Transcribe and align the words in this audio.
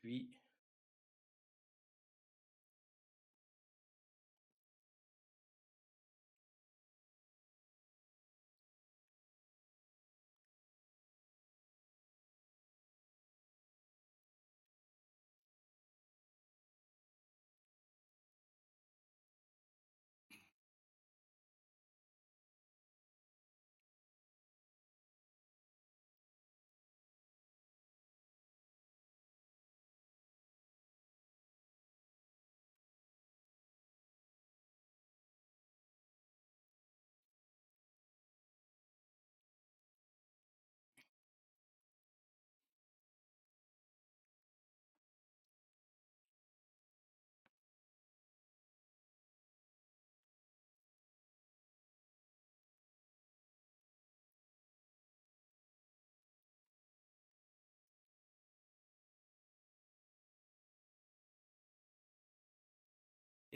puis. 0.00 0.30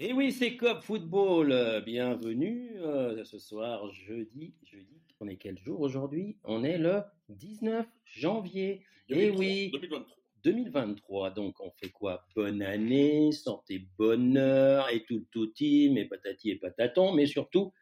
Et 0.05 0.13
oui, 0.13 0.33
c'est 0.33 0.57
Cop 0.57 0.83
Football. 0.83 1.81
Bienvenue 1.87 2.73
euh, 2.79 3.23
ce 3.23 3.39
soir, 3.39 3.89
jeudi. 3.93 4.53
Jeudi, 4.65 5.01
on 5.21 5.29
est 5.29 5.37
quel 5.37 5.57
jour 5.57 5.81
aujourd'hui? 5.81 6.39
On 6.43 6.65
est 6.65 6.77
le 6.77 7.03
19 7.29 7.87
janvier. 8.05 8.83
Et 9.09 9.31
oui, 9.31 9.71
2023. 9.71 10.17
2023. 10.43 11.31
Donc, 11.31 11.61
on 11.61 11.71
fait 11.71 11.91
quoi? 11.91 12.27
Bonne 12.35 12.63
année, 12.63 13.31
santé, 13.31 13.87
bonheur 13.97 14.89
et 14.93 15.05
tout, 15.05 15.25
tout 15.31 15.47
team, 15.47 15.97
et 15.97 16.07
patati 16.07 16.51
et 16.51 16.57
pataton, 16.57 17.13
mais 17.13 17.27
surtout 17.27 17.73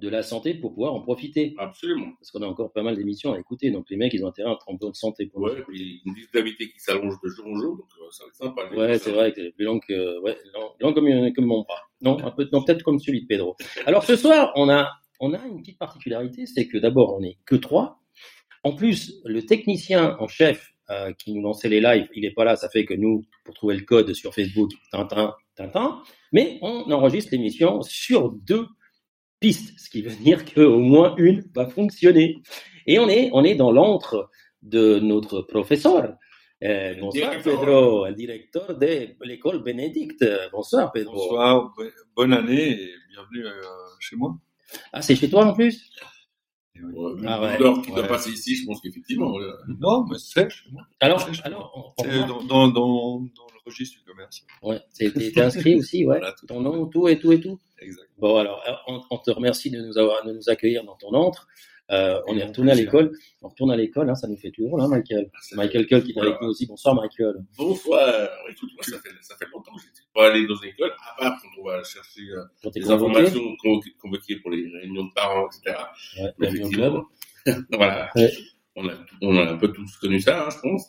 de 0.00 0.08
la 0.08 0.22
santé 0.22 0.54
pour 0.54 0.72
pouvoir 0.72 0.94
en 0.94 1.00
profiter. 1.00 1.54
Absolument. 1.58 2.12
Parce 2.18 2.30
qu'on 2.30 2.42
a 2.42 2.46
encore 2.46 2.72
pas 2.72 2.82
mal 2.82 2.96
d'émissions 2.96 3.32
à 3.32 3.38
écouter. 3.38 3.70
Donc, 3.70 3.86
les 3.90 3.96
mecs, 3.96 4.12
ils 4.14 4.24
ont 4.24 4.28
intérêt 4.28 4.50
à 4.50 4.54
être 4.54 4.68
en 4.68 4.74
bonne 4.74 4.94
santé 4.94 5.26
pour 5.26 5.42
Ouais, 5.42 5.62
puis 5.68 6.00
une 6.04 6.14
liste 6.14 6.32
d'invités 6.34 6.68
qui 6.70 6.80
s'allonge 6.80 7.14
de 7.22 7.28
jour 7.28 7.46
en 7.46 7.54
jour, 7.54 7.76
donc 7.76 7.86
euh, 8.00 8.10
ça 8.10 8.24
va 8.24 8.28
être 8.28 8.36
sympa. 8.36 8.74
Ouais, 8.74 8.98
c'est 8.98 9.12
vrai 9.12 9.32
que 9.32 9.42
c'est 9.42 9.52
plus 9.52 9.64
long 9.64 9.78
que, 9.78 10.20
ouais, 10.20 10.36
long, 10.54 10.70
long 10.80 10.92
comme, 10.94 11.06
euh, 11.06 11.30
comme 11.34 11.46
mon 11.46 11.62
bras. 11.62 11.82
Non, 12.00 12.18
un 12.24 12.30
peu, 12.30 12.48
non, 12.52 12.62
peut-être 12.64 12.82
comme 12.82 12.98
celui 12.98 13.22
de 13.22 13.26
Pedro. 13.26 13.56
Alors, 13.86 14.04
ce 14.04 14.16
soir, 14.16 14.52
on 14.56 14.68
a, 14.68 14.90
on 15.20 15.34
a 15.34 15.46
une 15.46 15.60
petite 15.60 15.78
particularité, 15.78 16.46
c'est 16.46 16.66
que 16.66 16.78
d'abord, 16.78 17.14
on 17.16 17.20
n'est 17.20 17.36
que 17.44 17.56
trois. 17.56 18.00
En 18.64 18.74
plus, 18.74 19.20
le 19.24 19.44
technicien 19.44 20.16
en 20.18 20.28
chef, 20.28 20.72
euh, 20.90 21.12
qui 21.12 21.32
nous 21.32 21.42
lançait 21.42 21.68
les 21.68 21.80
lives, 21.80 22.08
il 22.14 22.24
est 22.24 22.32
pas 22.32 22.44
là, 22.44 22.56
ça 22.56 22.68
fait 22.68 22.84
que 22.84 22.94
nous, 22.94 23.22
pour 23.44 23.54
trouver 23.54 23.76
le 23.76 23.84
code 23.84 24.12
sur 24.12 24.34
Facebook, 24.34 24.70
Tintin, 24.90 25.34
Tintin, 25.54 26.02
mais 26.32 26.58
on 26.62 26.90
enregistre 26.90 27.30
l'émission 27.30 27.80
sur 27.82 28.32
deux 28.32 28.66
pistes, 29.40 29.78
ce 29.78 29.88
qui 29.90 30.02
veut 30.02 30.14
dire 30.14 30.44
qu'au 30.44 30.78
moins 30.78 31.14
une 31.16 31.42
va 31.54 31.66
fonctionner. 31.66 32.42
Et 32.86 32.98
on 32.98 33.08
est, 33.08 33.30
on 33.32 33.42
est 33.42 33.54
dans 33.54 33.72
l'antre 33.72 34.30
de 34.62 34.98
notre 35.00 35.40
professeur. 35.42 36.14
Euh, 36.62 36.94
bonsoir 37.00 37.30
directeur. 37.30 37.58
Pedro, 37.60 38.06
le 38.06 38.12
directeur 38.14 38.78
de 38.78 39.08
l'école 39.24 39.62
Bénédicte. 39.62 40.24
Bonsoir 40.52 40.92
Pedro. 40.92 41.14
Bonsoir, 41.14 41.72
bo- 41.76 41.84
bonne 42.14 42.34
année 42.34 42.72
et 42.72 42.90
bienvenue 43.10 43.46
euh, 43.46 43.62
chez 43.98 44.16
moi. 44.16 44.36
Ah, 44.92 45.00
c'est 45.00 45.16
chez 45.16 45.30
toi 45.30 45.46
en 45.46 45.54
plus? 45.54 45.90
Ouais, 46.76 47.12
Ah 47.26 47.40
ouais. 47.42 47.58
l'heure 47.58 47.82
qui 47.82 47.90
doit 47.90 48.02
Ouais. 48.02 48.08
passer 48.08 48.30
ici, 48.30 48.56
je 48.56 48.64
pense 48.66 48.80
qu'effectivement. 48.80 49.34
Non, 49.80 50.04
mais 50.06 50.16
c'est. 50.18 50.48
Alors, 51.00 51.28
alors 51.44 51.94
dans, 51.98 52.42
dans, 52.42 52.68
dans, 52.68 52.68
dans 53.20 53.20
le 53.20 53.58
registre 53.66 53.98
du 53.98 54.04
commerce. 54.04 54.46
ouais, 54.62 54.80
t'es 54.96 55.40
inscrit 55.40 55.74
aussi, 55.76 55.98
ouais. 56.06 56.18
Voilà, 56.18 56.32
tout 56.32 56.46
à 56.46 56.48
Ton 56.48 56.60
nom, 56.60 56.86
tout 56.86 57.08
et 57.08 57.18
tout 57.18 57.32
et 57.32 57.40
tout. 57.40 57.58
Exact. 57.80 58.08
Bon, 58.18 58.36
alors, 58.36 58.62
on, 58.86 59.00
on 59.10 59.18
te 59.18 59.30
remercie 59.30 59.70
de 59.70 59.80
nous 59.80 59.98
avoir, 59.98 60.24
de 60.24 60.32
nous 60.32 60.48
accueillir 60.48 60.84
dans 60.84 60.96
ton 60.96 61.12
antre. 61.14 61.48
Euh, 61.90 62.20
on 62.28 62.36
est 62.38 62.44
retourné 62.44 62.70
à 62.72 62.74
l'école. 62.74 63.10
On 63.42 63.48
retourne 63.48 63.70
à 63.72 63.76
l'école, 63.76 64.08
hein, 64.10 64.14
ça 64.14 64.28
nous 64.28 64.36
fait 64.36 64.50
toujours, 64.50 64.78
là, 64.78 64.86
Michael. 64.86 65.30
ça 65.42 65.56
Michael 65.56 65.86
Cull 65.86 66.04
qui 66.04 66.12
est 66.12 66.18
avec 66.20 66.40
nous 66.40 66.48
aussi. 66.48 66.66
Bonsoir, 66.66 66.94
Michael. 66.94 67.34
Bonsoir. 67.58 68.28
Écoute, 68.48 68.70
moi, 68.74 68.82
ça 68.84 68.98
fait, 69.02 69.10
ça 69.22 69.36
fait 69.36 69.46
longtemps 69.52 69.74
que 69.74 69.82
j'étais 69.82 70.06
pas 70.14 70.28
allé 70.28 70.46
dans 70.46 70.54
une 70.56 70.68
école, 70.68 70.92
à 70.92 71.20
part 71.20 71.40
quand 71.42 71.48
on 71.60 71.64
va 71.64 71.82
chercher 71.82 72.20
euh, 72.30 72.44
des 72.70 72.80
convoqué. 72.80 72.92
informations 72.92 73.56
convoquées, 74.00 74.36
pour 74.36 74.50
les 74.52 74.68
réunions 74.68 75.04
de 75.04 75.12
parents, 75.14 75.48
etc. 75.48 75.76
Ouais, 76.20 76.32
Mais 76.38 76.50
bienvenue 76.52 76.64
au 76.64 76.68
club. 76.70 76.94
effectivement, 77.46 77.66
voilà. 77.78 78.10
Ouais. 78.14 78.32
On, 78.76 78.88
a, 78.88 78.92
on 79.22 79.36
a 79.36 79.50
un 79.50 79.56
peu 79.56 79.72
tous 79.72 79.96
connu 79.96 80.20
ça, 80.20 80.46
hein, 80.46 80.48
je 80.50 80.58
pense. 80.60 80.86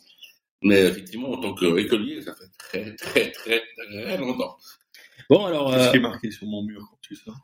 Mais 0.62 0.78
effectivement, 0.86 1.30
en 1.32 1.40
tant 1.40 1.54
qu'écolier, 1.54 2.22
ça 2.22 2.32
fait 2.36 2.46
très, 2.56 2.94
très, 2.94 3.32
très, 3.32 3.60
très 4.04 4.16
longtemps. 4.18 4.56
Bon, 5.28 5.44
alors, 5.46 5.72
Qu'est-ce 5.72 5.88
euh, 5.88 5.90
qui 5.90 5.96
est 5.96 6.00
marqué 6.00 6.30
sur 6.30 6.46
mon 6.46 6.62
mur 6.62 6.86
quand 6.88 6.98
tu 7.02 7.16
sors? 7.16 7.34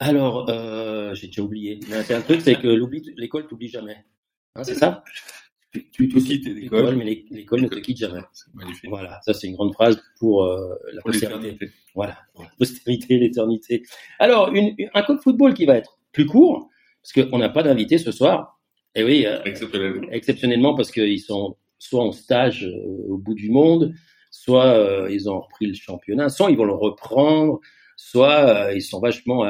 Alors, 0.00 0.48
euh, 0.48 1.14
j'ai 1.14 1.26
déjà 1.28 1.42
oublié. 1.42 1.80
C'est 2.04 2.14
un 2.14 2.20
truc, 2.22 2.40
c'est 2.40 2.54
que 2.60 2.68
l'école 3.16 3.46
t'oublie 3.46 3.68
jamais. 3.68 4.04
Hein, 4.54 4.64
c'est 4.64 4.74
ça? 4.74 5.02
Tu, 5.72 5.88
tu 5.92 6.08
quitter 6.08 6.54
L'école, 6.54 6.96
mais 6.96 7.04
l'é- 7.04 7.26
l'école 7.30 7.60
ne 7.60 7.68
te 7.68 7.78
quitte 7.78 7.98
jamais. 7.98 8.20
Magnifique. 8.54 8.88
Voilà, 8.88 9.20
ça 9.22 9.34
c'est 9.34 9.46
une 9.48 9.54
grande 9.54 9.74
phrase 9.74 10.02
pour 10.18 10.44
euh, 10.44 10.74
la 10.92 11.02
Pour 11.02 11.10
postérité. 11.12 11.58
Voilà, 11.94 12.16
pour 12.32 12.44
la 12.44 12.50
postérité, 12.58 13.18
l'éternité. 13.18 13.82
Alors, 14.18 14.48
une, 14.54 14.74
une- 14.78 14.88
un 14.94 15.02
code 15.02 15.20
football 15.20 15.52
qui 15.54 15.66
va 15.66 15.76
être 15.76 15.98
plus 16.12 16.24
court, 16.26 16.68
parce 17.02 17.28
qu'on 17.28 17.38
n'a 17.38 17.50
pas 17.50 17.62
d'invité 17.62 17.98
ce 17.98 18.12
soir. 18.12 18.58
Et 18.94 19.04
oui, 19.04 19.26
euh, 19.26 19.42
Exceptionnellement. 19.44 20.08
exceptionnellement 20.10 20.74
parce 20.74 20.90
qu'ils 20.90 21.20
sont 21.20 21.56
soit 21.78 22.02
en 22.02 22.12
stage 22.12 22.64
euh, 22.64 23.06
au 23.08 23.18
bout 23.18 23.34
du 23.34 23.50
monde, 23.50 23.92
soit 24.30 25.06
ils 25.10 25.28
ont 25.28 25.40
repris 25.40 25.66
le 25.66 25.74
championnat, 25.74 26.28
soit 26.30 26.50
ils 26.50 26.56
vont 26.56 26.64
le 26.64 26.72
reprendre, 26.74 27.60
soit 27.96 28.72
ils 28.74 28.82
sont 28.82 29.00
vachement 29.00 29.44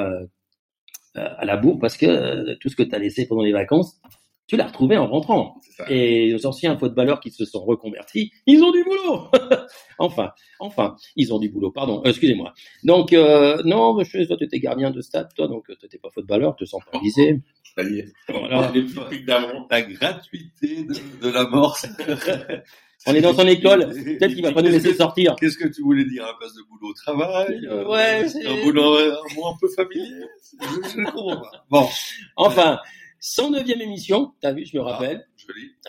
à 1.19 1.45
la 1.45 1.57
bourre 1.57 1.79
parce 1.79 1.97
que 1.97 2.07
euh, 2.07 2.55
tout 2.61 2.69
ce 2.69 2.77
que 2.77 2.83
tu 2.83 2.95
as 2.95 2.99
laissé 2.99 3.27
pendant 3.27 3.43
les 3.43 3.53
vacances, 3.53 4.01
tu 4.47 4.57
l'as 4.57 4.67
retrouvé 4.67 4.97
en 4.97 5.07
rentrant. 5.07 5.61
Et 5.89 6.33
nos 6.33 6.47
anciens 6.47 6.77
footballeurs 6.79 7.21
qui 7.21 7.31
se 7.31 7.45
sont 7.45 7.63
reconvertis, 7.65 8.33
ils 8.47 8.63
ont 8.63 8.73
du 8.73 8.83
boulot. 8.83 9.29
enfin, 9.99 10.33
enfin, 10.59 10.97
ils 11.17 11.33
ont 11.35 11.39
du 11.39 11.51
boulot. 11.51 11.71
Pardon, 11.71 12.03
euh, 12.05 12.09
excusez-moi. 12.09 12.55
Donc 12.83 13.13
euh, 13.13 13.63
non, 13.65 13.95
monsieur, 13.95 14.27
toi 14.27 14.37
tu 14.37 14.45
étais 14.45 14.59
gardien 14.59 14.91
de 14.91 15.01
stade, 15.01 15.29
toi, 15.37 15.49
donc 15.49 15.67
tu 15.67 15.77
n'étais 15.83 15.99
pas 15.99 16.09
footballeur, 16.11 16.57
tu 16.57 16.65
te 16.65 16.71
sens 16.71 16.83
pas 16.91 16.99
visé. 16.99 17.41
Ça 17.77 17.83
y 17.83 17.99
est. 17.99 18.13
Voilà. 18.29 18.73
Les 18.75 18.83
petits 18.83 18.99
pics 19.11 19.27
d'avant. 19.27 19.67
La 19.71 19.83
gratuité 19.83 20.85
de, 20.85 20.95
de 21.23 21.29
la 21.29 21.47
mort. 21.47 21.79
On 23.07 23.15
est 23.15 23.21
dans 23.21 23.35
son 23.35 23.47
école. 23.47 23.89
Peut-être 23.93 24.35
qu'il 24.35 24.43
va 24.43 24.53
pas 24.53 24.61
nous 24.63 24.71
laisser 24.71 24.93
sortir. 24.95 25.37
Qu'est-ce 25.39 25.57
que 25.57 25.69
tu 25.69 25.83
voulais 25.83 26.05
dire 26.05 26.25
à 26.25 26.37
place 26.39 26.53
de 26.55 26.63
boulot 26.69 26.91
au 26.91 26.95
travail 26.95 27.67
euh, 27.71 27.87
Ouais, 27.87 28.29
c'est- 28.29 28.47
Un 28.47 28.63
boulot 28.65 28.97
un 28.99 29.35
mot 29.37 29.47
un 29.49 29.57
peu 29.61 29.69
familier 29.69 30.25
Je 30.61 30.91
je 30.91 31.01
ne 31.01 31.05
comprends 31.11 31.37
pas. 31.41 31.65
Bon, 31.71 31.89
Enfin, 32.37 32.81
109e 33.21 33.81
émission, 33.81 34.33
t'as 34.41 34.53
vu, 34.53 34.65
je 34.67 34.77
me 34.77 34.83
rappelle. 34.83 35.27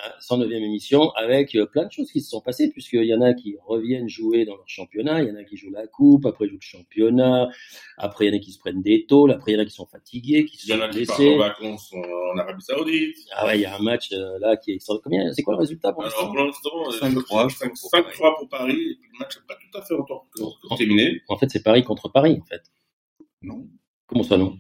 Hein, 0.04 0.12
109e 0.22 0.52
émission 0.52 1.12
avec 1.12 1.56
euh, 1.56 1.66
plein 1.66 1.86
de 1.86 1.92
choses 1.92 2.12
qui 2.12 2.22
se 2.22 2.30
sont 2.30 2.42
passées, 2.42 2.70
puisqu'il 2.70 3.06
y 3.06 3.14
en 3.14 3.22
a 3.22 3.34
qui 3.34 3.56
reviennent 3.66 4.10
jouer 4.10 4.46
dans 4.46 4.56
leur 4.56 4.68
championnat, 4.68 5.22
il 5.22 5.30
y 5.30 5.32
en 5.32 5.36
a 5.36 5.44
qui 5.44 5.58
jouent 5.58 5.72
la 5.72 5.88
coupe, 5.88 6.26
après 6.26 6.46
ils 6.46 6.50
jouent 6.50 6.56
le 6.56 6.62
championnat, 6.62 7.50
après 7.98 8.26
il 8.26 8.34
y 8.34 8.36
en 8.36 8.38
a 8.38 8.42
qui 8.42 8.52
se 8.52 8.60
prennent 8.60 8.82
des 8.82 9.06
tôles, 9.06 9.32
après 9.32 9.52
il 9.52 9.56
y 9.56 9.58
en 9.58 9.62
a 9.62 9.66
qui 9.66 9.72
sont 9.72 9.86
fatigués, 9.88 10.46
qui 10.46 10.58
Il 10.66 10.70
y 10.70 10.74
en 10.74 10.78
sont 10.78 10.84
a 10.84 10.90
qui 10.90 11.06
partent 11.06 11.20
blessés. 11.20 11.36
en 11.36 11.38
vacances 11.38 11.94
en, 11.94 12.38
Arabie 12.38 12.62
Saoudite. 12.62 13.18
Ah 13.36 13.46
ouais, 13.46 13.58
il 13.60 13.62
y 13.62 13.66
a 13.66 13.76
un 13.76 13.80
match 13.80 14.12
euh, 14.14 14.40
là 14.40 14.58
qui 14.58 14.72
est 14.72 14.76
extraordinaire. 14.76 15.22
Combien 15.22 15.34
C'est 15.34 15.44
quoi 15.44 15.54
le 15.56 15.60
résultat 15.60 15.94
pour 15.94 16.04
l'instant 16.04 16.28
pour 16.28 16.36
l'instant, 16.38 16.70
5-3, 16.92 17.10
je 17.10 17.20
crois, 17.20 17.48
pour 17.48 17.92
5-3 17.92 18.38
pour 18.40 18.50
Paris. 18.50 18.72
Et 18.72 18.96
puis 19.00 19.10
le 19.14 19.20
match 19.20 19.38
n'est 19.38 19.46
pas 19.48 19.56
tout 19.56 19.78
à 19.78 19.82
fait 19.82 19.94
encore 19.96 20.28
terminé. 20.78 21.22
En 21.28 21.38
fait, 21.38 21.50
c'est 21.50 21.64
Paris 21.64 21.84
contre 21.84 22.10
Paris, 22.10 22.40
en 22.42 22.46
fait. 22.46 22.62
Non. 23.42 23.68
Comment 24.08 24.24
ça, 24.24 24.38
non? 24.38 24.58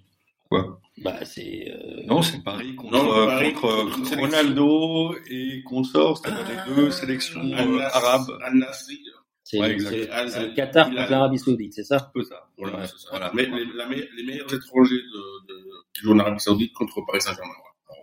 Quoi? 0.49 0.79
Bah, 1.03 1.23
c'est... 1.25 1.71
euh, 1.71 2.01
Non, 2.07 2.21
c'est 2.21 2.43
Paris 2.43 2.75
contre, 2.75 2.93
Non, 2.93 3.13
euh, 3.17 3.25
Paris 3.27 3.53
contre, 3.53 3.61
contre 3.61 3.99
euh, 3.99 4.05
sélection. 4.05 4.19
Ronaldo 4.21 5.15
et 5.29 5.63
consorts, 5.63 6.17
c'est-à-dire 6.17 6.45
les 6.67 6.75
deux 6.75 6.91
sélections 6.91 7.41
euh, 7.41 7.79
arabes. 7.91 8.27
Al-Nasri. 8.43 8.99
c'est 9.43 9.59
Ouais, 9.59 9.73
le- 9.73 9.79
c'est- 9.79 10.09
c'est 10.29 10.53
Qatar 10.53 10.89
contre 10.89 11.09
l'Arabie 11.09 11.39
Saoudite, 11.39 11.73
c'est 11.73 11.83
ça? 11.83 11.97
Un 11.97 12.11
peu 12.13 12.23
ça. 12.23 12.49
Voilà, 12.57 12.77
Ouais, 12.79 12.85
c'est 12.87 12.97
ça. 12.99 13.07
voilà. 13.11 13.31
Mais 13.33 13.45
les, 13.45 13.65
la 13.75 13.87
me- 13.87 13.95
les 14.17 14.23
meilleurs 14.25 14.53
étrangers 14.53 14.95
de, 14.95 15.47
de, 15.53 15.63
qui 15.93 16.01
jouent 16.01 16.13
en 16.13 16.19
Arabie 16.19 16.39
Saoudite 16.39 16.73
contre 16.73 17.01
Paris 17.05 17.21
Saint-Germain. 17.21 17.53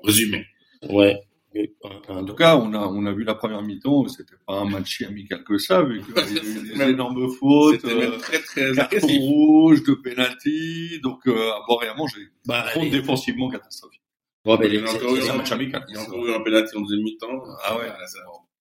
résumé. 0.05 0.47
Ouais. 0.89 1.21
Un- 1.85 2.13
un- 2.15 2.17
En 2.19 2.25
tout 2.25 2.35
cas, 2.35 2.57
on 2.57 2.73
a, 2.75 2.79
on 2.87 3.05
a 3.07 3.13
vu 3.13 3.25
la 3.25 3.35
première 3.35 3.63
mi-temps, 3.63 4.07
c'était 4.09 4.35
pas 4.47 4.55
un 4.61 4.65
match 4.69 5.03
amical 5.03 5.45
que 5.45 5.59
ça, 5.59 5.83
vu 5.83 6.03
qu'il 6.03 6.15
y 6.17 6.39
a 6.39 6.43
eu 6.43 6.69
des 6.71 6.75
Même- 6.77 6.91
énormes 6.91 7.29
fautes, 7.31 7.81
C'était 7.81 7.95
euh, 7.95 8.19
très 8.19 8.39
très 8.41 8.73
carton 8.75 9.07
rouge, 9.07 9.83
de 9.85 9.95
penalty, 9.95 11.01
donc 11.03 11.27
euh, 11.27 11.51
à 11.53 11.61
boire 11.67 11.85
et 11.85 11.89
à 11.89 11.95
manger. 11.95 12.21
Bah, 12.47 12.65
contre, 12.75 12.91
défensivement 12.91 13.49
catastrophique. 13.49 14.03
Ouais, 14.45 14.57
mais 14.61 14.69
Il 14.69 14.75
y 14.75 14.79
a 14.79 14.91
encore 14.93 15.17
eu 15.17 15.29
un 15.29 15.37
match 15.37 15.53
amical. 15.53 15.85
Il 15.89 15.95
y 15.95 15.99
a 15.99 16.03
encore 16.03 16.27
eu 16.27 16.33
un 16.35 16.41
penalty 16.41 16.77
en 16.77 16.81
deuxième 16.83 17.03
mi-temps. 17.03 17.43
Ah 17.65 17.77
ouais. 17.77 17.87
Voilà, 17.89 18.07
ça- 18.07 18.19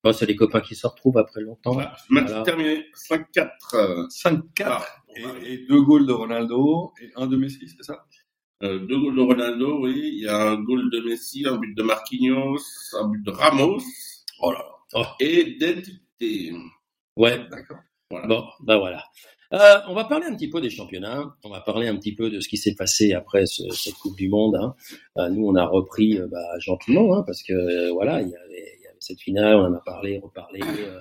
Oh, 0.07 0.13
c'est 0.13 0.27
des 0.27 0.36
copains 0.36 0.62
qui 0.62 0.75
se 0.75 0.86
retrouvent 0.86 1.18
après 1.18 1.42
longtemps. 1.42 1.74
Voilà. 1.74 1.95
Match 2.09 2.27
Voilà. 2.27 2.44
terminé 2.44 2.86
5-4. 2.94 3.50
euh, 3.74 4.07
5-4 4.09 4.44
Ah, 4.65 4.86
et, 5.44 5.53
et 5.53 5.57
deux 5.68 5.81
goals 5.81 6.06
de 6.06 6.12
Ronaldo 6.13 6.94
et 7.01 7.09
un 7.15 7.25
de 7.25 7.36
Messi, 7.38 7.68
c'est 7.68 7.81
ça? 7.83 7.94
Euh, 7.94 7.97
deux 8.62 8.98
goals 9.00 9.16
de 9.16 9.22
Ronaldo, 9.22 9.80
oui. 9.84 9.94
Il 10.13 10.24
y 10.24 10.28
a 10.28 10.38
un 10.52 10.62
goal 10.62 10.90
de 10.92 11.02
Messi, 11.02 11.46
un 11.48 11.57
but 11.57 11.74
de 11.75 11.84
Marquinhos, 11.84 12.60
un 13.00 13.07
but 13.10 13.24
de 13.24 13.31
Ramos. 13.31 13.80
Oh 14.42 14.52
là 14.52 14.60
là. 14.94 15.16
Et 15.19 15.44
d'identité. 15.46 16.54
Ouais. 17.18 17.38
D'accord. 17.50 17.78
Voilà. 18.10 18.28
Bon, 18.28 18.44
ben 18.62 18.78
voilà. 18.78 19.04
Euh, 19.54 19.78
on 19.88 19.94
va 19.94 20.06
parler 20.06 20.25
un 20.25 20.36
petit 20.36 20.50
peu 20.50 20.60
des 20.62 20.69
championnats. 20.69 21.36
On 21.44 21.50
va 21.50 21.62
parler 21.62 21.88
un 21.88 21.96
petit 21.98 22.16
peu 22.16 22.30
de 22.30 22.40
ce 22.40 22.48
qui 22.50 22.57
s'est 22.57 22.75
passé 22.75 23.13
après 23.13 23.46
ce- 23.46 23.69
cette 23.72 23.94
Coupe 23.96 24.16
du 24.18 24.28
Monde. 24.30 24.56
hein. 24.56 24.75
Euh, 25.18 25.30
nous, 25.30 25.46
on 25.48 25.56
a 25.56 25.66
repris 25.66 26.18
euh, 26.19 26.28
bah, 26.30 26.40
gentiment, 26.60 27.16
hein, 27.16 27.24
parce 27.25 27.44
que 27.44 27.54
euh, 27.54 27.92
voilà, 27.94 28.22
il 28.22 28.30
y, 28.30 28.36
avait, 28.36 28.75
il 28.80 28.84
y 28.84 28.88
avait 28.88 28.98
cette 29.00 29.19
finale, 29.22 29.56
on 29.56 29.66
en 29.66 29.74
a 29.74 29.81
parlé, 29.86 30.18
reparlé. 30.19 30.62
euh, 30.62 31.00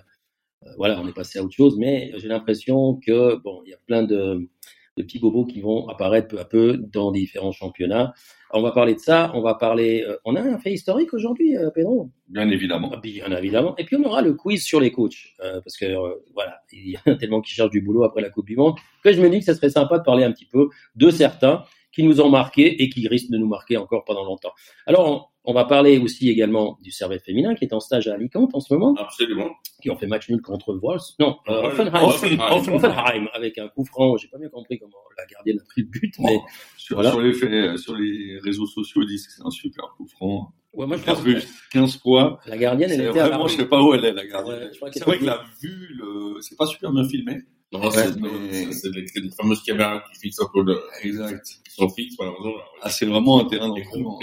euh, 0.65 0.71
voilà, 0.77 1.01
on 1.01 1.09
est 1.09 1.12
passé 1.15 1.39
à 1.39 1.43
autre 1.43 1.55
chose. 1.55 1.77
Mais 1.79 2.12
j'ai 2.17 2.29
l'impression 2.29 3.01
que 3.05 3.37
bon, 3.37 3.62
il 3.65 3.71
y 3.71 3.75
a 3.75 3.79
plein 3.87 4.03
de, 4.03 4.49
de 4.96 5.02
petits 5.02 5.19
bobos 5.19 5.44
qui 5.46 5.61
vont 5.61 5.88
apparaître 5.88 6.29
peu 6.29 6.38
à 6.38 6.44
peu 6.44 6.76
dans 6.76 7.11
différents 7.11 7.52
championnats. 7.52 8.14
On 8.52 8.62
va 8.62 8.70
parler 8.70 8.94
de 8.94 9.00
ça. 9.00 9.32
On 9.35 9.41
va 9.43 9.55
parler. 9.55 10.05
euh, 10.06 10.17
on 10.25 10.37
a 10.37 10.41
un 10.41 10.58
fait 10.58 10.73
historique 10.73 11.12
aujourd'hui, 11.12 11.56
euh, 11.56 11.70
Pedro? 11.70 12.11
Bien 12.29 12.49
évidemment. 12.50 12.91
Ah, 12.94 13.00
Bien 13.02 13.31
évidemment. 13.37 13.76
Et 13.76 13.85
puis 13.85 13.96
on 13.96 14.05
aura 14.05 14.23
le 14.23 14.35
quiz 14.35 14.62
sur 14.62 14.81
les 14.81 14.93
coachs, 14.93 15.35
euh, 15.41 15.61
parce 15.61 15.76
que 15.76 15.87
euh, 15.87 16.14
voilà, 16.35 16.61
il 16.73 16.91
y 16.91 16.96
en 17.06 17.12
a 17.12 17.17
tellement 17.17 17.41
qui 17.41 17.52
cherchent 17.52 17.70
du 17.70 17.81
boulot 17.81 18.05
après 18.05 18.23
la 18.23 18.31
Coupe 18.31 18.46
du 18.46 18.56
Monde 18.56 18.76
que 19.02 19.12
je 19.12 19.20
me 19.20 19.29
dis 19.29 19.41
que 19.41 19.44
ça 19.44 19.55
serait 19.55 19.70
sympa 19.70 19.99
de 19.99 20.05
parler 20.05 20.25
un 20.25 20.32
petit 20.32 20.46
peu 20.46 20.69
de 20.94 21.11
certains 21.11 21.64
qui 21.93 22.02
nous 22.05 22.20
ont 22.20 22.29
marqués 22.31 22.82
et 22.82 22.88
qui 22.88 23.06
risquent 23.08 23.31
de 23.31 23.38
nous 23.38 23.46
marquer 23.49 23.76
encore 23.76 24.05
pendant 24.05 24.25
longtemps. 24.25 24.52
Alors 24.87 25.33
on, 25.44 25.52
va 25.52 25.64
parler 25.64 25.99
aussi 25.99 26.29
également 26.31 26.79
du 26.82 26.91
Servette 26.91 27.23
féminin 27.25 27.55
qui 27.55 27.64
est 27.64 27.73
en 27.73 27.81
stage 27.81 28.08
à 28.08 28.14
Alicante 28.14 28.55
en 28.55 28.61
ce 28.61 28.73
moment, 28.73 28.94
Absolument. 28.99 29.50
qui 29.82 29.91
ont 29.91 29.96
fait 29.96 30.06
match 30.06 30.29
nul 30.29 30.41
contre 30.43 30.75
Wolves. 30.75 31.00
Non, 31.20 31.37
euh, 31.49 31.61
Ouais, 31.62 31.67
Offenheim. 31.69 32.05
Offenheim. 32.05 32.75
Offenheim, 32.76 33.29
avec 33.35 33.58
un 33.58 33.69
coup 33.69 33.85
franc. 33.85 34.17
J'ai 34.17 34.29
pas 34.29 34.38
bien 34.38 34.49
compris 34.49 34.79
comment 34.79 34.96
la 35.17 35.25
gardienne 35.26 35.58
a 35.61 35.64
pris 35.64 35.82
le 35.82 35.88
but, 35.88 36.14
mais 36.20 36.38
Sur, 36.76 36.96
Voilà. 36.96 37.11
sur 37.11 37.20
les 37.20 37.32
faits, 37.32 37.76
sur 37.79 37.94
les 37.94 38.38
réseaux 38.43 38.67
sociaux, 38.67 39.02
ils 39.02 39.08
disent 39.08 39.26
que 39.26 39.32
c'est 39.32 39.44
un 39.46 39.50
super 39.50 39.94
coup 39.96 40.06
franc. 40.06 40.52
ouais, 40.73 40.87
moi 40.87 40.96
je 40.96 41.02
pense 41.05 41.20
vu 41.23 41.35
que 41.35 41.44
15 41.73 41.99
fois. 42.00 42.41
la 42.46 42.56
gardienne 42.56 42.91
elle 42.91 43.00
était 43.02 43.19
à 43.20 43.29
vraiment, 43.29 43.44
la 43.44 43.50
je 43.50 43.56
sais 43.56 43.67
pas 43.67 43.82
où 43.82 43.94
elle 43.94 44.05
est, 44.05 44.12
la 44.12 44.26
gardienne. 44.26 44.70
Ouais, 44.82 44.91
c'est 44.93 45.05
vrai 45.05 45.19
que 45.19 45.25
la 45.25 45.44
vue, 45.62 45.88
le... 45.96 46.41
c'est 46.41 46.56
pas 46.56 46.67
super 46.67 46.91
bien 46.93 47.06
filmé. 47.08 47.38
Non, 47.73 47.91
c'est 47.91 48.14
mais- 48.20 48.73
c'est 48.73 48.91
des 48.93 49.05
fameuses 49.37 49.62
caméras 49.64 50.05
qui 50.12 50.20
fixent 50.20 50.41
un 50.41 50.49
peu 50.55 50.62
de, 50.62 50.79
Exact. 51.02 51.44
qui 51.64 51.75
sont 51.75 51.88
fixes, 51.88 52.14
malheureusement. 52.20 52.52
Ah, 52.82 52.88
c'est 52.91 53.05
vraiment 53.06 53.41
un 53.41 53.46
terrain 53.46 53.75
Les 53.75 53.82
d'entraînement. 53.82 54.19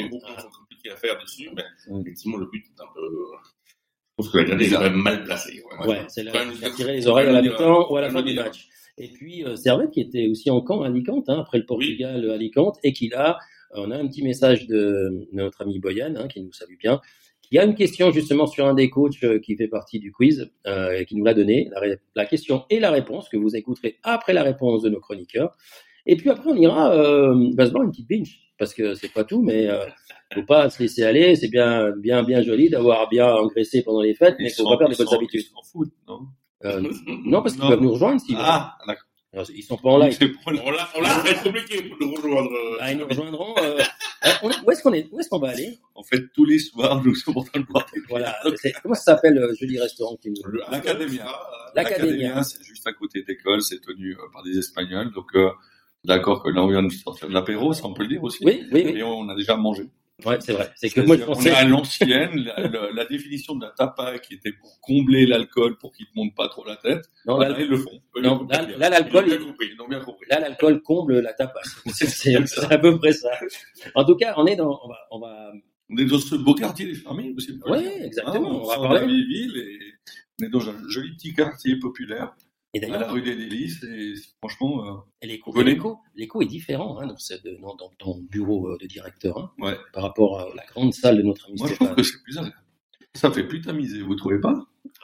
À 0.89 0.95
faire 0.95 1.17
dessus, 1.21 1.49
mais 1.55 1.63
Mm. 1.87 2.01
effectivement, 2.01 2.37
le 2.37 2.45
but 2.47 2.63
est 2.65 2.81
un 2.81 2.87
peu, 2.93 3.01
je 3.01 4.13
pense 4.15 4.29
que 4.29 4.37
la 4.39 4.61
est 4.61 4.69
quand 4.69 4.81
même 4.81 4.95
mal 4.95 5.23
placée. 5.23 5.61
Ouais, 5.85 6.01
c'est 6.07 6.23
là 6.23 6.31
Quand 6.33 6.45
même, 6.45 6.53
il 6.57 6.65
a 6.65 6.69
tiré 6.69 6.93
les 6.93 7.07
oreilles 7.07 7.27
à 7.27 7.31
la 7.31 7.41
mi-temps 7.41 7.91
ou 7.91 7.97
à 7.97 8.01
la 8.01 8.09
fin 8.09 8.21
du 8.21 8.33
match. 8.33 8.67
Et 8.97 9.07
puis 9.07 9.43
euh, 9.45 9.55
Servette 9.55 9.91
qui 9.91 10.01
était 10.01 10.27
aussi 10.27 10.49
en 10.49 10.61
camp 10.61 10.81
à 10.81 10.87
Alicante, 10.87 11.29
hein, 11.29 11.39
après 11.39 11.57
le 11.57 11.65
Portugal 11.65 12.29
à 12.29 12.33
Alicante, 12.33 12.77
et 12.83 12.93
qui 12.93 13.09
là, 13.09 13.39
on 13.73 13.89
a 13.89 13.97
un 13.97 14.07
petit 14.07 14.21
message 14.21 14.67
de 14.67 15.27
notre 15.31 15.61
ami 15.61 15.79
Boyan, 15.79 16.15
hein, 16.17 16.27
qui 16.27 16.41
nous 16.41 16.51
salue 16.51 16.75
bien, 16.77 16.99
qui 17.41 17.57
a 17.57 17.63
une 17.63 17.73
question 17.75 18.11
justement 18.11 18.47
sur 18.47 18.65
un 18.67 18.73
des 18.73 18.89
coachs 18.89 19.23
euh, 19.23 19.39
qui 19.39 19.55
fait 19.55 19.69
partie 19.69 19.99
du 19.99 20.11
quiz, 20.11 20.51
euh, 20.67 20.91
et 20.91 21.05
qui 21.05 21.15
nous 21.15 21.23
l'a 21.23 21.33
donné, 21.33 21.69
la 22.15 22.25
question 22.25 22.65
et 22.69 22.79
la 22.79 22.91
réponse, 22.91 23.29
que 23.29 23.37
vous 23.37 23.55
écouterez 23.55 23.97
après 24.03 24.33
la 24.33 24.43
réponse 24.43 24.81
de 24.83 24.89
nos 24.89 24.99
chroniqueurs. 24.99 25.57
Et 26.05 26.15
puis 26.15 26.29
après, 26.29 26.49
on 26.49 26.55
ira 26.55 26.93
euh, 26.93 27.49
va 27.55 27.65
se 27.65 27.71
boire 27.71 27.83
une 27.83 27.91
petite 27.91 28.09
binge, 28.09 28.39
parce 28.57 28.73
que 28.73 28.93
c'est 28.95 29.11
pas 29.13 29.23
tout, 29.23 29.41
mais 29.41 29.67
euh, 29.69 29.85
faut 30.33 30.43
pas 30.43 30.69
se 30.69 30.81
laisser 30.81 31.03
aller. 31.03 31.35
C'est 31.35 31.49
bien, 31.49 31.91
bien, 31.97 32.23
bien 32.23 32.41
joli 32.41 32.69
d'avoir 32.69 33.07
bien 33.09 33.27
engraissé 33.33 33.81
pendant 33.83 34.01
les 34.01 34.13
fêtes, 34.15 34.35
mais 34.39 34.49
faut 34.49 34.63
pas 34.63 34.77
perdre 34.77 34.95
les 34.97 35.05
bonnes 35.05 35.13
habitudes. 35.15 35.41
Ils 35.41 35.53
s'en 35.53 35.61
foutent, 35.63 35.93
non? 36.07 36.19
Euh, 36.63 36.81
non, 37.25 37.41
parce 37.41 37.55
qu'ils 37.55 37.67
peuvent 37.67 37.81
nous 37.81 37.93
rejoindre 37.93 38.21
s'ils 38.21 38.35
veulent. 38.35 38.43
Ah, 38.47 38.77
d'accord. 38.87 39.03
Alors, 39.33 39.47
Ils 39.55 39.63
sont 39.63 39.77
pas 39.77 39.89
en 39.89 39.97
live. 39.97 40.13
C'est 40.19 40.27
pour 40.27 40.51
la- 40.51 40.61
On 40.65 40.71
l'a, 40.71 40.89
on 40.95 41.01
l'a 41.01 41.09
fait 41.21 41.41
compliqué 41.41 41.81
pour 41.83 41.97
nous 42.05 42.13
rejoindre. 42.13 42.49
Ah, 42.81 42.91
ils 42.91 42.97
nous 42.97 43.07
rejoindront. 43.07 43.55
euh, 43.59 43.79
euh, 44.25 44.49
où 44.65 44.71
est-ce 44.71 44.83
qu'on 44.83 44.91
est 44.93 45.07
Où 45.11 45.19
est-ce 45.19 45.29
qu'on 45.29 45.39
va 45.39 45.49
aller? 45.49 45.77
En 45.95 46.03
fait, 46.03 46.21
tous 46.35 46.43
les 46.45 46.59
soirs, 46.59 47.01
nous 47.03 47.15
sommes 47.15 47.37
en 47.37 47.43
train 47.43 47.61
de 47.61 47.65
voir 47.69 47.85
des 47.93 48.01
Voilà. 48.09 48.35
Comment 48.83 48.93
ça 48.93 49.15
s'appelle 49.15 49.35
le 49.35 49.55
joli 49.59 49.79
restaurant 49.79 50.17
qui 50.17 50.29
nous. 50.31 50.35
L'Académia. 50.69 51.25
L'Académia, 51.75 52.43
c'est 52.43 52.61
juste 52.63 52.85
à 52.85 52.93
côté 52.93 53.23
d'école, 53.23 53.61
c'est 53.61 53.79
tenu 53.79 54.11
euh, 54.13 54.17
par 54.33 54.43
des 54.43 54.57
Espagnols. 54.57 55.11
Donc, 55.13 55.27
euh, 55.35 55.49
d'accord 56.05 56.43
que 56.43 56.49
là, 56.49 56.63
on 56.63 56.67
vient 56.67 56.83
de 56.83 56.89
sortir 56.89 57.27
de 57.27 57.33
l'apéro, 57.33 57.73
ça 57.73 57.85
on 57.85 57.93
peut 57.93 58.03
le 58.03 58.09
dire 58.09 58.23
aussi. 58.23 58.43
Oui, 58.45 58.63
oui, 58.71 58.83
oui. 58.85 58.91
Et 58.97 59.03
on 59.03 59.27
a 59.29 59.35
déjà 59.35 59.55
mangé. 59.55 59.83
Ouais, 60.25 60.37
c'est 60.39 60.53
vrai. 60.53 60.71
C'est 60.75 60.89
que 60.91 61.01
moi 61.01 61.17
je 61.17 61.23
pensais. 61.23 61.49
On 61.49 61.53
est 61.53 61.55
à 61.57 61.63
l'ancienne, 61.65 62.43
la, 62.45 62.67
la- 62.67 62.91
la 62.91 63.05
définition 63.05 63.55
de 63.55 63.65
la 63.65 63.71
tapa 63.71 64.19
qui 64.19 64.35
était 64.35 64.51
pour 64.51 64.79
combler 64.79 65.25
l'alcool 65.25 65.77
pour 65.79 65.91
qu'il 65.93 66.05
te 66.05 66.11
monte 66.15 66.35
pas 66.35 66.47
trop 66.47 66.63
la 66.63 66.75
tête. 66.75 67.09
Non, 67.25 67.37
Voilà, 67.37 67.53
là, 67.57 67.61
ils 67.61 67.67
le 67.67 67.77
font. 67.77 67.99
Non, 68.21 68.47
là- 68.47 68.89
l'alcool, 68.89 69.25
là, 70.29 70.39
l'alcool 70.39 70.81
comble 70.83 71.19
la 71.21 71.33
tapasse. 71.33 71.75
C'est 71.91 72.35
à 72.71 72.77
peu 72.77 72.99
près 72.99 73.13
ça. 73.13 73.31
En 73.95 74.03
tout 74.05 74.15
cas, 74.15 74.35
on 74.37 74.45
est 74.45 74.55
dans. 74.55 74.79
On 74.83 74.87
va, 74.89 74.97
on 75.09 75.19
va 75.19 75.51
On 75.89 75.97
est 75.97 76.05
dans 76.05 76.19
ce 76.19 76.35
beau 76.35 76.53
quartier 76.53 76.85
des 76.85 76.93
familles 76.95 77.33
aussi. 77.35 77.59
Ouais, 77.67 78.05
exactement, 78.05 78.47
Hein, 78.47 78.53
on 78.53 78.63
on 78.63 78.67
va 78.67 78.75
parler. 78.75 78.99
la 78.99 79.05
ville 79.07 79.57
et 79.57 79.79
on 80.39 80.45
est 80.45 80.49
dans 80.49 80.69
un 80.69 80.75
joli 80.87 81.15
petit 81.15 81.33
quartier 81.33 81.77
populaire 81.77 82.35
Et 82.73 82.81
à 82.83 82.87
la 82.87 82.97
d'ailleurs, 82.97 83.11
rue 83.13 83.21
des 83.21 83.35
Délices 83.35 83.83
franchement, 84.39 84.85
euh, 84.87 84.91
et 85.21 85.27
l'écho, 85.27 85.51
Venez. 85.51 85.71
l'écho, 85.73 85.99
l'écho 86.15 86.41
est 86.41 86.45
différent 86.45 86.97
hein, 86.99 87.07
dans, 87.07 87.17
ce- 87.17 87.33
dans, 87.61 87.75
dans 87.75 87.91
ton 87.99 88.19
bureau 88.29 88.67
euh, 88.69 88.77
de 88.81 88.87
directeur 88.87 89.37
hein, 89.37 89.51
ouais. 89.59 89.75
par 89.93 90.03
rapport 90.03 90.39
à 90.39 90.47
la 90.55 90.63
grande 90.65 90.93
salle 90.93 91.17
de 91.17 91.21
notre 91.23 91.47
ami 91.49 91.57
Moi, 91.59 91.67
je 91.67 91.73
trouve 91.75 91.87
Stéphane. 91.87 91.95
que 91.97 92.03
c'est 92.03 92.23
plus 92.23 92.37
agréable. 92.37 92.57
Ça 93.13 93.29
fait 93.29 93.43
plus 93.43 93.59
tamiser, 93.59 94.01
vous 94.01 94.15
trouvez 94.15 94.39
pas? 94.39 94.55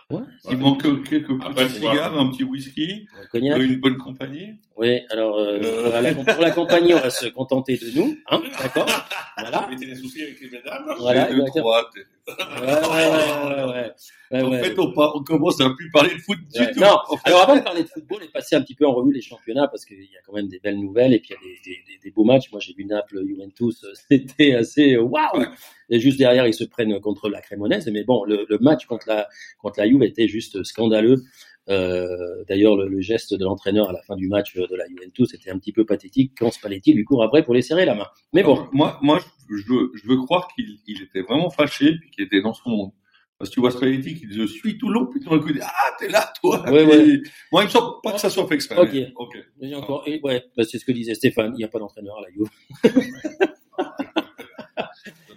Ouais, 0.09 0.21
Il 0.49 0.57
manque 0.57 0.81
quelques 1.09 1.27
petits 1.37 1.69
cigares, 1.75 2.17
un 2.17 2.29
petit 2.29 2.45
whisky, 2.45 3.05
le 3.21 3.27
cognac. 3.27 3.59
une 3.61 3.81
bonne 3.81 3.97
compagnie? 3.97 4.53
Oui, 4.77 5.01
alors 5.09 5.37
euh, 5.37 5.59
Euh. 5.61 5.91
pour, 5.91 6.01
la, 6.01 6.33
pour 6.33 6.41
la 6.41 6.51
compagnie, 6.51 6.93
on 6.93 6.99
va 6.99 7.09
se 7.09 7.25
contenter 7.27 7.75
de 7.77 7.91
nous, 7.99 8.15
hein, 8.29 8.41
d'accord? 8.61 8.85
Voilà. 9.37 9.67
Mettez 9.69 9.85
des 9.87 9.95
soucis 9.95 10.23
avec 10.23 10.39
les 10.39 10.49
mesdames. 10.49 10.85
Voilà, 10.99 11.29
J'ai 11.29 11.35
deux, 11.35 11.43
trois. 11.57 11.89
t'es- 11.93 12.05
Ouais, 12.29 12.65
ouais, 12.65 13.55
ouais, 13.55 13.63
ouais, 13.73 13.91
ouais. 14.31 14.41
en 14.41 14.49
Ouais, 14.51 14.63
fait, 14.63 14.77
on, 14.79 14.93
on 14.95 15.23
commence 15.23 15.59
à 15.61 15.69
plus 15.69 15.89
parler 15.91 16.13
de 16.15 16.19
foot 16.19 16.37
du 16.53 16.59
Ouais. 16.59 16.71
tout. 16.73 16.79
Non, 16.79 16.97
En 17.09 17.17
fait, 17.17 17.29
alors 17.29 17.41
avant 17.41 17.55
de 17.57 17.61
parler 17.61 17.83
de 17.83 17.87
football 17.87 18.23
et 18.23 18.27
passer 18.29 18.55
un 18.55 18.61
petit 18.61 18.75
peu 18.75 18.85
en 18.85 18.93
revue 18.93 19.13
les 19.13 19.21
championnats, 19.21 19.67
parce 19.67 19.85
qu'il 19.85 19.99
y 19.99 20.17
a 20.17 20.21
quand 20.25 20.33
même 20.33 20.47
des 20.47 20.59
belles 20.59 20.79
nouvelles 20.79 21.13
et 21.13 21.19
puis 21.19 21.29
il 21.31 21.33
y 21.33 21.37
a 21.37 21.41
des, 21.41 21.59
des- 21.71 21.93
des- 21.93 21.99
des 22.03 22.11
beaux 22.11 22.23
matchs. 22.23 22.51
Moi, 22.51 22.59
j'ai 22.59 22.73
vu 22.73 22.85
Naples, 22.85 23.21
Juventus, 23.25 23.83
euh, 23.83 23.91
c'était 24.09 24.53
assez 24.53 24.95
euh, 24.95 25.01
waouh. 25.01 25.45
Et 25.89 25.99
juste 25.99 26.17
derrière, 26.19 26.45
ils 26.47 26.53
se 26.53 26.63
prennent 26.65 26.99
contre 26.99 27.29
la 27.29 27.41
Crémonaise. 27.41 27.87
Mais 27.91 28.03
bon, 28.03 28.23
le, 28.25 28.45
le 28.49 28.57
match 28.59 28.85
contre 28.85 29.07
la 29.07 29.27
contre 29.59 29.79
la 29.79 29.87
Juve 29.87 30.03
était 30.03 30.27
juste 30.27 30.63
scandaleux. 30.63 31.23
Euh, 31.69 32.43
D'ailleurs, 32.47 32.77
le, 32.77 32.87
le 32.87 33.01
geste 33.01 33.33
de 33.33 33.43
l'entraîneur 33.43 33.89
à 33.89 33.93
la 33.93 34.01
fin 34.01 34.15
du 34.15 34.27
match 34.29 34.55
de 34.55 34.75
la 34.75 34.87
Juventus 34.87 35.33
était 35.33 35.49
un 35.49 35.57
petit 35.59 35.73
peu 35.73 35.85
pathétique 35.85 36.31
quand 36.37 36.49
Spalletti 36.51 36.93
lui 36.93 37.03
court 37.03 37.23
après 37.23 37.43
pour 37.43 37.53
les 37.53 37.61
serrer 37.61 37.85
la 37.85 37.93
main. 37.95 38.07
Mais 38.33 38.41
bon, 38.43 38.67
Moi, 38.71 38.97
moi, 39.01 39.19
je 39.49 39.63
veux, 39.67 39.91
je 39.95 40.07
veux 40.07 40.17
croire 40.17 40.47
qu'il 40.55 40.77
il 40.87 41.01
était 41.03 41.21
vraiment 41.21 41.49
fâché 41.49 41.97
puis 41.99 42.09
qu'il 42.11 42.23
était 42.25 42.41
dans 42.41 42.53
son 42.53 42.69
monde. 42.69 42.91
Parce 43.39 43.49
que 43.49 43.53
tu 43.53 43.59
vois 43.59 43.69
Spalletti 43.71 44.15
qui 44.15 44.25
le 44.25 44.47
suit 44.47 44.77
tout 44.79 44.87
le 44.87 44.95
long, 44.95 45.05
puis 45.05 45.19
tout 45.19 45.29
d'un 45.29 45.37
coup, 45.39 45.49
il 45.49 45.55
dit, 45.55 45.59
ah, 45.61 45.71
t'es 45.99 46.07
là, 46.07 46.31
toi. 46.41 46.67
Ouais, 46.71 46.83
Et- 46.83 46.85
ouais. 46.87 47.21
Moi, 47.51 47.61
il 47.63 47.65
me 47.65 47.69
semble 47.69 47.95
pas 48.01 48.13
que 48.13 48.19
ça 48.19 48.29
soit 48.31 48.47
fait 48.47 48.55
exprès. 48.55 48.77
Ok. 48.79 48.89
mais- 48.93 49.13
ok. 49.15 49.37
j'ai 49.61 49.75
encore, 49.75 50.03
et 50.07 50.19
ouais, 50.23 50.43
bah, 50.57 50.63
c'est 50.63 50.79
ce 50.79 50.85
que 50.85 50.91
disait 50.91 51.13
Stéphane. 51.13 51.53
Il 51.53 51.57
n'y 51.59 51.63
a 51.63 51.67
pas 51.67 51.77
d'entraîneur 51.79 52.17
à 52.17 52.21
la 52.21 52.29
Juve. 52.31 52.49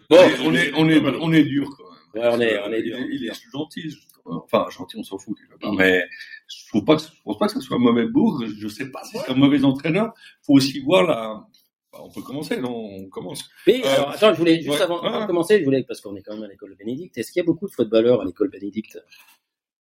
Bon, 0.09 0.17
on 0.45 0.55
est, 0.55 0.73
on 0.75 0.89
est, 0.89 0.99
on 1.21 1.33
est 1.33 1.45
dur 1.45 1.69
quand 1.77 1.85
même. 1.85 2.25
Ouais, 2.25 2.31
on 2.35 2.41
est- 2.41 2.57
que 2.57 2.69
on 2.69 2.73
est 2.73 2.79
il 2.81 2.85
dur. 2.85 2.99
Il 3.13 3.27
est 3.27 3.33
gentil. 3.53 3.95
Enfin, 4.25 4.67
gentil, 4.71 4.97
on 4.99 5.05
s'en 5.05 5.19
fout. 5.19 5.37
Mais 5.77 6.03
je 6.49 6.69
trouve 6.69 6.85
pas 6.85 6.97
que, 6.97 7.03
je 7.03 7.09
pense 7.25 7.39
pas 7.39 7.47
que 7.47 7.53
ce 7.53 7.61
soit 7.61 7.77
un 7.77 7.81
mauvais 7.81 8.07
bourg. 8.07 8.43
Je 8.61 8.67
sais 8.69 8.91
pas 8.91 9.05
si 9.05 9.19
c'est 9.19 9.31
un 9.31 9.35
mauvais 9.35 9.63
entraîneur. 9.65 10.13
Faut 10.43 10.55
aussi 10.55 10.81
voir 10.81 11.05
la, 11.05 11.47
bah, 11.93 11.99
on 12.03 12.11
peut 12.11 12.23
commencer, 12.23 12.59
non? 12.61 12.73
On 12.75 13.09
commence. 13.09 13.49
Oui, 13.67 13.83
Euh, 13.85 13.89
alors 13.95 14.11
attends, 14.11 14.33
je 14.33 14.39
voulais 14.39 14.57
juste 14.61 14.69
ouais, 14.77 14.83
avant, 14.83 15.01
avant 15.01 15.17
ouais. 15.17 15.23
de 15.23 15.27
commencer, 15.27 15.59
je 15.59 15.65
voulais 15.65 15.83
parce 15.83 16.01
qu'on 16.01 16.15
est 16.17 16.23
quand 16.23 16.35
même 16.35 16.45
à 16.45 16.49
l'école 16.49 16.77
Bénédicte. 16.77 17.19
Est-ce 17.19 17.33
qu'il 17.33 17.41
y 17.41 17.43
a 17.43 17.47
beaucoup 17.47 17.67
de 17.67 17.73
footballeurs 17.73 18.21
à 18.21 18.25
l'école 18.25 18.51
Bénédicte? 18.51 18.99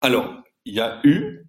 Alors, 0.00 0.42
il 0.64 0.74
y 0.74 0.80
a 0.80 1.00
eu, 1.04 1.44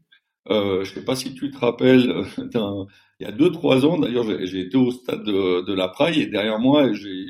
euh, 0.49 0.83
je 0.83 0.93
sais 0.93 1.05
pas 1.05 1.15
si 1.15 1.33
tu 1.33 1.49
te 1.51 1.57
rappelles, 1.57 2.09
euh, 2.11 2.85
il 3.19 3.23
y 3.25 3.25
a 3.25 3.31
deux, 3.31 3.51
trois 3.51 3.85
ans, 3.85 3.97
d'ailleurs, 3.97 4.25
j'ai 4.45 4.61
été 4.61 4.77
au 4.77 4.91
stade 4.91 5.23
de, 5.23 5.61
de 5.61 5.73
la 5.73 5.87
Praille 5.87 6.21
et 6.21 6.27
derrière 6.27 6.59
moi, 6.59 6.91
j'ai 6.93 7.25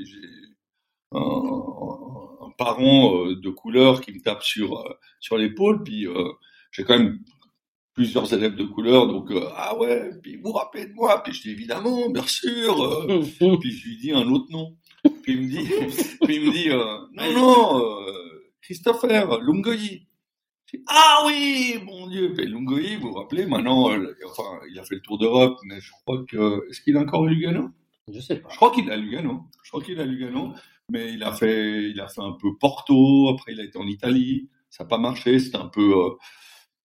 un, 1.13 1.19
un 1.19 2.49
parent 2.57 3.25
de 3.27 3.49
couleur 3.49 4.01
qui 4.01 4.13
me 4.13 4.21
tape 4.21 4.43
sur, 4.43 4.83
sur 5.19 5.37
l'épaule, 5.37 5.83
puis 5.83 6.07
euh, 6.07 6.31
j'ai 6.71 6.83
quand 6.83 6.97
même 6.97 7.19
plusieurs 7.93 8.33
élèves 8.33 8.55
de 8.55 8.63
couleur, 8.63 9.07
donc 9.07 9.31
euh, 9.31 9.49
ah 9.55 9.77
ouais, 9.77 10.11
puis 10.21 10.37
vous 10.37 10.49
vous 10.49 10.51
rappelez 10.53 10.85
de 10.85 10.93
moi, 10.93 11.21
puis 11.23 11.33
je 11.33 11.41
dis 11.41 11.51
évidemment, 11.51 12.09
bien 12.09 12.25
sûr, 12.25 12.83
euh, 12.83 13.21
puis 13.59 13.71
je 13.71 13.87
lui 13.87 13.97
dis 13.97 14.11
un 14.11 14.27
autre 14.29 14.51
nom. 14.51 14.75
Puis 15.23 15.33
il 15.33 15.41
me 15.41 15.47
dit, 15.47 15.69
puis 16.23 16.35
il 16.35 16.45
me 16.45 16.51
dit 16.51 16.69
euh, 16.69 16.97
non, 17.13 17.33
non, 17.33 17.79
euh, 17.79 18.51
Christopher 18.61 19.39
Lungoyi. 19.41 20.07
Ah 20.87 21.23
oui, 21.25 21.79
mon 21.83 22.07
Dieu, 22.07 22.33
puis 22.33 22.47
Lungoyi, 22.47 22.95
vous 22.95 23.09
vous 23.09 23.13
rappelez, 23.15 23.45
maintenant, 23.45 23.91
euh, 23.91 24.15
enfin, 24.25 24.59
il 24.69 24.79
a 24.79 24.83
fait 24.83 24.95
le 24.95 25.01
tour 25.01 25.17
d'Europe, 25.17 25.59
mais 25.65 25.81
je 25.81 25.91
crois 25.91 26.23
que, 26.25 26.69
est-ce 26.69 26.79
qu'il 26.81 26.95
a 26.95 27.01
encore 27.01 27.25
Lugano? 27.25 27.69
Je 28.11 28.19
sais 28.19 28.37
pas. 28.37 28.49
Je 28.51 28.55
crois 28.55 28.71
qu'il 28.71 28.89
a 28.89 28.95
Lugano. 28.95 29.41
Je 29.63 29.69
crois 29.69 29.83
qu'il 29.83 29.99
a 29.99 30.05
Lugano, 30.05 30.53
mais 30.89 31.13
il 31.13 31.23
a 31.23 31.33
fait, 31.33 31.89
il 31.89 31.99
a 31.99 32.07
fait 32.07 32.21
un 32.21 32.33
peu 32.33 32.49
Porto, 32.59 33.29
après 33.29 33.51
il 33.53 33.59
a 33.59 33.63
été 33.63 33.77
en 33.77 33.87
Italie. 33.87 34.49
ça 34.69 34.83
n'a 34.83 34.87
pas 34.87 34.97
marché. 34.97 35.39
C'était 35.39 35.57
un 35.57 35.67
peu, 35.67 35.93
euh, 35.93 36.09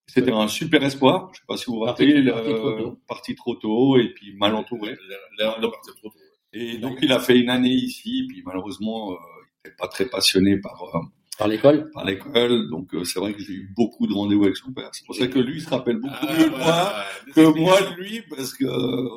c'était 0.07 0.31
un 0.31 0.47
super 0.47 0.83
espoir. 0.83 1.29
Je 1.33 1.39
sais 1.39 1.45
pas 1.47 1.57
si 1.57 1.65
vous 1.67 1.73
vous 1.75 1.79
rappelez, 1.81 2.23
parti 2.25 2.49
le- 2.49 2.55
trop 2.55 2.71
tôt. 2.77 2.99
parti 3.07 3.35
trop 3.35 3.55
tôt 3.55 3.97
et 3.97 4.13
puis 4.13 4.33
mal 4.35 4.55
entouré. 4.55 4.95
Trop 5.37 5.61
tôt. 5.61 6.13
Et 6.53 6.77
donc 6.77 6.97
il 7.01 7.11
a 7.11 7.19
fait 7.19 7.37
une 7.39 7.49
année 7.49 7.69
ici, 7.73 8.25
puis 8.27 8.41
malheureusement, 8.45 9.11
euh, 9.11 9.15
il 9.15 9.67
n'était 9.67 9.75
pas 9.77 9.87
très 9.87 10.05
passionné 10.05 10.57
par 10.57 10.81
euh, 10.95 10.99
Par 11.37 11.47
l'école 11.47 11.91
par 11.93 12.05
l'école. 12.05 12.69
Donc 12.69 12.93
euh, 12.95 13.03
c'est 13.03 13.19
vrai 13.19 13.33
que 13.33 13.41
j'ai 13.43 13.53
eu 13.53 13.73
beaucoup 13.75 14.07
de 14.07 14.13
rendez-vous 14.13 14.45
avec 14.45 14.55
son 14.57 14.71
père. 14.71 14.89
C'est 14.93 15.05
pour 15.05 15.13
ça 15.15 15.27
que 15.27 15.39
lui 15.39 15.57
il 15.57 15.61
se 15.61 15.69
rappelle 15.69 15.97
beaucoup 15.97 16.15
Ah, 16.21 16.33
mieux 16.37 16.45
de 16.45 16.49
moi 16.49 17.03
que 17.35 17.59
moi 17.59 17.81
de 17.81 18.01
lui, 18.01 18.21
parce 18.29 18.53
que 18.53 18.65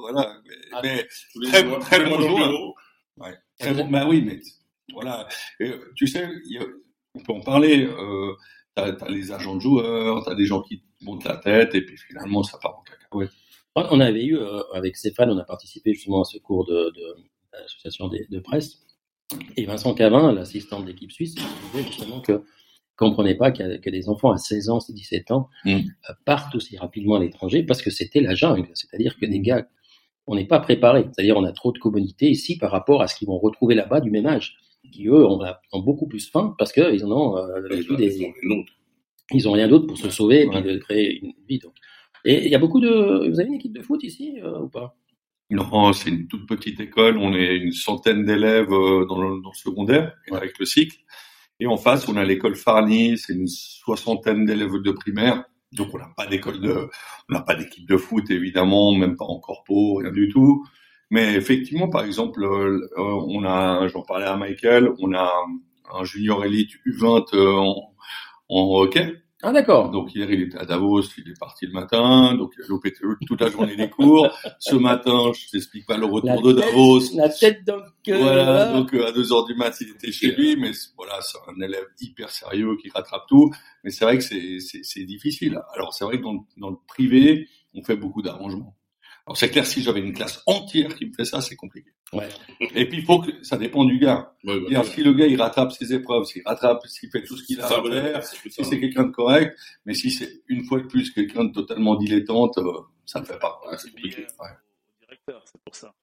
voilà. 0.01 0.37
Mais, 0.47 0.55
Ah. 0.73 0.81
mais 0.83 1.09
Très- 1.51 1.81
très 1.81 2.09
mois 2.09 2.19
bon 2.19 2.37
bureau. 2.37 2.75
Très 3.59 3.75
bon, 3.75 3.89
bah 3.89 4.07
oui, 4.09 4.23
mais 4.27 4.41
voilà. 4.93 5.29
Et, 5.61 5.71
tu 5.95 6.07
sais, 6.07 6.25
a- 6.25 6.65
on 7.15 7.21
peut 7.21 7.33
en 7.33 7.41
parler. 7.41 7.87
Euh, 7.87 8.33
t'as, 8.75 8.93
t'as 8.93 9.09
les 9.09 9.33
agents 9.33 9.57
de 9.57 9.61
joueurs, 9.61 10.25
t'as 10.25 10.35
des 10.35 10.47
gens 10.47 10.63
qui 10.63 10.81
te 10.81 11.05
montent 11.05 11.25
la 11.25 11.37
tête, 11.37 11.75
et 11.75 11.83
puis 11.85 11.97
finalement, 11.97 12.43
ça 12.43 12.59
part 12.63 12.79
en 12.79 12.83
cacahuète. 12.83 13.31
On 13.77 14.01
avait 14.01 14.25
eu, 14.25 14.37
euh, 14.37 14.63
avec 14.75 14.97
Stéphane, 14.97 15.31
on 15.31 15.39
a 15.39 15.45
participé 15.45 15.95
justement 15.95 16.23
à 16.23 16.25
ce 16.25 16.39
cours 16.39 16.67
de, 16.67 16.91
de, 16.91 17.17
l'association 17.53 18.09
des- 18.09 18.27
de 18.31 18.39
presse. 18.41 18.79
Et 19.57 19.65
Vincent 19.65 19.95
Cavin, 19.95 20.33
l'assistant 20.33 20.81
de 20.81 20.87
l'équipe 20.87 21.13
suisse, 21.13 21.35
disait 21.37 21.85
justement 21.87 22.21
que 22.21 22.43
comprenait 22.97 23.37
pas 23.37 23.51
que 23.53 23.91
des 23.91 24.09
enfants 24.09 24.31
à 24.33 24.37
16 24.37 24.69
ans, 24.69 24.79
17 24.87 25.31
ans 25.31 25.49
Mm. 25.65 25.71
euh, 25.71 26.13
partent 26.27 26.55
aussi 26.55 26.77
rapidement 26.77 27.15
à 27.17 27.21
l'étranger 27.21 27.63
parce 27.63 27.81
que 27.81 27.91
c'était 27.91 28.21
la 28.21 28.35
jungle. 28.35 28.69
C'est-à-dire 28.75 29.17
que 29.19 29.25
des 29.25 29.41
gars, 29.41 29.67
on 30.27 30.35
n'est 30.35 30.47
pas 30.47 30.61
préparé. 30.61 31.05
C'est-à-dire 31.13 31.37
on 31.39 31.45
a 31.45 31.53
trop 31.53 31.73
de 31.73 31.79
communautés 31.79 32.29
ici 32.29 32.59
par 32.59 32.71
rapport 32.73 33.01
à 33.03 33.07
ce 33.09 33.15
qu'ils 33.17 33.29
vont 33.29 33.39
retrouver 33.39 33.75
là-bas 33.75 34.01
du 34.01 34.11
même 34.11 34.27
âge, 34.27 34.57
qui 34.93 35.07
eux 35.07 35.25
ont, 35.27 35.41
ont 35.73 35.81
beaucoup 35.83 36.07
plus 36.07 36.29
faim 36.31 36.55
parce 36.59 36.73
qu'ils 36.73 37.05
en 37.05 37.11
ont 37.13 37.37
euh, 37.37 37.63
Ils 37.71 37.77
vécu 37.79 37.93
ont- 37.93 37.97
des, 37.97 38.33
ils 39.33 39.49
ont 39.49 39.53
rien 39.53 39.69
d'autre 39.69 39.87
pour 39.87 39.99
se 39.99 40.11
sauver 40.11 40.43
et 40.43 40.49
puis 40.49 40.63
de 40.63 40.77
créer 40.79 41.21
une 41.21 41.33
vie. 41.49 41.59
Donc. 41.59 41.75
Et 42.25 42.45
il 42.45 42.51
y 42.51 42.55
a 42.55 42.59
beaucoup 42.59 42.81
de. 42.81 43.29
Vous 43.29 43.41
avez 43.41 43.49
une 43.49 43.55
équipe 43.55 43.73
de 43.73 43.83
foot 43.83 44.03
ici 44.03 44.39
euh, 44.43 44.61
ou 44.61 44.69
pas? 44.69 44.97
Non, 45.51 45.93
c'est 45.93 46.11
une 46.11 46.29
toute 46.29 46.47
petite 46.49 46.79
école. 46.81 47.19
On 47.19 47.35
est 47.35 47.57
une 47.57 47.73
centaine 47.73 48.25
d'élèves 48.25 48.73
euh, 48.73 49.05
dans 49.07 49.21
le, 49.21 49.43
dans 49.43 49.51
le 49.51 49.57
secondaire, 49.57 50.15
avec 50.31 50.59
le 50.59 50.65
cycle. 50.65 50.99
Et 51.59 51.67
en 51.67 51.77
face, 51.77 52.09
on 52.09 52.17
a 52.17 52.25
l'école 52.25 52.55
Farny, 52.57 53.19
c'est 53.19 53.35
une 53.35 53.49
soixantaine 53.49 54.45
d'élèves 54.45 54.81
de 54.83 54.93
primaire. 54.93 55.45
Donc, 55.73 55.89
on 55.93 55.99
n'a 55.99 56.11
pas 56.17 56.27
d'école 56.27 56.61
de, 56.61 56.89
on 57.29 57.33
n'a 57.33 57.43
pas 57.43 57.55
d'équipe 57.55 57.87
de 57.89 57.97
foot, 57.97 58.31
évidemment, 58.31 58.93
même 58.95 59.17
pas 59.17 59.25
en 59.27 59.39
corpo, 59.39 59.97
rien 59.97 60.11
du 60.11 60.29
tout. 60.29 60.65
Mais 61.11 61.35
effectivement, 61.35 61.89
par 61.89 62.05
exemple, 62.05 62.43
euh, 62.45 62.89
euh, 62.97 63.03
on 63.29 63.45
a, 63.45 63.87
j'en 63.89 64.03
parlais 64.03 64.27
à 64.27 64.37
Michael, 64.37 64.91
on 65.01 65.13
a 65.13 65.33
un 65.93 66.05
junior 66.05 66.45
élite 66.45 66.71
U20 66.87 67.35
euh, 67.35 67.53
en, 67.57 67.93
en 68.49 68.81
hockey. 68.81 69.17
Ah 69.43 69.53
d'accord. 69.53 69.91
Donc 69.91 70.15
hier, 70.15 70.31
il 70.31 70.43
était 70.43 70.59
à 70.59 70.67
Davos, 70.67 71.01
il 71.17 71.31
est 71.31 71.39
parti 71.41 71.65
le 71.67 71.73
matin, 71.73 72.35
donc 72.37 72.53
il 72.59 72.63
a 72.63 72.67
loupé 72.69 72.93
toute 73.27 73.41
la 73.41 73.49
journée 73.51 73.75
des 73.75 73.89
cours. 73.89 74.29
Ce 74.59 74.77
matin, 74.77 75.33
je 75.35 75.51
t'explique 75.51 75.87
pas 75.87 75.97
le 75.97 76.05
retour 76.05 76.43
de 76.43 76.53
tête- 76.53 76.67
Davos. 76.67 77.01
La 77.17 77.29
tête 77.31 77.65
dans 77.67 77.77
le 77.77 77.83
cœur. 78.05 78.21
Voilà, 78.21 78.71
donc 78.73 78.93
à 78.93 79.11
2 79.13 79.33
heures 79.33 79.47
du 79.47 79.55
mat, 79.55 79.75
il 79.81 79.89
était 79.89 80.13
chez 80.13 80.33
lui, 80.33 80.57
mais 80.57 80.75
c'est- 80.75 80.91
voilà, 80.95 81.19
c'est 81.23 81.39
un 81.49 81.59
élève 81.61 81.87
hyper 82.03 82.29
sérieux 82.29 82.77
qui 82.83 82.91
rattrape 82.91 83.27
tout. 83.29 83.51
Mais 83.83 83.91
c'est 83.91 84.05
vrai 84.05 84.19
que 84.19 84.23
c'est 84.25 85.05
difficile. 85.07 85.59
Alors 85.75 85.95
c'est 85.95 86.05
vrai 86.05 86.19
que 86.19 86.23
dans, 86.23 86.47
dans 86.59 86.69
le 86.71 86.77
privé, 86.87 87.49
on 87.75 87.83
fait 87.83 87.97
beaucoup 87.97 88.21
d'arrangements. 88.21 88.77
Alors 89.31 89.37
c'est 89.37 89.49
clair, 89.49 89.65
si 89.65 89.81
j'avais 89.81 90.01
une 90.01 90.13
classe 90.13 90.43
entière 90.47 90.93
qui 90.97 91.07
me 91.07 91.13
fait 91.13 91.25
ça, 91.25 91.41
c'est 91.41 91.55
compliqué. 91.55 91.91
Ouais. 92.13 92.29
Et 92.75 92.89
puis 92.89 92.99
il 92.99 93.05
faut 93.05 93.21
que 93.21 93.31
ça 93.45 93.57
dépend 93.57 93.85
du 93.85 94.01
gars. 94.01 94.35
Ouais, 94.43 94.55
ouais, 94.55 94.59
C'est-à-dire, 94.59 94.81
ouais. 94.81 94.87
si 94.97 95.03
le 95.05 95.13
gars 95.15 95.27
il 95.29 95.41
rattrape 95.41 95.71
ses 95.71 95.95
épreuves, 95.95 96.25
s'il 96.25 96.43
rattrape, 96.45 96.85
s'il 96.89 97.11
fait 97.13 97.23
tout 97.23 97.37
ce 97.37 97.45
qu'il 97.45 97.61
a 97.61 97.67
à 97.67 97.69
faire, 97.81 98.25
c'est 98.25 98.51
si 98.51 98.65
c'est 98.65 98.81
quelqu'un 98.81 99.05
de 99.05 99.13
correct, 99.13 99.57
mais 99.87 99.95
si 99.95 100.11
c'est 100.11 100.43
une 100.49 100.65
fois 100.65 100.81
de 100.81 100.87
plus 100.89 101.13
quelqu'un 101.13 101.45
de 101.45 101.53
totalement 101.53 101.95
dilettante, 101.95 102.59
euh, 102.59 102.81
ça 103.07 103.21
ne 103.21 103.25
fait 103.25 103.39
pas. 103.39 103.61
Ouais, 103.71 103.77
c'est 103.79 103.91
compliqué. 103.93 104.27
Directeur, 105.01 105.45
c'est 105.45 105.63
pour 105.63 105.77
ça. 105.77 105.95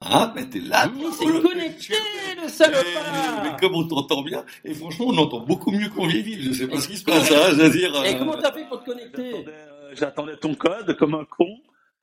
Ah, 0.00 0.32
mais 0.34 0.48
t'es 0.48 0.60
là, 0.60 0.88
toi, 0.88 1.30
le- 1.30 1.40
connecté, 1.40 1.92
le 2.36 2.42
Mais, 2.42 2.48
salopard 2.48 3.42
mais 3.42 3.50
comme 3.60 3.74
on 3.74 3.86
t'entend 3.86 4.22
bien, 4.22 4.46
et 4.64 4.72
franchement, 4.72 5.06
on 5.08 5.18
entend 5.18 5.40
beaucoup 5.40 5.72
mieux 5.72 5.88
qu'en 5.90 6.06
Vivi. 6.06 6.40
Je 6.42 6.52
sais 6.52 6.68
pas 6.68 6.80
ce 6.80 6.88
qui 6.88 6.96
se 6.96 7.04
passe, 7.04 7.30
hein, 7.32 7.48
je 7.50 7.56
veux 7.62 7.70
dire. 7.70 7.92
Et 8.06 8.14
euh, 8.14 8.18
comment 8.18 8.36
t'as 8.40 8.52
fait 8.52 8.64
pour 8.66 8.80
te 8.80 8.86
connecter? 8.86 9.44
J'attendais, 9.92 10.32
euh, 10.32 10.36
J'attendais 10.36 10.36
ton 10.36 10.54
code 10.54 10.96
comme 10.96 11.14
un 11.14 11.24
con. 11.24 11.48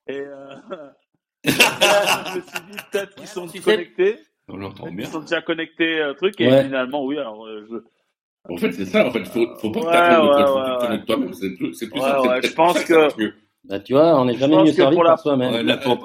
Et 0.07 0.19
euh, 0.19 0.55
je 1.45 1.51
me 1.51 2.41
suis 2.41 2.61
dit 2.71 2.77
peut-être 2.91 3.15
qu'ils 3.15 3.27
sont 3.27 3.47
tu 3.47 3.61
connectés. 3.61 4.17
On 4.47 4.57
l'entend 4.57 4.83
Peut-être 4.83 4.95
bien. 4.95 5.05
qu'ils 5.05 5.13
sont 5.13 5.19
déjà 5.21 5.41
connectés 5.41 5.99
euh, 5.99 6.13
truc. 6.13 6.39
Et 6.39 6.47
Ouais. 6.47 6.63
finalement, 6.65 7.03
oui, 7.05 7.17
alors 7.17 7.45
euh, 7.47 7.65
je, 7.69 8.53
En 8.53 8.57
fait, 8.57 8.71
c'est 8.71 8.85
ça. 8.85 9.07
En 9.07 9.11
fait, 9.11 9.25
faut, 9.25 9.45
faut 9.57 9.71
pas 9.71 9.79
que 9.81 9.85
Ouais, 9.85 9.91
t'apprennes 9.91 10.21
ouais, 10.21 10.97
de 10.97 10.99
ouais, 10.99 11.05
toi-même. 11.05 11.33
C'est 11.33 11.55
plus, 11.55 11.73
c'est 11.73 11.89
plus 11.89 11.99
je 11.99 12.53
pense 12.53 12.83
que- 12.83 13.19
mieux. 13.21 13.33
Bah 13.67 13.79
tu 13.79 13.93
vois, 13.93 14.21
on 14.21 14.25
n'est 14.25 14.35
jamais 14.35 14.57
mieux 14.57 14.65
que 14.65 14.71
servi 14.73 14.95
pour 14.95 15.03
par 15.03 15.13
la- 15.13 15.17
soi-même. 15.17 15.55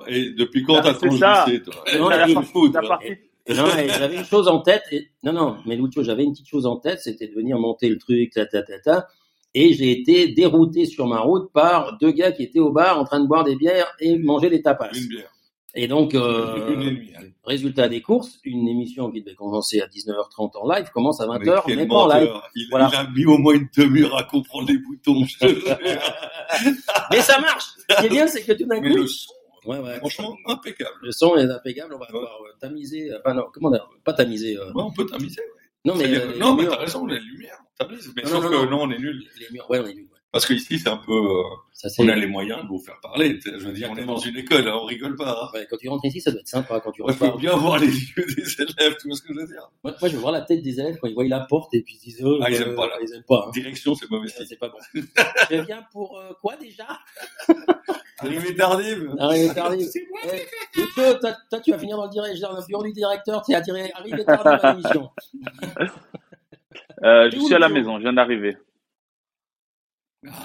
Et 0.08 0.30
depuis 0.30 0.62
quand 0.64 0.80
t'as 0.80 0.94
ton 0.94 1.10
ça. 1.10 1.44
JC, 1.46 1.62
toi 1.62 1.74
Non, 1.98 2.08
la, 2.08 2.26
foot, 2.42 2.72
partie 2.72 3.18
Non, 3.50 3.66
j'avais 3.86 4.16
une 4.16 4.24
chose 4.24 4.48
en 4.48 4.60
tête. 4.60 4.84
Et... 4.92 5.10
Non, 5.22 5.34
non, 5.34 5.58
mais 5.66 5.76
Lucho, 5.76 6.02
j'avais 6.02 6.24
une 6.24 6.32
petite 6.32 6.48
chose 6.48 6.64
en 6.64 6.76
tête, 6.76 7.00
c'était 7.00 7.28
de 7.28 7.34
venir 7.34 7.58
monter 7.58 7.90
le 7.90 7.98
truc, 7.98 8.30
ta, 8.32 8.46
ta, 8.46 8.62
ta, 8.62 8.78
ta. 8.80 9.08
Et 9.54 9.72
j'ai 9.74 9.90
été 9.90 10.28
dérouté 10.28 10.86
sur 10.86 11.06
ma 11.06 11.20
route 11.20 11.52
par 11.52 11.98
deux 11.98 12.12
gars 12.12 12.30
qui 12.32 12.42
étaient 12.44 12.60
au 12.60 12.70
bar 12.70 12.98
en 13.00 13.04
train 13.04 13.20
de 13.20 13.26
boire 13.26 13.42
des 13.44 13.56
bières 13.56 13.92
et 13.98 14.16
manger 14.18 14.48
des 14.48 14.62
tapas. 14.62 14.90
Une 14.94 15.08
bière. 15.08 15.30
Et 15.74 15.86
donc, 15.86 16.14
euh, 16.16 16.68
Une 16.72 17.06
résultat 17.44 17.88
des 17.88 18.02
courses, 18.02 18.38
une 18.44 18.66
émission 18.68 19.10
qui 19.10 19.22
devait 19.22 19.36
commencer 19.36 19.80
à 19.80 19.86
19h30 19.86 20.56
en 20.58 20.68
live 20.68 20.90
commence 20.92 21.20
à 21.20 21.26
20h, 21.26 21.62
Mais 21.76 21.86
pas 21.86 21.94
en 21.94 22.08
live. 22.08 22.32
Il, 22.56 22.66
Voilà. 22.70 22.90
il 22.92 22.96
a 22.96 23.08
mis 23.10 23.24
au 23.26 23.38
moins 23.38 23.54
une 23.54 23.68
demi-heure 23.76 24.16
à 24.16 24.24
comprendre 24.24 24.68
les 24.68 24.78
boutons. 24.78 25.24
Mais 27.10 27.20
ça 27.20 27.38
marche 27.40 27.66
Ce 27.88 28.00
qui 28.00 28.06
est 28.06 28.08
bien, 28.08 28.26
c'est 28.26 28.42
que 28.42 28.52
tout 28.52 28.66
d'un 28.66 28.78
coup... 28.80 28.84
le 28.96 29.06
son, 29.06 29.32
Ouais, 29.66 29.78
ouais. 29.78 29.96
franchement, 29.98 30.34
impeccable. 30.46 30.90
Le 31.02 31.12
son 31.12 31.36
est 31.36 31.44
impeccable, 31.44 31.94
on 31.94 31.98
va 31.98 32.06
pouvoir 32.06 32.32
euh, 32.44 32.52
tamiser... 32.60 33.10
Enfin 33.18 33.34
non, 33.34 33.44
comment 33.52 33.70
dire 33.70 33.86
Pas 34.04 34.14
tamiser... 34.14 34.56
euh, 34.56 34.72
on 34.74 34.90
peut 34.90 35.06
t'amuser. 35.06 35.40
ouais. 35.40 35.60
Non, 35.84 35.94
mais... 35.96 36.06
Euh, 36.16 36.36
non, 36.38 36.54
mais 36.54 36.66
t'as 36.66 36.76
raison, 36.76 37.06
les 37.06 37.18
lumières, 37.20 37.60
Mais 38.16 38.22
Non, 38.22 38.28
sauf 38.28 38.44
non, 38.44 38.50
que 38.50 38.66
non. 38.70 38.82
on 38.82 38.90
est 38.90 38.98
nul. 38.98 39.22
Les 39.38 39.46
murs, 39.52 39.68
ouais, 39.70 39.78
on 39.80 39.86
est 39.86 39.94
nul, 39.94 40.04
ouais. 40.04 40.18
Parce 40.32 40.46
que 40.46 40.54
ici, 40.54 40.78
c'est 40.78 40.88
un 40.88 40.96
peu, 40.98 41.12
euh, 41.12 41.42
Ça, 41.72 41.88
c'est... 41.88 42.04
on 42.04 42.08
a 42.08 42.14
les 42.14 42.28
moyens 42.28 42.62
de 42.62 42.68
vous 42.68 42.78
faire 42.78 43.00
parler. 43.02 43.40
Je 43.44 43.50
veux 43.66 43.72
dire, 43.72 43.88
on 43.90 43.96
est 43.96 44.04
dans 44.04 44.16
une 44.18 44.36
école, 44.36 44.68
hein, 44.68 44.78
on 44.80 44.84
rigole 44.84 45.16
pas. 45.16 45.32
hein. 45.42 45.48
Ouais, 45.58 45.66
quand 45.68 45.76
tu 45.76 45.88
rentres 45.88 46.04
ici, 46.04 46.20
ça 46.20 46.30
doit 46.30 46.38
être 46.40 46.46
sympa 46.46 46.78
quand 46.78 46.92
tu 46.92 47.02
Moi, 47.02 47.10
je 47.10 47.16
repars. 47.18 47.32
peux 47.34 47.40
bien 47.40 47.56
voir 47.56 47.78
les 47.80 47.88
yeux 47.88 48.24
des 48.36 48.62
élèves, 48.62 48.96
tu 49.00 49.08
vois 49.08 49.16
ce 49.16 49.22
que 49.22 49.34
je 49.34 49.40
veux 49.40 49.46
dire. 49.48 49.68
Moi, 49.82 49.92
moi, 50.00 50.08
je 50.08 50.14
veux 50.14 50.20
voir 50.20 50.30
la 50.32 50.42
tête 50.42 50.62
des 50.62 50.78
élèves 50.78 50.98
quand 51.00 51.08
ils 51.08 51.14
voient 51.14 51.24
la 51.26 51.40
porte 51.40 51.74
et 51.74 51.82
puis 51.82 51.98
ils 52.00 52.10
disent 52.10 52.22
oh, 52.24 52.38
Ah, 52.42 52.48
ils 52.48 52.62
aiment 52.62 52.76
pas, 52.76 52.86
là. 52.86 52.94
Ils 53.02 53.12
aiment 53.12 53.24
pas. 53.26 53.44
hein. 53.48 53.50
Direction, 53.52 53.94
c'est 53.96 54.08
mauvais 54.08 54.28
style. 54.28 54.46
C'est 54.48 54.56
pas 54.58 54.68
bon. 54.68 54.78
je 55.50 55.56
viens 55.62 55.84
pour 55.90 56.16
euh, 56.16 56.32
quoi 56.40 56.54
déjà? 56.56 56.86
Arrivé 58.18 58.54
tardive. 58.54 59.10
Arrivé 59.18 59.52
tardif. 59.52 59.88
Eh, 59.96 60.78
Lucho, 60.78 61.14
toi, 61.14 61.34
toi, 61.50 61.58
tu 61.60 61.70
vas 61.72 61.78
finir 61.78 61.96
dans 61.96 62.04
le, 62.04 62.10
direct, 62.10 62.38
dans 62.40 62.52
le 62.54 62.64
bureau 62.68 62.84
du 62.84 62.92
directeur, 62.92 63.42
tu 63.42 63.52
es 63.52 63.56
attiré- 63.56 63.90
tardif 64.26 64.62
à 64.64 64.72
l'émission. 64.74 65.10
Euh, 67.04 67.30
je 67.30 67.38
suis 67.38 67.54
à 67.54 67.58
la 67.58 67.68
maison, 67.68 67.96
je 67.98 68.02
viens 68.02 68.12
d'arriver. 68.12 68.56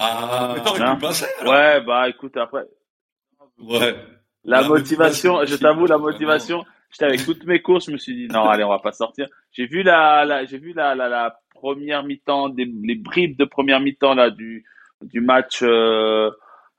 Ah, 0.00 0.52
mais 0.54 0.62
t'aurais 0.62 0.80
pu 0.94 0.96
passer, 1.00 1.26
alors. 1.40 1.54
Ouais, 1.54 1.80
bah 1.82 2.08
écoute, 2.08 2.36
après, 2.36 2.64
Ouais. 3.58 3.96
la 4.44 4.62
La 4.62 4.62
motivation, 4.62 5.34
motivation, 5.34 5.44
je 5.46 5.56
t'avoue, 5.56 5.86
la 5.86 5.98
motivation, 5.98 6.64
j'étais 6.90 7.04
avec 7.06 7.24
toutes 7.24 7.44
mes 7.44 7.62
courses, 7.62 7.86
je 7.86 7.92
me 7.92 7.98
suis 7.98 8.14
dit, 8.14 8.28
non, 8.28 8.48
allez, 8.48 8.64
on 8.64 8.70
va 8.70 8.78
pas 8.78 8.92
sortir. 8.92 9.28
J'ai 9.52 9.66
vu 9.66 9.82
la, 9.82 10.24
la 10.24 10.44
j'ai 10.46 10.58
vu 10.58 10.72
la, 10.74 10.94
la, 10.94 11.08
la 11.08 11.40
première 11.54 12.04
mi-temps, 12.04 12.48
des, 12.50 12.64
les 12.84 12.94
bribes 12.96 13.36
de 13.38 13.44
première 13.44 13.80
mi-temps, 13.80 14.14
là, 14.14 14.30
du, 14.30 14.64
du 15.02 15.20
match, 15.20 15.60
euh, 15.62 16.30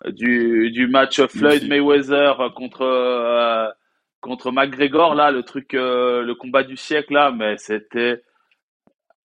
du, 0.08 0.72
du 0.72 0.88
match 0.88 1.22
Floyd 1.28 1.64
Merci. 1.64 1.68
Mayweather 1.68 2.54
contre, 2.56 2.82
euh, 2.84 3.70
contre 4.22 4.52
McGregor, 4.52 5.16
là, 5.16 5.32
le 5.32 5.44
truc, 5.44 5.74
euh, 5.76 6.24
le 6.24 6.36
combat 6.36 6.64
du 6.64 6.78
siècle, 6.78 7.14
là, 7.14 7.32
mais 7.32 7.58
c'était, 7.58 8.24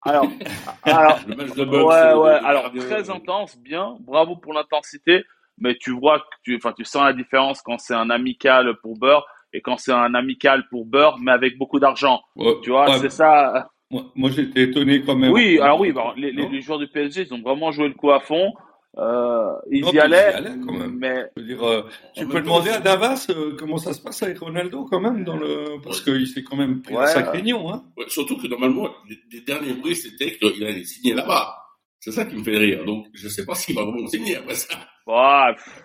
alors, 0.04 0.26
alors, 0.82 1.18
Le 1.26 1.36
match 1.36 1.54
de 1.54 1.64
boxe. 1.64 1.84
Ouais, 1.84 1.94
euh, 1.94 2.18
ouais. 2.18 2.40
Alors, 2.44 2.70
très 2.72 3.10
euh, 3.10 3.14
intense, 3.14 3.56
bien. 3.58 3.96
Bravo 4.00 4.36
pour 4.36 4.52
l'intensité. 4.52 5.24
Mais 5.58 5.76
tu 5.76 5.92
vois 5.92 6.18
que 6.18 6.24
tu, 6.44 6.56
enfin, 6.56 6.72
tu 6.76 6.84
sens 6.84 7.04
la 7.04 7.12
différence 7.12 7.62
quand 7.62 7.78
c'est 7.78 7.94
un 7.94 8.10
amical 8.10 8.74
pour 8.80 8.98
beurre 8.98 9.26
et 9.52 9.60
quand 9.60 9.76
c'est 9.76 9.92
un 9.92 10.14
amical 10.14 10.66
pour 10.70 10.86
beurre, 10.86 11.18
mais 11.20 11.30
avec 11.30 11.58
beaucoup 11.58 11.78
d'argent. 11.78 12.20
Ouais. 12.36 12.54
Tu 12.62 12.70
vois, 12.70 12.98
c'est 12.98 13.10
ça. 13.10 13.68
Moi, 13.90 14.04
moi 14.14 14.30
j'étais 14.30 14.62
étonné 14.62 15.02
quand 15.02 15.14
même. 15.14 15.30
Oui, 15.30 15.60
alors 15.60 15.78
oui, 15.78 15.92
bah, 15.92 16.14
les, 16.16 16.32
les, 16.32 16.44
Non. 16.44 16.50
les 16.50 16.60
joueurs 16.62 16.78
du 16.78 16.88
PSG, 16.88 17.26
ils 17.26 17.34
ont 17.34 17.42
vraiment 17.42 17.70
joué 17.70 17.88
le 17.88 17.94
coup 17.94 18.10
à 18.10 18.20
fond. 18.20 18.54
Euh, 18.98 19.54
ils 19.70 19.80
Non, 19.80 19.90
y 19.90 19.92
mais 19.92 19.92
ils 19.92 19.94
y 19.94 20.00
allaient, 20.00 20.16
allaient 20.34 20.58
quand 20.66 20.72
même. 20.72 20.98
mais 20.98 21.30
Je 21.36 21.40
veux 21.42 21.46
dire, 21.48 21.62
euh, 21.66 21.88
tu 22.14 22.26
peux 22.28 22.40
demander 22.42 22.70
temps, 22.70 22.76
à 22.76 22.80
Davas 22.80 23.26
euh, 23.30 23.56
comment 23.58 23.78
ça 23.78 23.94
se 23.94 24.00
passe 24.02 24.22
avec 24.22 24.38
Ronaldo 24.38 24.84
quand 24.84 25.00
même 25.00 25.24
dans 25.24 25.36
le 25.38 25.80
parce 25.82 26.02
qu'il 26.02 26.26
s'est 26.26 26.42
quand 26.44 26.56
même 26.56 26.82
pris 26.82 26.94
un 26.94 27.00
Ouais. 27.00 27.06
sacré 27.06 27.40
nion, 27.42 27.72
hein. 27.72 27.84
ouais, 27.96 28.04
surtout 28.08 28.36
que 28.36 28.46
normalement, 28.48 28.90
les, 29.08 29.18
les 29.32 29.40
derniers 29.40 29.72
bruits, 29.72 29.96
c'était 29.96 30.36
qu'il 30.36 30.62
allait 30.66 30.84
signer 30.84 31.14
là-bas. 31.14 31.56
C'est 32.00 32.12
ça 32.12 32.26
qui 32.26 32.36
me 32.36 32.42
fait 32.44 32.58
rire. 32.58 32.84
Donc, 32.84 33.06
je 33.14 33.28
sais 33.28 33.46
pas 33.46 33.54
s'il 33.54 33.74
va 33.76 33.84
vraiment 33.84 34.06
signer 34.08 34.36
après 34.36 34.56
ça. 34.56 34.76
ouais, 35.06 35.54
pff. 35.54 35.84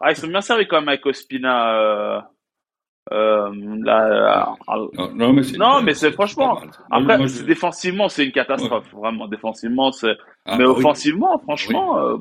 ah, 0.00 0.10
ils 0.10 0.16
sont 0.16 0.26
bien 0.26 0.40
servis 0.40 0.66
quand 0.66 0.80
même 0.80 0.88
avec 0.88 1.06
Ospina. 1.06 2.28
Euh, 3.12 3.50
là, 3.84 4.54
euh, 4.68 4.86
Non, 4.94 5.10
non, 5.14 5.32
mais 5.32 5.42
c'est 5.42 5.56
Non, 5.56 5.80
mais 5.82 5.94
c'est 5.94 6.12
franchement, 6.12 6.60
après, 6.90 7.16
moi, 7.18 7.28
c'est- 7.28 7.40
je- 7.40 7.44
défensivement, 7.46 8.08
c'est 8.08 8.24
une 8.26 8.32
catastrophe. 8.32 8.86
Vraiment, 8.92 9.26
défensivement, 9.28 9.92
c'est. 9.92 10.14
Ah, 10.44 10.58
mais 10.58 10.64
oui. 10.66 10.72
offensivement, 10.76 11.38
franchement, 11.38 11.98
euh, 11.98 12.16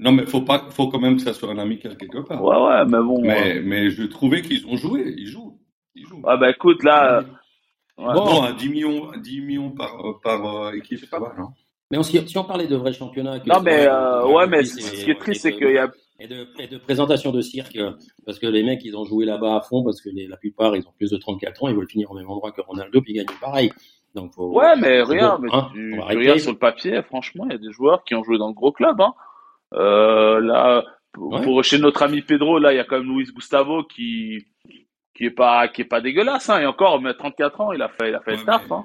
Non, 0.00 0.12
mais 0.12 0.26
faut 0.26 0.40
pas, 0.42 0.66
faut 0.70 0.88
quand 0.88 1.00
même 1.00 1.16
que 1.16 1.22
ça 1.22 1.34
soit 1.34 1.50
un 1.50 1.58
amical 1.58 1.96
quelque 1.96 2.18
part. 2.18 2.42
ouais, 2.42 2.56
ouais, 2.56 2.84
mais 2.86 2.98
bon. 3.02 3.18
euh, 3.18 3.26
Mais, 3.26 3.60
mais 3.60 3.90
je 3.90 4.04
trouvais 4.04 4.42
qu'ils 4.42 4.66
ont 4.66 4.76
joué, 4.76 5.14
ils 5.16 5.26
jouent. 5.26 5.58
Ils 5.94 6.06
jouent. 6.06 6.20
ouais, 6.22 6.36
bah 6.38 6.50
écoute, 6.50 6.82
là, 6.84 7.18
euh, 7.18 7.22
ouais. 8.04 8.14
Bon. 8.14 8.42
À 8.42 8.52
10 8.52 8.68
millions, 8.68 9.10
à 9.10 9.18
10 9.18 9.40
millions 9.40 9.70
par, 9.70 9.96
par 10.22 10.66
euh, 10.66 10.72
équipe, 10.72 10.98
c'est 11.00 11.10
pas 11.10 11.18
mal, 11.20 11.32
non 11.38 11.48
Mais 11.90 11.98
on- 11.98 12.02
si, 12.02 12.20
on 12.36 12.44
parlait 12.44 12.66
de 12.68 12.76
vrai 12.76 12.92
championnat. 12.92 13.40
que- 13.40 13.48
non, 13.48 13.60
mais 13.60 13.86
euh, 13.88 14.24
Ouais, 14.26 14.34
ouais, 14.34 14.46
mais 14.48 14.64
ce 14.64 15.04
qui 15.04 15.10
est 15.10 15.18
triste, 15.18 15.42
c'est 15.42 15.52
qu'il 15.56 15.70
y 15.72 15.78
a. 15.78 15.88
et 16.20 16.26
de, 16.26 16.48
et 16.58 16.66
de 16.66 16.78
présentation 16.78 17.30
de 17.30 17.40
cirque, 17.40 17.78
parce 18.26 18.38
que 18.38 18.46
les 18.46 18.62
mecs, 18.64 18.84
ils 18.84 18.96
ont 18.96 19.04
joué 19.04 19.24
là-bas 19.24 19.56
à 19.56 19.60
fond, 19.60 19.84
parce 19.84 20.00
que 20.00 20.08
les- 20.10 20.26
la 20.26 20.36
plupart, 20.36 20.74
ils 20.76 20.86
ont 20.86 20.92
plus 20.96 21.10
de 21.10 21.16
34 21.16 21.62
ans, 21.64 21.68
ils 21.68 21.76
veulent 21.76 21.88
finir 21.88 22.10
au 22.10 22.14
même 22.14 22.28
endroit 22.28 22.50
que 22.52 22.60
Ronaldo, 22.60 23.00
puis 23.00 23.12
gagner 23.12 23.28
pareil. 23.40 23.72
Donc, 24.14 24.32
faut, 24.34 24.48
Ouais, 24.58 24.74
mais 24.76 25.02
regarde, 25.02 25.42
bon, 25.42 25.46
mais 25.48 25.54
hein, 25.54 25.68
tu, 25.72 25.92
tu 25.94 26.00
regardes 26.16 26.38
sur 26.40 26.52
le 26.52 26.58
papier, 26.58 27.02
franchement, 27.02 27.44
il 27.46 27.52
y 27.52 27.54
a 27.54 27.58
des 27.58 27.70
joueurs 27.72 28.02
qui 28.04 28.14
ont 28.14 28.24
joué 28.24 28.38
dans 28.38 28.48
le 28.48 28.54
gros 28.54 28.72
club. 28.72 29.00
Hein. 29.00 29.12
Euh, 29.74 30.40
là, 30.40 30.84
pour, 31.12 31.32
Ouais. 31.34 31.42
pour- 31.42 31.62
chez 31.62 31.78
notre 31.78 32.02
ami 32.02 32.22
Pedro, 32.22 32.58
là, 32.58 32.72
il 32.72 32.76
y 32.76 32.80
a 32.80 32.84
quand 32.84 32.98
même 32.98 33.14
Luis 33.16 33.26
Gustavo 33.34 33.84
qui 33.84 34.44
qui 35.14 35.24
est 35.24 35.30
pas 35.30 35.66
qui 35.68 35.82
est 35.82 35.84
pas 35.84 36.00
dégueulasse. 36.00 36.48
Hein. 36.48 36.60
Et 36.60 36.66
encore, 36.66 37.00
mais 37.02 37.10
à 37.10 37.14
34 37.14 37.60
ans, 37.60 37.72
il 37.72 37.82
a 37.82 37.88
fait 37.88 38.08
il 38.10 38.14
a 38.14 38.20
fait 38.20 38.32
Ouais, 38.32 38.36
le 38.38 38.44
taf. 38.44 38.62
mais- 38.70 38.76
Hein. 38.76 38.84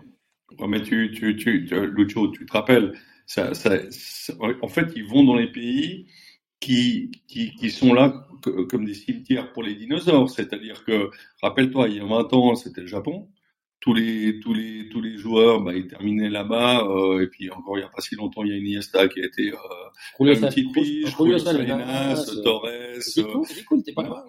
Ouais, 0.60 0.68
mais 0.68 0.82
tu, 0.82 1.12
tu, 1.16 1.36
tu, 1.36 1.66
tu- 1.66 1.88
Lucho, 1.88 2.28
tu 2.30 2.46
te 2.46 2.54
rappelles, 2.54 2.94
ça, 3.25 3.54
ça, 3.54 3.78
ça- 3.92 4.34
en 4.62 4.68
fait, 4.68 4.92
ils 4.96 5.06
vont 5.06 5.24
dans 5.24 5.36
les 5.36 5.48
pays 5.48 6.08
qui, 6.63 7.12
qui, 7.27 7.55
qui 7.55 7.70
sont 7.72 7.93
là 7.93 8.27
que- 8.41 8.63
comme 8.63 8.86
des 8.86 8.93
cimetières 8.93 9.51
pour 9.53 9.63
les 9.63 9.75
dinosaures. 9.75 10.29
C'est-à-dire 10.29 10.84
que, 10.86 11.10
rappelle-toi, 11.41 11.89
il 11.89 11.98
y 11.98 12.00
a 12.00 12.05
20 12.05 12.32
ans, 12.34 12.55
c'était 12.55 12.82
le 12.82 12.88
Japon. 12.88 13.29
Tous 13.79 13.93
les, 13.93 14.39
tous 14.39 14.53
les, 14.53 14.88
tous 14.89 15.01
les 15.01 15.17
joueurs, 15.17 15.60
bah, 15.62 15.74
ils 15.75 15.88
terminaient 15.88 16.29
là-bas. 16.29 16.88
euh, 16.88 17.22
et 17.24 17.27
puis 17.27 17.51
encore 17.51 17.77
il 17.77 17.82
n'y 17.82 17.86
a 17.86 17.89
pas 17.89 18.01
si 18.01 18.15
longtemps, 18.15 18.43
il 18.46 18.51
y 18.51 18.53
a 18.53 18.58
Iniesta 18.58 19.10
qui 19.10 19.20
a 19.22 19.25
été 19.25 19.51
euh, 19.51 19.55
une 20.36 20.39
petite 20.48 20.72
pige, 20.74 21.15
Julio 21.17 21.38
Salinas, 21.39 22.25
euh, 22.38 22.43
Torres. 22.43 22.70
C'est 23.01 23.24
cool, 23.24 23.46
c'est 23.46 23.65
cool, 23.65 23.84
t'es 23.84 23.91
pas 23.93 24.03
bah, 24.03 24.25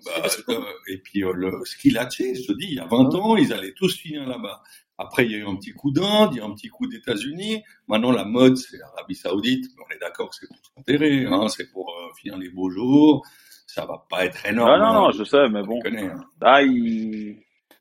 cool. 0.46 0.54
euh, 0.56 0.60
et 0.88 0.98
puis 0.98 1.22
euh, 1.22 1.32
le 1.32 1.52
Skilacci, 1.64 2.34
je 2.34 2.46
te 2.48 2.52
dis, 2.58 2.66
il 2.70 2.74
y 2.74 2.80
a 2.80 2.86
20 2.86 3.14
ans, 3.14 3.36
ils 3.36 3.52
allaient 3.52 3.74
tous 3.74 3.96
finir 3.96 4.26
là-bas. 4.26 4.60
Après, 4.98 5.24
il 5.24 5.32
y 5.32 5.34
a 5.34 5.38
eu 5.38 5.46
un 5.46 5.56
petit 5.56 5.72
coup 5.72 5.90
d'Inde, 5.90 6.30
il 6.32 6.38
y 6.38 6.40
a 6.40 6.44
eu 6.44 6.46
un 6.46 6.54
petit 6.54 6.68
coup 6.68 6.86
d'États-Unis. 6.86 7.62
Maintenant, 7.88 8.12
la 8.12 8.24
mode, 8.24 8.56
c'est 8.56 8.76
l'Arabie 8.78 9.16
Saoudite. 9.16 9.66
Mais 9.76 9.84
on 9.88 9.94
est 9.94 9.98
d'accord 9.98 10.30
que 10.30 10.36
c'est 10.36 10.46
pour 10.46 10.56
s'enterrer, 10.76 11.26
hein, 11.26 11.48
c'est 11.48 11.70
pour 11.72 11.90
euh, 11.90 12.12
finir 12.16 12.38
les 12.38 12.48
beaux 12.48 12.70
jours. 12.70 13.26
Ça 13.66 13.86
va 13.86 14.06
pas 14.08 14.24
être 14.24 14.46
énorme. 14.46 14.70
Ah 14.70 14.78
non, 14.78 14.84
hein, 14.84 14.92
non, 14.94 15.10
je 15.10 15.24
sais, 15.24 15.48
mais 15.48 15.60
on 15.60 15.66
bon. 15.66 15.80
connaît, 15.80 16.06
hein. 16.06 16.60
Il... 16.62 17.38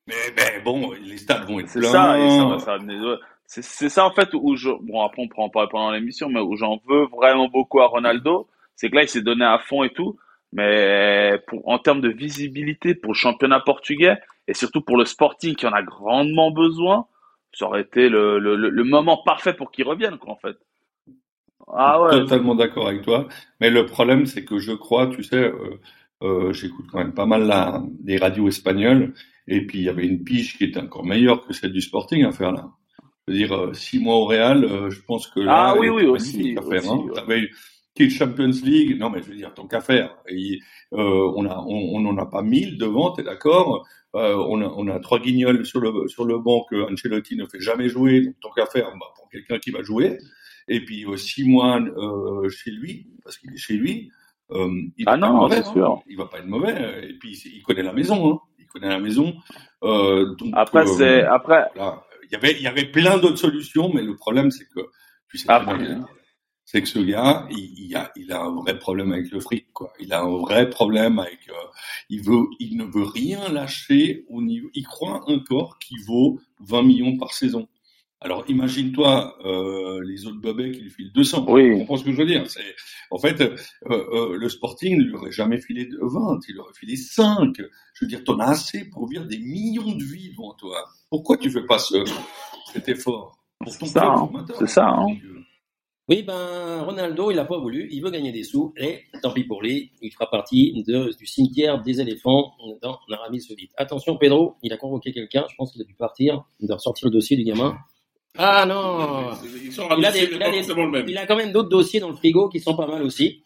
Mais, 0.08 0.15
mais 0.36 0.62
bon, 0.62 0.91
les 0.91 1.17
stades 1.17 1.48
vont 1.48 1.60
être 1.60 1.70
c'est 1.70 1.79
pleins. 1.79 1.91
ça, 1.91 2.20
et 2.20 2.29
ça, 2.29 2.74
va- 2.74 3.17
c'est 3.46 3.63
c'est 3.63 3.89
ça 3.89 4.05
en 4.05 4.12
fait 4.12 4.29
où 4.34 4.55
je 4.55 4.70
bon 4.82 5.01
après 5.01 5.22
on 5.22 5.27
prend 5.27 5.46
en 5.46 5.50
parler 5.50 5.70
pendant 5.72 5.91
l'émission, 5.91 6.27
mais 6.29 6.39
où 6.39 6.55
j'en 6.55 6.79
veux 6.88 7.05
vraiment 7.15 7.48
beaucoup 7.48 7.79
à 7.79 7.88
Ronaldo, 7.88 8.48
c'est 8.75 8.89
que 8.89 8.96
là 8.96 9.03
il 9.03 9.08
s'est 9.08 9.22
donné 9.22 9.46
à 9.46 9.60
fond 9.60 9.84
et 9.84 9.91
tout, 9.93 10.17
mais 10.53 11.39
pour 11.48 11.67
en 11.67 11.79
termes 11.79 12.01
de 12.01 12.10
visibilité 12.10 12.95
pour 12.95 13.12
le 13.13 13.17
championnat 13.17 13.60
portugais 13.60 14.17
et 14.48 14.53
surtout 14.53 14.81
pour 14.81 14.98
le 14.98 15.05
Sporting 15.05 15.55
qui 15.55 15.65
en 15.65 15.74
a 15.74 15.81
grandement 15.81 16.51
besoin, 16.51 17.07
ça 17.53 17.65
aurait 17.65 17.81
été 17.81 18.10
le, 18.10 18.39
le, 18.39 18.83
moment 18.83 19.22
parfait 19.24 19.53
pour 19.53 19.72
qu'il 19.72 19.86
revienne 19.86 20.17
quoi 20.17 20.33
en 20.33 20.38
fait. 20.38 20.57
Ah 21.67 22.01
ouais. 22.01 22.12
Totalement 22.12 22.55
d'accord 22.55 22.88
avec 22.88 23.01
toi. 23.03 23.27
Mais 23.62 23.69
le 23.69 23.86
problème, 23.86 24.25
c'est 24.25 24.43
que 24.43 24.60
je 24.60 24.74
crois, 24.74 25.07
tu 25.07 25.24
sais, 25.24 25.38
euh, 25.38 25.79
euh, 26.22 26.53
j'écoute 26.53 26.86
quand 26.91 26.98
même 27.00 27.13
pas 27.13 27.25
mal 27.25 27.48
la, 27.48 27.81
les 28.03 28.17
radios 28.17 28.48
espagnoles. 28.48 29.13
Et 29.48 29.65
puis, 29.65 29.79
il 29.79 29.86
y 29.86 29.89
avait 29.89 30.05
une 30.05 30.24
pige 30.24 30.57
qui 30.57 30.65
était 30.65 30.79
encore 30.79 31.05
meilleure 31.05 31.45
que 31.45 31.53
celle 31.53 31.72
du 31.72 31.81
Sporting 31.81 32.24
à 32.25 32.31
faire 32.31 32.51
là. 32.51 32.69
Je 33.27 33.33
veux 33.33 33.39
dire, 33.39 33.53
euh, 33.53 33.74
six 33.74 34.00
mois 34.00 34.15
au 34.15 34.25
Real, 34.25 34.65
euh, 34.65 34.89
je 34.89 35.01
pense 35.01 35.27
que 35.27 35.39
là, 35.39 35.67
Ah 35.69 35.75
oui, 35.77 35.89
oui, 35.89 36.05
aussi, 36.05 36.38
magnifique 36.38 36.57
à 36.57 36.62
faire. 36.63 36.91
aussi, 36.91 37.19
hein. 37.19 37.24
ouais. 37.27 37.50
Qui 37.95 38.09
Champions 38.09 38.51
League, 38.63 38.97
non 39.00 39.09
mais 39.09 39.21
je 39.21 39.29
veux 39.29 39.35
dire, 39.35 39.53
tant 39.53 39.68
qu'à 39.68 39.81
faire. 39.81 40.15
Et, 40.27 40.59
euh, 40.94 41.31
on 41.35 41.46
a, 41.46 41.57
on, 41.59 41.96
on 41.96 42.00
n'en 42.01 42.18
a 42.18 42.25
pas 42.25 42.41
mille 42.41 42.77
devant, 42.77 43.11
t'es 43.11 43.24
d'accord? 43.24 43.85
Euh, 44.15 44.35
On 44.35 44.61
a, 44.61 44.65
on 44.65 44.87
a 44.89 45.00
trois 45.00 45.20
guignols 45.20 45.65
sur 45.65 45.79
le 45.79 46.07
sur 46.07 46.25
le 46.25 46.37
banc 46.37 46.65
que 46.70 46.91
Ancelotti 46.91 47.35
ne 47.35 47.46
fait 47.48 47.59
jamais 47.59 47.89
jouer, 47.89 48.22
donc 48.22 48.35
tant 48.41 48.51
qu'à 48.51 48.65
faire, 48.68 48.91
bah, 49.00 49.07
pour 49.15 49.27
quelqu'un 49.29 49.57
qui 49.57 49.72
va 49.72 49.81
jouer. 49.81 50.18
Et 50.68 50.85
puis 50.85 51.05
euh, 51.05 51.18
six 51.18 51.48
mois 51.48 51.79
euh, 51.81 52.48
chez 52.50 52.72
lui, 52.72 53.07
parce 53.24 53.37
qu'il 53.37 53.51
est 53.53 53.57
chez 53.57 53.74
lui. 53.75 54.11
Il 54.51 55.03
Ah 55.07 55.11
va 55.15 55.18
pas 55.18 55.18
non, 55.18 55.27
être 55.27 55.41
mauvais, 55.41 55.55
c'est 55.55 55.70
hein. 55.70 55.74
sûr. 55.74 56.03
Il 56.07 56.18
va 56.18 56.25
pas 56.27 56.39
être 56.39 56.48
mauvais. 56.48 57.09
Et 57.09 57.13
puis 57.13 57.31
il 57.55 57.63
connaît 57.63 57.81
la 57.81 57.94
maison, 57.94 58.33
hein. 58.33 58.39
Il 58.59 58.68
connaît 58.68 58.89
la 58.89 59.00
maison. 59.00 59.33
Donc, 59.81 60.50
Après 60.53 60.85
c'est 60.85 61.24
après 61.24 61.65
voilà. 61.75 62.03
Il 62.25 62.31
y 62.33 62.35
avait, 62.35 62.53
il 62.53 62.61
y 62.63 62.68
avait 62.68 62.85
plein 62.85 63.20
d'autres 63.20 63.37
solutions, 63.37 63.91
mais 63.94 64.01
le 64.01 64.15
problème, 64.15 64.50
c'est 64.50 64.65
que, 64.65 64.79
tu 65.29 65.37
sais 65.37 65.46
Après. 65.51 65.77
C'est 66.74 66.81
que 66.81 66.88
ce 66.88 67.00
gars, 67.00 67.48
il, 67.51 67.86
il 67.86 67.96
a, 67.96 68.12
il 68.16 68.31
a 68.31 68.42
un 68.42 68.55
vrai 68.55 68.79
problème 68.79 69.12
avec 69.14 69.29
le 69.31 69.40
fric, 69.40 69.72
quoi. 69.74 69.94
Il 70.00 70.12
a 70.12 70.22
un 70.22 70.38
vrai 70.40 70.72
problème 70.72 71.20
avec, 71.20 71.48
euh, 71.50 71.53
il 72.09 72.24
veut, 72.24 72.46
il 72.59 72.77
ne 72.77 72.83
veut 72.86 73.05
rien 73.05 73.48
lâcher 73.50 74.25
au 74.27 74.42
niveau, 74.42 74.70
il 74.74 74.83
croit 74.88 75.22
encore 75.29 75.77
qu'il 75.77 76.00
vaut 76.07 76.40
20 76.62 76.81
millions 76.81 77.18
par 77.18 77.31
saison. 77.33 77.68
Alors, 78.22 78.46
imagine-toi, 78.48 79.36
euh, 79.46 80.01
les 80.05 80.25
autres 80.25 80.40
bobets 80.40 80.72
qui 80.72 80.79
lui 80.79 80.90
filent 80.90 81.12
200. 81.14 81.46
Oui. 81.50 81.72
Tu 81.74 81.77
comprends 81.79 81.98
ce 81.98 82.05
que 82.05 82.12
je 82.14 82.18
veux 82.18 82.25
dire? 82.25 82.50
C'est, 82.50 82.74
en 83.12 83.20
fait, 83.20 83.42
euh, 83.42 83.55
euh, 83.92 84.38
le 84.38 84.50
Sporting 84.50 84.98
ne 84.98 85.03
lui 85.03 85.14
aurait 85.14 85.31
jamais 85.31 85.59
filé 85.59 85.86
de 85.86 86.00
20, 86.01 86.40
il 86.48 86.57
aurait 86.59 86.74
filé 86.74 86.96
5. 86.96 87.53
Je 87.57 88.05
veux 88.05 88.07
dire, 88.07 88.24
t'en 88.24 88.40
as 88.40 88.51
assez 88.51 88.90
pour 88.90 89.07
vivre 89.09 89.25
des 89.25 89.40
millions 89.40 89.92
de 89.92 90.03
vies 90.03 90.31
devant 90.31 90.53
toi. 90.53 90.86
Pourquoi 91.09 91.38
tu 91.38 91.51
fais 91.51 91.66
pas 91.66 91.77
ce, 91.79 91.98
cet 92.72 92.88
effort? 92.88 93.38
Pour 93.59 93.77
ton 93.77 93.86
C'est 93.86 93.92
ça, 93.92 94.01
club 94.01 94.36
hein. 94.36 94.46
C'est 94.57 94.70
ça, 94.70 94.88
hein. 94.88 95.07
Oui, 96.09 96.22
ben, 96.24 96.81
Ronaldo, 96.81 97.31
il 97.31 97.35
n'a 97.35 97.46
pas 97.46 97.57
voulu, 97.57 97.87
il 97.89 98.01
veut 98.03 98.11
gagner 98.11 98.33
des 98.33 98.44
sous, 98.44 98.74
et 98.75 99.03
tant 99.22 99.31
pis 99.31 99.46
pour 99.46 99.61
lui, 99.61 99.92
il 100.01 100.11
fera 100.11 100.29
partie 100.29 100.83
de, 100.85 101.16
du 101.18 101.25
cimetière 101.25 101.81
des 101.81 102.01
éléphants 102.01 102.51
dans 102.81 103.00
l'Arabie 103.07 103.39
Saoudite. 103.39 103.72
Attention, 103.77 104.18
Pedro, 104.18 104.55
il 104.63 104.74
a 104.74 104.77
convoqué 104.77 105.13
quelqu'un, 105.13 105.46
je 105.50 105.55
pense 105.55 105.72
qu'il 105.72 105.81
a 105.81 105.85
dû 105.85 105.96
partir, 105.96 106.44
il 106.59 106.68
doit 106.68 106.75
ressortir 106.75 107.07
le 107.07 107.11
dossier 107.13 107.37
du 107.37 107.46
gamin. 107.46 107.77
Ah 108.37 108.66
non 108.66 109.29
il 109.98 110.05
a, 110.05 110.11
des, 110.11 110.24
il, 110.24 110.39
des- 110.39 111.11
il 111.11 111.25
quand 111.27 111.35
même 111.37 111.51
d'autres 111.53 111.70
dossiers 111.70 112.00
dans 112.01 112.09
le 112.09 112.16
frigo 112.16 112.50
qui 112.50 112.59
sont 112.59 112.75
pas 112.75 112.87
mal 112.87 113.03
aussi. 113.03 113.42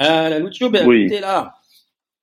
Euh, 0.00 0.28
la 0.28 0.38
Lucio, 0.38 0.70
ben, 0.70 0.86
Oui. 0.86 1.08
t'es 1.08 1.20
là. 1.20 1.54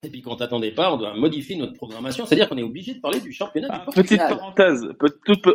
Et 0.04 0.10
puis 0.10 0.22
quand 0.22 0.36
t'attendais 0.38 0.72
pas, 0.72 0.94
on 0.94 0.98
doit 0.98 1.16
modifier 1.16 1.56
notre 1.58 1.74
programmation, 1.74 2.26
c'est-à-dire 2.26 2.48
qu'on 2.48 2.58
est 2.60 2.64
obligé 2.64 2.94
de 2.94 3.00
parler 3.02 3.20
du 3.20 3.34
championnat 3.34 3.68
du 3.70 3.76
Ah, 3.76 3.92
petite 3.94 4.20
parenthèse, 4.20 4.88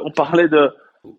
on 0.04 0.10
parlait 0.10 0.48
de 0.48 0.70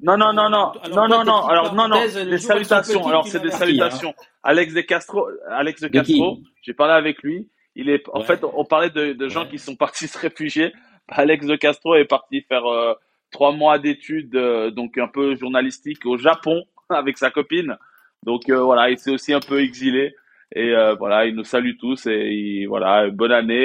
non 0.02 0.16
non 0.18 0.32
non 0.34 0.50
non. 0.50 0.72
Non 0.92 1.08
non 1.08 1.24
non. 1.24 1.46
alors 1.48 1.74
non 1.74 1.88
non. 1.88 2.00
Les 2.02 2.26
des 2.26 2.38
salutations. 2.38 3.08
Alors 3.08 3.28
c'est 3.28 3.40
des 3.42 3.50
salutations. 3.52 4.14
Alex 4.44 4.74
de 4.74 4.82
Castro 4.82 5.28
Alex 5.50 5.82
de 5.82 5.88
Castro 5.88 6.40
j'ai 6.62 6.74
parlé 6.74 6.94
avec 6.94 7.22
lui. 7.24 7.50
Il 7.76 7.90
est 7.90 8.04
en 8.14 8.22
fait 8.22 8.44
on 8.44 8.64
parlait 8.66 8.90
de, 8.92 9.14
de 9.14 9.28
gens 9.30 9.46
qui 9.46 9.58
sont 9.58 9.76
partis 9.76 10.08
se 10.08 10.18
réfugier. 10.20 10.74
Alex 11.08 11.46
de 11.46 11.56
Castro 11.56 11.96
est 11.96 12.06
parti 12.06 12.42
faire 12.42 12.66
euh, 12.66 12.94
trois 13.32 13.52
mois 13.54 13.80
d'études 13.80 14.36
euh, 14.36 14.70
donc 14.72 14.98
un 14.98 15.08
peu 15.08 15.36
journalistique 15.36 16.06
au 16.06 16.18
Japon 16.18 16.64
avec 16.90 17.18
sa 17.18 17.32
copine. 17.32 17.76
Donc 18.24 18.50
euh, 18.50 18.62
voilà 18.62 18.90
il 18.92 18.98
s'est 19.00 19.12
aussi 19.12 19.34
un 19.34 19.40
peu 19.40 19.62
exilé. 19.62 20.16
Et 20.54 20.76
euh, 20.76 20.94
voilà 20.96 21.26
il 21.26 21.34
nous 21.36 21.44
salue 21.46 21.76
tous 21.80 22.06
et 22.08 22.30
il- 22.30 22.68
voilà 22.68 23.10
bonne 23.10 23.32
année 23.32 23.56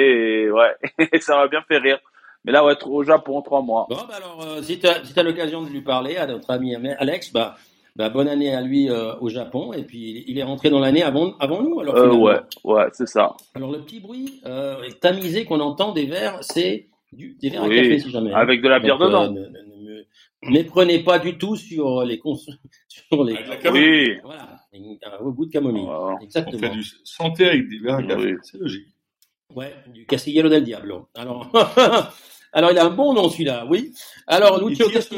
et 0.43 0.49
ouais 0.49 0.75
ça 1.19 1.35
m'a 1.37 1.47
bien 1.47 1.61
fait 1.67 1.77
rire 1.77 1.99
mais 2.47 2.51
là 2.53 2.65
ouais 2.65 2.73
tr- 2.73 2.87
au 2.89 3.03
Japon 3.03 3.41
trois 3.43 3.61
mois 3.61 3.85
Bon, 3.89 3.95
bah 3.97 4.15
alors, 4.15 4.41
euh, 4.43 4.61
si 4.63 4.79
tu 4.79 4.87
as, 4.87 5.03
si 5.05 5.13
l'occasion 5.21 5.61
de 5.61 5.69
lui 5.69 5.81
parler 5.81 6.17
à 6.17 6.25
notre 6.25 6.49
ami 6.49 6.73
Alex, 6.75 7.31
bah, 7.31 7.55
bah, 7.95 8.09
bonne 8.09 8.27
année 8.27 8.53
à 8.55 8.61
lui 8.61 8.89
euh, 8.89 9.15
au 9.19 9.27
Japon. 9.29 9.73
Et 9.73 9.83
puis, 9.83 10.23
il 10.27 10.37
est 10.37 10.43
rentré 10.43 10.69
dans 10.69 10.79
l'année 10.79 11.01
avant, 11.03 11.33
avant 11.39 11.61
nous. 11.63 11.79
Alors, 11.79 11.95
Euh, 11.95 12.03
finalement. 12.03 12.23
ouais, 12.23 12.39
ouais, 12.63 12.85
c'est 12.93 13.07
ça. 13.07 13.35
alors, 13.55 13.71
le 13.71 13.79
petit 13.81 13.99
bruit 13.99 14.39
euh, 14.45 14.75
tamisé 15.01 15.45
qu'on 15.45 15.59
entend 15.59 15.91
des 15.93 16.05
verres, 16.05 16.37
c'est 16.41 16.87
du, 17.11 17.35
des 17.41 17.49
verres 17.49 17.63
Oui, 17.65 17.79
à 17.79 17.81
café, 17.83 17.99
si 17.99 18.11
jamais. 18.11 18.31
hein. 18.31 18.37
Avec 18.37 18.61
de 18.61 18.67
la 18.69 18.79
bière 18.79 18.97
Donc, 18.99 19.07
dedans. 19.07 19.23
euh, 19.25 19.29
ne, 19.29 19.39
ne- 19.39 19.47
ne- 19.47 20.03
ne 20.43 20.51
méprenez 20.51 20.99
pas 20.99 21.17
du 21.19 21.37
tout 21.39 21.55
sur 21.55 22.03
les 22.03 22.19
cons 22.19 22.37
sur 22.87 23.23
les. 23.23 23.33
Avec 23.35 23.47
la 23.47 23.55
camomille. 23.57 24.11
Oui. 24.11 24.19
Voilà, 24.23 24.59
un- 24.73 25.17
au 25.25 25.31
goût 25.31 25.45
de 25.47 25.51
camomille. 25.51 25.83
Voilà. 25.85 26.15
On 26.15 26.23
Exactement. 26.23 26.59
fait 26.59 26.69
du 26.69 26.83
santé 27.03 27.47
avec 27.47 27.67
des 27.67 27.79
verres 27.79 27.95
à 27.95 28.03
café. 28.03 28.33
Oui. 28.33 28.37
C'est 28.43 28.59
logique. 28.59 28.87
Ouais, 29.55 29.73
du 29.91 30.05
Castillero 30.05 30.49
del 30.49 30.63
Diablo. 30.63 31.07
Alors, 31.15 31.49
alors 32.57 32.71
il 32.71 32.77
a 32.79 32.85
un 32.85 32.89
bon 32.89 33.13
nom 33.13 33.29
celui-là, 33.29 33.65
oui. 33.69 33.93
Alors, 34.27 34.59
Lucio, 34.67 34.89
qu'est-ce 34.89 35.13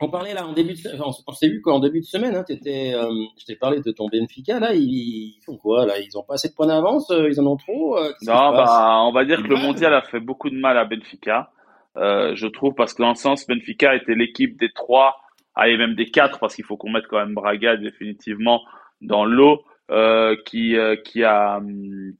On 0.00 0.08
parlait 0.10 0.34
là 0.34 0.46
en 0.46 0.52
début 0.52 0.74
de, 0.74 1.02
on, 1.02 1.10
on 1.26 1.32
s'est 1.32 1.48
vu 1.48 1.60
qu'en 1.62 1.78
début 1.80 2.00
de 2.00 2.04
semaine, 2.04 2.34
hein, 2.34 2.44
t'étais, 2.46 2.92
euh, 2.94 3.08
je 3.38 3.44
t'ai 3.46 3.56
parlé 3.56 3.80
de 3.80 3.90
ton 3.92 4.08
Benfica 4.08 4.58
là, 4.60 4.74
ils, 4.74 4.82
ils 4.82 5.40
font 5.46 5.56
quoi 5.56 5.86
là 5.86 5.94
Ils 5.98 6.16
ont 6.18 6.22
pas 6.22 6.34
assez 6.34 6.48
de 6.48 6.54
points 6.54 6.66
d'avance, 6.66 7.10
euh, 7.10 7.28
ils 7.30 7.40
en 7.40 7.46
ont 7.46 7.56
trop. 7.56 7.96
euh, 7.98 8.12
Non, 8.26 8.52
bah, 8.52 8.98
on 9.02 9.12
va 9.12 9.24
dire 9.24 9.42
que 9.42 9.48
le 9.48 9.56
mondial 9.56 9.94
a 9.94 10.02
fait 10.02 10.20
beaucoup 10.20 10.50
de 10.50 10.56
mal 10.56 10.76
à 10.78 10.84
Benfica. 10.84 11.50
Euh, 11.96 12.34
je 12.36 12.46
trouve 12.46 12.74
parce 12.74 12.94
que 12.94 13.02
dans 13.02 13.08
le 13.10 13.14
sens, 13.16 13.46
Benfica 13.46 13.94
était 13.94 14.14
l'équipe 14.14 14.58
des 14.58 14.70
trois, 14.72 15.16
allez 15.54 15.76
même 15.76 15.94
des 15.94 16.06
quatre, 16.10 16.38
parce 16.38 16.54
qu'il 16.54 16.64
faut 16.64 16.76
qu'on 16.76 16.90
mette 16.90 17.06
quand 17.08 17.18
même 17.18 17.34
Braga 17.34 17.76
définitivement 17.76 18.62
dans 19.00 19.24
l'eau, 19.24 19.62
euh, 19.90 20.36
qui 20.46 20.76
euh, 20.76 20.96
qui 20.96 21.24
a 21.24 21.58
hum, 21.58 22.12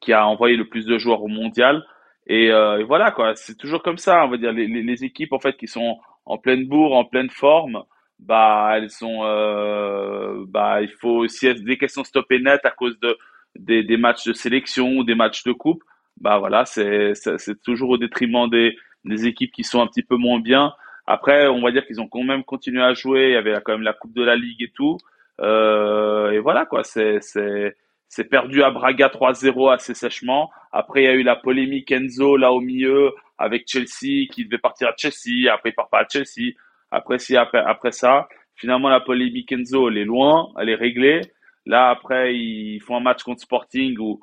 qui 0.00 0.12
a 0.12 0.26
envoyé 0.26 0.56
le 0.56 0.68
plus 0.68 0.86
de 0.86 0.96
joueurs 0.98 1.22
au 1.22 1.28
mondial. 1.28 1.84
Et, 2.26 2.50
euh, 2.50 2.78
et 2.80 2.84
voilà 2.84 3.10
quoi, 3.10 3.34
c'est 3.36 3.56
toujours 3.56 3.82
comme 3.82 3.98
ça. 3.98 4.24
On 4.24 4.28
va 4.28 4.36
dire 4.36 4.52
les, 4.52 4.66
les, 4.66 4.82
les, 4.82 5.04
équipes 5.04 5.32
en 5.32 5.38
fait 5.38 5.56
qui 5.56 5.66
sont 5.66 5.98
en 6.24 6.38
pleine 6.38 6.66
bourre, 6.66 6.94
en 6.94 7.04
pleine 7.04 7.30
forme, 7.30 7.82
bah 8.18 8.72
elles 8.76 8.90
sont, 8.90 9.20
euh, 9.24 10.44
bah 10.48 10.82
il 10.82 10.90
faut 11.00 11.18
aussi 11.18 11.52
dès 11.54 11.76
qu'elles 11.76 11.90
sont 11.90 12.04
stoppées 12.04 12.40
net 12.40 12.60
à 12.64 12.70
cause 12.70 12.98
de 13.00 13.16
des, 13.56 13.82
des 13.82 13.96
matchs 13.96 14.24
de 14.26 14.32
sélection 14.32 14.96
ou 14.96 15.04
des 15.04 15.14
matchs 15.14 15.44
de 15.44 15.52
coupe, 15.52 15.82
bah 16.20 16.38
voilà, 16.38 16.64
c'est 16.64 17.12
c'est 17.14 17.62
toujours 17.62 17.90
au 17.90 17.98
détriment 17.98 18.48
des 18.48 18.76
des 19.04 19.26
équipes 19.26 19.52
qui 19.52 19.64
sont 19.64 19.82
un 19.82 19.86
petit 19.86 20.02
peu 20.02 20.16
moins 20.16 20.40
bien. 20.40 20.72
Après, 21.06 21.48
on 21.48 21.60
va 21.60 21.70
dire 21.70 21.86
qu'ils 21.86 22.00
ont 22.00 22.08
quand 22.08 22.22
même 22.22 22.44
continué 22.44 22.82
à 22.82 22.94
jouer. 22.94 23.28
Il 23.28 23.32
y 23.32 23.36
avait 23.36 23.54
quand 23.62 23.72
même 23.72 23.82
la 23.82 23.92
Coupe 23.92 24.14
de 24.14 24.22
la 24.22 24.36
Ligue 24.36 24.62
et 24.62 24.72
tout. 24.74 24.96
Euh, 25.40 26.30
et 26.30 26.38
voilà 26.38 26.64
quoi, 26.66 26.84
c'est 26.84 27.18
c'est 27.20 27.76
c'est 28.08 28.24
perdu 28.24 28.62
à 28.62 28.70
Braga 28.70 29.08
3-0 29.08 29.72
assez 29.72 29.94
sèchement. 29.94 30.50
Après, 30.72 31.02
il 31.02 31.04
y 31.04 31.08
a 31.08 31.14
eu 31.14 31.22
la 31.22 31.36
polémique 31.36 31.90
Enzo 31.90 32.36
là 32.36 32.52
au 32.52 32.60
milieu 32.60 33.12
avec 33.38 33.64
Chelsea 33.66 34.28
qui 34.30 34.44
devait 34.44 34.58
partir 34.58 34.88
à 34.88 34.94
Chelsea. 34.96 35.52
Après, 35.52 35.70
il 35.70 35.74
part 35.74 35.88
pas 35.88 36.00
à 36.00 36.06
Chelsea. 36.08 36.52
Après, 36.90 37.18
si 37.18 37.36
après, 37.36 37.90
ça, 37.92 38.28
finalement 38.54 38.88
la 38.88 39.00
polémique 39.00 39.50
Enzo 39.50 39.88
elle 39.88 39.98
est 39.98 40.04
loin, 40.04 40.48
elle 40.60 40.68
est 40.68 40.76
réglée. 40.76 41.22
Là 41.66 41.90
après, 41.90 42.36
ils 42.36 42.80
font 42.80 42.96
un 42.96 43.00
match 43.00 43.22
contre 43.22 43.40
Sporting 43.40 43.96
où 43.98 44.20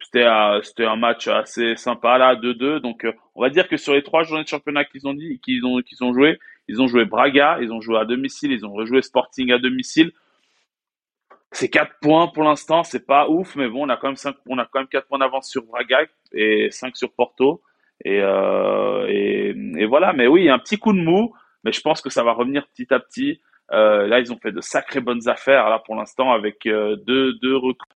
c'était 0.00 0.26
c'était 0.62 0.84
un 0.86 0.96
match 0.96 1.28
assez 1.28 1.76
sympa 1.76 2.16
là 2.18 2.36
2-2. 2.36 2.80
Donc 2.80 3.04
euh, 3.04 3.12
on 3.34 3.42
va 3.42 3.50
dire 3.50 3.68
que 3.68 3.76
sur 3.76 3.92
les 3.92 4.02
trois 4.02 4.22
journées 4.22 4.44
de 4.44 4.48
championnat 4.48 4.84
qu'ils 4.84 5.06
ont 5.06 5.14
dit 5.14 5.40
qu'ils 5.44 5.64
ont 5.66 5.80
ont 6.00 6.12
joué, 6.14 6.38
ils 6.68 6.80
ont 6.80 6.86
joué 6.86 7.04
Braga, 7.04 7.58
ils 7.60 7.72
ont 7.72 7.80
joué 7.80 7.98
à 7.98 8.04
domicile, 8.04 8.52
ils 8.52 8.64
ont 8.64 8.72
rejoué 8.72 9.02
Sporting 9.02 9.52
à 9.52 9.58
domicile. 9.58 10.12
C'est 11.52 11.68
quatre 11.68 11.94
points 12.00 12.28
pour 12.28 12.42
l'instant, 12.42 12.82
c'est 12.82 13.06
pas 13.06 13.28
ouf, 13.28 13.56
mais 13.56 13.68
bon, 13.68 13.86
on 13.86 13.88
a 13.88 13.96
quand 13.96 14.08
même 14.08 14.16
cinq, 14.16 14.36
on 14.48 14.58
a 14.58 14.66
quand 14.66 14.80
même 14.80 14.88
quatre 14.88 15.06
points 15.06 15.18
d'avance 15.18 15.48
sur 15.48 15.64
Braga 15.64 16.00
et 16.32 16.70
5 16.70 16.96
sur 16.96 17.12
Porto. 17.12 17.62
Et, 18.04 18.20
euh, 18.20 19.06
et, 19.08 19.86
voilà, 19.86 20.12
mais 20.12 20.26
oui, 20.26 20.48
un 20.50 20.58
petit 20.58 20.76
coup 20.78 20.92
de 20.92 21.00
mou, 21.00 21.34
mais 21.64 21.72
je 21.72 21.80
pense 21.80 22.02
que 22.02 22.10
ça 22.10 22.22
va 22.22 22.32
revenir 22.32 22.66
petit 22.68 22.92
à 22.92 23.00
petit. 23.00 23.40
Euh, 23.72 24.06
là, 24.06 24.20
ils 24.20 24.32
ont 24.32 24.38
fait 24.38 24.52
de 24.52 24.60
sacrées 24.60 25.00
bonnes 25.00 25.28
affaires 25.28 25.68
là 25.68 25.80
pour 25.84 25.96
l'instant 25.96 26.30
avec 26.30 26.66
euh, 26.66 26.94
deux 26.96 27.32
deux 27.42 27.56
recrues 27.56 27.88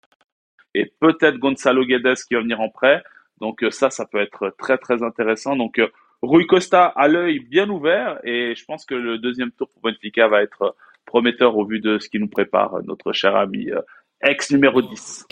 et 0.74 0.92
peut-être 1.00 1.38
Gonzalo 1.38 1.84
Guedes 1.84 2.16
qui 2.26 2.34
va 2.34 2.40
venir 2.40 2.60
en 2.60 2.70
prêt. 2.70 3.02
Donc 3.40 3.64
ça, 3.70 3.90
ça 3.90 4.06
peut 4.06 4.20
être 4.20 4.54
très 4.58 4.78
très 4.78 5.02
intéressant. 5.02 5.56
Donc 5.56 5.80
Rui 6.22 6.46
Costa 6.46 6.86
a 6.86 7.08
l'œil 7.08 7.40
bien 7.40 7.68
ouvert 7.70 8.18
et 8.24 8.54
je 8.54 8.64
pense 8.64 8.84
que 8.84 8.94
le 8.94 9.18
deuxième 9.18 9.52
tour 9.52 9.68
pour 9.68 9.82
Benfica 9.82 10.28
va 10.28 10.42
être 10.42 10.74
prometteur 11.10 11.56
au 11.56 11.64
vu 11.64 11.80
de 11.80 11.98
ce 11.98 12.08
qui 12.08 12.20
nous 12.20 12.28
prépare 12.28 12.84
notre 12.84 13.12
cher 13.12 13.34
ami 13.34 13.68
euh, 13.70 13.80
ex 14.22 14.52
numéro 14.52 14.80
10. 14.80 15.26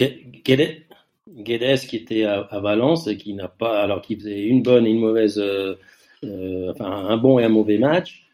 Guedes 1.29 1.79
qui 1.89 1.97
était 1.97 2.25
à, 2.25 2.59
Valence 2.61 3.07
et 3.07 3.17
qui 3.17 3.33
n'a 3.35 3.47
pas, 3.47 3.81
alors 3.81 4.03
qu'il 4.03 4.19
faisait 4.19 4.43
une 4.43 4.63
bonne 4.63 4.87
et 4.87 4.91
une 4.91 4.99
mauvaise, 4.99 5.39
euh, 5.39 5.75
euh, 6.25 6.73
enfin 6.73 6.91
un 6.91 7.17
bon 7.17 7.39
et 7.39 7.45
un 7.45 7.49
mauvais 7.49 7.79
match, 7.79 8.25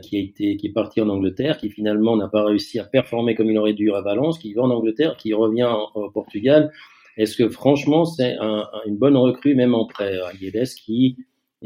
qui 0.00 0.16
a 0.16 0.20
été, 0.20 0.56
qui 0.56 0.68
est 0.68 0.72
parti 0.72 1.02
en 1.02 1.10
Angleterre, 1.10 1.58
qui 1.58 1.68
finalement 1.68 2.16
n'a 2.16 2.28
pas 2.28 2.42
réussi 2.42 2.78
à 2.78 2.84
performer 2.84 3.34
comme 3.34 3.50
il 3.50 3.58
aurait 3.58 3.74
dû 3.74 3.92
à 3.92 4.00
Valence, 4.00 4.38
qui 4.38 4.54
va 4.54 4.62
en 4.62 4.70
Angleterre, 4.70 5.16
qui 5.18 5.34
revient 5.34 5.64
en, 5.64 5.90
au 5.94 6.10
Portugal. 6.10 6.72
Est-ce 7.18 7.36
que 7.36 7.50
franchement 7.50 8.06
c'est 8.06 8.36
un, 8.40 8.66
une 8.86 8.96
bonne 8.96 9.16
recrue 9.16 9.54
même 9.54 9.74
en 9.74 9.84
prêt, 9.84 10.16
Guedes 10.40 10.74
qui 10.86 11.18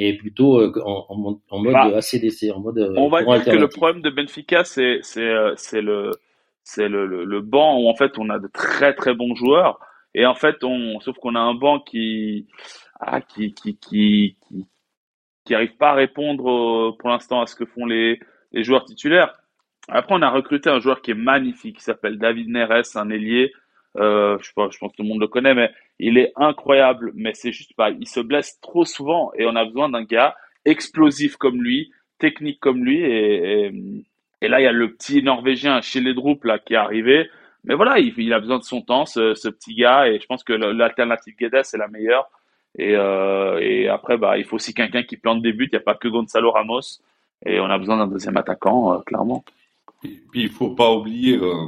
est 0.06 0.14
plutôt 0.14 0.62
en, 0.82 1.06
en, 1.08 1.40
en 1.50 1.58
mode 1.58 1.72
bah, 1.72 1.90
ACDC, 1.96 2.52
en 2.54 2.61
mode. 2.61 2.94
On 2.96 3.08
va 3.08 3.22
dire 3.22 3.44
que 3.44 3.58
le 3.58 3.68
problème 3.68 4.02
de 4.02 4.11
Benfica, 4.11 4.64
c'est 4.64 5.00
c'est 5.02 5.32
c'est 5.56 5.82
le 5.82 6.12
c'est 6.62 6.88
le, 6.88 7.06
le, 7.06 7.24
le 7.24 7.40
banc 7.40 7.78
où 7.78 7.88
en 7.88 7.94
fait 7.94 8.18
on 8.18 8.28
a 8.30 8.38
de 8.38 8.48
très 8.48 8.94
très 8.94 9.14
bons 9.14 9.34
joueurs 9.34 9.80
et 10.14 10.26
en 10.26 10.34
fait, 10.34 10.64
on, 10.64 11.00
sauf 11.00 11.16
qu'on 11.18 11.34
a 11.34 11.40
un 11.40 11.54
banc 11.54 11.80
qui, 11.80 12.48
ah, 13.00 13.20
qui, 13.20 13.54
qui, 13.54 13.76
qui, 13.76 14.37
qui, 14.48 14.66
qui 15.44 15.54
arrive 15.54 15.76
pas 15.76 15.90
à 15.90 15.94
répondre 15.94 16.96
pour 16.98 17.08
l'instant 17.08 17.40
à 17.40 17.46
ce 17.46 17.54
que 17.54 17.66
font 17.66 17.87
les, 17.87 18.20
les 18.52 18.64
joueurs 18.64 18.84
titulaires. 18.84 19.34
Après, 19.88 20.14
on 20.14 20.22
a 20.22 20.30
recruté 20.30 20.70
un 20.70 20.80
joueur 20.80 21.02
qui 21.02 21.12
est 21.12 21.14
magnifique, 21.14 21.78
qui 21.78 21.84
s'appelle 21.84 22.18
David 22.18 22.48
Neres, 22.48 22.96
un 22.96 23.11
ailier. 23.11 23.52
Euh, 23.96 24.38
je, 24.40 24.52
pense, 24.52 24.74
je 24.74 24.78
pense 24.78 24.92
que 24.92 24.96
tout 24.96 25.02
le 25.02 25.08
monde 25.08 25.20
le 25.20 25.28
connaît, 25.28 25.54
mais 25.54 25.70
il 25.98 26.18
est 26.18 26.32
incroyable. 26.37 27.12
Mais 27.14 27.32
c'est 27.34 27.52
juste 27.52 27.74
pas, 27.74 27.90
il 27.90 28.08
se 28.08 28.20
blesse 28.20 28.61
trop 28.61 28.84
souvent 28.84 29.32
et 29.37 29.46
on 29.46 29.56
a 29.56 29.64
besoin 29.64 29.88
d'un 29.88 30.04
gars 30.04 30.37
explosif 30.64 31.37
comme 31.37 31.62
lui, 31.62 31.90
technique 32.18 32.61
comme 32.61 32.84
lui. 32.84 33.00
Et, 33.02 33.70
là, 34.42 34.61
il 34.61 34.64
y 34.64 34.66
a 34.66 34.72
le 34.72 34.92
petit 34.92 35.22
Norvégien 35.22 35.80
chez 35.80 36.00
les 36.00 36.14
Droupes 36.14 36.44
là 36.44 36.58
qui 36.58 36.74
est 36.74 36.76
arrivé 36.76 37.28
mais 37.64 37.74
voilà, 37.74 37.98
il, 37.98 38.32
a 38.32 38.40
besoin 38.40 38.58
de 38.58 38.64
son 38.64 38.80
temps, 38.80 39.04
ce, 39.04 39.48
petit 39.48 39.74
gars, 39.74 40.08
et 40.08 40.18
je 40.20 40.26
pense 40.26 40.42
que 40.42 40.52
l'alternative 40.52 41.34
Guedes 41.38 41.54
est 41.54 41.76
la 41.76 41.88
meilleure. 41.88 42.30
Et, 42.78 42.94
euh, 42.94 43.92
après, 43.92 44.16
bah, 44.16 44.38
il 44.38 44.44
faut 44.44 44.56
aussi 44.56 44.72
quelqu'un 44.72 45.02
qui 45.02 45.16
plante 45.16 45.42
des 45.42 45.52
buts. 45.52 45.68
Il 45.70 45.74
n'y 45.74 45.78
a 45.78 45.84
pas 45.84 45.94
que 45.94 46.08
Gonzalo 46.08 46.50
Ramos, 46.50 47.00
et 47.44 47.61
on 47.61 47.66
a 47.66 47.76
besoin 47.76 47.98
d'un 47.98 48.06
deuxième 48.06 48.37
attaquant, 48.37 48.94
euh, 48.94 48.98
clairement. 49.00 49.44
Et 50.04 50.16
puis 50.30 50.42
il 50.42 50.48
faut 50.48 50.70
pas 50.70 50.92
oublier 50.92 51.37
euh, 51.37 51.66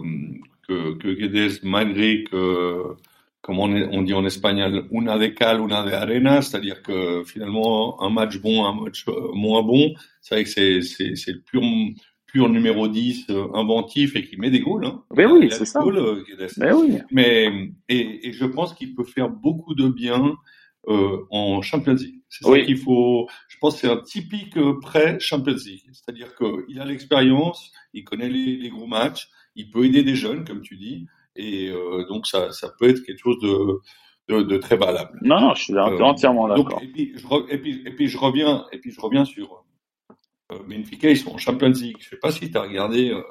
que, 0.67 0.95
que 0.95 1.09
Guedes, 1.09 1.61
malgré 1.65 2.25
que, 2.25 2.95
comme 3.43 3.59
on, 3.59 3.75
est, 3.75 3.87
on 3.93 4.03
dit 4.03 4.13
en 4.15 4.25
espagnol, 4.27 4.87
una 4.91 5.19
de 5.19 5.27
cal, 5.29 5.61
una 5.61 5.83
de 5.85 5.91
arena, 5.93 6.43
c'est-à-dire 6.43 6.83
que 6.83 7.25
finalement 7.25 8.03
un 8.03 8.11
match 8.11 8.39
bon, 8.39 8.65
un 8.65 8.75
match 8.85 9.05
euh, 9.09 9.33
moins 9.35 9.63
bon, 9.63 9.95
c'est 10.21 10.35
vrai 10.35 10.45
que 10.45 10.51
c'est 10.51 10.83
c'est 11.17 11.33
le 11.33 11.41
pur 11.41 11.63
pur 12.27 12.49
numéro 12.49 12.87
10 12.87 13.27
euh, 13.31 13.49
inventif 13.55 14.15
et 14.15 14.25
qui 14.25 14.37
met 14.37 14.51
des 14.51 14.61
goals. 14.61 14.85
Hein. 14.87 15.03
Mais 15.17 15.27
oui, 15.27 15.49
c'est 15.51 15.65
ça. 15.65 15.81
euh, 15.83 16.23
Mais 16.59 16.73
oui. 16.73 16.99
Mais 17.11 17.51
et, 17.89 18.29
et 18.29 18.33
je 18.33 18.45
pense 18.45 18.73
qu'il 18.75 18.95
peut 18.95 19.03
faire 19.05 19.29
beaucoup 19.29 19.75
de 19.75 19.89
bien 19.89 20.37
euh, 20.89 21.19
en 21.31 21.61
Champions 21.61 21.95
League. 21.95 22.21
C'est 22.29 22.47
Oui. 22.47 22.61
ça 22.61 22.67
qu'il 22.67 22.77
faut. 22.79 23.27
Je 23.49 23.57
pense 23.61 23.75
que 23.75 23.81
c'est 23.81 23.91
un 23.93 23.97
typique 24.01 24.57
prêt 24.81 25.19
Champions 25.19 25.57
League. 25.67 25.83
C'est-à-dire 25.93 26.29
qu'il 26.37 26.79
a 26.81 26.85
l'expérience, 26.85 27.73
il 27.95 28.05
connaît 28.05 28.29
les, 28.29 28.57
les 28.57 28.69
gros 28.71 28.87
matchs, 28.87 29.29
il 29.57 29.69
peut 29.69 29.85
aider 29.85 30.05
des 30.05 30.15
jeunes, 30.15 30.45
comme 30.45 30.61
tu 30.63 30.77
dis, 30.77 31.07
et 31.37 31.69
euh, 31.69 32.05
donc 32.09 32.27
ça, 32.27 32.51
ça 32.53 32.71
peut 32.79 32.89
être 32.89 33.01
quelque 33.05 33.19
chose 33.21 33.39
de 33.41 33.81
de, 34.29 34.43
de 34.43 34.57
très 34.59 34.77
valable. 34.77 35.19
Non, 35.23 35.41
non, 35.41 35.55
je 35.55 35.63
suis 35.65 35.75
Euh, 35.77 35.99
entièrement 36.01 36.47
d'accord. 36.47 36.81
et 36.83 36.87
puis, 36.87 37.13
je 37.17 37.27
re- 37.27 37.47
et 37.51 37.59
puis, 37.59 37.83
et 37.85 37.91
puis 37.91 38.07
je 38.09 38.17
reviens, 38.17 38.65
et 38.71 38.79
puis 38.79 38.93
je 38.93 39.01
reviens 39.01 39.25
sur 39.25 39.65
euh, 40.53 40.59
Benfica, 40.69 41.11
ils 41.11 41.17
sont 41.17 41.33
en 41.33 41.39
Champions 41.39 41.71
League. 41.71 41.97
Je 41.99 42.11
sais 42.11 42.17
pas 42.17 42.31
si 42.31 42.49
tu 42.51 42.57
as 42.57 42.63
regardé 42.63 43.11
euh, 43.11 43.23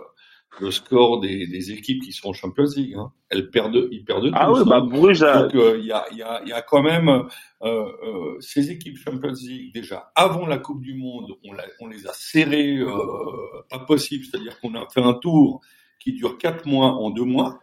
le 0.59 0.71
score 0.71 1.21
des, 1.21 1.47
des 1.47 1.71
équipes 1.71 2.03
qui 2.03 2.11
sont 2.11 2.29
en 2.29 2.33
Champions 2.33 2.65
League. 2.75 2.95
Hein. 2.97 3.13
Elles 3.29 3.49
perdent, 3.49 3.87
ils 3.91 4.03
perdent 4.03 4.29
Ah 4.33 4.51
oui, 4.51 4.59
bah 4.65 4.77
hein. 4.83 4.87
Bruges, 4.87 5.19
Donc 5.21 5.51
il 5.53 5.85
y, 5.85 5.91
a, 5.93 6.03
y, 6.11 6.21
a, 6.21 6.43
y 6.45 6.51
a 6.51 6.61
quand 6.63 6.81
même 6.81 7.23
ces 8.41 8.71
équipes 8.71 8.97
Champions 8.97 9.33
League 9.41 9.73
déjà 9.73 10.11
avant 10.15 10.47
la 10.47 10.57
Coupe 10.57 10.81
du 10.81 10.95
Monde, 10.95 11.31
on, 11.79 11.87
les 11.87 12.07
a 12.07 12.11
serrées 12.13 12.79
pas 13.69 13.79
possible, 13.79 14.25
c'est-à-dire 14.25 14.59
qu'on 14.59 14.75
a 14.75 14.85
fait 14.89 15.01
un 15.01 15.13
tour 15.13 15.61
qui 15.99 16.13
dure 16.13 16.37
quatre 16.37 16.65
mois 16.65 16.87
en 16.93 17.09
deux 17.09 17.23
mois. 17.25 17.59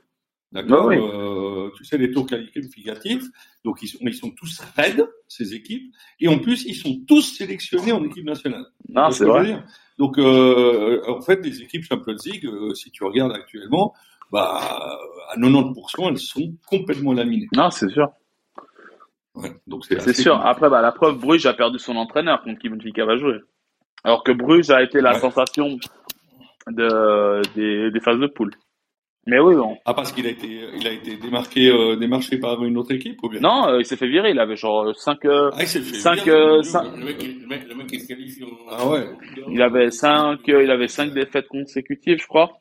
D'accord. 0.56 0.82
Ah 0.84 0.86
oui. 0.86 0.96
Euh, 0.98 1.70
tu 1.76 1.84
sais 1.84 1.98
les 1.98 2.10
tours 2.10 2.26
qualificatifs, 2.26 3.24
donc 3.64 3.78
ils 3.82 3.88
sont, 3.88 3.98
ils 4.02 4.14
sont 4.14 4.30
tous 4.30 4.60
raides 4.76 5.06
ces 5.28 5.54
équipes, 5.54 5.92
et 6.20 6.28
en 6.28 6.38
plus 6.38 6.64
ils 6.64 6.74
sont 6.74 7.00
tous 7.06 7.22
sélectionnés 7.22 7.92
en 7.92 8.02
équipe 8.04 8.24
nationale. 8.24 8.64
non, 8.88 9.10
ce 9.10 9.18
c'est 9.18 9.24
vrai. 9.26 9.62
Donc, 9.98 10.18
euh, 10.18 11.00
en 11.08 11.22
fait, 11.22 11.40
les 11.42 11.62
équipes 11.62 11.82
Champions 11.84 12.16
League, 12.26 12.44
euh, 12.46 12.74
si 12.74 12.90
tu 12.90 13.02
regardes 13.02 13.32
actuellement, 13.32 13.94
bah, 14.30 14.60
à 15.30 15.36
90%, 15.38 16.10
elles 16.10 16.18
sont 16.18 16.54
complètement 16.66 17.14
laminées. 17.14 17.48
Non, 17.56 17.70
c'est 17.70 17.88
sûr. 17.88 18.08
Ouais, 19.34 19.52
donc 19.66 19.84
c'est 19.86 19.98
sûr. 20.14 20.32
compliqué. 20.34 20.48
Après, 20.50 20.68
bah, 20.68 20.82
la 20.82 20.92
preuve, 20.92 21.18
Bruges 21.18 21.46
a 21.46 21.54
perdu 21.54 21.78
son 21.78 21.96
entraîneur 21.96 22.42
contre 22.42 22.58
qui 22.58 22.68
Benfica 22.68 23.04
va 23.06 23.16
jouer. 23.16 23.38
Alors 24.04 24.22
que 24.22 24.32
Bruges 24.32 24.70
a 24.70 24.82
été 24.82 25.00
la 25.00 25.14
Ouais. 25.14 25.20
sensation 25.20 25.78
de, 26.68 27.42
des, 27.54 27.90
des 27.90 28.00
phases 28.00 28.18
de 28.18 28.26
poule. 28.26 28.52
Mais 29.28 29.40
oui, 29.40 29.56
bon. 29.56 29.76
Ah, 29.84 29.92
parce 29.92 30.12
qu'il 30.12 30.24
a 30.26 30.30
été, 30.30 30.46
il 30.78 30.86
a 30.86 30.92
été 30.92 31.16
démarqué, 31.16 31.68
euh, 31.68 31.96
démarché 31.96 32.38
par 32.38 32.62
une 32.64 32.76
autre 32.78 32.92
équipe 32.94 33.20
ou 33.24 33.28
bien? 33.28 33.40
Non, 33.40 33.68
euh, 33.68 33.80
il 33.80 33.84
s'est 33.84 33.96
fait 33.96 34.06
virer. 34.06 34.30
Il 34.30 34.38
avait 34.38 34.54
genre 34.56 34.94
5, 34.96 35.18
Ah, 35.24 35.50
il 35.60 35.66
s'est 35.66 35.80
fait 35.80 35.94
cinq, 35.96 36.22
virer, 36.24 36.30
euh, 36.30 36.46
mon 36.56 36.60
Dieu, 36.60 36.70
cinq- 36.70 36.82
quoi. 36.90 36.96
Le 36.98 37.04
mec, 37.04 37.22
le 37.22 37.46
mec, 37.48 37.68
le 37.68 37.74
mec 37.74 37.86
qui 37.88 38.00
se 38.00 38.06
qualifie 38.06 38.44
en... 38.44 38.48
Ah 38.70 38.88
ouais. 38.88 39.04
il 39.50 39.60
avait 39.62 39.90
5, 39.90 40.38
il 40.46 40.70
avait 40.70 40.86
cinq 40.88 41.12
défaites 41.12 41.48
consécutives, 41.48 42.20
je 42.20 42.26
crois. 42.28 42.60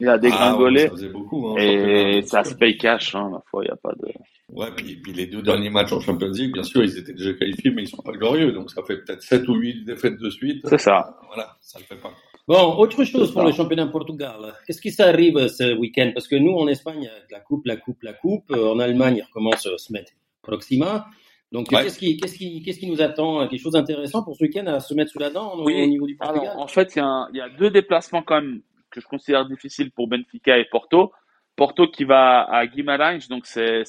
Il 0.00 0.08
a 0.08 0.12
Ah, 0.12 0.14
ouais, 0.16 0.20
dégringolé. 0.20 0.80
ça 0.86 0.90
faisait 0.90 1.08
beaucoup. 1.10 1.46
Hein, 1.48 1.56
et 1.58 1.76
championnat. 2.22 2.26
ça 2.26 2.44
se 2.44 2.54
paye 2.56 2.76
cash, 2.76 3.14
hein, 3.14 3.28
ma 3.30 3.42
foi, 3.50 3.62
il 3.64 3.66
n'y 3.68 3.72
a 3.72 3.76
pas 3.76 3.92
de... 3.92 4.08
Ouais, 4.52 4.66
puis, 4.76 4.96
puis 4.96 5.12
les 5.12 5.26
deux 5.26 5.42
derniers 5.42 5.70
matchs 5.70 5.92
en 5.92 6.00
Champions 6.00 6.30
League, 6.32 6.52
bien 6.52 6.64
sûr, 6.64 6.82
ils 6.82 6.98
étaient 6.98 7.12
déjà 7.12 7.32
qualifiés, 7.34 7.70
mais 7.70 7.82
ils 7.82 7.88
sont 7.88 8.02
pas 8.02 8.10
glorieux. 8.10 8.50
Donc 8.50 8.68
ça 8.72 8.82
fait 8.82 8.96
peut-être 8.96 9.22
7 9.22 9.46
ou 9.46 9.54
8 9.54 9.84
défaites 9.84 10.18
de 10.18 10.28
suite. 10.28 10.66
C'est 10.68 10.78
ça. 10.80 11.16
Voilà, 11.28 11.56
ça 11.60 11.78
le 11.78 11.84
fait 11.84 12.00
pas. 12.02 12.10
Bon, 12.52 12.74
autre 12.78 13.04
chose 13.04 13.32
pour 13.32 13.44
le 13.44 13.52
championnat 13.52 13.86
de 13.86 13.92
Portugal. 13.92 14.40
Qu'est-ce 14.66 14.80
qui 14.80 14.90
s'arrive 14.90 15.46
ce 15.46 15.72
week-end? 15.76 16.10
Parce 16.12 16.26
que 16.26 16.34
nous, 16.34 16.50
en 16.62 16.66
Espagne, 16.66 17.08
la 17.30 17.38
coupe, 17.38 17.64
la 17.64 17.76
coupe, 17.76 18.02
la 18.02 18.12
coupe. 18.12 18.50
Euh, 18.50 18.72
En 18.72 18.80
Allemagne, 18.80 19.18
ils 19.18 19.22
recommencent 19.22 19.66
à 19.66 19.78
se 19.78 19.92
mettre 19.92 20.10
Proxima. 20.42 21.06
Donc, 21.52 21.70
Ouais. 21.70 21.84
qu'est-ce 21.84 21.98
qui, 22.00 22.16
qu'est-ce 22.16 22.36
qui, 22.36 22.60
qu'est-ce 22.64 22.80
qui 22.80 22.90
nous 22.90 23.00
attend? 23.00 23.46
Quelque 23.46 23.60
chose 23.62 23.74
d'intéressant 23.74 24.24
pour 24.24 24.34
ce 24.34 24.42
week-end 24.42 24.66
à 24.66 24.80
se 24.80 24.94
mettre 24.94 25.12
sous 25.12 25.20
la 25.20 25.30
dent 25.30 25.54
au- 25.58 25.64
Oui. 25.64 25.80
au 25.80 25.86
niveau 25.86 26.06
du 26.08 26.16
Portugal? 26.16 26.48
Alors, 26.50 26.60
en 26.60 26.66
fait, 26.66 26.96
il 26.96 26.98
y, 26.98 27.02
a 27.02 27.06
un- 27.06 27.28
il 27.32 27.36
y 27.36 27.40
a 27.40 27.48
deux 27.50 27.70
déplacements 27.70 28.22
quand 28.22 28.40
même 28.42 28.62
que 28.90 29.00
je 29.00 29.06
considère 29.06 29.46
difficiles 29.46 29.92
pour 29.92 30.08
Benfica 30.08 30.58
et 30.58 30.64
Porto. 30.64 31.12
Porto 31.54 31.86
qui 31.86 32.02
va 32.02 32.42
à 32.50 32.66
Guimarães, 32.66 33.28
donc 33.28 33.46
c'est 33.46 33.84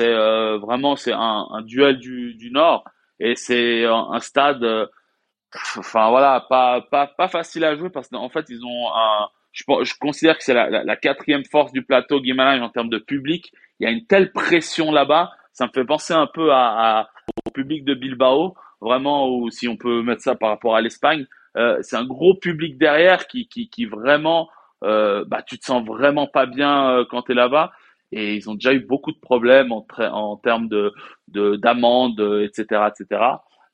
euh, 0.00 0.58
vraiment 0.58 0.94
c'est 0.94 1.12
un, 1.12 1.46
un, 1.50 1.62
duel 1.62 1.98
du, 1.98 2.34
du 2.34 2.52
Nord 2.52 2.84
et 3.18 3.34
c'est 3.34 3.84
un, 3.84 4.20
stade, 4.20 4.62
euh, 4.62 4.86
enfin 5.76 6.10
voilà, 6.10 6.44
pas, 6.48 6.82
pas, 6.90 7.06
pas 7.06 7.28
facile 7.28 7.64
à 7.64 7.76
jouer 7.76 7.90
parce 7.90 8.08
qu'en 8.08 8.28
fait 8.28 8.46
ils 8.48 8.64
ont 8.64 8.94
un, 8.94 9.28
je, 9.52 9.64
je 9.82 9.94
considère 9.98 10.38
que 10.38 10.44
c'est 10.44 10.54
la, 10.54 10.68
la, 10.84 10.96
quatrième 10.96 11.44
force 11.44 11.72
du 11.72 11.82
plateau 11.82 12.20
Guimarães 12.20 12.60
en 12.60 12.68
termes 12.68 12.90
de 12.90 12.98
public. 12.98 13.52
Il 13.80 13.84
y 13.84 13.86
a 13.86 13.90
une 13.90 14.06
telle 14.06 14.32
pression 14.32 14.92
là-bas, 14.92 15.30
ça 15.52 15.66
me 15.66 15.72
fait 15.72 15.84
penser 15.84 16.14
un 16.14 16.26
peu 16.26 16.52
à, 16.52 16.98
à, 17.00 17.08
au 17.46 17.50
public 17.50 17.84
de 17.84 17.94
Bilbao, 17.94 18.54
vraiment, 18.80 19.28
ou 19.28 19.50
si 19.50 19.68
on 19.68 19.76
peut 19.76 20.02
mettre 20.02 20.22
ça 20.22 20.34
par 20.34 20.50
rapport 20.50 20.76
à 20.76 20.80
l'Espagne. 20.80 21.26
Euh, 21.56 21.78
c'est 21.82 21.96
un 21.96 22.04
gros 22.04 22.34
public 22.34 22.78
derrière 22.78 23.26
qui, 23.26 23.48
qui, 23.48 23.68
qui 23.68 23.86
vraiment, 23.86 24.48
euh, 24.84 25.24
bah, 25.26 25.42
tu 25.42 25.58
te 25.58 25.64
sens 25.64 25.84
vraiment 25.84 26.26
pas 26.26 26.46
bien 26.46 26.90
euh, 26.90 27.04
quand 27.10 27.22
tu 27.22 27.32
es 27.32 27.34
là-bas 27.34 27.72
et 28.12 28.36
ils 28.36 28.48
ont 28.48 28.54
déjà 28.54 28.72
eu 28.72 28.80
beaucoup 28.80 29.12
de 29.12 29.18
problèmes 29.18 29.72
en, 29.72 29.84
en 29.98 30.36
termes 30.36 30.68
de 30.68 30.92
d'amendes, 31.28 32.20
etc., 32.42 32.88
etc. 32.88 33.20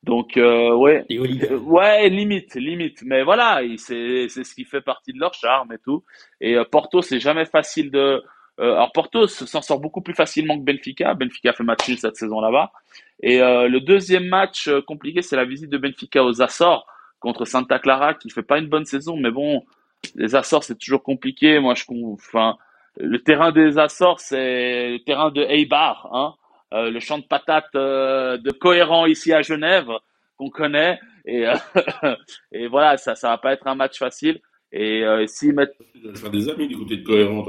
Donc 0.04 0.36
euh, 0.36 0.74
ouais, 0.74 1.06
ouais, 1.08 2.08
limite, 2.10 2.54
limite. 2.56 3.02
Mais 3.04 3.22
voilà, 3.22 3.62
c'est 3.78 4.26
c'est 4.28 4.44
ce 4.44 4.54
qui 4.54 4.64
fait 4.64 4.82
partie 4.82 5.14
de 5.14 5.18
leur 5.18 5.32
charme 5.32 5.72
et 5.72 5.78
tout. 5.78 6.04
Et 6.42 6.56
euh, 6.56 6.64
Porto, 6.64 7.00
c'est 7.00 7.20
jamais 7.20 7.46
facile 7.46 7.90
de. 7.90 8.22
Euh, 8.60 8.74
alors 8.74 8.92
Porto 8.92 9.26
s'en 9.26 9.62
sort 9.62 9.80
beaucoup 9.80 10.02
plus 10.02 10.12
facilement 10.14 10.58
que 10.58 10.64
Benfica. 10.64 11.14
Benfica 11.14 11.54
fait 11.54 11.64
match 11.64 11.88
nul 11.88 11.98
cette 11.98 12.16
saison 12.16 12.40
là-bas. 12.42 12.70
Et 13.22 13.40
euh, 13.40 13.66
le 13.66 13.80
deuxième 13.80 14.26
match 14.26 14.68
compliqué, 14.86 15.22
c'est 15.22 15.36
la 15.36 15.46
visite 15.46 15.70
de 15.70 15.78
Benfica 15.78 16.22
aux 16.22 16.42
Açores 16.42 16.86
contre 17.18 17.46
Santa 17.46 17.78
Clara, 17.78 18.12
qui 18.12 18.28
fait 18.28 18.42
pas 18.42 18.58
une 18.58 18.68
bonne 18.68 18.84
saison, 18.84 19.16
mais 19.16 19.30
bon, 19.30 19.64
les 20.16 20.34
Açores 20.34 20.64
c'est 20.64 20.78
toujours 20.78 21.02
compliqué. 21.02 21.58
Moi, 21.60 21.74
je, 21.74 21.84
enfin, 22.12 22.58
le 22.98 23.22
terrain 23.22 23.52
des 23.52 23.78
Açores, 23.78 24.20
c'est 24.20 24.90
le 24.90 24.98
terrain 24.98 25.30
de 25.30 25.40
Eibar, 25.40 26.10
hein, 26.12 26.34
euh, 26.74 26.90
le 26.90 26.98
champ 26.98 27.18
de 27.18 27.24
patates 27.24 27.74
euh, 27.76 28.36
de 28.36 28.50
cohérent 28.50 29.06
ici 29.06 29.32
à 29.32 29.42
Genève 29.42 29.88
qu'on 30.36 30.50
connaît. 30.50 30.98
Et, 31.24 31.46
euh, 31.46 31.54
et 32.52 32.66
voilà, 32.66 32.96
ça, 32.96 33.14
ça 33.14 33.28
va 33.28 33.38
pas 33.38 33.52
être 33.52 33.66
un 33.68 33.76
match 33.76 33.98
facile. 33.98 34.40
Et 34.76 35.04
s'ils 35.28 35.54
mettent, 35.54 35.76
faire 36.16 36.30
des 36.30 36.48
amis 36.48 36.66
du 36.66 36.76
côté 36.76 36.96
de 36.96 37.04
cohérent, 37.04 37.44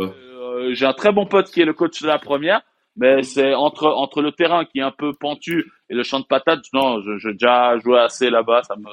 J'ai 0.74 0.86
un 0.86 0.94
très 0.94 1.12
bon 1.12 1.26
pote 1.26 1.50
qui 1.50 1.60
est 1.60 1.66
le 1.66 1.74
coach 1.74 2.00
de 2.04 2.08
la 2.08 2.20
première, 2.20 2.62
mais 2.96 3.24
c'est 3.24 3.56
entre 3.56 3.88
entre 3.88 4.22
le 4.22 4.32
terrain 4.32 4.64
qui 4.64 4.78
est 4.78 4.84
un 4.84 4.92
peu 4.92 5.12
pentu 5.12 5.72
et 5.90 5.96
le 5.96 6.04
champ 6.04 6.20
de 6.20 6.26
patates. 6.26 6.66
Non, 6.72 7.02
j'ai 7.18 7.32
déjà 7.32 7.80
joué 7.80 7.98
assez 7.98 8.30
là-bas, 8.30 8.62
ça 8.62 8.76
me 8.76 8.92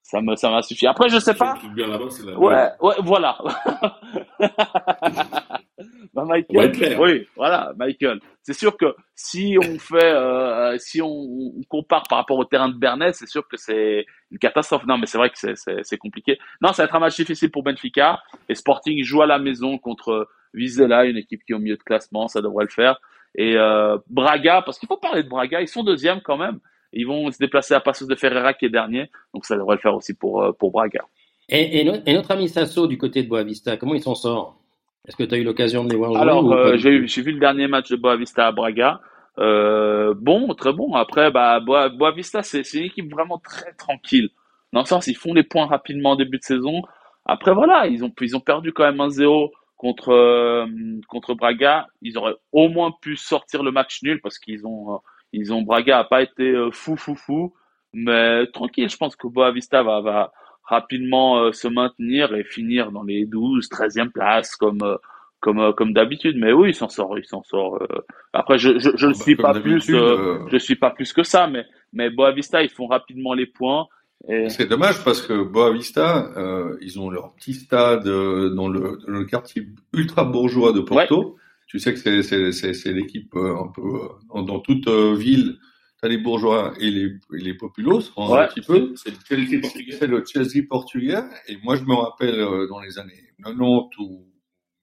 ça 0.00 0.22
me 0.22 0.34
ça 0.34 0.48
m'a 0.48 0.62
suffi. 0.62 0.86
Après, 0.86 1.10
je 1.10 1.18
sais 1.18 1.34
pas. 1.34 1.58
Bien 1.74 1.88
là-bas, 1.88 2.06
ouais, 2.38 2.68
ouais, 2.80 2.94
voilà. 3.02 3.36
bah 6.12 6.24
Michael, 6.24 6.96
oui, 7.00 7.26
voilà, 7.36 7.72
Michael. 7.76 8.20
C'est 8.42 8.52
sûr 8.52 8.76
que 8.76 8.94
si 9.14 9.56
on 9.60 9.78
fait, 9.78 10.04
euh, 10.04 10.76
si 10.78 11.00
on, 11.00 11.08
on, 11.08 11.62
compare 11.68 12.04
par 12.08 12.18
rapport 12.18 12.38
au 12.38 12.44
terrain 12.44 12.68
de 12.68 12.76
Bernay, 12.76 13.12
c'est 13.12 13.26
sûr 13.26 13.48
que 13.48 13.56
c'est 13.56 14.06
une 14.30 14.38
catastrophe. 14.38 14.84
Non, 14.86 14.98
mais 14.98 15.06
c'est 15.06 15.18
vrai 15.18 15.30
que 15.30 15.36
c'est 15.36 15.98
compliqué. 15.98 16.38
Non, 16.60 16.72
ça 16.72 16.82
va 16.82 16.86
être 16.86 16.94
un 16.94 17.00
match 17.00 17.16
difficile 17.16 17.50
pour 17.50 17.62
Benfica. 17.62 18.22
Et 18.48 18.54
Sporting 18.54 19.02
joue 19.02 19.22
à 19.22 19.26
la 19.26 19.38
maison 19.38 19.78
contre 19.78 20.28
Vizela, 20.54 21.04
une 21.04 21.16
équipe 21.16 21.44
qui 21.44 21.52
est 21.52 21.56
au 21.56 21.58
milieu 21.58 21.76
de 21.76 21.82
classement, 21.82 22.28
ça 22.28 22.40
devrait 22.40 22.64
le 22.64 22.70
faire. 22.70 23.00
Et 23.36 23.56
euh, 23.56 23.98
Braga, 24.08 24.62
parce 24.62 24.78
qu'il 24.78 24.86
faut 24.86 24.96
parler 24.96 25.22
de 25.22 25.28
Braga, 25.28 25.60
ils 25.60 25.68
sont 25.68 25.82
deuxième 25.82 26.20
quand 26.20 26.36
même. 26.36 26.60
Ils 26.92 27.06
vont 27.06 27.30
se 27.32 27.38
déplacer 27.38 27.74
à 27.74 27.80
Passos 27.80 28.06
de 28.06 28.14
Ferreira 28.14 28.54
qui 28.54 28.66
est 28.66 28.70
dernier, 28.70 29.10
donc 29.34 29.44
ça 29.44 29.56
devrait 29.56 29.76
le 29.76 29.80
faire 29.80 29.94
aussi 29.94 30.14
pour, 30.14 30.42
euh, 30.42 30.52
pour 30.52 30.70
Braga. 30.70 31.04
Et, 31.48 31.80
et, 31.80 32.14
notre 32.14 32.30
ami 32.30 32.48
Sasso 32.48 32.86
du 32.86 32.96
côté 32.96 33.22
de 33.22 33.28
Boavista, 33.28 33.76
comment 33.76 33.94
il 33.94 34.02
s'en 34.02 34.14
sort? 34.14 34.63
Est-ce 35.06 35.16
que 35.16 35.24
tu 35.24 35.34
as 35.34 35.38
eu 35.38 35.44
l'occasion 35.44 35.84
de 35.84 35.90
les 35.90 35.96
voir 35.96 36.12
jouer 36.12 36.20
Alors, 36.20 36.52
euh, 36.52 36.76
j'ai 36.76 37.22
vu 37.22 37.32
le 37.32 37.38
dernier 37.38 37.68
match 37.68 37.90
de 37.90 37.96
Boavista 37.96 38.46
à 38.46 38.52
Braga. 38.52 39.00
Euh, 39.38 40.14
bon, 40.16 40.54
très 40.54 40.72
bon. 40.72 40.94
Après, 40.94 41.30
bah, 41.30 41.60
Boavista, 41.60 42.42
c'est 42.42 42.62
une 42.74 42.84
équipe 42.84 43.10
vraiment 43.10 43.38
très 43.38 43.72
tranquille. 43.74 44.30
Dans 44.72 44.80
le 44.80 44.86
sens, 44.86 45.06
ils 45.06 45.16
font 45.16 45.34
les 45.34 45.42
points 45.42 45.66
rapidement 45.66 46.12
en 46.12 46.16
début 46.16 46.38
de 46.38 46.42
saison. 46.42 46.82
Après, 47.26 47.52
voilà, 47.52 47.86
ils 47.86 48.04
ont, 48.04 48.12
ils 48.20 48.36
ont 48.36 48.40
perdu 48.40 48.72
quand 48.72 48.84
même 48.84 49.00
un 49.00 49.10
0 49.10 49.52
contre, 49.76 50.10
euh, 50.10 50.66
contre 51.08 51.34
Braga. 51.34 51.86
Ils 52.02 52.16
auraient 52.18 52.36
au 52.52 52.68
moins 52.68 52.92
pu 53.00 53.16
sortir 53.16 53.62
le 53.62 53.70
match 53.70 54.02
nul 54.02 54.20
parce 54.22 54.38
qu'ils 54.38 54.66
ont, 54.66 55.00
ils 55.32 55.52
ont 55.52 55.62
Braga 55.62 55.98
a 55.98 56.04
pas 56.04 56.22
été 56.22 56.50
euh, 56.50 56.70
fou 56.70 56.96
fou 56.96 57.14
fou, 57.14 57.54
mais 57.92 58.46
tranquille. 58.52 58.88
Je 58.88 58.96
pense 58.96 59.16
que 59.16 59.26
Boavista 59.26 59.82
va, 59.82 60.00
va 60.00 60.32
rapidement 60.64 61.38
euh, 61.38 61.52
se 61.52 61.68
maintenir 61.68 62.34
et 62.34 62.44
finir 62.44 62.92
dans 62.92 63.02
les 63.02 63.26
12, 63.26 63.68
13e 63.68 64.10
places 64.10 64.56
comme 64.56 64.82
euh, 64.82 64.96
comme 65.40 65.74
comme 65.74 65.92
d'habitude. 65.92 66.36
Mais 66.38 66.52
oui, 66.52 66.70
il 66.70 66.74
s'en 66.74 66.88
sort, 66.88 67.18
il 67.18 67.24
s'en 67.24 67.42
sort. 67.42 67.78
Après, 68.32 68.58
je 68.58 68.78
je, 68.78 68.90
je 68.96 69.06
ne 69.06 69.12
ah 69.12 69.14
bah, 69.16 69.22
suis 69.24 69.36
pas 69.36 69.54
plus, 69.54 69.84
je 69.86 70.58
suis 70.58 70.76
pas 70.76 70.90
plus 70.90 71.12
que 71.12 71.22
ça, 71.22 71.46
mais 71.46 71.64
mais 71.92 72.10
Boavista 72.10 72.62
ils 72.62 72.70
font 72.70 72.86
rapidement 72.86 73.34
les 73.34 73.46
points. 73.46 73.86
Et... 74.26 74.48
C'est 74.48 74.66
dommage 74.66 75.04
parce 75.04 75.20
que 75.20 75.42
Boavista, 75.42 76.30
euh, 76.38 76.78
ils 76.80 76.98
ont 76.98 77.10
leur 77.10 77.34
petit 77.34 77.52
stade 77.52 78.04
dans 78.04 78.68
le, 78.68 78.98
le 79.06 79.24
quartier 79.24 79.66
ultra 79.92 80.24
bourgeois 80.24 80.72
de 80.72 80.80
Porto 80.80 81.36
tu 81.74 81.80
sais 81.80 81.92
que 81.92 82.22
c'est 82.22 82.92
l'équipe 82.92 83.34
euh, 83.34 83.56
un 83.56 83.66
peu 83.66 83.82
euh, 83.82 84.42
dans, 84.42 84.60
toute 84.60 84.86
euh, 84.86 85.16
ville. 85.16 85.56
T'as 86.04 86.10
les 86.10 86.18
bourgeois 86.18 86.74
et 86.78 86.90
les, 86.90 87.06
et 87.06 87.38
les 87.38 87.54
populos, 87.54 88.02
un 88.18 88.46
petit 88.48 88.60
peu. 88.60 88.92
C'est 88.94 89.08
le 89.08 89.16
Chelsea 89.26 89.58
portugais. 89.62 89.96
C'est 89.98 90.06
le 90.06 90.22
Chelsea 90.22 90.66
portugais. 90.68 91.22
Et 91.48 91.56
moi, 91.64 91.76
je 91.76 91.84
me 91.84 91.94
rappelle 91.94 92.36
dans 92.68 92.78
les 92.78 92.98
années 92.98 93.32
90 93.42 93.96
ou 94.00 94.26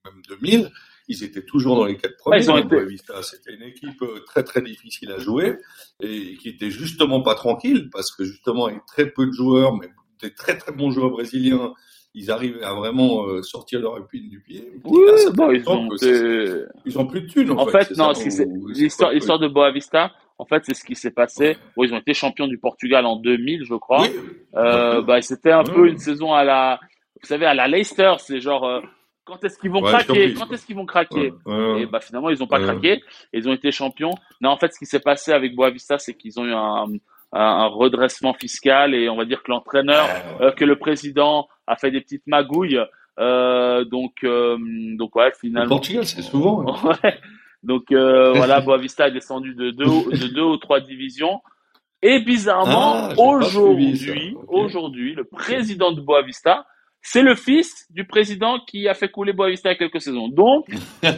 même 0.03 0.19
2000, 0.27 0.71
ils 1.09 1.23
étaient 1.23 1.45
toujours 1.45 1.75
dans 1.75 1.85
les 1.85 1.95
quatre 1.95 2.17
premiers. 2.17 2.41
C'était 2.41 3.53
une 3.53 3.61
équipe 3.61 4.03
très 4.25 4.43
très 4.43 4.63
difficile 4.63 5.11
à 5.11 5.19
jouer 5.19 5.59
et 5.99 6.37
qui 6.37 6.49
était 6.49 6.71
justement 6.71 7.21
pas 7.21 7.35
tranquille 7.35 7.91
parce 7.91 8.09
que 8.09 8.23
justement 8.23 8.65
avec 8.65 8.83
très 8.87 9.05
peu 9.05 9.27
de 9.27 9.31
joueurs, 9.31 9.77
mais 9.77 9.89
des 10.23 10.33
très 10.33 10.57
très 10.57 10.71
bons 10.71 10.89
joueurs 10.89 11.11
brésiliens 11.11 11.75
ils 12.13 12.29
arrivent 12.31 12.61
à 12.63 12.73
vraiment 12.73 13.25
euh, 13.25 13.41
sortir 13.41 13.79
leur 13.79 13.97
épine 13.97 14.27
du 14.29 14.41
pied. 14.41 14.69
Oui, 14.83 15.01
bon, 15.33 15.51
ils, 15.51 15.69
ont 15.69 15.87
ils 16.85 16.99
ont 16.99 17.07
plus 17.07 17.21
de 17.21 17.27
thunes. 17.27 17.51
En, 17.51 17.59
en 17.59 17.67
fait, 17.67 17.95
non, 17.95 18.11
l'histoire, 18.67 19.11
l'histoire 19.11 19.39
de 19.39 19.47
Boavista, 19.47 20.11
en 20.41 20.45
fait, 20.45 20.63
c'est 20.65 20.73
ce 20.73 20.83
qui 20.83 20.95
s'est 20.95 21.11
passé. 21.11 21.55
Bon, 21.77 21.83
ils 21.83 21.93
ont 21.93 21.99
été 21.99 22.15
champions 22.15 22.47
du 22.47 22.57
Portugal 22.57 23.05
en 23.05 23.15
2000, 23.15 23.63
je 23.63 23.75
crois. 23.75 24.07
Euh, 24.55 25.03
bah, 25.03 25.21
c'était 25.21 25.51
un 25.51 25.63
peu 25.63 25.87
une 25.87 25.99
saison 25.99 26.33
à 26.33 26.43
la, 26.43 26.79
vous 27.21 27.27
savez, 27.27 27.45
à 27.45 27.53
la 27.53 27.67
Leicester. 27.67 28.13
C'est 28.17 28.41
genre, 28.41 28.65
euh, 28.65 28.81
quand 29.23 29.43
est-ce 29.43 29.59
qu'ils 29.59 29.69
vont 29.69 29.83
craquer? 29.83 30.33
Quand 30.33 30.51
est-ce 30.51 30.65
qu'ils 30.65 30.75
vont 30.75 30.87
craquer? 30.87 31.31
Et 31.77 31.85
bah 31.85 31.99
finalement, 31.99 32.31
ils 32.31 32.39
n'ont 32.39 32.47
pas 32.47 32.59
craqué. 32.59 33.03
Ils 33.33 33.47
ont 33.47 33.53
été 33.53 33.71
champions. 33.71 34.15
Non, 34.41 34.49
en 34.49 34.57
fait, 34.57 34.73
ce 34.73 34.79
qui 34.79 34.87
s'est 34.87 34.99
passé 34.99 35.31
avec 35.31 35.55
Boavista, 35.55 35.99
c'est 35.99 36.15
qu'ils 36.15 36.39
ont 36.39 36.45
eu 36.45 36.53
un, 36.53 36.87
un, 37.33 37.67
redressement 37.67 38.33
fiscal 38.33 38.95
et 38.95 39.09
on 39.09 39.17
va 39.17 39.25
dire 39.25 39.43
que 39.43 39.51
l'entraîneur, 39.51 40.07
euh, 40.41 40.51
que 40.51 40.65
le 40.65 40.75
président 40.75 41.49
a 41.67 41.75
fait 41.75 41.91
des 41.91 42.01
petites 42.01 42.25
magouilles. 42.25 42.81
Euh, 43.19 43.85
donc, 43.85 44.23
euh, 44.23 44.57
donc 44.97 45.15
ouais, 45.15 45.31
finalement. 45.39 45.65
Le 45.65 45.69
Portugal, 45.69 46.05
c'est 46.05 46.23
souvent. 46.23 46.65
Hein. 46.67 46.97
Donc 47.63 47.91
euh, 47.91 48.33
voilà, 48.35 48.61
Boavista 48.61 49.07
est 49.07 49.11
descendu 49.11 49.53
de 49.55 49.71
deux, 49.71 49.85
de 49.85 50.27
deux 50.33 50.43
ou 50.43 50.57
trois 50.57 50.79
divisions. 50.79 51.41
Et 52.03 52.19
bizarrement, 52.19 52.95
ah, 52.95 53.13
aujourd'hui, 53.17 54.35
aujourd'hui, 54.47 55.13
le 55.13 55.23
président 55.23 55.91
de 55.91 56.01
Boavista 56.01 56.65
c'est 57.03 57.23
le 57.23 57.35
fils 57.35 57.87
du 57.89 58.05
président 58.05 58.59
qui 58.59 58.87
a 58.87 58.93
fait 58.93 59.09
couler 59.09 59.33
Boavista 59.33 59.69
il 59.69 59.73
y 59.73 59.75
a 59.75 59.77
quelques 59.77 60.01
saisons. 60.01 60.27
Donc, 60.27 60.65
ils 61.03 61.11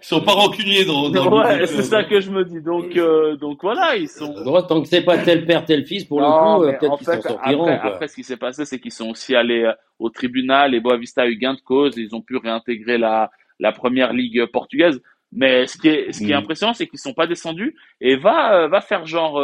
sont 0.00 0.20
pas 0.20 0.32
rancuniers 0.32 0.84
dans, 0.84 1.10
dans 1.10 1.42
Ouais, 1.42 1.66
c'est 1.66 1.82
ça 1.82 2.04
que 2.04 2.20
je 2.20 2.30
me 2.30 2.44
dis. 2.44 2.62
Donc, 2.62 2.96
euh, 2.96 3.36
donc 3.36 3.58
voilà, 3.62 3.96
ils 3.96 4.08
sont. 4.08 4.32
Droit, 4.32 4.64
tant 4.66 4.80
que 4.80 4.88
c'est 4.88 5.02
pas 5.02 5.18
tel 5.18 5.44
père, 5.44 5.64
tel 5.64 5.84
fils, 5.84 6.04
pour 6.04 6.20
le 6.20 6.26
coup, 6.26 6.62
euh, 6.62 6.78
peut-être 6.78 6.96
qu'ils 6.98 7.06
s'en 7.06 7.20
sortiront. 7.20 7.66
Après, 7.66 7.88
après, 7.88 8.08
ce 8.08 8.14
qui 8.14 8.22
s'est 8.22 8.36
passé, 8.36 8.64
c'est 8.64 8.78
qu'ils 8.78 8.92
sont 8.92 9.10
aussi 9.10 9.34
allés 9.34 9.64
euh, 9.64 9.72
au 9.98 10.10
tribunal 10.10 10.74
et 10.74 10.80
Boavista 10.80 11.22
a 11.22 11.26
eu 11.26 11.36
gain 11.36 11.54
de 11.54 11.60
cause. 11.60 11.96
Ils 11.96 12.14
ont 12.14 12.22
pu 12.22 12.36
réintégrer 12.36 12.96
la, 12.96 13.30
la 13.58 13.72
première 13.72 14.12
ligue 14.12 14.46
portugaise. 14.46 15.02
Mais 15.36 15.66
ce 15.66 15.78
qui 15.78 15.88
est, 15.88 16.12
ce 16.12 16.18
qui 16.18 16.32
est 16.32 16.34
mm. 16.34 16.38
impressionnant, 16.38 16.74
c'est 16.74 16.88
qu'ils 16.88 16.98
sont 16.98 17.14
pas 17.14 17.26
descendus. 17.26 17.76
Et 18.00 18.16
va, 18.16 18.66
va 18.68 18.80
faire 18.80 19.06
genre 19.06 19.40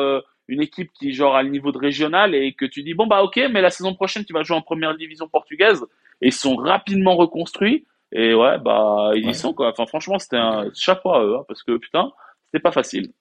une 0.48 0.60
équipe 0.60 0.90
qui 0.92 1.12
genre 1.12 1.36
à 1.36 1.42
le 1.42 1.50
niveau 1.50 1.72
de 1.72 1.78
régional 1.78 2.34
et 2.34 2.52
que 2.52 2.64
tu 2.64 2.82
dis 2.82 2.94
bon 2.94 3.06
bah 3.06 3.22
ok 3.22 3.40
mais 3.52 3.60
la 3.60 3.70
saison 3.70 3.94
prochaine 3.94 4.24
tu 4.24 4.32
vas 4.32 4.42
jouer 4.42 4.56
en 4.56 4.62
première 4.62 4.96
division 4.96 5.28
portugaise 5.28 5.84
et 6.20 6.28
ils 6.28 6.32
sont 6.32 6.56
rapidement 6.56 7.16
reconstruits. 7.16 7.86
Et 8.12 8.34
ouais 8.34 8.58
bah 8.58 9.12
ils 9.14 9.28
y 9.28 9.34
sont 9.34 9.54
quoi. 9.54 9.70
Enfin 9.70 9.86
franchement 9.86 10.18
c'était 10.18 10.36
un 10.36 10.66
chapeau 10.74 11.12
à 11.12 11.24
eux 11.24 11.36
hein, 11.38 11.44
parce 11.48 11.62
que 11.62 11.76
putain 11.76 12.10
c'était 12.46 12.62
pas 12.62 12.72
facile 12.72 13.12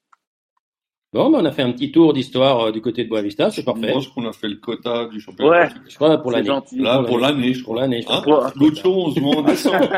Bon, 1.13 1.30
bah 1.30 1.39
on 1.41 1.45
a 1.45 1.52
fait 1.52 1.62
un 1.62 1.74
petit 1.74 1.91
tour 1.91 2.13
d'histoire 2.13 2.67
euh, 2.67 2.71
du 2.71 2.80
côté 2.80 3.04
de 3.04 3.10
Boavista, 3.10 3.52
c'est 3.52 3.65
parfait. 3.65 3.88
Je 3.88 3.93
pense 3.93 4.08
qu'on 4.10 4.30
a 4.30 4.32
fait 4.32 4.47
le 4.47 4.56
quota 4.56 5.08
du 5.08 5.19
championnat. 5.19 5.52
Ouais, 5.52 5.67
je 5.89 5.95
crois 5.95 6.17
pour 6.17 6.32
l'année. 6.32 6.47
Là, 6.78 7.04
pour 7.04 7.19
l'année, 7.19 7.54
je 7.54 7.63
crois. 7.63 7.74
Pour 7.74 7.82
l'année, 7.82 8.06
hein 8.08 8.24
L'autre 8.56 8.82
chose, 8.82 9.15
on 9.21 9.41
descend. 9.41 9.74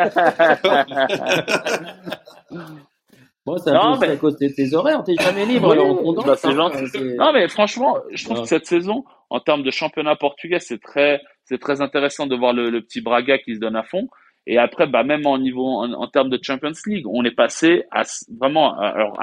Bon, 3.46 3.58
ça 3.58 3.74
non, 3.74 3.98
mais... 4.00 4.08
à 4.08 4.16
cause 4.16 4.38
de 4.38 4.48
tes 4.48 4.74
horaires, 4.74 5.04
t'es 5.04 5.16
jamais 5.20 5.46
libre, 5.46 5.74
alors 5.74 6.00
on 6.02 6.14
bah, 6.14 6.38
c'est 6.38 6.54
Non, 6.54 7.34
mais 7.34 7.50
franchement, 7.50 7.98
je 8.14 8.24
trouve 8.24 8.42
que 8.42 8.48
cette 8.48 8.66
saison, 8.66 9.04
en 9.30 9.42
termes 9.42 9.64
de 9.64 9.72
championnat 9.72 10.16
portugais, 10.16 10.60
c'est 10.60 10.82
très, 10.82 11.22
c'est 11.44 11.60
très 11.60 11.82
intéressant 11.82 12.26
de 12.26 12.38
voir 12.38 12.54
le, 12.54 12.70
le, 12.70 12.82
petit 12.82 13.02
Braga 13.02 13.38
qui 13.40 13.56
se 13.56 13.60
donne 13.60 13.76
à 13.76 13.84
fond. 13.84 14.08
Et 14.48 14.58
après, 14.58 14.88
bah, 14.88 15.04
même 15.04 15.26
en 15.26 15.38
niveau, 15.38 15.68
en, 15.68 16.08
termes 16.08 16.30
de 16.30 16.40
Champions 16.42 16.72
League, 16.86 17.06
on 17.06 17.26
est 17.26 17.36
passé 17.36 17.84
à 17.92 18.04
vraiment, 18.40 18.80
alors, 18.80 19.20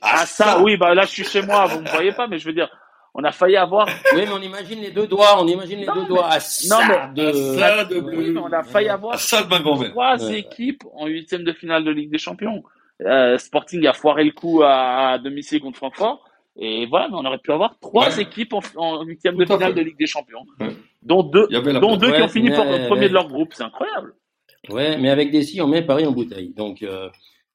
Ah, 0.00 0.24
ça, 0.26 0.60
oui, 0.62 0.76
bah 0.76 0.94
là, 0.94 1.02
je 1.02 1.10
suis 1.10 1.24
chez 1.24 1.42
moi, 1.42 1.66
vous 1.66 1.80
me 1.80 1.88
voyez 1.88 2.12
pas, 2.12 2.26
mais 2.26 2.38
je 2.38 2.46
veux 2.46 2.52
dire, 2.54 2.68
on 3.14 3.22
a 3.24 3.30
failli 3.32 3.56
avoir. 3.56 3.86
Oui, 4.14 4.22
mais 4.26 4.32
on 4.32 4.40
imagine 4.40 4.80
les 4.80 4.90
deux 4.90 5.06
doigts, 5.06 5.36
on 5.42 5.46
imagine 5.46 5.80
les 5.80 5.86
Non, 5.86 5.94
deux 5.94 6.00
mais- 6.02 6.08
doigts 6.08 6.26
à 6.26 6.36
Non, 6.36 6.40
ça 6.40 7.10
mais- 7.14 7.22
de... 7.22 7.32
ça 7.58 7.84
de 7.84 7.96
Oui, 7.98 8.30
mais 8.30 8.40
on 8.40 8.52
a 8.52 8.62
failli 8.62 8.88
avoir 8.88 9.14
Ah, 9.14 9.18
ça 9.18 9.42
de 9.42 9.88
trois 9.90 10.16
Ouais. 10.24 10.38
équipes 10.38 10.82
en 10.94 11.06
huitième 11.06 11.44
de 11.44 11.52
finale 11.52 11.84
de 11.84 11.90
Ligue 11.90 12.10
des 12.10 12.18
Champions. 12.18 12.62
Euh, 13.02 13.36
Sporting 13.36 13.86
a 13.86 13.92
foiré 13.92 14.24
le 14.24 14.30
coup 14.32 14.62
à, 14.62 15.10
à 15.10 15.18
domicile 15.18 15.60
contre 15.60 15.76
Francfort. 15.76 16.24
Et 16.56 16.86
voilà, 16.86 17.08
mais 17.08 17.16
on 17.18 17.24
aurait 17.24 17.38
pu 17.38 17.50
avoir 17.52 17.78
trois 17.80 18.08
Ouais. 18.08 18.22
équipes 18.22 18.54
en, 18.76 19.02
huitième 19.04 19.36
de 19.36 19.44
finale 19.44 19.72
fait. 19.74 19.80
de 19.80 19.84
Ligue 19.84 19.98
des 19.98 20.06
Champions. 20.06 20.44
Ouais. 20.60 20.76
Dont 21.02 21.22
deux, 21.22 21.48
dont 21.48 21.96
deux 21.96 22.08
qui 22.08 22.12
Ouais, 22.18 22.22
ont 22.22 22.28
fini 22.28 22.50
mais- 22.50 22.56
pour, 22.56 22.64
premier 22.88 23.08
de 23.08 23.14
leur 23.14 23.28
groupe. 23.28 23.52
C'est 23.54 23.62
incroyable. 23.64 24.14
Ouais, 24.68 24.96
mais 24.98 25.10
avec 25.10 25.30
des 25.32 25.42
si, 25.42 25.60
on 25.60 25.66
met 25.66 25.82
Paris 25.82 26.06
en 26.06 26.12
bouteille. 26.12 26.52
Donc, 26.54 26.82
euh, 26.82 27.08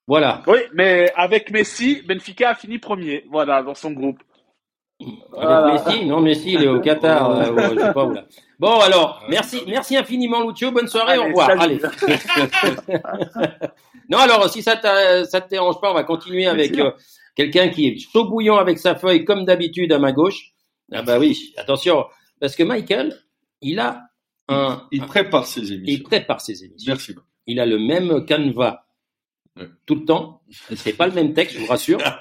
voilà. 0.08 0.42
Oui, 0.48 0.60
mais 0.74 1.12
avec 1.16 1.52
Messi, 1.52 2.02
Benfica 2.08 2.50
a 2.52 2.56
fini 2.56 2.80
premier. 2.80 3.26
Voilà, 3.30 3.62
dans 3.64 3.76
son 3.76 3.92
groupe. 3.92 4.20
Avec 5.00 5.14
Voilà. 5.32 5.74
Messi, 5.86 6.06
non, 6.06 6.22
Messi, 6.22 6.54
il 6.54 6.64
est 6.64 6.68
au 6.68 6.80
Qatar, 6.80 7.30
euh, 7.30 7.52
ou 7.52 7.60
je 7.76 7.80
sais 7.80 7.94
pas 7.94 8.06
où 8.06 8.14
là. 8.14 8.26
Bon, 8.58 8.80
alors, 8.80 9.24
merci, 9.30 9.62
merci 9.68 9.96
infiniment, 9.96 10.48
Lucio. 10.50 10.72
Bonne 10.72 10.88
soirée, 10.88 11.18
au 11.20 11.26
revoir. 11.26 11.48
salut. 11.60 11.80
Allez. 11.84 12.98
Non, 14.10 14.20
alors, 14.20 14.50
si 14.50 14.64
ça 14.64 14.80
ça 15.26 15.42
te 15.42 15.50
dérange 15.50 15.82
pas, 15.82 15.92
on 15.92 15.94
va 15.94 16.06
continuer 16.06 16.48
avec 16.48 16.78
euh, 16.80 16.92
quelqu'un 17.36 17.68
qui 17.68 17.88
est 17.88 17.98
chaud 18.00 18.24
bouillant 18.24 18.56
avec 18.56 18.80
sa 18.80 18.96
feuille, 18.96 19.26
comme 19.26 19.44
d'habitude, 19.44 19.92
à 19.92 20.00
ma 20.00 20.14
gauche. 20.14 20.54
Ah 20.94 21.02
bah 21.02 21.20
oui, 21.20 21.54
attention, 21.58 22.06
parce 22.40 22.56
que 22.56 22.64
Michael, 22.64 23.14
il 23.62 23.80
a 23.80 24.04
un, 24.48 24.88
Il 24.94 25.06
prépare 25.06 25.46
ses 25.46 25.60
il 25.60 25.74
émissions. 25.74 26.04
prépare 26.06 26.40
ses 26.40 26.64
émissions. 26.64 26.94
Merci. 26.94 27.16
Il 27.48 27.60
a 27.60 27.66
le 27.66 27.78
même 27.80 28.24
canevas. 28.26 28.86
Tout 29.86 29.96
le 29.96 30.06
temps. 30.06 30.42
C'est 30.76 30.94
pas 30.94 31.08
le 31.08 31.14
même 31.14 31.34
texte, 31.34 31.56
je 31.56 31.60
vous 31.62 31.68
rassure. 31.68 32.00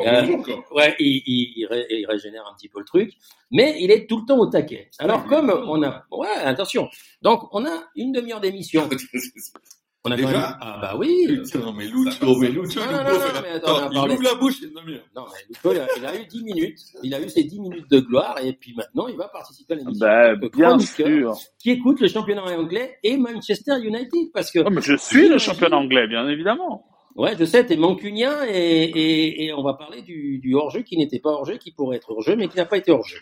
Ouais, 0.00 0.34
encore. 0.34 0.64
Ouais, 0.72 0.94
il, 0.98 1.22
il, 1.26 1.52
il, 1.56 1.66
ré- 1.66 1.86
il 1.90 2.06
régénère 2.06 2.44
un 2.50 2.54
petit 2.54 2.68
peu 2.68 2.78
le 2.80 2.84
truc, 2.84 3.12
mais 3.50 3.76
il 3.80 3.90
est 3.90 4.06
tout 4.08 4.20
le 4.20 4.26
temps 4.26 4.38
au 4.38 4.46
taquet. 4.46 4.90
Alors 4.98 5.24
comme 5.26 5.50
on 5.50 5.82
a, 5.82 6.04
ouais, 6.10 6.28
attention. 6.42 6.88
Donc 7.22 7.48
on 7.52 7.64
a 7.66 7.84
une 7.96 8.12
demi-heure 8.12 8.40
d'émission. 8.40 8.88
On 10.02 10.10
a 10.10 10.16
quand 10.16 10.26
Déjà 10.28 10.32
même- 10.38 10.56
ah 10.62 10.78
bah 10.80 10.94
oui. 10.96 11.26
Putain, 11.28 11.72
mais 11.76 11.84
Lucho, 11.86 12.36
mais 12.38 12.48
Lucho, 12.48 12.80
Non, 12.80 12.86
il 12.86 12.92
non, 12.92 13.02
non, 13.02 13.18
non, 13.18 13.40
mais 13.42 13.48
attends, 13.50 13.90
il 13.90 13.98
ouvre 14.12 14.22
la 14.22 14.34
bouche, 14.34 14.62
une 14.62 14.70
demi-heure. 14.72 15.04
Non, 15.14 15.24
mais 15.30 15.44
Lucho, 15.50 15.72
il 15.72 15.78
a, 15.78 15.86
il 15.98 16.06
a 16.06 16.22
eu 16.22 16.26
10 16.26 16.42
minutes. 16.44 16.78
Il 17.02 17.14
a 17.14 17.20
eu 17.20 17.28
ses 17.28 17.44
10 17.44 17.60
minutes 17.60 17.90
de 17.90 18.00
gloire 18.00 18.36
et 18.42 18.54
puis 18.54 18.72
maintenant 18.74 19.08
il 19.08 19.16
va 19.16 19.28
participer 19.28 19.74
à 19.74 19.76
l'émission. 19.76 20.06
Ben, 20.06 20.36
Donc, 20.40 20.56
bien 20.56 20.78
sûr. 20.78 21.36
Qui 21.58 21.70
écoute 21.72 22.00
le 22.00 22.08
championnat 22.08 22.44
anglais 22.44 22.96
et 23.02 23.18
Manchester 23.18 23.74
United 23.82 24.32
parce 24.32 24.50
que 24.50 24.60
Oh, 24.64 24.70
mais 24.70 24.80
je 24.80 24.96
suis 24.96 25.28
le 25.28 25.36
champion 25.36 25.70
anglais, 25.72 26.06
bien 26.08 26.26
évidemment. 26.28 26.86
Ouais, 27.16 27.34
je 27.38 27.44
sais, 27.44 27.66
t'es 27.66 27.76
mancunien 27.76 28.32
et, 28.48 28.84
et, 28.84 29.44
et 29.44 29.52
on 29.52 29.62
va 29.62 29.74
parler 29.74 30.00
du, 30.00 30.38
du 30.38 30.54
hors-jeu 30.54 30.80
qui 30.80 30.96
n'était 30.96 31.18
pas 31.18 31.30
hors-jeu, 31.30 31.58
qui 31.58 31.72
pourrait 31.72 31.96
être 31.98 32.10
hors-jeu, 32.12 32.36
mais 32.36 32.48
qui 32.48 32.56
n'a 32.56 32.64
pas 32.64 32.78
été 32.78 32.90
hors-jeu. 32.90 33.18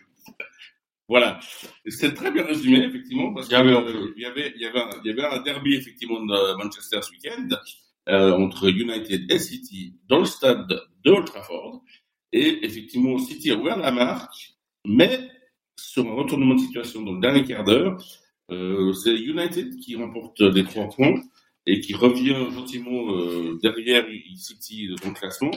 Voilà. 1.08 1.40
C'est 1.86 2.14
très 2.14 2.30
bien 2.30 2.44
résumé, 2.44 2.84
effectivement, 2.84 3.32
parce 3.32 3.48
Il 3.48 3.52
y 3.52 3.56
avait 3.56 3.72
euh, 3.72 4.12
y 4.16 4.26
avait, 4.26 4.52
il 4.54 4.62
y 4.62 4.66
avait, 4.66 4.80
un, 4.80 4.90
il 5.04 5.08
y 5.08 5.10
avait 5.10 5.24
un 5.24 5.40
derby, 5.42 5.74
effectivement, 5.74 6.20
de 6.20 6.56
Manchester 6.56 7.00
ce 7.02 7.10
week-end, 7.12 7.48
euh, 8.08 8.32
entre 8.32 8.68
United 8.68 9.30
et 9.30 9.38
City, 9.38 9.94
dans 10.08 10.20
le 10.20 10.26
stade 10.26 10.68
de 11.04 11.10
Old 11.10 11.26
Trafford. 11.26 11.82
Et 12.32 12.64
effectivement, 12.64 13.18
City 13.18 13.50
a 13.50 13.56
ouvert 13.56 13.78
la 13.78 13.90
marque, 13.90 14.52
mais 14.84 15.28
sur 15.78 16.06
un 16.06 16.14
retournement 16.14 16.54
de 16.54 16.60
situation 16.60 17.02
dans 17.02 17.14
le 17.14 17.20
dernier 17.20 17.44
quart 17.44 17.64
d'heure, 17.64 17.96
euh, 18.50 18.92
c'est 18.92 19.14
United 19.14 19.76
qui 19.78 19.96
remporte 19.96 20.40
les 20.40 20.64
trois 20.64 20.88
points 20.88 21.20
et 21.66 21.80
qui 21.80 21.94
revient 21.94 22.36
gentiment 22.52 23.14
euh, 23.14 23.58
derrière 23.62 24.06
City 24.36 24.88
dans 25.02 25.10
le 25.10 25.14
classement. 25.14 25.50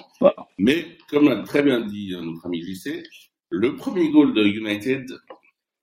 Mais 0.58 0.98
comme 1.10 1.30
l'a 1.30 1.42
très 1.44 1.64
bien 1.64 1.82
dit 1.82 2.14
euh, 2.14 2.22
notre 2.22 2.46
ami 2.46 2.62
JC, 2.62 3.04
le 3.50 3.76
premier 3.76 4.10
goal 4.10 4.34
de 4.34 4.44
United, 4.44 5.10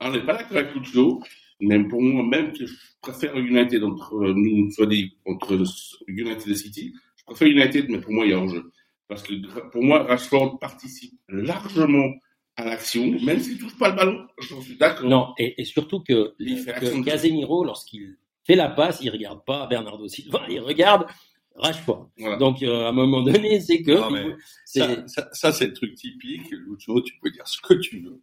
on 0.00 0.10
n'est 0.10 0.24
pas 0.24 0.34
d'accord 0.34 0.58
avec 0.58 0.74
Lucho, 0.74 1.22
mais 1.60 1.82
pour 1.84 2.00
moi, 2.00 2.22
même 2.22 2.52
que 2.52 2.66
je 2.66 2.74
préfère 3.00 3.36
United 3.36 3.82
entre 3.82 4.14
euh, 4.14 4.32
nous, 4.34 4.70
soit 4.70 4.86
dit, 4.86 5.16
entre 5.26 5.60
United 6.06 6.48
et 6.48 6.54
City, 6.54 6.94
je 7.16 7.24
préfère 7.24 7.48
United, 7.48 7.86
mais 7.88 8.00
pour 8.00 8.12
moi, 8.12 8.24
il 8.26 8.30
y 8.30 8.34
a 8.34 8.38
hors-jeu. 8.38 8.70
Parce 9.08 9.22
que 9.22 9.34
pour 9.70 9.82
moi, 9.82 10.02
Rashford 10.04 10.58
participe 10.58 11.14
largement 11.28 12.12
à 12.56 12.64
l'action, 12.64 13.18
même 13.24 13.40
s'il 13.40 13.58
touche 13.58 13.76
pas 13.78 13.90
le 13.90 13.96
ballon, 13.96 14.26
j'en 14.40 14.60
suis 14.60 14.76
d'accord. 14.76 15.08
Non, 15.08 15.32
et, 15.38 15.60
et 15.60 15.64
surtout 15.64 16.00
que, 16.00 16.34
que 16.38 17.04
Casemiro, 17.04 17.64
lorsqu'il 17.64 18.18
fait 18.44 18.56
la 18.56 18.68
passe, 18.68 18.98
il 19.00 19.10
regarde 19.10 19.44
pas 19.44 19.66
Bernardo 19.66 20.06
Silva, 20.08 20.44
il 20.48 20.60
regarde 20.60 21.06
Rashford. 21.54 22.10
Voilà. 22.18 22.36
Donc, 22.36 22.62
euh, 22.62 22.84
à 22.84 22.88
un 22.88 22.92
moment 22.92 23.22
donné, 23.22 23.60
c'est 23.60 23.82
que 23.82 23.92
Non, 23.92 24.10
mais 24.10 24.34
c'est 24.64 24.80
Ça, 24.80 25.08
ça, 25.08 25.28
ça, 25.32 25.52
c'est 25.52 25.66
le 25.68 25.72
truc 25.72 25.94
typique. 25.94 26.50
Lucho, 26.50 27.00
tu 27.00 27.14
peux 27.20 27.30
dire 27.30 27.46
ce 27.46 27.60
que 27.60 27.74
tu 27.74 28.00
veux. 28.00 28.20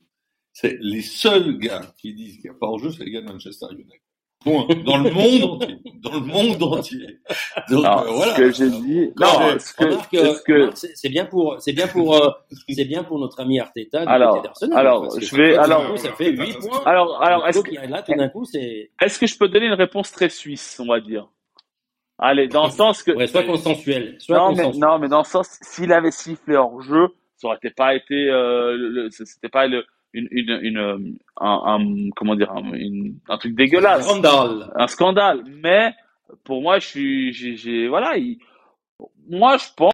C'est 0.57 0.77
les 0.79 1.01
seuls 1.01 1.57
gars 1.57 1.81
qui 1.99 2.13
disent 2.13 2.35
qu'il 2.37 2.49
n'y 2.49 2.55
a 2.55 2.57
pas 2.57 2.67
hors-jeu, 2.67 2.89
c'est 2.89 3.03
les 3.03 3.11
gars 3.11 3.19
de 3.21 3.25
Manchester 3.27 3.65
United. 3.73 3.99
Point. 4.39 4.65
Dans 4.85 4.97
le 4.99 5.09
monde 5.11 5.43
entier. 5.61 5.77
Dans 6.01 6.13
le 6.13 6.19
monde 6.21 6.63
entier. 6.63 7.19
Donc, 7.69 7.83
euh, 7.85 8.11
voilà. 8.11 8.31
ce 8.35 8.37
que 8.37 8.51
j'ai 8.53 8.69
dit, 8.69 9.11
non, 9.19 9.59
ce 9.59 10.43
que, 10.45 10.69
c'est 10.95 11.09
bien 11.09 11.25
pour 11.25 11.57
c'est 11.59 11.73
bien 11.73 11.87
pour 11.87 12.15
euh, 12.15 12.29
c'est 12.69 12.85
bien 12.85 13.03
pour 13.03 13.19
notre 13.19 13.41
ami 13.41 13.59
Arteta 13.59 14.03
Alors, 14.07 14.35
côté 14.35 14.47
d'Arsenal, 14.47 14.77
alors, 14.79 15.19
je 15.19 15.35
vais- 15.35 15.57
alors- 15.57 15.97
ça 15.99 16.13
fait 16.13 16.29
8 16.31 16.53
points. 16.59 16.83
alors, 16.85 17.21
alors, 17.21 17.45
est-ce 17.47 17.59
que, 17.59 17.69
il 17.71 17.73
y 17.73 17.77
a 17.77 17.87
là 17.87 18.01
tout 18.01 18.13
d'un 18.13 18.29
coup 18.29 18.45
c'est 18.45 18.91
est-ce 19.01 19.19
que 19.19 19.27
je 19.27 19.37
peux 19.37 19.49
donner 19.49 19.65
une 19.65 19.73
réponse 19.73 20.11
très 20.13 20.29
suisse, 20.29 20.79
on 20.79 20.85
va 20.87 21.01
dire? 21.01 21.27
Allez, 22.17 22.47
dans 22.47 22.65
le 22.67 22.71
sens 22.81 23.03
que, 23.03 23.11
ouais, 23.11 23.27
soit 23.27 23.43
consensuel, 23.43 24.15
soit 24.19 24.37
non, 24.37 24.51
mais, 24.51 24.57
consensuel. 24.63 24.81
non, 24.81 24.99
mais 24.99 25.09
dans 25.09 25.19
le 25.19 25.25
sens, 25.25 25.57
s'il 25.61 25.91
avait 25.91 26.11
sifflé 26.11 26.55
hors 26.55 26.81
jeu, 26.81 27.07
ça 27.35 27.47
aurait 27.47 27.57
été 27.57 27.71
pas 27.71 27.93
été, 27.95 28.29
euh, 28.29 29.09
c'était 29.09 29.49
pas 29.49 29.67
le, 29.67 29.83
une, 30.15 30.27
une, 30.31 30.59
une, 30.61 30.77
euh, 30.77 30.97
un, 31.39 31.61
un- 31.79 32.09
comment 32.15 32.35
dire, 32.35 32.51
un, 32.51 32.73
une- 32.73 33.17
un 33.29 33.37
truc 33.37 33.55
dégueulasse. 33.55 34.03
Scandale. 34.07 34.71
un 34.75 34.87
scandale. 34.87 35.43
Mais 35.47 35.93
pour 36.43 36.61
moi, 36.61 36.79
je 36.79 36.87
suis, 36.87 37.33
j'ai, 37.33 37.87
voilà, 37.87 38.17
il, 38.17 38.39
moi, 39.29 39.57
je 39.57 39.65
pense 39.75 39.93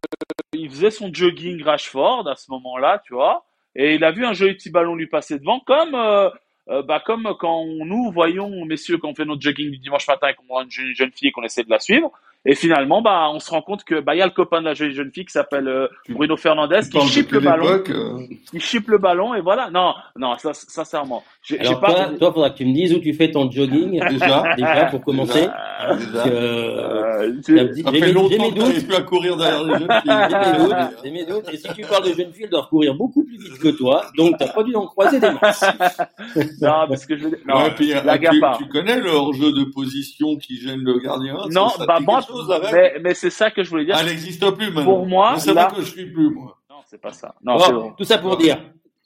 qu'il 0.53 0.69
faisait 0.69 0.91
son 0.91 1.13
jogging 1.13 1.63
Rashford 1.63 2.27
à 2.27 2.35
ce 2.35 2.51
moment-là, 2.51 3.01
tu 3.05 3.13
vois, 3.13 3.45
et 3.75 3.95
il 3.95 4.03
a 4.03 4.11
vu 4.11 4.25
un 4.25 4.33
joli 4.33 4.53
petit 4.55 4.69
ballon 4.69 4.95
lui 4.95 5.07
passer 5.07 5.39
devant, 5.39 5.59
comme, 5.61 5.95
euh, 5.95 6.29
euh, 6.69 6.83
bah, 6.83 7.01
comme 7.05 7.33
quand 7.39 7.65
nous 7.65 8.11
voyons, 8.11 8.65
messieurs, 8.65 8.97
quand 8.97 9.09
on 9.09 9.15
fait 9.15 9.25
notre 9.25 9.41
jogging 9.41 9.71
du 9.71 9.77
dimanche 9.77 10.07
matin 10.07 10.27
et 10.29 10.35
qu'on 10.35 10.45
voit 10.45 10.63
une 10.63 10.69
jeune 10.69 11.11
fille 11.11 11.29
et 11.29 11.31
qu'on 11.31 11.43
essaie 11.43 11.63
de 11.63 11.69
la 11.69 11.79
suivre. 11.79 12.11
Et 12.43 12.55
finalement, 12.55 13.03
bah, 13.03 13.27
on 13.31 13.39
se 13.39 13.51
rend 13.51 13.61
compte 13.61 13.83
que, 13.83 13.99
bah, 13.99 14.15
il 14.15 14.17
y 14.17 14.21
a 14.21 14.25
le 14.25 14.31
copain 14.31 14.61
de 14.61 14.65
la 14.65 14.73
jolie 14.73 14.95
jeune 14.95 15.11
fille 15.11 15.25
qui 15.25 15.31
s'appelle 15.31 15.67
euh, 15.67 15.87
Bruno 16.09 16.35
Fernandez 16.37 16.79
qui 16.91 16.97
depuis 16.97 17.35
le 17.35 17.39
ballon, 17.39 17.65
euh, 17.67 18.17
qui 18.49 18.59
chipe 18.59 18.87
le 18.87 18.97
ballon 18.97 19.35
et 19.35 19.41
voilà. 19.41 19.69
Non, 19.69 19.93
non, 20.17 20.35
ça, 20.39 20.51
sincèrement. 20.53 21.23
J'ai, 21.43 21.57
j'ai 21.61 21.67
Alors 21.67 21.79
pas, 21.79 21.93
toi, 21.93 22.05
toi, 22.17 22.33
faudra 22.33 22.49
que 22.49 22.57
tu 22.57 22.65
me 22.65 22.73
dises 22.73 22.93
où 22.95 22.99
tu 22.99 23.13
fais 23.13 23.29
ton 23.29 23.49
jogging 23.51 23.99
déjà. 24.09 24.43
déjà 24.57 24.85
pour 24.85 25.01
commencer. 25.03 25.47
Euh, 25.47 25.95
déjà. 25.97 26.11
Parce 26.13 26.23
que, 26.29 26.29
euh, 26.33 27.33
j'ai 27.47 27.57
j'ai- 27.75 27.83
Ça 27.83 27.91
fait 27.91 27.99
mes- 27.99 28.07
j'ai 28.07 28.13
longtemps 28.13 28.29
mes 28.29 28.37
que 28.37 28.43
tu 28.45 28.49
doutes. 28.53 28.57
n'arrives 28.67 28.85
plus 28.87 28.95
à 28.95 29.01
courir 29.01 29.37
derrière 29.37 29.63
les 29.63 29.73
jeunes 29.73 29.87
J'ai 30.03 30.11
mes 30.11 30.29
filles. 30.29 30.57
doutes, 30.65 30.75
j'ai 31.03 31.11
mes 31.11 31.25
doutes. 31.25 31.53
Et 31.53 31.57
si 31.57 31.73
tu 31.75 31.81
parles 31.83 32.05
de 32.09 32.13
jeunes 32.13 32.33
filles, 32.33 32.43
elles 32.45 32.49
doivent 32.49 32.69
courir 32.69 32.95
beaucoup 32.95 33.23
plus 33.23 33.37
vite 33.37 33.59
que 33.59 33.67
toi. 33.69 34.03
Donc, 34.17 34.35
t'as 34.39 34.47
pas 34.51 34.63
dû 34.63 34.75
en 34.75 34.87
croiser 34.87 35.19
des 35.19 35.29
masses. 35.39 35.63
non, 36.61 36.87
parce 36.87 37.05
que 37.05 37.15
je 37.17 37.23
veux 37.25 37.29
dire, 37.29 37.39
non, 37.47 37.55
Ouais, 37.63 37.71
puis, 37.75 37.93
euh, 37.93 38.01
la 38.03 38.17
tu, 38.17 38.39
pas. 38.39 38.55
tu 38.57 38.67
connais 38.67 38.99
le 38.99 39.11
hors-jeu 39.11 39.51
de 39.51 39.63
position 39.65 40.37
qui 40.37 40.57
gêne 40.57 40.81
le 40.83 40.97
gardien? 40.99 41.37
Non, 41.51 41.67
bah 41.87 41.99
moi, 42.01 42.21
chose, 42.31 42.61
mais, 42.71 42.93
mais 43.03 43.13
c'est 43.13 43.29
ça 43.29 43.51
que 43.51 43.63
je 43.63 43.69
voulais 43.69 43.85
dire. 43.85 43.97
Elle 43.99 44.07
n'existe 44.07 44.49
plus 44.51 44.67
maintenant. 44.71 44.83
Pour 44.85 45.05
moi, 45.05 45.37
sais 45.39 45.53
là- 45.53 45.71
que 45.75 45.81
je 45.81 45.87
suis 45.91 46.05
plus, 46.11 46.29
moi. 46.29 46.57
Non, 46.69 46.77
c'est 46.89 47.01
pas 47.01 47.13
ça. 47.13 47.35
Non, 47.43 47.57
Bon, 47.57 47.63
c'est 47.65 47.73
bon. 47.73 47.91
tout 47.97 48.03
ça 48.03 48.17
pour 48.17 48.37
dire, 48.37 48.57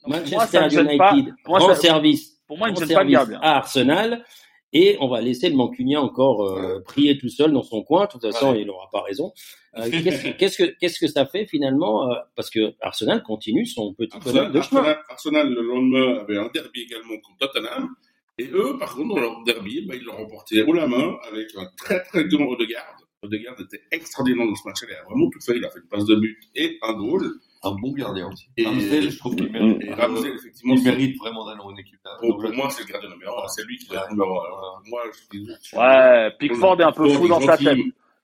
Moi, 0.06 0.18
Manchester 0.18 0.68
gêne 0.70 0.86
United 0.86 0.98
pas. 0.98 1.14
Moi, 1.48 1.60
ça- 1.60 1.74
service, 1.74 2.40
Pour 2.46 2.58
moi, 2.58 2.68
il 2.70 2.80
ne 2.80 2.94
pas 2.94 3.04
gardien. 3.04 3.38
à 3.42 3.56
Arsenal. 3.56 4.24
Et 4.72 4.96
on 5.00 5.08
va 5.08 5.20
laisser 5.20 5.48
le 5.48 5.54
Mancunien 5.56 6.00
encore 6.00 6.44
euh, 6.44 6.82
prier 6.84 7.16
tout 7.18 7.28
seul 7.28 7.52
dans 7.52 7.62
son 7.62 7.82
coin. 7.82 8.04
De 8.06 8.10
toute 8.10 8.22
façon, 8.22 8.50
Ouais. 8.52 8.60
il 8.62 8.66
n'aura 8.66 8.88
pas 8.92 9.00
raison. 9.02 9.32
Euh, 9.78 9.82
qu'est-ce, 9.90 10.28
qu'est-ce 10.36 10.58
que 10.58 10.76
qu'est-ce 10.80 10.98
que 10.98 11.06
ça 11.06 11.24
fait 11.24 11.46
finalement 11.46 12.10
euh, 12.10 12.16
Parce 12.34 12.50
que 12.50 12.74
Arsenal 12.80 13.22
continue 13.22 13.64
son 13.64 13.94
petit 13.94 14.18
bonhomme 14.18 14.46
Arsenal, 14.46 14.52
de 14.52 14.60
chemin. 14.60 14.80
Arsenal, 14.80 15.04
Arsenal, 15.08 15.48
le 15.54 15.62
lendemain, 15.62 16.18
avait 16.20 16.36
un 16.36 16.50
derby 16.52 16.82
également 16.82 17.14
contre 17.14 17.38
Tottenham. 17.52 17.88
Et 18.38 18.48
eux, 18.52 18.76
par 18.78 18.94
contre, 18.94 19.14
dans 19.14 19.20
leur 19.20 19.42
derby, 19.44 19.86
bah, 19.86 19.94
ils 19.94 20.02
l'ont 20.02 20.16
remporté 20.16 20.62
haut 20.62 20.72
la 20.74 20.86
main 20.86 21.14
avec 21.32 21.46
un 21.56 21.66
très 21.78 22.02
très 22.02 22.24
grand 22.26 22.44
Odegaard. 22.46 22.96
Odegaard 23.22 23.60
était 23.60 23.82
extraordinaire 23.90 24.46
dans 24.46 24.54
ce 24.54 24.66
match. 24.66 24.78
Il 24.86 24.94
a 24.94 25.02
vraiment 25.04 25.30
tout 25.30 25.40
fait. 25.40 25.56
Il 25.56 25.64
a 25.64 25.70
fait 25.70 25.80
une 25.80 25.86
passe 25.88 26.04
de 26.04 26.14
but 26.16 26.38
et 26.54 26.78
un 26.82 26.92
goal. 26.94 27.22
Un 27.62 27.72
bon 27.72 27.92
gardien 27.92 28.28
aussi. 28.30 28.48
Et- 28.56 28.64
je 28.64 29.18
trouve 29.18 29.34
qu'il 29.34 29.50
mérite. 29.50 29.82
Et 29.82 29.92
Ramsey, 29.92 30.28
effectivement, 30.34 30.74
il 30.74 30.84
mérite 30.84 31.18
vraiment 31.18 31.46
d'aller 31.46 31.60
en 31.60 31.74
équipe. 31.76 31.98
pour, 32.20 32.38
pour 32.38 32.52
moi, 32.52 32.70
c'est 32.70 32.86
le 32.86 32.92
gardien 32.92 33.10
numéro 33.10 33.38
un. 33.42 33.48
C'est 33.48 33.64
lui 33.64 33.78
qui 33.78 33.92
est 33.92 33.96
le 33.96 34.10
numéro 34.10 34.40
Moi, 34.86 35.02
je 35.32 35.76
Ouais, 35.76 36.30
Pickford 36.38 36.80
est 36.80 36.84
un 36.84 36.92
peu 36.92 37.08
fou 37.08 37.26
dans 37.26 37.40
sa 37.40 37.56
tête. 37.56 37.78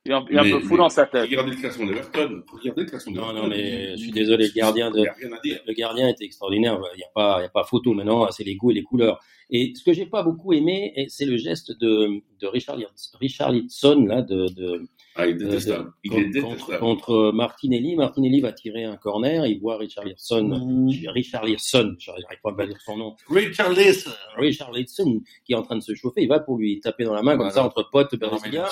Il 0.05 0.11
est 0.11 0.15
un, 0.17 0.25
il 0.31 0.37
est 0.37 0.39
un 0.41 0.43
mais- 0.43 0.51
peu 0.51 0.61
fou 0.61 0.73
mais 0.73 0.79
dans 0.79 0.89
sa 0.89 1.07
tête. 1.07 1.23
Regardez 1.23 1.53
le 1.53 1.57
classement 1.59 1.87
d'Everton. 1.87 2.43
Regardez 2.53 2.83
le 2.83 2.89
classement 2.89 3.13
Non, 3.13 3.21
d'Everton. 3.29 3.43
non, 3.43 3.49
mais 3.49 3.93
je 3.97 4.03
suis 4.03 4.11
désolé, 4.11 4.47
le 4.49 4.53
gardien 4.53 4.91
de 4.91 4.99
Il 4.99 5.03
n'y 5.03 5.07
a 5.09 5.13
rien 5.13 5.33
à 5.33 5.41
dire. 5.41 5.61
le 5.67 5.73
gardien 5.75 6.09
était 6.09 6.25
extraordinaire. 6.25 6.81
Il 6.95 6.97
n'y 6.97 7.05
a 7.05 7.11
pas, 7.15 7.37
il 7.39 7.43
y 7.43 7.47
a 7.47 7.51
pas 7.51 7.63
photo 7.63 7.93
maintenant. 7.95 8.29
C'est 8.33 8.43
les 8.45 8.57
goûts 8.57 8.73
et 8.73 8.75
les 8.75 8.83
couleurs. 8.83 9.21
Et 9.51 9.73
ce 9.77 9.85
que 9.85 9.93
j'ai 9.93 10.07
pas 10.07 10.23
beaucoup 10.25 10.53
aimé, 10.55 10.93
c'est 11.09 11.25
le 11.27 11.37
geste 11.37 11.79
de, 11.79 12.21
de 12.41 12.47
Richard, 12.49 12.79
Richarlison 13.21 14.07
là, 14.07 14.23
de, 14.23 14.49
de 14.49 14.89
Ah, 15.15 15.27
il 15.27 15.33
est 15.33 15.45
euh, 15.45 15.49
détestable. 15.49 15.85
de- 15.85 15.93
Il 16.05 16.37
est 16.37 16.41
contre, 16.41 16.79
contre 16.79 17.33
Martinelli. 17.35 17.97
Martinelli 17.97 18.41
va 18.41 18.53
tirer 18.53 18.85
un 18.85 18.97
corner, 18.97 19.47
il 19.47 19.61
voit 19.61 19.77
Richarlison, 19.77 20.43
Mmh. 20.43 21.09
Richarlison, 21.09 21.95
j'arrive 21.99 22.25
pas 22.43 22.55
à 22.59 22.67
dire 22.67 22.81
son 22.81 22.97
nom, 22.97 23.17
Richarlison. 23.29 24.11
Richarlison, 24.37 25.21
qui 25.45 25.53
est 25.53 25.57
en 25.57 25.63
train 25.63 25.77
de 25.77 25.83
se 25.83 25.95
chauffer, 25.95 26.23
il 26.23 26.29
va 26.29 26.41
pour 26.41 26.57
lui 26.59 26.81
taper 26.81 27.05
dans 27.05 27.15
la 27.15 27.23
main 27.23 27.37
comme 27.37 27.51
ça 27.51 27.65
entre 27.65 27.91
potes 27.91 28.15
brésiliens 28.17 28.65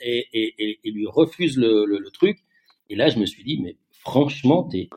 et, 0.00 0.26
et, 0.32 0.54
et, 0.58 0.78
et 0.84 0.90
lui 0.90 1.06
refuse 1.06 1.56
le, 1.58 1.84
le, 1.86 1.98
le 1.98 2.10
truc. 2.10 2.38
Et 2.90 2.96
là, 2.96 3.08
je 3.08 3.18
me 3.18 3.26
suis 3.26 3.44
dit, 3.44 3.60
mais 3.62 3.76
franchement, 4.00 4.64
t'es, 4.64 4.88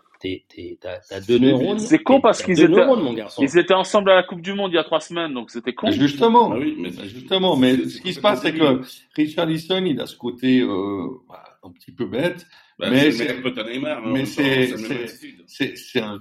t'as, 0.82 1.20
deux 1.22 1.40
neurones. 1.40 1.80
C'est 1.80 2.00
con 2.00 2.22
parce 2.22 2.42
qu'ils 2.44 2.60
étaient- 2.60 2.68
neurones, 2.68 3.04
mon 3.04 3.14
garçon. 3.14 3.42
Ils 3.42 3.58
étaient 3.58 3.74
ensemble 3.74 4.12
à 4.12 4.16
la 4.16 4.24
Coupe 4.24 4.42
du 4.42 4.54
Monde 4.54 4.72
il 4.72 4.76
y 4.76 4.80
a 4.80 4.84
trois 4.84 5.00
semaines, 5.00 5.34
donc 5.34 5.52
c'était 5.52 5.74
con. 5.74 5.88
Mais 5.88 5.94
Justement. 5.94 6.52
Ah 6.54 6.58
oui, 6.60 6.76
mais 6.80 6.92
Justement, 7.08 7.56
mais 7.56 7.78
ce 7.78 8.02
qui 8.02 8.14
se 8.14 8.20
passe, 8.20 8.42
c'est 8.42 8.54
que 8.54 8.58
complètement 8.60 8.86
Richarlison, 9.16 9.86
il 9.86 10.00
a 10.00 10.06
ce 10.06 10.16
côté 10.16 10.62
euh, 10.62 11.08
bah, 11.28 11.44
un 11.64 11.72
petit 11.72 11.92
peu 11.92 12.06
bête, 12.06 12.46
Bah, 12.78 12.88
mais 12.92 13.12
un, 16.02 16.20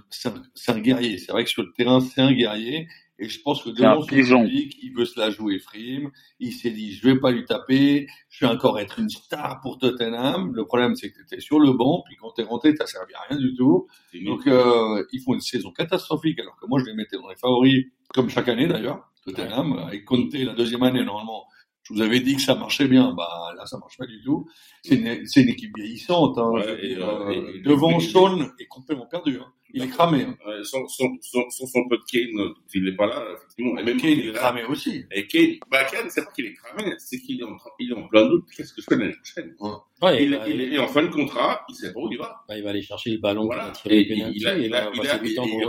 c'est 0.55 0.73
un 0.73 0.79
guerrier. 0.79 1.19
C'est 1.19 1.33
vrai 1.33 1.45
que 1.45 1.51
sur 1.51 1.63
le 1.63 1.73
terrain, 1.73 2.01
c'est 2.01 2.21
un 2.21 2.33
guerrier. 2.33 2.87
Et 3.19 3.29
je 3.29 3.41
pense 3.43 3.63
que 3.63 3.71
C'est 3.75 3.85
un 3.85 3.95
devant 3.95 4.03
son 4.03 4.43
public, 4.43 4.77
il 4.83 4.93
veut 4.93 5.05
se 5.05 5.19
la 5.19 5.31
jouer 5.31 5.59
frime. 5.59 6.11
Il 6.41 6.53
s'est 6.53 6.71
dit, 6.71 6.93
je 6.93 7.09
vais 7.09 7.19
pas 7.19 7.31
lui 7.31 7.45
taper. 7.45 8.07
Je 8.29 8.45
vais 8.45 8.53
encore 8.53 8.79
être 8.81 8.99
une 8.99 9.09
star 9.09 9.61
pour 9.61 9.79
Tottenham. 9.79 10.53
Le 10.55 10.65
problème, 10.65 10.97
c'est 10.97 11.11
que 11.11 11.19
tu 11.19 11.23
étais 11.23 11.41
sur 11.41 11.61
le 11.61 11.73
banc. 11.73 12.03
Puis 12.07 12.17
quand 12.17 12.33
t'es 12.33 12.43
rentré, 12.43 12.75
t'as 12.75 12.87
servi 12.87 13.15
à 13.15 13.21
rien 13.29 13.39
du 13.39 13.55
tout. 13.55 13.87
Donc, 14.25 14.47
euh, 14.47 15.05
ils 15.13 15.21
font 15.21 15.35
une 15.35 15.41
saison 15.41 15.71
catastrophique. 15.71 16.41
Alors 16.41 16.57
que 16.57 16.67
moi, 16.67 16.81
je 16.81 16.87
les 16.87 16.95
mettais 16.95 17.17
dans 17.17 17.29
les 17.29 17.37
favoris, 17.37 17.85
comme 18.13 18.29
chaque 18.29 18.49
année 18.49 18.67
d'ailleurs. 18.67 19.09
Tottenham, 19.25 19.79
avec 19.79 20.05
Conte 20.05 20.35
la 20.35 20.55
deuxième 20.55 20.83
année, 20.83 21.05
normalement. 21.05 21.47
Je 21.87 21.93
vous 21.93 22.01
avais 22.01 22.21
dit 22.21 22.37
que 22.37 22.41
ça 22.43 22.55
marchait 22.55 22.89
bien. 22.89 23.13
Bah, 23.15 23.53
là, 23.59 23.67
ça 23.67 23.77
marche 23.79 23.99
pas 23.99 24.07
du 24.07 24.23
tout. 24.23 24.49
C'est 24.83 24.95
une, 24.95 25.27
c'est 25.27 25.43
une 25.43 25.51
équipe 25.51 25.71
vieillissante. 25.77 26.39
Hein. 26.39 26.51
Ouais, 26.53 26.79
et, 26.83 26.95
dire, 26.95 27.07
euh, 27.09 27.29
euh, 27.29 27.53
et- 27.53 27.57
et- 27.59 27.61
devant, 27.61 27.99
et- 27.99 28.01
Son 28.01 28.41
est 28.59 28.67
complètement 28.69 29.07
perdu. 29.07 29.39
Hein. 29.39 29.53
Il 29.75 29.83
est 29.83 29.89
cramé. 29.89 30.23
Hein. 30.23 30.37
Sans, 30.63 30.87
sans, 30.89 31.05
sans, 31.21 31.51
sans 31.51 31.67
son 31.67 31.87
pote 31.89 32.01
Kane, 32.11 32.31
il 32.75 32.85
n'est 32.85 32.97
pas 32.97 33.07
là, 33.07 33.23
effectivement. 33.37 33.77
Et 33.79 33.83
même 33.83 33.99
Kane 34.01 34.11
il 34.13 34.21
est 34.29 34.33
là. 34.33 34.39
cramé 34.39 34.65
aussi. 34.65 35.05
Et 35.13 35.27
Kane, 35.27 35.57
bah, 35.71 35.85
Kane, 35.85 36.09
c'est 36.09 36.25
pas 36.25 36.31
qu'il 36.31 36.47
est 36.47 36.55
cramé, 36.55 36.95
c'est 36.99 37.19
qu'il 37.19 37.41
est 37.41 37.45
en, 37.45 37.57
train- 37.57 37.71
il 37.79 37.91
est 37.91 37.95
en 37.95 38.09
plein 38.09 38.27
doute. 38.29 38.45
Qu'est-ce 38.57 38.73
que 38.73 38.81
je 38.81 38.87
fais 38.89 38.97
l'année 38.97 39.13
prochaine? 39.17 39.55
Ouais, 40.01 40.23
Il, 40.25 40.31
il, 40.33 40.37
va, 40.39 40.49
il 40.49 40.75
est 40.75 40.79
en 40.79 40.87
fin 40.89 41.03
de 41.03 41.09
contrat, 41.09 41.67
il 41.69 41.75
sait 41.75 41.93
pas 41.93 42.01
où 42.01 42.09
il 42.11 42.17
va. 42.17 42.45
bah, 42.49 42.57
il 42.57 42.63
va 42.65 42.71
aller 42.71 42.83
chercher 42.83 43.11
le 43.11 43.19
ballon 43.19 43.45
Voilà. 43.47 43.73
il 43.85 44.47
a- 44.47 44.57
et 44.57 44.67
il 44.67 44.75
a- 44.75 44.89
on 44.89 44.93
il 44.95 45.03
va 45.03 45.03
a- 45.15 45.19
passer 45.19 45.29
du 45.29 45.35
temps 45.35 45.45
il- 45.45 45.51
pour 45.51 45.61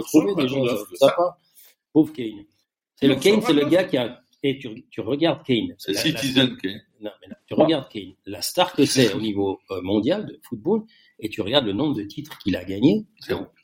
il. 2.33 2.45
C'est 2.97 3.07
Il 3.07 3.09
le 3.09 3.15
reçoit 3.15 3.31
Kane, 3.31 3.41
pas 3.41 3.47
c'est 3.47 3.53
le 3.53 3.59
d'offre. 3.61 3.71
gars 3.71 3.83
qui 3.85 3.97
a, 3.97 4.21
et 4.49 4.57
tu, 4.59 4.85
tu 4.89 5.01
regardes 5.01 5.43
Kane. 5.43 5.73
C'est 5.77 5.93
la- 5.93 6.01
Citizen 6.01 6.55
Kane. 6.57 6.81
Non, 7.01 7.11
mais 7.21 7.27
là, 7.27 7.35
tu 7.47 7.53
regardes 7.55 7.89
Kane, 7.89 8.13
la 8.25 8.41
star 8.41 8.73
que 8.73 8.85
c'est 8.85 9.13
au 9.13 9.19
niveau 9.19 9.59
euh, 9.71 9.81
mondial 9.81 10.25
de 10.25 10.39
football, 10.47 10.83
et 11.19 11.29
tu 11.29 11.41
regardes 11.41 11.65
le 11.65 11.73
nombre 11.73 11.95
de 11.95 12.03
titres 12.03 12.37
qu'il 12.39 12.55
a 12.55 12.63
gagné. 12.63 13.05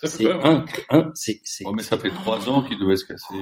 C'est 0.03 0.31
un, 0.31 0.65
un, 0.89 1.11
c'est, 1.13 1.39
c'est. 1.43 1.63
Oh, 1.67 1.71
mais 1.73 1.83
ça 1.83 1.97
fait 1.97 2.09
trois 2.09 2.47
ans 2.49 2.63
qu'il 2.63 2.79
devait 2.79 2.95
se 2.95 3.05
casser. 3.05 3.33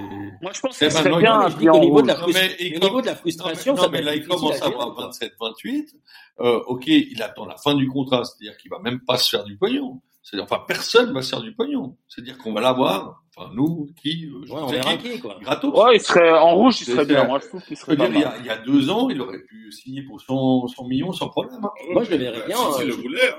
Moi, 0.41 0.51
je 0.53 0.59
pense 0.59 0.77
que 0.77 0.89
ce 0.89 0.95
non, 0.97 1.03
serait 1.03 1.21
bien 1.21 1.33
non, 1.39 1.45
un 1.45 1.49
je 1.49 1.57
dis 1.57 1.65
qu'au 1.65 1.71
client 1.71 1.79
niveau 1.83 2.01
de 2.01 2.07
la, 2.07 2.17
Non, 2.17 2.27
mais 2.33 2.75
au 2.75 2.79
niveau 2.79 3.01
de 3.01 3.05
la 3.05 3.15
frustration, 3.15 3.75
non, 3.75 3.83
ça 3.83 3.89
mais 3.89 4.01
là, 4.01 4.15
il 4.15 4.25
commence 4.27 4.61
à 4.61 4.65
avoir 4.65 4.93
quoi. 4.95 5.05
27, 5.05 5.33
28. 5.39 5.95
Euh, 6.41 6.59
ok, 6.67 6.87
il 6.87 7.21
attend 7.21 7.45
la 7.45 7.57
fin 7.57 7.75
du 7.75 7.87
contrat, 7.87 8.23
c'est-à-dire 8.25 8.57
qu'il 8.57 8.69
va 8.69 8.79
même 8.79 8.99
pas 9.05 9.17
se 9.17 9.29
faire 9.29 9.43
du 9.43 9.57
pognon. 9.57 10.01
C'est-à-dire, 10.21 10.43
enfin, 10.51 10.63
personne 10.67 11.13
va 11.13 11.21
se 11.21 11.29
faire 11.29 11.41
du 11.41 11.53
pognon. 11.55 11.95
C'est-à-dire 12.07 12.37
qu'on 12.37 12.53
va 12.53 12.61
l'avoir, 12.61 13.23
enfin, 13.35 13.49
nous, 13.53 13.89
qui, 14.01 14.25
euh, 14.27 14.45
je 14.45 14.51
Ouais, 14.53 14.59
on 14.61 14.67
verra 14.67 14.95
qui, 14.97 15.09
qui, 15.13 15.19
quoi. 15.19 15.37
gratos. 15.41 15.73
Ouais, 15.73 15.95
il 15.95 16.01
serait 16.01 16.31
en 16.37 16.55
rouge, 16.55 16.81
il 16.81 16.85
serait 16.85 17.05
bien. 17.05 17.23
Moi, 17.25 17.39
je 17.41 17.47
trouve 17.47 17.63
qu'il 17.63 17.77
serait 17.77 17.95
dire, 17.95 18.05
il 18.09 18.19
y, 18.19 18.23
mal. 18.23 18.33
a, 18.33 18.37
il 18.37 18.45
y 18.45 18.49
a 18.49 18.57
deux 18.57 18.89
ans, 18.89 19.09
il 19.09 19.19
aurait 19.21 19.41
pu 19.43 19.71
signer 19.71 20.03
pour 20.03 20.19
100, 20.21 20.67
100 20.67 20.87
millions 20.87 21.11
sans 21.13 21.29
problème. 21.29 21.59
hein. 21.63 21.69
Moi, 21.93 22.03
je 22.03 22.11
le 22.11 22.17
verrais 22.17 22.45
bien, 22.45 22.57
Si, 22.57 22.63
euh, 22.63 22.83
il 22.83 22.87
le 22.87 22.91
je- 22.93 23.01
voulait, 23.01 23.29
hein, 23.29 23.35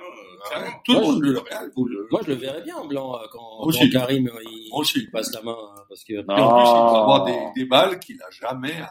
clairement. 0.49 0.71
Tout 0.85 0.93
le 0.95 0.99
Moi, 1.01 1.07
monde, 1.13 1.23
le 1.23 1.39
Real, 1.39 1.71
vous 1.77 1.85
le- 1.85 2.09
Moi, 2.11 2.21
je 2.25 2.29
le 2.29 2.35
verrais 2.35 2.63
bien 2.63 2.77
en 2.77 2.87
blanc 2.87 3.15
euh, 3.15 3.27
quand, 3.31 3.61
quand 3.63 3.91
Karim 3.93 4.29
euh, 4.29 4.41
il, 4.51 4.71
il 4.97 5.11
passe 5.11 5.33
la 5.35 5.43
main 5.43 5.53
euh, 5.53 5.81
parce 5.89 6.03
que 6.03 6.15
Et 6.15 6.19
en 6.19 6.23
plus, 6.25 6.33
il 6.33 6.35
va 6.35 6.93
Ah. 6.95 7.01
avoir 7.03 7.25
des, 7.25 7.39
des 7.57 7.65
balles 7.67 7.99
qu'il 8.01 8.21
a 8.23 8.31
jamais 8.31 8.73
à... 8.81 8.91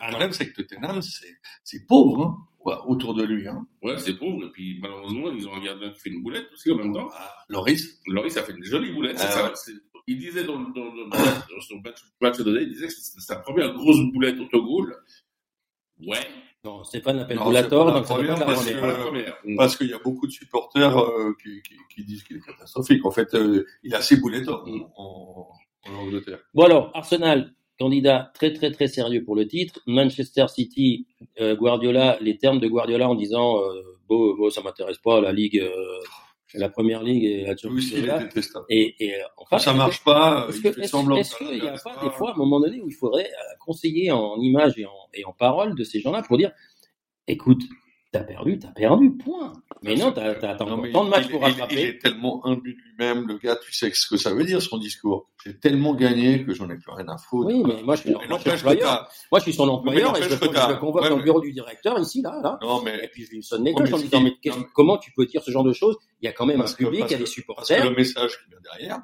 Ah, 0.00 0.06
Le 0.06 0.10
problème, 0.12 0.32
c'est 0.32 0.50
que 0.52 0.62
Tottenham, 0.62 1.02
c'est, 1.02 1.26
c'est 1.64 1.86
pauvre, 1.86 2.22
hein, 2.22 2.36
autour 2.86 3.14
de 3.14 3.24
lui, 3.24 3.46
hein. 3.48 3.66
Ouais, 3.82 3.98
c'est 3.98 4.14
pauvre. 4.18 4.44
Et 4.46 4.50
puis, 4.50 4.78
malheureusement, 4.80 5.30
ils 5.32 5.46
ont 5.48 5.54
un 5.54 5.62
gardien 5.64 5.90
qui 5.90 6.00
fait 6.00 6.10
une 6.10 6.22
boulette 6.22 6.46
aussi 6.52 6.70
en 6.70 6.76
même 6.76 6.92
temps. 6.94 7.08
Ah, 7.12 7.34
Loris. 7.48 8.00
Loris 8.06 8.36
a 8.36 8.42
fait 8.42 8.52
une 8.52 8.64
jolie 8.64 8.92
boulette. 8.92 9.18
c'est 9.18 9.26
Ah 9.26 9.30
ça, 9.30 9.44
ouais. 9.44 9.50
c'est- 9.54 9.72
Il 10.06 10.18
disait 10.18 10.44
dans, 10.44 10.58
dans, 10.58 10.84
le- 10.92 11.08
dans 11.10 11.60
son 11.60 11.76
match, 11.84 11.98
match 12.20 12.36
de 12.38 12.42
données, 12.44 12.62
il 12.62 12.68
disait 12.70 12.86
que 12.88 12.92
c'était 12.92 13.20
sa 13.20 13.36
première 13.36 13.72
grosse 13.74 14.00
boulette 14.12 14.38
autogol. 14.38 14.96
Ouais. 16.06 16.18
non, 16.64 16.82
Stéphane 16.84 17.16
l'appelle 17.18 17.38
Boulator, 17.38 17.92
donc 17.92 18.06
ça 18.06 18.14
première, 18.14 18.38
parce 18.44 18.66
que- 18.66 18.74
la 18.74 18.94
première. 18.94 19.36
Parce 19.56 19.76
qu'il 19.76 19.88
y 19.88 19.92
a 19.94 19.98
beaucoup 19.98 20.26
de 20.26 20.32
supporters 20.32 20.98
euh, 20.98 21.32
qui, 21.42 21.62
qui, 21.62 21.74
qui 21.94 22.04
disent 22.04 22.22
qu'il 22.24 22.36
est 22.38 22.40
catastrophique. 22.40 23.04
En 23.06 23.10
fait, 23.10 23.32
euh, 23.34 23.64
il 23.82 23.94
a 23.94 24.00
ses 24.02 24.16
boulettes 24.16 24.48
en, 24.48 24.64
en, 24.96 25.48
en 25.88 25.94
Angleterre. 25.94 26.40
Bon 26.52 26.64
alors, 26.64 26.90
Arsenal, 26.94 27.54
candidat 27.78 28.30
très 28.34 28.52
très 28.52 28.70
très 28.70 28.88
sérieux 28.88 29.24
pour 29.24 29.36
le 29.36 29.46
titre. 29.46 29.80
Manchester 29.86 30.46
City, 30.48 31.06
euh, 31.40 31.56
Guardiola, 31.56 32.18
les 32.20 32.38
termes 32.38 32.60
de 32.60 32.68
Guardiola 32.68 33.08
en 33.08 33.14
disant 33.14 33.58
euh, 33.60 33.82
bon, 34.08 34.34
bon, 34.36 34.50
ça 34.50 34.62
m'intéresse 34.62 34.98
pas, 34.98 35.20
la 35.20 35.32
Ligue, 35.32 35.58
euh, 35.58 35.72
la 36.54 36.68
première 36.68 37.02
ligue 37.02 37.24
et 37.24 37.42
la 37.42 37.56
Champions 37.56 37.76
League. 37.76 38.30
Et, 38.68 38.94
et 39.00 39.14
euh, 39.14 39.24
enfin, 39.36 39.58
ça 39.58 39.72
marche 39.72 40.02
pas, 40.04 40.46
Est-ce 40.48 41.36
qu'il 41.36 41.60
n'y 41.60 41.68
a 41.68 41.76
pas 41.82 41.96
des 42.02 42.10
fois, 42.10 42.30
à 42.30 42.34
un 42.34 42.36
moment 42.36 42.60
donné, 42.60 42.80
où 42.80 42.88
il 42.88 42.94
faudrait 42.94 43.30
conseiller 43.64 44.12
en 44.12 44.36
image 44.40 44.78
et 44.78 44.86
en, 44.86 45.08
et 45.12 45.24
en 45.24 45.32
parole 45.32 45.74
de 45.74 45.84
ces 45.84 46.00
gens-là 46.00 46.22
pour 46.22 46.38
dire, 46.38 46.52
écoute, 47.26 47.62
t'as 48.18 48.24
perdu, 48.24 48.58
t'as 48.58 48.68
perdu, 48.72 49.16
point. 49.16 49.52
Mais 49.82 49.94
non, 49.96 50.12
t'as 50.12 50.34
t'as- 50.36 50.54
t'as 50.54 50.64
Non, 50.64 50.72
encore 50.72 50.82
mais 50.84 50.92
tant 50.92 51.04
de 51.04 51.10
matchs 51.10 51.24
il- 51.26 51.30
pour 51.30 51.40
il- 51.40 51.44
rattraper. 51.50 51.74
Il 51.74 51.78
est 51.80 51.98
tellement 51.98 52.46
imbu 52.46 52.72
de 52.74 52.78
lui-même, 52.78 53.26
le 53.28 53.38
gars, 53.38 53.56
tu 53.56 53.72
sais 53.72 53.90
ce 53.92 54.06
que 54.06 54.16
ça 54.16 54.32
veut 54.32 54.44
dire, 54.44 54.62
son 54.62 54.78
discours. 54.78 55.30
J'ai 55.44 55.58
tellement 55.58 55.94
gagné 55.94 56.44
que 56.44 56.54
j'en 56.54 56.70
ai 56.70 56.76
plus 56.76 56.90
rien 56.90 57.06
à 57.08 57.18
foutre. 57.18 57.48
Oui, 57.48 57.62
mais 57.66 57.82
moi 57.82 57.96
je 57.96 58.00
suis, 58.02 58.10
Et 58.10 58.12
moi, 58.14 58.22
je 58.22 58.24
suis 58.26 58.30
n'empêche 58.30 58.62
que 58.62 58.68
employeur. 58.68 58.98
t'as- 58.98 59.08
Moi, 59.30 59.38
je 59.40 59.42
suis 59.44 59.52
son 59.52 59.68
employeur 59.68 60.02
et 60.02 60.04
n'empêche 60.20 60.24
je, 60.24 60.28
le- 60.30 60.74
je 60.74 60.78
convoque 60.80 61.02
ouais, 61.02 61.08
dans 61.08 61.16
le 61.16 61.20
mais- 61.20 61.24
bureau 61.24 61.40
du 61.40 61.52
directeur 61.52 61.98
ici, 61.98 62.22
là, 62.22 62.40
là. 62.42 62.58
Non, 62.62 62.80
Et 62.80 62.84
mais, 62.84 63.08
puis 63.12 63.24
je 63.26 63.30
lui 63.32 63.42
sonne 63.42 63.64
les 63.64 63.74
cloches 63.74 63.90
mais 63.90 63.94
en 63.96 63.98
disant, 63.98 64.20
mais 64.22 64.34
mais- 64.44 64.52
comment 64.72 64.96
tu 64.96 65.12
peux 65.12 65.26
dire 65.26 65.42
ce 65.42 65.50
genre 65.50 65.64
de 65.64 65.72
choses? 65.72 65.96
Il 66.20 66.24
y 66.24 66.28
a 66.28 66.32
quand 66.32 66.46
même 66.46 66.58
Parce 66.58 66.72
un 66.74 66.76
public, 66.76 67.04
il 67.08 67.10
y 67.10 67.14
a 67.14 67.18
des 67.18 67.24
parce 67.24 67.30
que 67.30 67.34
supporters. 67.40 67.84
le 67.84 67.96
message 67.96 68.38
qui 68.42 68.50
vient 68.50 68.60
derrière, 68.62 69.00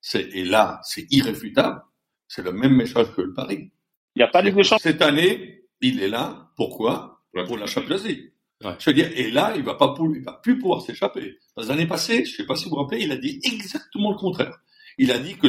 c'est, 0.00 0.22
et 0.32 0.44
là, 0.44 0.80
c'est 0.82 1.06
irréfutable, 1.12 1.82
c'est 2.26 2.42
le 2.42 2.52
même 2.52 2.74
message 2.74 3.12
que 3.14 3.20
le 3.22 3.32
Paris. 3.34 3.70
Il 4.16 4.20
n'y 4.20 4.22
a 4.22 4.28
pas 4.28 4.42
Champions. 4.42 4.78
Cette 4.80 5.02
année, 5.02 5.62
il 5.82 6.02
est 6.02 6.08
là. 6.08 6.50
Pourquoi? 6.56 7.20
Pour 7.46 7.58
la 7.58 7.66
Champions 7.66 7.98
League. 8.02 8.32
Ouais. 8.64 8.72
Je 8.78 8.88
veux 8.90 8.94
dire, 8.94 9.10
et 9.14 9.30
là, 9.30 9.52
il 9.56 9.62
va 9.62 9.74
pas, 9.74 9.88
pou- 9.94 10.14
il 10.14 10.22
va 10.24 10.32
plus 10.42 10.58
pouvoir 10.58 10.80
s'échapper. 10.82 11.36
Les 11.58 11.70
années 11.70 11.86
passées, 11.86 12.24
je 12.24 12.36
sais 12.36 12.46
pas 12.46 12.56
si 12.56 12.64
vous 12.64 12.70
vous 12.70 12.76
rappelez, 12.82 13.02
il 13.02 13.12
a 13.12 13.16
dit 13.16 13.38
exactement 13.44 14.10
le 14.10 14.16
contraire. 14.16 14.56
Il 14.98 15.10
a 15.10 15.18
dit 15.18 15.34
que 15.36 15.46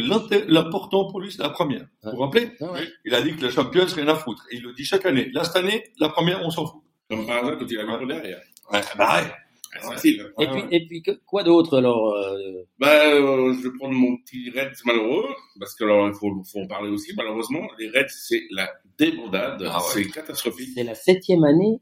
l'important 0.52 1.06
pour 1.10 1.22
lui, 1.22 1.32
c'est 1.32 1.42
la 1.42 1.50
première. 1.50 1.88
Vous 2.04 2.12
vous 2.12 2.18
rappelez? 2.18 2.50
Ah 2.60 2.72
ouais. 2.74 2.86
Il 3.06 3.14
a 3.16 3.22
dit 3.22 3.34
que 3.34 3.46
la 3.46 3.50
Champions, 3.52 3.86
rien 3.96 4.08
à 4.10 4.16
foutre. 4.16 4.44
Et 4.52 4.58
il 4.58 4.62
le 4.64 4.74
dit 4.74 4.84
chaque 4.84 5.06
année. 5.06 5.30
Là, 5.32 5.46
cette 5.46 5.56
année, 5.56 5.86
la 6.00 6.10
première, 6.10 6.46
on 6.46 6.50
s'en 6.50 6.66
fout. 6.66 6.82
Comme 7.10 7.26
par 7.26 7.38
hasard, 7.46 7.58
quand 7.58 7.66
il 7.70 7.80
a 7.80 7.86
mis 7.86 7.98
pour 7.98 8.08
derrière. 8.08 8.42
Ouais, 8.74 8.82
bah 8.98 9.22
ouais. 9.22 9.28
Ah, 9.74 9.80
C'est 9.82 9.88
facile. 9.94 10.22
hein. 10.38 10.42
Et 10.44 10.48
puis, 10.48 10.64
et 10.72 10.86
puis 10.88 11.02
que- 11.02 11.20
quoi 11.26 11.44
d'autre 11.44 11.78
alors 11.78 12.14
euh, 12.14 12.64
Bah, 12.80 12.90
euh, 13.14 13.54
je 13.54 13.70
vais 13.70 13.78
prendre 13.78 13.94
mon 13.94 14.18
petit 14.18 14.50
Reds 14.50 14.72
malheureux, 14.86 15.28
parce 15.60 15.76
que 15.76 15.84
alors 15.86 16.08
il 16.08 16.14
faut, 16.14 16.44
faut 16.44 16.60
en 16.62 16.68
parler 16.68 16.90
aussi. 16.90 17.14
Malheureusement, 17.16 17.68
les 17.80 17.88
Reds, 17.90 18.08
c'est 18.10 18.44
la 18.52 18.70
débandade, 18.98 19.64
Ah 19.70 19.78
ouais. 19.78 19.84
c'est 19.94 20.06
catastrophique. 20.10 20.70
C'est 20.76 20.84
la 20.84 20.96
septième 20.96 21.44
année 21.46 21.80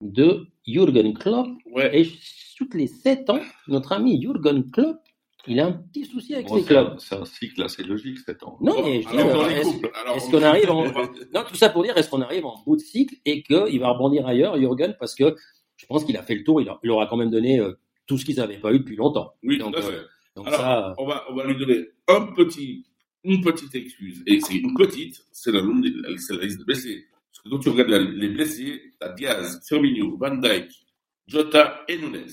de 0.00 0.46
Jürgen 0.66 1.14
Klopp 1.14 1.48
Ouais. 1.72 2.00
et 2.02 2.10
toutes 2.56 2.74
les 2.74 2.86
sept 2.86 3.28
ans, 3.30 3.40
notre 3.68 3.92
ami 3.92 4.20
Jürgen 4.20 4.70
Klopp, 4.70 4.96
il 5.48 5.60
a 5.60 5.66
un 5.66 5.72
petit 5.72 6.04
souci 6.04 6.34
avec 6.34 6.48
Bon, 6.48 6.58
c'est 6.58 6.64
clubs. 6.64 6.86
un- 6.94 6.98
c'est 6.98 7.14
un 7.14 7.24
cycle 7.24 7.62
assez 7.62 7.84
logique, 7.84 8.18
sept 8.18 8.42
ans. 8.42 8.58
Non, 8.60 8.82
mais 8.84 9.02
je 9.02 9.08
est-ce- 9.08 10.30
qu'on 10.30 10.42
arrive 10.42 10.70
en- 10.70 10.84
Non, 10.86 11.44
tout 11.48 11.54
ça 11.54 11.68
pour 11.68 11.82
dire, 11.84 11.96
est-ce 11.96 12.10
qu'on 12.10 12.20
arrive 12.22 12.44
en 12.46 12.60
bout 12.66 12.76
de 12.76 12.80
cycle 12.80 13.14
et 13.24 13.42
qu'il 13.42 13.78
va 13.80 13.90
rebondir 13.90 14.26
ailleurs, 14.26 14.58
Jürgen, 14.58 14.96
parce 14.98 15.14
que 15.14 15.36
je 15.76 15.86
pense 15.86 16.04
qu'il 16.04 16.16
a 16.16 16.22
fait 16.22 16.34
le 16.34 16.42
tour, 16.44 16.60
il, 16.60 16.68
a- 16.68 16.78
il 16.82 16.90
aura 16.90 17.06
quand 17.06 17.16
même 17.16 17.30
donné 17.30 17.60
euh, 17.60 17.72
tout 18.06 18.18
ce 18.18 18.24
qu'ils 18.24 18.36
n'avaient 18.36 18.58
pas 18.58 18.72
eu 18.72 18.78
depuis 18.80 18.96
longtemps. 18.96 19.32
Oui, 19.42 19.58
donc, 19.58 19.74
tout 19.74 19.80
à 19.80 19.84
euh, 19.84 19.90
fait. 19.90 20.00
Donc 20.34 20.46
Alors, 20.48 20.58
ça, 20.60 20.88
euh, 20.90 20.94
on 20.98 21.06
va, 21.06 21.24
on 21.30 21.34
va 21.34 21.44
lui 21.46 21.56
donner 21.56 21.86
un 22.08 22.22
petit, 22.34 22.84
une 23.24 23.40
petite 23.40 23.74
excuse. 23.74 24.22
Et 24.26 24.40
c'est 24.40 24.54
une 24.56 24.74
petite, 24.74 25.24
la, 25.46 25.60
c'est 26.18 26.32
la 26.34 26.42
liste 26.44 26.58
de 26.60 26.64
blessés. 26.64 27.04
Quand 27.50 27.58
tu 27.58 27.68
regardes 27.70 27.90
les 27.90 28.28
blessés, 28.28 28.82
t'as 28.98 29.12
Diaz, 29.14 29.60
Firmino, 29.66 30.16
Van 30.18 30.34
Dijk, 30.36 30.70
Jota 31.26 31.84
et 31.88 31.98
Nunes. 31.98 32.26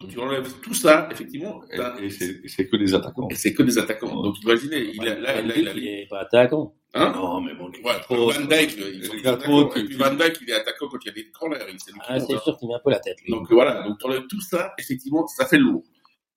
Quand 0.00 0.06
tu 0.06 0.18
enlèves 0.20 0.52
tout 0.62 0.74
ça, 0.74 1.08
effectivement, 1.10 1.60
Et, 1.72 2.04
et 2.06 2.10
c'est 2.48 2.68
que 2.68 2.76
des 2.76 2.94
attaquants. 2.94 3.28
et 3.30 3.34
c'est 3.34 3.52
que 3.52 3.64
des 3.64 3.78
attaquants. 3.78 4.22
Donc 4.22 4.40
imaginez, 4.44 4.92
il 4.94 5.00
a, 5.08 5.18
là, 5.18 5.40
il 5.40 5.50
a, 5.68 5.72
il 5.74 5.86
est 5.88 6.06
pas 6.08 6.20
attaquant. 6.20 6.72
hein? 6.94 7.12
Non, 7.16 7.40
mais 7.40 7.52
bon, 7.54 7.66
Ouais, 7.84 7.96
Van 8.08 8.44
Dijk, 8.46 8.76
il 8.78 9.00
les 9.00 9.06
faut 9.06 9.12
qu'il 9.14 9.22
gâteaux, 9.22 9.44
soit 9.44 9.60
attaquant. 9.60 9.68
tu- 9.74 9.78
Et 9.80 9.84
puis 9.84 9.96
tu- 9.96 10.02
Van 10.02 10.14
Dijk, 10.14 10.38
il 10.42 10.50
est 10.50 10.54
attaquant 10.54 10.86
quand 10.88 10.98
il 11.04 11.06
y 11.08 11.10
a 11.10 11.14
des 11.14 11.30
corners. 11.32 11.58
Ah, 12.06 12.20
c'est 12.20 12.32
hein. 12.34 12.40
sûr 12.44 12.56
qu'il 12.56 12.68
met 12.68 12.74
un 12.74 12.80
peu 12.84 12.90
la 12.90 13.00
tête, 13.00 13.16
lui. 13.24 13.32
Donc 13.32 13.50
voilà, 13.50 13.82
donc 13.82 13.98
t'enlèves 13.98 14.26
tout 14.28 14.40
ça, 14.40 14.72
effectivement, 14.78 15.26
ça 15.26 15.46
fait 15.46 15.58
lourd. 15.58 15.82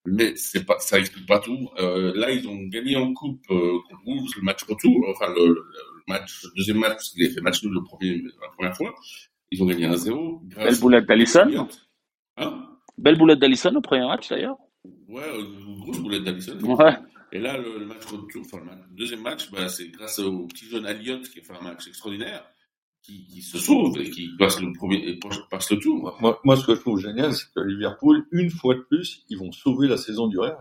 Mais 0.07 0.35
c'est 0.35 0.65
pas, 0.65 0.79
ça 0.79 0.97
explique 0.97 1.27
pas 1.27 1.37
tout. 1.37 1.69
Euh, 1.77 2.13
là, 2.15 2.31
ils 2.31 2.47
ont 2.47 2.57
gagné 2.63 2.95
en 2.95 3.13
coupe 3.13 3.45
euh, 3.51 3.77
contre 3.87 4.01
Wolves 4.07 4.31
le 4.37 4.41
match 4.41 4.63
retour, 4.63 5.05
enfin 5.09 5.31
le 5.35 5.55
match, 6.07 6.43
le 6.43 6.49
deuxième 6.57 6.77
match, 6.79 6.91
parce 6.93 7.09
qu'ils 7.09 7.25
avaient 7.25 7.33
fait 7.33 7.41
match 7.41 7.63
nul 7.63 7.73
le 7.73 7.83
premier, 7.83 8.21
la 8.41 8.49
première 8.55 8.75
fois. 8.75 8.93
Ils 9.51 9.61
ont 9.61 9.65
gagné 9.65 9.87
1-0. 9.87 10.39
grâce 10.47 10.65
Belle 10.65 10.79
boulette 10.79 11.05
d'Alisson. 11.07 11.45
Elliott. 11.47 11.87
Hein? 12.37 12.67
Belle 12.97 13.17
boulette 13.17 13.39
d'Alisson 13.39 13.73
au 13.75 13.81
premier 13.81 14.05
match 14.07 14.29
d'ailleurs. 14.29 14.57
Ouais, 15.07 15.21
euh, 15.23 15.43
grosse 15.79 15.99
boulette 15.99 16.23
d'Alisson. 16.23 16.57
Ouais. 16.63 16.97
Et 17.33 17.39
là, 17.39 17.57
le, 17.57 17.79
le 17.79 17.85
match 17.85 18.05
retour, 18.05 18.41
enfin, 18.45 18.57
le, 18.59 18.65
match- 18.65 18.79
le 18.89 18.95
deuxième 18.95 19.21
match, 19.21 19.51
bah, 19.51 19.67
c'est 19.69 19.89
grâce 19.89 20.19
au 20.19 20.47
petit 20.47 20.65
jeune 20.67 20.85
Elliott 20.85 21.27
qui 21.29 21.39
a 21.39 21.43
fait 21.43 21.53
un 21.53 21.61
match 21.63 21.87
extraordinaire, 21.87 22.43
qui, 23.03 23.25
qui 23.27 23.41
se 23.41 23.57
sauve 23.57 23.97
et 23.99 24.09
qui 24.09 24.29
passe 24.37 24.59
le 24.61 24.71
premier, 24.73 24.97
et 25.07 25.19
passe 25.49 25.71
le 25.71 25.79
tour. 25.79 26.17
Moi, 26.21 26.39
moi, 26.43 26.55
ce 26.57 26.65
que 26.65 26.75
je 26.75 26.79
trouve 26.81 26.99
génial, 26.99 27.33
c'est 27.33 27.45
que 27.55 27.61
Liverpool, 27.61 28.25
une 28.31 28.49
fois 28.49 28.75
de 28.75 28.81
plus, 28.81 29.23
ils 29.29 29.37
vont 29.37 29.51
sauver 29.51 29.87
la 29.87 29.97
saison 29.97 30.27
du 30.27 30.39
Real. 30.39 30.57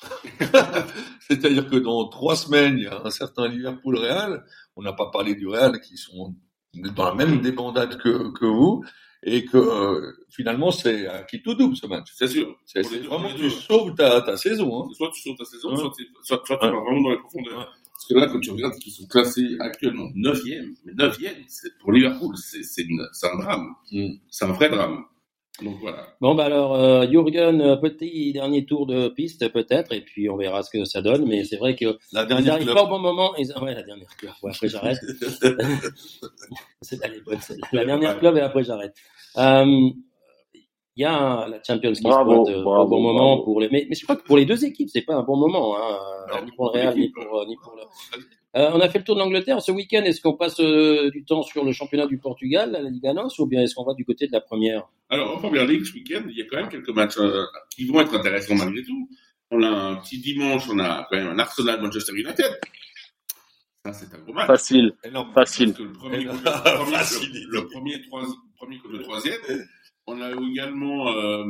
C'est-à-dire 1.20 1.68
que 1.68 1.76
dans 1.76 2.08
trois 2.08 2.36
semaines, 2.36 2.78
il 2.78 2.84
y 2.84 2.86
a 2.88 3.00
un 3.04 3.10
certain 3.10 3.48
Liverpool-Real. 3.48 4.44
On 4.76 4.82
n'a 4.82 4.92
pas 4.92 5.10
parlé 5.10 5.34
du 5.34 5.46
Real, 5.46 5.80
qui 5.80 5.96
sont 5.96 6.34
dans 6.74 7.04
la 7.08 7.14
même 7.14 7.40
débandade 7.40 7.98
que, 7.98 8.32
que 8.32 8.44
vous, 8.46 8.84
et 9.22 9.44
que 9.44 9.56
euh, 9.56 10.12
finalement, 10.28 10.70
c'est 10.70 11.06
un 11.08 11.22
qui 11.22 11.40
tout 11.42 11.54
double 11.54 11.76
ce 11.76 11.86
match. 11.86 12.08
C'est 12.14 12.28
sûr. 12.28 12.56
C'est 12.66 12.82
vraiment 12.82 13.28
tu 13.34 13.48
sauves 13.50 13.94
ta, 13.94 14.20
ta 14.22 14.36
saison. 14.36 14.84
Hein. 14.84 14.88
Soit 14.94 15.10
tu 15.14 15.22
sautes 15.22 15.38
ta 15.38 15.44
saison, 15.44 15.70
Ouais. 15.70 15.76
soit, 15.78 15.92
tu- 15.96 16.08
soit, 16.22 16.42
soit 16.44 16.58
tu 16.58 16.66
vas 16.66 16.70
vraiment 16.70 17.02
dans 17.02 17.10
les 17.10 17.18
profondeurs. 17.18 17.58
Ouais. 17.58 17.64
Parce 17.92 18.06
que 18.08 18.14
là, 18.14 18.26
quand 18.26 18.40
tu 18.40 18.50
regardes 18.50 18.74
qu'ils 18.74 18.92
sont 18.92 19.06
classés 19.06 19.56
actuellement 19.60 20.08
9e, 20.16 20.74
mais 20.84 20.92
9e, 20.92 21.44
c'est 21.46 21.78
pour 21.78 21.92
Liverpool, 21.92 22.34
c'est 22.36 22.82
un 23.22 23.38
drame. 23.38 23.68
Mm. 23.92 24.08
C'est 24.28 24.44
un 24.44 24.52
vrai 24.52 24.68
drame. 24.68 25.04
Donc 25.62 25.76
voilà. 25.80 26.08
Bon, 26.20 26.34
bah 26.34 26.46
alors, 26.46 26.74
euh, 26.74 27.06
Jürgen, 27.06 27.60
euh, 27.60 27.76
petit 27.76 28.32
dernier 28.32 28.64
tour 28.66 28.86
de 28.86 29.08
piste 29.08 29.48
peut-être, 29.52 29.92
et 29.92 30.00
puis 30.00 30.28
on 30.28 30.36
verra 30.36 30.62
ce 30.64 30.70
que 30.70 30.84
ça 30.84 31.00
donne, 31.00 31.26
mais 31.26 31.44
c'est 31.44 31.56
vrai 31.58 31.76
que 31.76 31.96
La 32.12 32.22
ils 32.22 32.26
dernière 32.28 32.58
club. 32.58 32.74
pas 32.74 32.82
au 32.82 32.88
bon 32.88 32.98
moment. 32.98 33.36
Ils... 33.36 33.52
Ouais, 33.62 33.72
la 33.72 33.82
dernière 33.84 34.08
club. 34.16 34.32
Ouais, 34.42 34.50
après 34.50 34.68
j'arrête. 34.68 34.98
c'est. 36.82 36.98
La 37.72 37.84
dernière 37.84 38.18
club 38.18 38.36
et 38.36 38.40
après 38.40 38.64
j'arrête. 38.64 38.94
Euh, 39.38 39.90
Il 40.96 41.02
y 41.02 41.04
a 41.04 41.46
la 41.48 41.60
Champions 41.62 41.90
League 41.90 42.02
Bravo, 42.02 42.44
spot, 42.46 42.62
bravo, 42.62 42.82
au 42.82 42.88
bon 42.88 43.02
bravo. 43.02 43.12
moment 43.12 43.42
pour 43.42 43.60
les. 43.60 43.68
Mais, 43.68 43.86
mais 43.88 43.94
je 43.94 44.02
crois 44.04 44.16
que 44.16 44.24
pour 44.24 44.36
les 44.36 44.46
deux 44.46 44.64
équipes, 44.64 44.88
c'est 44.92 45.02
pas 45.02 45.14
un 45.14 45.22
bon 45.22 45.36
moment, 45.36 45.76
hein, 45.76 45.98
ni 46.44 46.50
pour 46.52 46.66
le 46.66 46.80
Real 46.80 46.96
ni 46.98 47.10
pour 47.10 47.40
euh, 47.40 47.46
ni 47.46 47.56
pour 47.62 47.74
le. 47.76 47.82
Euh, 48.56 48.70
on 48.72 48.80
a 48.80 48.88
fait 48.88 48.98
le 48.98 49.04
tour 49.04 49.16
de 49.16 49.20
l'Angleterre 49.20 49.60
ce 49.60 49.72
week-end. 49.72 50.02
Est-ce 50.04 50.20
qu'on 50.20 50.36
passe 50.36 50.60
euh, 50.60 51.10
du 51.10 51.24
temps 51.24 51.42
sur 51.42 51.64
le 51.64 51.72
championnat 51.72 52.06
du 52.06 52.18
Portugal, 52.18 52.70
la 52.72 52.82
Liga 52.88 53.12
NOS, 53.12 53.38
ou 53.40 53.46
bien 53.46 53.62
est-ce 53.62 53.74
qu'on 53.74 53.84
va 53.84 53.94
du 53.94 54.04
côté 54.04 54.26
de 54.28 54.32
la 54.32 54.40
première? 54.40 54.84
Alors, 55.10 55.36
en 55.36 55.40
première 55.40 55.66
ligue, 55.66 55.84
ce 55.84 55.92
week-end, 55.94 56.22
il 56.28 56.36
y 56.38 56.42
a 56.42 56.44
quand 56.50 56.56
même 56.58 56.68
quelques 56.68 56.90
matchs 56.90 57.18
euh, 57.18 57.44
qui 57.74 57.84
vont 57.86 58.00
être 58.00 58.14
intéressants 58.14 58.54
malgré 58.54 58.82
tout. 58.84 59.08
On 59.50 59.62
a 59.62 59.68
un 59.68 59.96
petit 59.96 60.18
dimanche, 60.18 60.68
on 60.70 60.78
a 60.78 61.06
quand 61.10 61.16
même 61.16 61.26
un 61.28 61.38
Arsenal 61.38 61.80
Manchester 61.82 62.12
United. 62.12 62.58
Ça, 63.84 63.92
c'est 63.92 64.14
un 64.14 64.18
gros 64.18 64.32
match. 64.32 64.46
Facile. 64.46 64.92
Énorme. 65.04 65.32
Facile. 65.34 65.74
Le 65.78 65.92
premier, 65.92 66.24
contre 66.24 66.42
le, 66.44 66.74
premier, 66.78 66.96
facilité. 66.96 67.38
le, 67.48 67.60
le 67.60 67.66
premier, 67.66 68.02
trois- 68.02 68.26
premier 68.56 68.78
contre 68.78 68.92
le 68.94 69.02
troisième. 69.02 69.40
On 70.06 70.20
a 70.22 70.30
également 70.30 71.08
euh, 71.08 71.44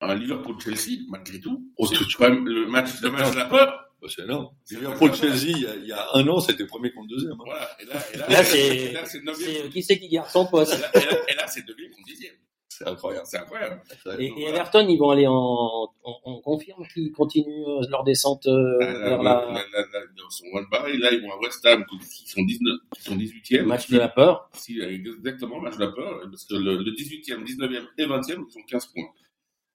un 0.00 0.14
Liverpool-Chelsea, 0.14 1.02
malgré 1.08 1.40
tout. 1.40 1.68
Oh, 1.78 1.86
c'est 1.86 1.96
tout 1.96 2.04
de 2.04 2.12
quand 2.14 2.30
même 2.30 2.46
le 2.46 2.66
match, 2.66 3.00
le 3.02 3.10
match 3.10 3.32
de 3.32 3.36
la 3.36 3.44
peur. 3.46 3.82
Bah, 4.00 4.08
c'est 4.14 4.22
énorme. 4.22 4.48
C'est 4.64 4.74
Liverpool-Chelsea, 4.76 5.46
il, 5.56 5.62
y 5.62 5.66
a- 5.66 5.74
il 5.76 5.86
y 5.86 5.92
a 5.92 6.06
un 6.14 6.28
an, 6.28 6.38
c'était 6.40 6.66
premier 6.66 6.92
contre 6.92 7.08
deuxième. 7.08 7.32
hein. 7.32 7.44
Voilà. 7.46 7.68
Et 7.80 7.84
là, 7.86 7.94
et 8.12 8.16
là, 8.18 8.28
Là, 8.28 8.44
c'est- 8.44 9.22
neuvième. 9.24 9.70
qui 9.70 9.82
c'est 9.82 9.98
qui 9.98 10.08
garde 10.08 10.28
son 10.28 10.46
poste 10.46 10.74
et 10.74 10.78
là, 10.78 10.90
et 11.28 11.34
là, 11.34 11.46
c'est 11.46 11.66
deuxième 11.66 11.90
contre 11.92 12.04
dixième. 12.06 12.34
C'est 12.68 12.86
incroyable. 12.86 13.24
C'est 13.26 13.38
incroyable. 13.38 13.80
Et, 14.18 14.26
et 14.26 14.48
Everton, 14.48 14.86
ils 14.86 14.98
vont 14.98 15.08
aller 15.08 15.26
en. 15.26 15.88
On, 16.04 16.14
on 16.26 16.40
confirme 16.42 16.86
qu'ils 16.92 17.10
continuent 17.10 17.64
euh, 17.66 17.86
leur 17.88 18.04
descente 18.04 18.46
euh, 18.48 18.78
Là, 18.80 18.92
là, 18.92 18.98
vers 19.08 19.22
là, 19.22 19.46
la 19.46 19.52
là, 19.52 19.64
là, 19.72 19.86
là, 19.94 20.00
Dans 20.14 20.28
son 20.28 20.44
one 20.52 20.66
bar, 20.70 20.86
et 20.88 20.98
là, 20.98 21.10
ils 21.10 21.22
vont 21.22 21.32
à 21.32 21.38
West 21.38 21.64
Ham, 21.64 21.86
qui 21.86 22.28
sont 22.28 22.42
19, 22.42 22.76
qui 22.94 23.02
sont 23.02 23.16
18e. 23.16 23.62
match 23.64 23.88
de 23.88 23.96
la 23.96 24.08
peur. 24.08 24.50
Si, 24.52 24.78
exactement, 24.78 25.58
match 25.58 25.76
de 25.76 25.80
la 25.86 25.90
peur, 25.90 26.20
parce 26.30 26.44
que 26.44 26.54
le, 26.54 26.76
le 26.76 26.90
18e, 26.92 27.44
19e 27.44 27.86
et 27.96 28.04
20e, 28.04 28.44
ils 28.46 28.58
ont 28.58 28.62
15 28.68 28.86
points. 28.86 29.04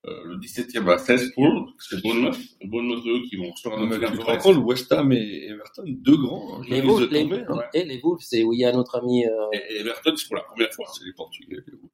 Euh, 0.08 0.24
le 0.26 0.38
17e 0.38 0.88
a 0.90 0.98
16 0.98 1.32
points, 1.36 1.66
c'est 1.78 2.02
Bournemouth. 2.02 2.36
Bournemouth, 2.66 3.06
eux, 3.06 3.22
qui 3.30 3.36
vont 3.36 3.52
recevoir 3.52 3.80
final 3.84 4.12
tu 4.12 4.18
te 4.18 4.24
rends 4.24 4.38
compte, 4.38 4.58
West 4.66 4.92
Ham 4.92 5.12
et 5.12 5.46
Everton, 5.50 5.84
deux 5.88 6.18
grands. 6.18 6.58
hein, 6.60 6.64
Les 6.68 6.82
Wolves, 6.82 7.08
les, 7.12 7.22
tomber, 7.22 7.44
hein. 7.48 7.62
et 7.76 7.84
les 7.86 8.00
Wolves, 8.02 8.22
c'est 8.22 8.44
où 8.44 8.52
il 8.52 8.60
y 8.62 8.66
a 8.66 8.72
notre 8.72 8.96
ami. 8.98 9.26
euh, 9.26 9.30
Et, 9.54 9.76
et 9.76 9.80
Everton, 9.82 10.14
c'est 10.16 10.26
pour 10.28 10.38
la 10.38 10.42
première 10.44 10.74
fois. 10.74 10.88
C'est 10.92 11.06
les 11.06 11.14
Portugais. 11.14 11.58
les 11.68 11.74
Wolves. 11.74 11.90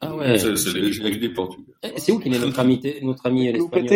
Ah 0.00 0.14
ouais. 0.14 0.38
C'est- 0.38 0.72
les, 0.72 1.18
les- 1.18 1.28
Portugais. 1.30 1.72
Eh, 1.82 1.88
C'est 1.96 2.12
où 2.12 2.20
qu'il 2.20 2.32
est 2.32 2.38
notre 2.38 2.60
ami, 2.60 2.80
notre 3.02 3.26
ami 3.26 3.48
l'espagnol? 3.52 3.88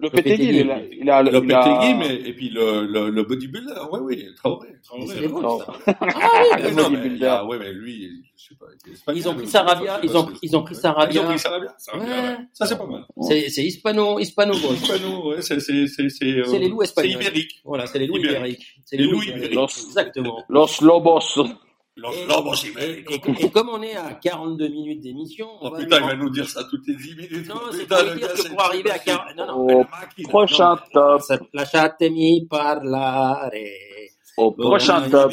Lopetegui. 0.00 0.62
Lopetegui, 0.62 0.90
il, 0.92 0.98
il 1.02 1.10
a, 1.10 1.22
Le 1.22 1.28
il 1.30 1.30
a- 1.30 1.32
Lopetegui, 1.32 1.94
mais, 1.94 2.14
et 2.28 2.32
puis 2.32 2.48
le, 2.50 2.86
le, 2.86 3.10
le 3.10 3.22
bodybuilder, 3.24 3.72
ouais, 3.92 4.00
oui, 4.00 4.26
Traoré. 4.36 4.68
Traoré. 4.82 5.06
C'est 5.06 5.28
Non. 5.28 5.58
ça. 5.58 5.74
Ah 5.86 5.94
oui, 6.56 6.62
le 6.62 6.70
non, 6.70 6.90
mais, 6.90 6.96
bodybuilder. 6.98 7.26
a- 7.26 7.44
ouais, 7.46 7.58
mais 7.58 7.72
lui, 7.72 8.10
je 8.36 8.48
sais 8.48 8.54
pas. 8.54 8.66
espagnol, 8.92 9.18
Ils 9.20 9.28
ont 9.28 9.34
pris 9.34 9.42
mais 9.44 9.50
Sarabia, 9.50 10.00
ils 10.02 10.10
pas 10.10 10.18
ont, 10.18 10.28
ils 10.42 10.56
ont 10.56 10.62
pris 10.62 10.74
Ils 10.74 10.78
ont 10.78 10.80
Sarabia. 10.80 11.22
pris 11.24 11.38
Sarabia. 11.38 11.74
Ça 11.78 11.96
va 11.96 12.04
bien, 12.04 12.14
ouais. 12.14 12.28
Ouais. 12.30 12.36
Ça, 12.52 12.66
c'est 12.66 12.78
pas 12.78 12.86
mal. 12.86 13.04
C'est 13.22 13.48
c'est 13.50 13.64
hispano, 13.64 14.18
hispano 14.18 14.52
gauche. 14.54 14.80
Hispano, 14.82 15.28
ouais, 15.30 15.42
c'est, 15.42 15.60
c'est, 15.60 15.86
c'est, 15.86 16.08
c'est, 16.08 16.24
euh, 16.26 16.44
C'est 16.44 16.58
les 16.58 16.68
loups 16.68 16.78
C'est 16.82 16.88
espagnols. 16.88 17.12
ibérique. 17.22 17.60
Voilà, 17.64 17.86
c'est 17.86 17.98
les 17.98 18.06
loups 18.06 18.16
Ibérique. 18.18 18.36
ibériques. 18.38 18.76
C'est 18.84 18.96
Les 18.96 19.04
loups 19.04 19.22
ibériques. 19.22 19.58
Exactement. 19.86 20.42
Los 20.48 20.80
Lobos. 20.82 21.20
Los 22.00 22.12
Et- 22.12 22.26
Lobos 22.26 22.64
ibéricos. 22.64 23.14
et- 23.14 23.44
et 23.46 23.50
comme 23.50 23.68
on 23.68 23.82
est 23.82 23.94
à 23.96 24.14
42 24.14 24.68
minutes 24.68 25.00
d'émission, 25.00 25.48
on 25.60 25.68
Oh 25.68 25.76
putain, 25.76 25.98
il 25.98 26.06
va 26.06 26.16
nous 26.16 26.30
dire 26.30 26.48
ça 26.48 26.64
toutes 26.64 26.86
les 26.86 26.94
10 26.96 27.14
minutes. 27.16 27.48
Non, 27.48 27.60
c'est 27.72 27.86
pour 27.86 28.02
dire 28.14 28.32
que 28.32 28.48
pour 28.48 28.60
arriver 28.62 28.90
à 28.90 28.94
c'est- 28.98 29.04
40 29.04 29.36
non, 29.36 29.46
non. 29.68 29.86
Prochain 30.28 30.76
top. 30.92 31.22
Lasciatemi 31.52 32.46
parlare. 32.48 33.50
Au 34.36 34.52
prochain 34.52 35.08
top. 35.10 35.32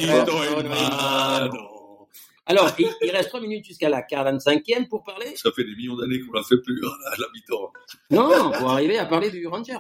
Alors, 2.49 2.69
il, 2.79 2.87
il 3.01 3.11
reste 3.11 3.27
3 3.29 3.41
minutes 3.41 3.65
jusqu'à 3.65 3.89
la 3.89 4.01
45e 4.01 4.87
pour 4.87 5.03
parler. 5.03 5.35
Ça 5.35 5.51
fait 5.53 5.63
des 5.65 5.75
millions 5.75 5.95
d'années 5.97 6.19
qu'on 6.21 6.31
l'a 6.33 6.43
fait 6.43 6.57
plus, 6.61 6.81
hein, 6.85 6.91
à 7.11 7.15
l'habitant. 7.19 7.71
Non, 8.09 8.51
pour 8.57 8.69
arriver 8.71 8.97
à 8.97 9.05
parler 9.05 9.29
du 9.31 9.45
Rangers. 9.47 9.73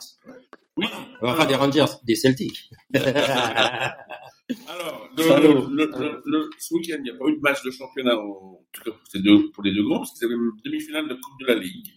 Oui. 0.75 0.85
Enfin, 1.21 1.45
des 1.45 1.55
Rangers, 1.55 1.85
des 2.03 2.15
Celtics. 2.15 2.69
Alors, 4.69 5.09
le, 5.17 5.23
Salaud. 5.23 5.67
le, 5.69 5.85
le, 5.99 6.21
le- 6.25 6.49
ce 6.57 6.73
week-end, 6.73 6.95
il 6.99 7.03
n'y 7.03 7.09
a 7.09 7.15
pas 7.15 7.25
eu 7.27 7.35
de 7.35 7.41
match 7.41 7.61
de 7.63 7.71
championnat, 7.71 8.17
en, 8.17 8.23
en 8.27 8.61
tout 8.71 8.81
cas 8.83 8.91
pour, 8.91 9.07
ces 9.11 9.19
deux, 9.19 9.51
pour 9.51 9.63
les 9.63 9.73
deux 9.73 9.83
groupes, 9.83 9.99
parce 9.99 10.11
que 10.11 10.17
c'était 10.19 10.33
une 10.33 10.51
demi-finale 10.63 11.07
de 11.09 11.15
Coupe 11.15 11.39
de 11.41 11.45
la 11.47 11.55
Ligue. 11.55 11.87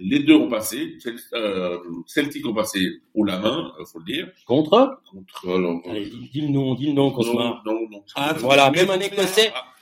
Les 0.00 0.20
deux 0.20 0.34
ont 0.34 0.48
passé. 0.48 0.96
Euh, 1.32 1.78
Celtic 2.06 2.46
ont 2.46 2.54
passé 2.54 2.78
haut 3.14 3.24
la 3.24 3.38
main, 3.38 3.72
il 3.80 3.86
faut 3.86 3.98
le 3.98 4.04
dire, 4.04 4.30
Contre 4.46 5.00
contre. 5.10 5.48
euh, 5.48 5.90
Allez, 5.90 6.06
dis, 6.10 6.28
dis 6.32 6.40
le 6.42 6.48
nom, 6.48 6.74
dis 6.74 6.86
le 6.86 6.92
nom, 6.92 7.10
se 7.20 7.26
non, 7.26 7.56
non, 7.64 7.88
non. 7.90 8.04
Ah, 8.14 8.32
voilà, 8.34 8.70
même 8.70 8.90
un 8.90 9.00
Écossais. 9.00 9.50
Ah, 9.54 9.74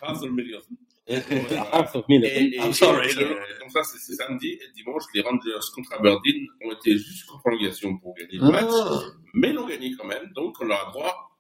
donc 3.60 3.70
ça, 3.70 3.82
c'est 3.84 4.14
samedi. 4.14 4.48
Et 4.48 4.60
dimanche, 4.74 5.02
les 5.14 5.20
Rangers 5.20 5.50
contre 5.74 5.92
Aberdeen 5.92 6.46
ont 6.64 6.72
été 6.72 6.96
jusqu'en 6.96 7.38
prolongation 7.38 7.96
pour 7.98 8.14
gagner 8.14 8.38
le 8.38 8.50
match. 8.50 8.70
Ah, 8.72 9.00
Mais 9.34 9.52
l'ont 9.52 9.66
gagné 9.66 9.92
quand 9.98 10.06
même. 10.06 10.32
Donc, 10.34 10.56
on 10.60 10.64
leur 10.64 10.88
a 10.88 10.90
droit 10.92 11.35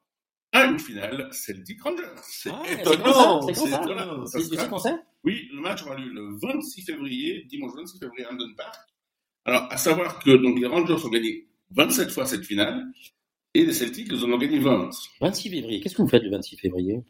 à 0.56 0.66
une 0.66 0.78
finale 0.78 1.28
Celtic 1.32 1.82
Rangers. 1.82 2.02
c'est 2.22 2.50
Ah, 2.50 2.62
c'est 2.66 2.80
étonnant. 2.80 3.42
c'est 3.42 3.68
étonnant. 3.68 4.26
Sais 4.26 4.40
sera- 4.42 4.68
qu'on 4.68 4.78
sait 4.78 4.94
Oui, 5.24 5.48
le 5.52 5.60
match 5.60 5.82
aura 5.84 5.96
lieu 5.96 6.08
le 6.12 6.38
26 6.40 6.82
février, 6.82 7.44
dimanche 7.48 7.72
26 7.76 7.98
février 7.98 8.24
à 8.26 8.32
Hampden 8.32 8.54
Park. 8.56 8.74
Alors, 9.44 9.66
à 9.70 9.76
savoir 9.76 10.18
que 10.20 10.30
donc, 10.36 10.58
les 10.58 10.66
Rangers 10.66 10.94
ont 11.04 11.08
gagné 11.08 11.46
27 11.70 12.10
fois 12.10 12.26
cette 12.26 12.44
finale 12.44 12.84
et 13.54 13.64
les 13.64 13.72
Celtics, 13.72 14.08
ils 14.10 14.24
en 14.24 14.30
ont 14.32 14.38
gagné 14.38 14.58
20. 14.58 14.90
26 15.20 15.50
février. 15.50 15.80
Qu'est-ce 15.80 15.94
que 15.96 16.02
vous 16.02 16.08
faites 16.08 16.22
le 16.22 16.30
26 16.30 16.56
février? 16.56 17.02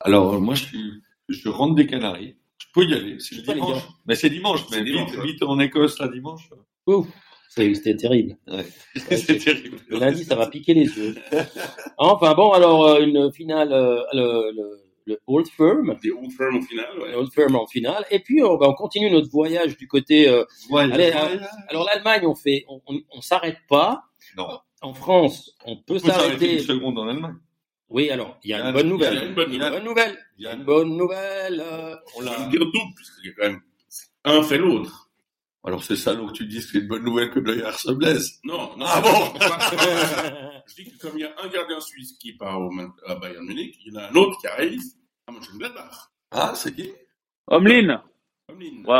Alors, 0.00 0.40
moi, 0.40 0.54
je 0.54 0.64
suis, 0.64 1.02
je 1.28 1.48
rentre 1.48 1.74
des 1.74 1.86
Canaries. 1.86 2.36
Je 2.58 2.66
peux 2.74 2.84
y 2.84 2.92
aller. 2.94 3.18
C'est 3.20 3.42
dimanche. 3.42 3.82
Mais 4.06 4.14
c'est 4.14 4.30
dimanche. 4.30 4.60
C'est 4.68 4.78
Mais 4.80 4.84
dimanche, 4.84 5.10
vite, 5.10 5.18
ouais. 5.20 5.26
vite 5.26 5.42
en 5.42 5.58
Écosse, 5.60 5.98
là, 5.98 6.08
dimanche. 6.08 6.48
Ouf, 6.86 7.06
c'est- 7.06 7.12
c'était 7.48 7.96
terrible. 7.96 8.36
c'est 8.96 9.38
terrible. 9.38 9.78
Le 9.88 9.98
lundi, 9.98 10.24
ça 10.24 10.36
va 10.36 10.46
piquer 10.48 10.74
les 10.74 10.86
yeux. 10.86 11.14
Enfin 11.96 12.34
bon, 12.34 12.52
alors 12.52 12.86
euh, 12.86 13.00
une 13.00 13.32
finale, 13.32 13.72
euh, 13.72 14.02
le, 14.12 14.50
le, 14.54 14.80
le 15.06 15.18
Old 15.26 15.48
Firm, 15.48 15.96
Des 16.02 16.10
Old 16.10 16.30
Firm 16.32 16.56
au 16.56 16.62
final, 16.62 16.86
ouais. 17.00 17.14
Old 17.14 17.32
Firm 17.32 17.56
en 17.56 17.66
finale, 17.66 18.04
et 18.10 18.20
puis 18.20 18.42
euh, 18.42 18.56
bah, 18.60 18.68
on 18.68 18.74
continue 18.74 19.10
notre 19.10 19.30
voyage 19.30 19.76
du 19.76 19.88
côté. 19.88 20.28
euh, 20.28 20.44
Ouais, 20.70 20.82
Allez, 20.82 21.10
ouais, 21.10 21.40
alors 21.68 21.84
l'Allemagne, 21.92 22.26
on 22.26 22.34
fait, 22.34 22.64
on, 22.68 22.80
on, 22.86 23.00
on 23.10 23.20
s'arrête 23.20 23.58
pas. 23.68 24.02
Non. 24.36 24.60
En 24.82 24.94
France, 24.94 25.56
on 25.64 25.76
peut 25.76 25.98
s'arrêter 25.98 26.52
une 26.58 26.60
seconde 26.60 26.98
en 26.98 27.08
Allemagne. 27.08 27.34
Oui, 27.90 28.10
alors 28.10 28.36
il 28.44 28.50
y 28.50 28.54
a 28.54 28.60
une 28.66 28.72
bonne 28.74 28.88
nouvelle. 28.88 29.14
il 29.14 29.18
y 29.18 29.22
a 29.22 29.26
une 29.28 29.34
bonne 29.34 29.84
nouvelle. 29.84 30.18
Il 30.38 30.44
y 30.44 30.46
a 30.46 30.52
Une 30.54 30.64
bonne 30.64 30.96
nouvelle. 30.96 31.64
On 32.16 32.20
l'a. 32.20 32.36
dire 32.48 32.60
double, 32.60 32.94
puisqu'il 32.94 33.28
y 33.28 33.30
a 33.30 33.32
quand 33.36 33.44
même 33.48 33.60
un 34.24 34.42
fait 34.42 34.58
l'autre. 34.58 35.07
Alors, 35.68 35.84
c'est 35.84 35.96
salaud 35.96 36.28
que 36.28 36.32
tu 36.32 36.46
dises 36.46 36.64
que 36.64 36.72
c'est 36.72 36.78
une 36.78 36.88
bonne 36.88 37.04
nouvelle 37.04 37.30
que 37.30 37.40
Blair 37.40 37.78
se 37.78 37.92
blesse. 37.92 38.38
Non, 38.42 38.74
non. 38.78 38.86
Ah 38.88 39.02
c'est 39.04 39.12
bon 39.12 39.38
pas- 39.38 40.62
Je 40.66 40.74
dis 40.82 40.90
que 40.90 40.98
comme 40.98 41.18
il 41.18 41.20
y 41.20 41.24
a 41.24 41.34
un 41.42 41.48
gardien 41.48 41.78
suisse 41.80 42.14
qui 42.18 42.32
part 42.32 42.58
au, 42.58 42.70
à 43.06 43.14
Bayern 43.16 43.44
Munich, 43.44 43.76
il 43.84 43.92
y 43.92 43.96
en 43.96 44.00
a 44.00 44.08
un 44.08 44.14
autre 44.14 44.38
qui 44.40 44.46
arrive 44.46 44.80
à 45.26 45.32
Mönchengladbach. 45.32 46.08
Ah, 46.30 46.52
c'est 46.54 46.74
qui? 46.74 46.90
Homelin. 47.48 48.02
Homelin. 48.48 48.82
Wow. 48.86 48.92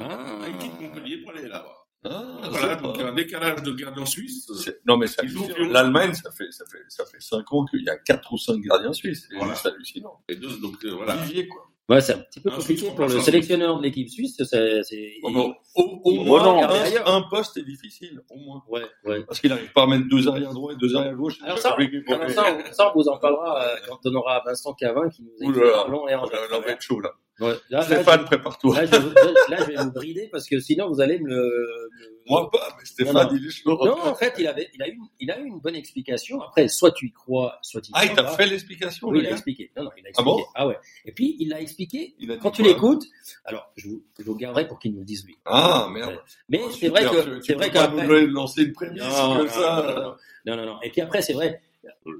Ah, 0.00 0.18
Ah. 0.42 0.46
Il 0.48 0.58
quitte 0.58 0.80
Montpellier 0.80 1.18
pour 1.18 1.30
aller 1.36 1.46
là-bas. 1.48 1.76
ah, 2.04 2.48
Voilà, 2.50 2.74
donc 2.76 2.98
pas- 2.98 3.06
un 3.08 3.12
décalage 3.14 3.62
de 3.62 3.72
gardien 3.72 4.04
suisse. 4.04 4.50
Non, 4.84 4.96
mais 4.96 5.06
vu- 5.22 5.68
L'Allemagne, 5.70 6.14
ça 6.14 6.32
fait, 6.32 6.50
ça 6.50 6.64
fait, 6.66 6.82
ça 6.88 7.06
fait 7.06 7.20
cinq 7.20 7.52
ans 7.52 7.64
qu'il 7.64 7.82
y 7.84 7.88
a 7.88 7.96
quatre 7.96 8.32
ou 8.32 8.38
cinq 8.38 8.60
gardiens 8.60 8.92
suisses. 8.92 9.26
C'est 9.30 9.36
Voilà. 9.36 9.52
juste 9.54 9.66
hallucinant. 9.66 10.20
Et 10.28 10.34
deux, 10.34 10.56
donc 10.58 10.84
euh, 10.84 10.94
voilà. 10.96 11.14
Vivier, 11.16 11.46
quoi. 11.46 11.62
Ouais, 11.88 12.00
c'est 12.00 12.14
un 12.14 12.18
petit 12.18 12.40
peu 12.40 12.50
Un 12.50 12.56
compliqué 12.56 12.90
pour 12.94 13.06
le 13.06 13.20
sélectionneur 13.20 13.76
de 13.78 13.82
l'équipe 13.82 14.08
suisse. 14.08 14.36
c'est- 14.38 14.82
c'est- 14.84 15.12
Bon, 15.20 15.30
bon, 15.32 15.54
au, 15.74 16.12
moins, 16.24 16.62
un, 16.68 17.16
un 17.16 17.22
poste 17.22 17.56
est 17.56 17.64
difficile, 17.64 18.20
au 18.30 18.36
moins. 18.38 18.62
Ouais, 18.68 18.82
ouais. 19.04 19.24
Parce 19.24 19.40
qu'il 19.40 19.50
n'arrive 19.50 19.72
pas 19.72 19.82
à 19.82 19.86
mettre 19.88 20.08
deux 20.08 20.28
arrières 20.28 20.54
droits 20.54 20.72
et 20.72 20.76
deux 20.76 20.94
arrières 20.96 21.14
gauche. 21.16 21.38
Alors 21.42 21.58
ça, 21.58 21.70
alors 21.74 21.88
on, 22.08 22.72
ça, 22.72 22.92
on 22.94 22.98
vous 22.98 23.08
en 23.08 23.18
parlera 23.18 23.62
euh, 23.64 23.76
quand 23.88 23.98
on 24.04 24.14
aura 24.14 24.42
Vincent 24.46 24.72
Cavin 24.74 25.08
qui 25.10 25.22
nous 25.22 25.32
expliquera 25.40 25.84
là. 25.84 25.88
long 25.90 26.08
et 26.08 26.14
en 26.14 26.22
Là, 26.24 26.76
chaud, 26.78 27.00
là. 27.00 27.10
Ouais. 27.42 27.52
Là, 27.70 27.78
là, 27.78 27.82
Stéphane, 27.82 28.24
prépare-toi. 28.24 28.76
Là, 28.76 28.86
je, 28.86 28.92
je- 28.92 29.50
là, 29.50 29.56
je 29.60 29.64
vais 29.64 29.76
vous 29.82 29.92
brider 29.92 30.28
parce 30.30 30.46
que 30.48 30.60
sinon 30.60 30.88
vous 30.88 31.00
allez 31.00 31.18
me 31.18 31.88
Moi 32.28 32.48
pas, 32.50 32.68
mais 32.78 32.84
Stéphane, 32.84 33.14
Non, 33.14 33.22
non. 33.24 33.36
il 33.36 33.46
est. 33.46 33.66
Non, 33.66 33.98
en 34.10 34.14
fait, 34.14 34.34
il 34.38 34.46
avait, 34.46 34.68
il 34.74 34.82
a 34.82 34.88
eu, 34.88 34.98
il 35.20 35.30
a 35.30 35.38
eu 35.40 35.44
une 35.46 35.58
bonne 35.58 35.74
explication. 35.74 36.40
Après, 36.40 36.68
soit 36.68 36.92
tu 36.92 37.06
y 37.06 37.12
crois, 37.12 37.58
soit 37.62 37.80
tu 37.80 37.90
y 37.90 37.92
Ah, 37.94 38.04
il 38.04 38.12
t'a 38.14 38.24
fait 38.28 38.46
l'explication, 38.46 39.08
Oui, 39.08 39.18
il 39.20 39.26
a 39.26 39.30
expliqué. 39.32 39.70
Non, 39.76 39.84
non, 39.84 39.90
il 39.98 40.06
a 40.06 40.10
Ah 40.16 40.22
bon 40.22 40.36
expliqué. 40.38 40.50
Ah, 40.54 40.66
ouais. 40.68 40.78
Et 41.04 41.12
puis, 41.12 41.36
il 41.40 41.48
l'a 41.48 41.60
expliqué. 41.60 42.14
Il 42.20 42.30
a 42.30 42.36
Quand 42.36 42.52
tu 42.52 42.62
l'écoutes, 42.62 43.04
alors, 43.44 43.72
je 43.76 43.88
vous, 43.88 44.02
je 44.18 44.24
vous 44.24 44.36
garderai 44.36 44.68
pour 44.68 44.78
qu'il 44.78 44.92
nous 44.92 45.00
le 45.00 45.04
dise 45.04 45.24
lui. 45.26 45.36
Ah, 45.44 45.88
merde. 45.92 46.18
Mais 46.48 46.60
Oh, 46.64 46.70
c'est 46.70 46.88
vrai 46.88 47.02
que, 47.04 47.40
c'est 47.40 47.54
vrai 47.54 47.70
qu'après. 47.70 48.26
lancer 48.26 48.62
une 48.62 48.72
prémisse 48.72 49.02
comme 49.02 49.48
ça. 49.48 50.16
non, 50.46 50.56
non, 50.56 50.64
non. 50.66 50.80
Et 50.82 50.90
puis 50.90 51.00
après, 51.00 51.22
c'est 51.22 51.32
vrai, 51.32 51.60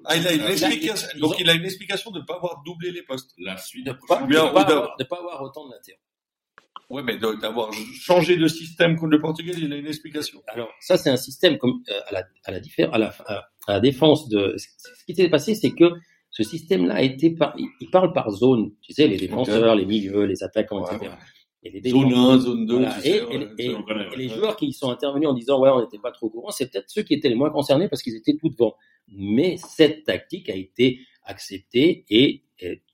Ah, 0.05 0.17
il 0.17 0.27
a 0.27 0.33
une 0.33 0.43
explication. 0.43 1.09
Donc, 1.19 1.35
il 1.39 1.49
a 1.49 1.55
une 1.55 1.65
explication 1.65 2.11
de 2.11 2.21
ne 2.21 2.25
pas 2.25 2.35
avoir 2.37 2.63
doublé 2.65 2.91
les 2.91 3.03
postes. 3.03 3.31
La 3.39 3.57
suite. 3.57 3.87
de 3.87 3.93
pas, 4.09 4.23
bien, 4.27 4.47
de 4.47 4.53
pas 4.53 4.63
avoir, 4.63 4.97
de 4.97 5.05
pas 5.05 5.19
avoir 5.19 5.43
autant 5.43 5.67
de 5.69 5.73
latéraux. 5.73 5.99
Ouais, 6.91 7.03
mais 7.03 7.17
d'avoir 7.17 7.73
changé 7.73 8.37
de 8.37 8.47
système 8.49 8.97
contre 8.97 9.13
le 9.13 9.21
Portugal, 9.21 9.55
il 9.59 9.73
a 9.73 9.77
une 9.77 9.87
explication. 9.87 10.43
Alors, 10.49 10.69
ça, 10.81 10.99
c'est 10.99 11.09
un 11.11 11.17
système 11.17 11.57
comme, 11.59 11.81
euh, 11.91 12.01
à 12.09 12.13
la, 12.13 12.25
à 12.45 12.51
la 12.51 12.61
diffé- 12.61 12.89
à 12.93 12.99
la, 12.99 13.15
à, 13.27 13.35
à 13.67 13.73
la 13.75 13.81
défense 13.81 14.29
de, 14.29 14.57
ce 14.59 15.05
qui 15.07 15.15
s'est 15.15 15.31
passé, 15.31 15.55
c'est 15.55 15.71
que 15.71 15.85
ce 16.31 16.43
système-là 16.43 16.97
a 16.97 17.03
été 17.03 17.31
par, 17.31 17.55
il 17.57 17.69
il 17.81 17.91
parle 17.91 18.13
par 18.13 18.31
zone. 18.31 18.73
Tu 18.83 18.93
sais, 18.93 19.07
les 19.07 19.17
défenseurs, 19.17 19.75
les 19.75 19.87
milieux, 19.87 20.25
les 20.25 20.43
attaquants, 20.43 20.83
Ouais, 20.83 20.95
etc. 20.97 21.11
ouais. 21.13 21.19
Zone 21.71 21.81
défenseurs- 21.81 22.31
1, 22.31 22.39
zone 22.39 22.67
2, 22.67 22.75
Voilà. 22.75 23.07
Et, 23.07 23.17
et- 23.59 23.73
connaît, 23.73 24.17
les 24.17 24.29
joueurs 24.29 24.57
qui 24.57 24.73
sont 24.73 24.91
intervenus 24.91 25.29
en 25.29 25.33
disant 25.33 25.61
ouais 25.61 25.71
on 25.71 25.81
n'était 25.81 25.99
pas 25.99 26.11
trop 26.11 26.27
au 26.27 26.31
courant, 26.31 26.51
c'est 26.51 26.71
peut-être 26.71 26.91
ceux 26.91 27.03
qui 27.03 27.15
étaient 27.15 27.29
les 27.29 27.37
moins 27.37 27.51
concernés 27.51 27.89
parce 27.89 28.03
qu'ils 28.03 28.17
étaient 28.17 28.37
tout 28.37 28.49
devant. 28.49 28.75
Mais 29.09 29.57
cette 29.59 30.05
tactique 30.05 30.49
a 30.49 30.57
été 30.57 31.01
acceptée 31.25 32.05
et, 32.11 32.43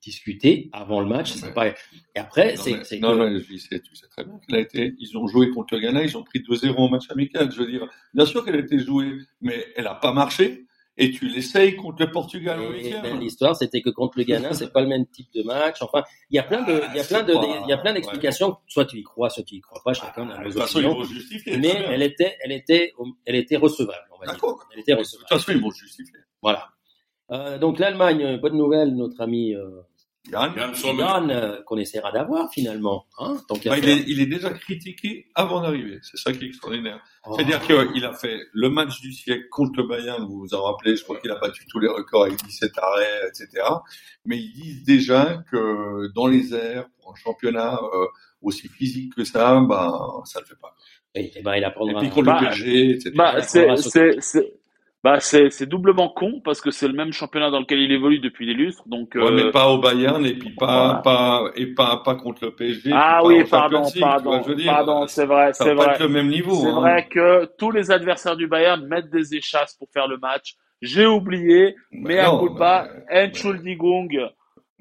discutée 0.03 0.71
avant 0.73 1.01
le 1.01 1.07
match. 1.07 1.35
Ouais. 1.43 1.53
pas... 1.53 1.69
Et 1.69 1.75
après, 2.17 2.57
c'est 2.57 2.99
non, 3.01 3.15
non, 3.15 3.39
tu 3.39 3.59
sais 3.59 3.79
très 3.79 4.25
bien 4.25 4.39
qu'elle 4.47 4.57
a 4.57 4.61
été, 4.61 4.95
ils 4.99 5.19
ont 5.19 5.27
joué 5.27 5.51
contre 5.51 5.75
le 5.75 5.81
Ghana, 5.81 6.05
ils 6.05 6.17
ont 6.17 6.25
pris 6.25 6.41
2-0 6.41 6.75
en 6.77 6.89
match 6.89 7.05
amical. 7.11 7.53
Je 7.53 7.59
veux 7.59 7.71
dire, 7.71 7.87
bien 8.15 8.25
sûr 8.25 8.45
qu'elle 8.45 8.57
a 8.57 8.61
été 8.61 8.79
jouée, 8.79 9.19
mais 9.43 9.67
elle 9.77 9.87
a 9.87 9.95
pas 9.95 10.13
marché. 10.13 10.68
Et 11.01 11.13
tu 11.13 11.29
l'essayes 11.29 11.77
contre 11.77 12.05
le 12.05 12.11
Portugal 12.11 12.59
Et 12.77 12.91
ben, 13.01 13.21
l'histoire, 13.21 13.55
c'était 13.55 13.81
que 13.81 13.91
contre 13.91 14.19
le 14.19 14.25
Ghana, 14.25 14.53
c'est 14.53 14.73
pas 14.73 14.81
le 14.81 14.89
même 14.89 15.07
type 15.07 15.33
de 15.33 15.45
match. 15.45 15.81
Enfin, 15.81 16.03
il 16.29 16.35
y 16.37 16.39
a 16.41 16.43
plein 16.43 16.63
de, 16.63 16.83
il 16.91 16.97
y 16.97 16.99
a 16.99 17.03
Ah, 17.03 17.07
plein 17.07 17.23
de, 17.23 17.35
il 17.65 17.69
y 17.69 17.73
a 17.73 17.79
plein 17.79 17.93
d'explications. 17.95 18.57
Soit 18.67 18.85
tu 18.87 18.99
y 18.99 19.03
crois, 19.05 19.31
soit 19.31 19.45
tu 19.45 19.55
y 19.55 19.61
crois 19.61 19.81
pas. 19.85 19.95
Chacun 19.95 20.29
a 20.29 20.43
De 20.43 20.49
nos 20.49 20.59
opinions. 20.61 20.99
Mais 21.59 21.85
elle 21.89 22.03
était, 22.03 22.37
elle 22.43 22.51
était, 22.53 22.93
elle 23.25 23.37
était 23.37 23.57
recevable, 23.57 24.09
on 24.13 24.19
va 24.19 24.33
dire. 24.33 24.45
Elle 24.75 24.81
était 24.81 24.93
De 24.93 24.97
toute 24.97 25.07
recevable. 25.07 25.29
façon, 25.29 25.53
ils 25.53 25.61
vont 25.61 25.71
justifier. 25.71 26.19
Voilà. 26.43 26.69
Euh, 27.31 27.59
donc 27.59 27.79
l'Allemagne, 27.79 28.25
euh, 28.25 28.37
bonne 28.39 28.57
nouvelle, 28.57 28.97
notre 28.97 29.21
ami 29.21 29.55
euh, 29.55 29.69
Yann, 30.31 30.55
Yann 30.83 31.63
qu'on 31.65 31.79
essaiera 31.79 32.13
d'avoir 32.13 32.51
finalement. 32.53 33.07
Hein, 33.19 33.37
bah, 33.49 33.79
il, 33.79 33.89
est, 33.89 34.05
il 34.07 34.21
est 34.21 34.27
déjà 34.27 34.51
critiqué 34.51 35.27
avant 35.35 35.61
d'arriver. 35.61 35.99
C'est 36.03 36.17
ça 36.17 36.33
qui 36.33 36.45
est 36.45 36.49
extraordinaire. 36.49 37.01
Oh. 37.27 37.35
C'est-à-dire 37.35 37.61
qu'il 37.61 38.05
a 38.05 38.13
fait 38.13 38.39
le 38.53 38.69
match 38.71 39.01
du 39.01 39.13
siècle 39.13 39.49
contre 39.51 39.81
le 39.81 39.89
Bayern, 39.89 40.25
vous 40.25 40.41
vous 40.41 40.55
en 40.55 40.63
rappelez, 40.63 40.97
je 40.97 41.05
crois 41.05 41.19
qu'il 41.21 41.31
a 41.31 41.39
battu 41.39 41.67
tous 41.67 41.79
les 41.79 41.89
records 41.89 42.25
avec 42.25 42.37
17 42.43 42.73
arrêts, 42.79 43.29
etc. 43.29 43.65
Mais 44.25 44.39
ils 44.39 44.53
disent 44.53 44.85
déjà 44.85 45.43
que 45.51 46.13
dans 46.15 46.27
les 46.27 46.55
airs, 46.55 46.87
pour 47.01 47.13
un 47.13 47.17
championnat 47.17 47.79
euh, 47.95 48.07
aussi 48.43 48.69
physique 48.69 49.15
que 49.15 49.25
ça, 49.25 49.61
ben, 49.61 50.23
ça 50.25 50.41
le 50.41 50.47
fait 50.47 50.59
pas. 50.61 50.75
Et, 51.15 51.39
et 51.39 51.43
ben, 51.43 51.55
il 51.57 51.65
Et 51.65 51.95
puis 51.99 52.11
contre 52.11 52.27
Bah, 52.27 52.41
le 52.41 52.47
PSG, 52.49 52.91
etc. 52.91 53.11
Bah, 53.15 53.41
c'est, 53.43 54.58
bah, 55.05 55.21
c'est, 55.21 55.51
c'est 55.51 55.67
doublement 55.67 56.09
con 56.09 56.41
parce 56.45 56.61
que 56.61 56.71
c'est 56.71 56.89
le 56.89 56.95
même 56.95 57.13
championnat 57.13 57.51
dans 57.51 57.61
lequel 57.61 57.79
il 57.79 57.93
évolue 57.93 58.19
depuis 58.19 58.47
des 58.47 58.55
lustres. 58.55 58.83
Donc, 58.87 59.13
Ouais, 59.15 59.23
euh, 59.23 59.31
mais 59.31 59.51
pas 59.53 59.69
au 59.69 59.79
Bayern 59.79 60.25
et 60.27 60.35
puis 60.35 60.51
pas, 60.51 60.67
voilà. 60.87 60.95
pas, 61.03 61.45
et 61.55 61.67
pas, 61.67 62.03
pas 62.05 62.15
contre 62.17 62.45
le 62.47 62.51
PSG. 62.51 62.91
ah 62.93 63.21
oui, 63.25 63.45
pardon, 63.45 63.83
League, 63.85 64.01
pardon, 64.01 64.43
pardon, 64.67 65.07
c'est 65.07 65.27
vrai, 65.27 65.53
c'est 65.53 65.73
vrai. 65.75 65.93
être 65.95 66.01
le 66.03 66.09
même 66.09 66.29
niveau. 66.29 66.55
C'est 66.57 66.67
hein. 66.69 66.81
vrai 66.81 67.07
que 67.09 67.49
tous 67.59 67.71
les 67.71 67.91
adversaires 67.91 68.37
du 68.37 68.49
Bayern 68.49 68.85
mettent 68.87 69.11
des 69.11 69.35
échasses 69.37 69.75
pour 69.75 69.89
faire 69.93 70.09
le 70.09 70.19
match. 70.19 70.55
J'ai 70.83 71.07
oublié, 71.07 71.75
Bah 71.93 71.99
mais 72.03 72.19
à 72.19 72.31
coup 72.31 72.49
de 72.51 72.59
pas, 72.59 72.89
mais- 73.11 73.27
Entschuldigung. 73.27 74.09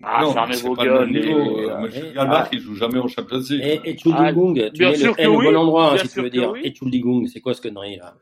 Ah, 0.03 0.21
non, 0.21 0.31
fermez 0.33 0.53
c'est 0.53 0.67
vos 0.67 0.75
pas 0.75 0.85
le 0.85 0.91
même 0.91 0.99
gueules, 0.99 1.09
les- 1.23 1.27
niveau. 1.33 1.57
les- 1.59 1.65
Euh, 1.65 1.89
eh, 2.13 2.13
ah. 2.19 2.47
il 2.51 2.59
joue 2.59 2.75
jamais 2.75 2.99
en 2.99 3.07
Champions 3.07 3.39
League. 3.49 3.61
Et, 3.63 3.81
et 3.89 3.97
Chuldigung, 3.97 4.53
tu 4.71 4.85
Ah, 4.85 4.91
mets 4.91 4.97
le 4.97 5.29
oui, 5.29 5.45
bon 5.45 5.55
endroit, 5.55 5.85
hein, 5.91 5.93
bien 5.95 6.03
si 6.03 6.09
tu 6.13 6.21
veux 6.21 6.29
dire. 6.29 6.51
oui. 6.51 6.61
Et 6.63 6.71
Chuldigung, 6.73 7.25
c'est 7.27 7.39
quoi 7.41 7.53
ce 7.55 7.61
connerie 7.63 7.97
là? 7.97 8.13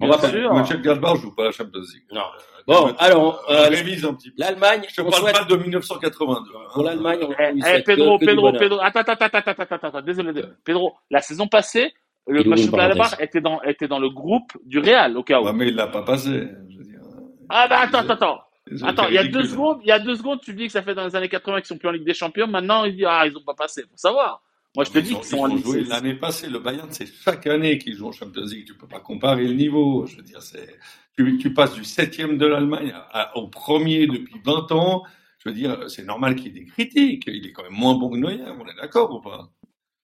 On 0.00 0.06
Bien 0.06 0.08
va 0.08 0.18
pas- 0.20 0.28
sûr. 0.28 0.52
Monsieur 0.54 0.76
Gallbach 0.78 1.16
joue 1.16 1.34
pas 1.34 1.42
à 1.42 1.46
la 1.46 1.52
Champions 1.52 1.80
League. 1.80 2.02
Non. 2.12 2.20
Euh, 2.20 2.62
Bon, 2.66 2.94
alors, 2.98 3.44
euh, 3.50 3.68
révise 3.68 4.04
un 4.04 4.14
petit 4.14 4.30
peu. 4.30 4.36
L'Allemagne, 4.38 4.82
Je 4.88 4.94
te 4.94 5.00
parle 5.00 5.14
souhaite 5.14 5.36
pas 5.36 5.44
de 5.44 5.56
1982. 5.56 6.50
hein. 6.54 6.68
pour 6.72 6.82
l'Allemagne, 6.84 7.18
on 7.22 7.32
Eh, 7.32 7.54
eh, 7.78 7.82
Pedro, 7.82 8.18
que- 8.18 8.24
Pedro. 8.26 8.52
Pedro, 8.52 8.78
attends, 8.80 9.00
attends, 9.00 9.12
attends, 9.18 9.38
attends, 9.38 9.50
attends, 9.50 9.62
attends, 9.74 9.88
attends, 9.88 10.02
désolé. 10.02 10.42
Pedro, 10.64 10.92
la 11.10 11.20
saison 11.22 11.48
passée, 11.48 11.92
le 12.28 12.44
match 12.44 12.66
de 12.66 12.70
parenthèse. 12.70 13.16
était 13.20 13.40
dans, 13.40 13.60
était 13.62 13.88
dans 13.88 13.98
le 13.98 14.10
groupe 14.10 14.52
du 14.64 14.78
Real, 14.78 15.16
au 15.16 15.24
cas 15.24 15.40
où. 15.40 15.44
Ouais, 15.46 15.52
mais 15.52 15.68
il 15.68 15.74
l'a 15.74 15.88
pas 15.88 16.02
passé. 16.02 16.30
je 16.70 16.78
veux 16.78 16.84
dire. 16.84 17.00
Ah, 17.48 17.66
bah, 17.68 17.78
attends, 17.80 17.98
attends, 17.98 18.12
attends. 18.14 18.38
Attends, 18.82 19.08
il 19.08 19.14
y 19.14 19.18
a 19.18 19.24
deux 19.26 19.44
secondes, 19.44 19.80
il 19.82 19.88
y 19.88 19.92
a 19.92 19.98
deux 19.98 20.14
secondes, 20.16 20.40
tu 20.40 20.54
dis 20.54 20.66
que 20.66 20.72
ça 20.72 20.82
fait 20.82 20.94
dans 20.94 21.04
les 21.04 21.16
années 21.16 21.28
80 21.28 21.58
qu'ils 21.58 21.66
sont 21.66 21.78
plus 21.78 21.88
en 21.88 21.92
Ligue 21.92 22.04
des 22.04 22.14
Champions. 22.14 22.46
Maintenant, 22.46 22.84
il 22.84 22.96
dit, 22.96 23.04
ah, 23.04 23.26
ils 23.26 23.36
ont 23.36 23.42
pas 23.42 23.54
passé. 23.54 23.82
Faut 23.82 23.96
savoir. 23.96 24.42
Moi, 24.74 24.84
je 24.84 24.90
te 24.92 24.98
Ils 24.98 25.04
dis 25.04 25.14
qu'ils 25.14 25.24
sont 25.24 25.36
ils 25.36 25.40
en 25.40 25.44
ont 25.50 25.54
Ligue. 25.56 25.64
joué 25.64 25.84
l'année 25.84 26.14
passée. 26.14 26.48
Le 26.48 26.58
Bayern, 26.58 26.88
c'est 26.90 27.06
chaque 27.06 27.46
année 27.46 27.76
qu'ils 27.78 27.96
jouent 27.96 28.08
en 28.08 28.12
Champions 28.12 28.44
League. 28.44 28.66
Tu 28.66 28.74
peux 28.74 28.86
pas 28.86 29.00
comparer 29.00 29.46
le 29.46 29.52
niveau. 29.54 30.06
Je 30.06 30.16
veux 30.16 30.22
dire, 30.22 30.40
c'est, 30.40 30.78
tu, 31.18 31.36
tu 31.38 31.52
passes 31.52 31.74
du 31.74 31.84
septième 31.84 32.38
de 32.38 32.46
l'Allemagne 32.46 32.94
au 33.34 33.48
premier 33.48 34.06
depuis 34.06 34.40
20 34.44 34.72
ans. 34.72 35.02
Je 35.44 35.48
veux 35.50 35.54
dire, 35.54 35.90
c'est 35.90 36.04
normal 36.04 36.36
qu'il 36.36 36.46
y 36.46 36.48
ait 36.56 36.60
des 36.60 36.66
critiques. 36.66 37.24
Il 37.26 37.46
est 37.46 37.52
quand 37.52 37.64
même 37.64 37.72
moins 37.72 37.94
bon 37.96 38.10
que 38.10 38.16
Neuer. 38.16 38.40
On 38.58 38.64
est 38.66 38.80
d'accord 38.80 39.12
ou 39.12 39.20
pas? 39.20 39.50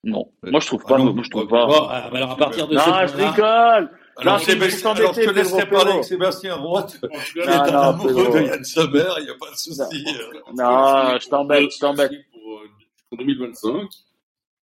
Non. 0.04 0.30
Moi, 0.42 0.60
je 0.60 0.66
trouve 0.66 0.82
Ah 0.86 0.88
pas. 0.90 0.98
non, 0.98 1.14
moi, 1.14 1.22
je 1.24 1.30
trouve 1.30 1.46
pas. 1.48 1.66
Ah, 1.90 2.10
alors 2.12 2.32
à 2.32 2.36
partir 2.36 2.68
de 2.68 2.74
Non, 2.74 2.80
ce 3.06 3.16
je 3.16 3.24
rigole. 3.24 3.90
Alors, 4.20 4.34
Non, 4.38 4.44
Sébastien, 4.44 4.90
alors 4.92 5.14
je 5.14 5.20
te 5.20 5.30
laisserai 5.30 5.68
parler 5.68 5.92
avec 5.92 6.04
Sébastien 6.04 6.56
Roth. 6.56 6.98
Il 7.36 7.40
est 7.42 7.46
un 7.48 7.66
non, 7.70 7.78
amoureux 7.78 8.30
de 8.40 8.46
Yann 8.46 8.64
Sommer. 8.64 9.04
Il 9.18 9.24
n'y 9.24 9.30
a 9.30 9.34
pas 9.34 9.50
de 9.50 9.56
souci. 9.56 10.04
Non, 10.54 11.18
je 11.20 11.28
t'embête, 11.28 11.70
je 11.72 11.78
t'embête. 11.78 12.12
Pour, 12.32 12.52
euh, 12.60 12.68
pour 13.08 13.18
2025. 13.18 13.88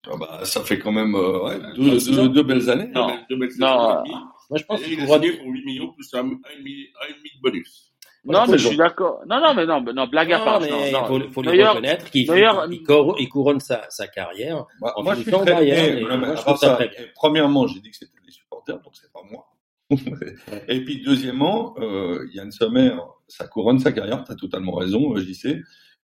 Ah 0.08 0.18
bah, 0.20 0.40
ça 0.44 0.62
fait 0.64 0.78
quand 0.78 0.92
même 0.92 1.16
euh, 1.16 1.44
ouais, 1.46 1.58
Ah, 1.64 1.72
deux, 1.76 1.92
deux- 1.98 2.20
ans. 2.20 2.26
deux 2.28 2.44
belles 2.44 2.70
années. 2.70 2.90
Non. 2.94 3.18
Deux 3.30 3.38
belles 3.38 3.50
Non, 3.58 4.04
saisons 4.04 4.16
euh, 4.16 4.20
moi 4.50 4.60
je 4.60 4.64
pense 4.66 4.82
qu'il 4.84 4.98
pourra 5.04 5.18
pour 5.20 5.46
8 5.48 5.66
millions 5.66 5.92
plus 5.94 6.08
un, 6.14 6.20
un, 6.20 6.22
un 6.24 6.30
demi 6.60 6.84
de 7.36 7.42
bonus. 7.42 7.92
Voilà, 8.26 8.46
Non, 8.46 8.52
mais 8.52 8.58
je 8.58 8.68
suis 8.68 8.78
d'accord. 8.78 9.22
Non, 9.30 9.40
non, 9.40 9.54
mais 9.54 9.66
non, 9.66 9.82
non, 9.82 10.08
blague 10.08 10.34
à 10.34 10.40
part. 10.40 10.60
mais 10.60 10.70
non, 10.70 10.78
il 10.86 10.92
non. 10.94 11.06
faut, 11.06 11.30
faut 11.30 11.42
lui 11.44 11.64
reconnaître 11.64 12.10
qu'il 12.10 12.22
il 12.24 12.84
cour- 12.84 13.16
il 13.20 13.30
couronne 13.30 13.60
sa, 13.60 13.86
sa 13.90 14.08
carrière. 14.08 14.66
Bah, 14.82 14.94
En 14.96 15.04
moi, 15.04 15.14
je 15.16 15.22
suis 15.22 15.32
très 15.32 15.46
Bayern, 15.46 15.94
mais- 15.96 16.02
et 16.02 16.04
non, 16.04 16.10
mais 16.10 16.18
moi, 16.18 16.28
à 16.30 16.36
je 16.36 16.36
part 16.36 16.46
trouve 16.46 16.58
ça 16.58 16.68
ça, 16.70 16.76
très 16.76 16.88
bien. 16.90 17.00
et 17.02 17.12
Premièrement, 17.14 17.68
j'ai 17.68 17.80
dit 17.80 17.92
que 17.92 17.98
c'était 17.98 18.12
les 18.26 18.32
supporters, 18.32 18.80
donc 18.82 18.94
c'est 19.00 19.12
pas 19.14 19.22
moi. 19.32 19.46
et 20.68 20.84
puis 20.84 21.02
deuxièmement, 21.04 21.76
euh, 21.80 22.28
Yann 22.34 22.52
Sommer, 22.52 22.96
ça 23.28 23.48
couronne 23.48 23.80
sa 23.80 23.92
carrière, 23.92 24.24
tu 24.24 24.32
as 24.32 24.36
totalement 24.36 24.74
raison, 24.74 25.16
euh, 25.16 25.20
j'y 25.20 25.36
sais, 25.36 25.62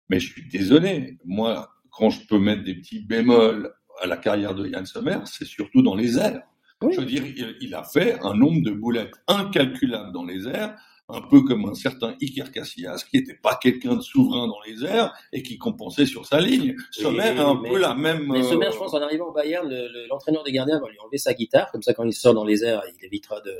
mais 0.09 0.19
je 0.19 0.31
suis 0.31 0.47
désolé. 0.47 1.17
Moi, 1.25 1.67
quand 1.89 2.11
je 2.11 2.25
peux 2.27 2.37
mettre 2.37 2.63
des 2.63 2.75
petits 2.75 3.03
bémols 3.03 3.73
à 4.01 4.05
la 4.05 4.17
carrière 4.17 4.53
de 4.53 4.67
Yann 4.67 4.85
Sommer, 4.85 5.17
c'est 5.25 5.45
surtout 5.45 5.81
dans 5.81 5.95
les 5.95 6.19
airs. 6.19 6.43
Oui. 6.83 6.93
Je 6.93 6.99
veux 6.99 7.05
dire, 7.05 7.23
il, 7.25 7.55
il 7.61 7.75
a 7.75 7.83
fait 7.83 8.19
un 8.23 8.33
nombre 8.35 8.61
de 8.63 8.71
boulettes 8.71 9.13
incalculable 9.27 10.11
dans 10.13 10.25
les 10.25 10.47
airs, 10.47 10.75
un 11.13 11.21
peu 11.21 11.41
comme 11.41 11.65
un 11.65 11.73
certain 11.73 12.15
Iker 12.21 12.51
Casillas, 12.51 13.03
qui 13.09 13.17
n'était 13.17 13.35
pas 13.35 13.59
quelqu'un 13.61 13.95
de 13.95 14.01
souverain 14.01 14.47
dans 14.47 14.59
les 14.65 14.83
airs 14.85 15.13
et 15.33 15.43
qui 15.43 15.57
compensait 15.57 16.05
sur 16.05 16.25
sa 16.25 16.39
ligne. 16.39 16.75
Sommer 16.91 17.21
a 17.23 17.45
un 17.47 17.61
mais- 17.61 17.69
peu 17.69 17.77
la 17.79 17.93
même... 17.95 18.27
Mais 18.31 18.43
Sommer, 18.43 18.67
euh, 18.67 18.71
je 18.71 18.77
pense, 18.77 18.93
en 18.93 19.01
arrivant 19.01 19.27
au 19.27 19.33
Bayern, 19.33 19.67
le- 19.67 19.87
le- 19.87 20.07
l'entraîneur 20.07 20.43
des 20.43 20.51
gardiens 20.51 20.79
va 20.79 20.89
lui 20.89 20.99
enlever 20.99 21.17
sa 21.17 21.33
guitare, 21.33 21.71
comme 21.71 21.81
ça, 21.81 21.93
quand 21.93 22.03
il 22.03 22.13
sort 22.13 22.33
dans 22.33 22.45
les 22.45 22.63
airs, 22.63 22.81
il 22.99 23.05
évitera 23.05 23.41
de, 23.41 23.51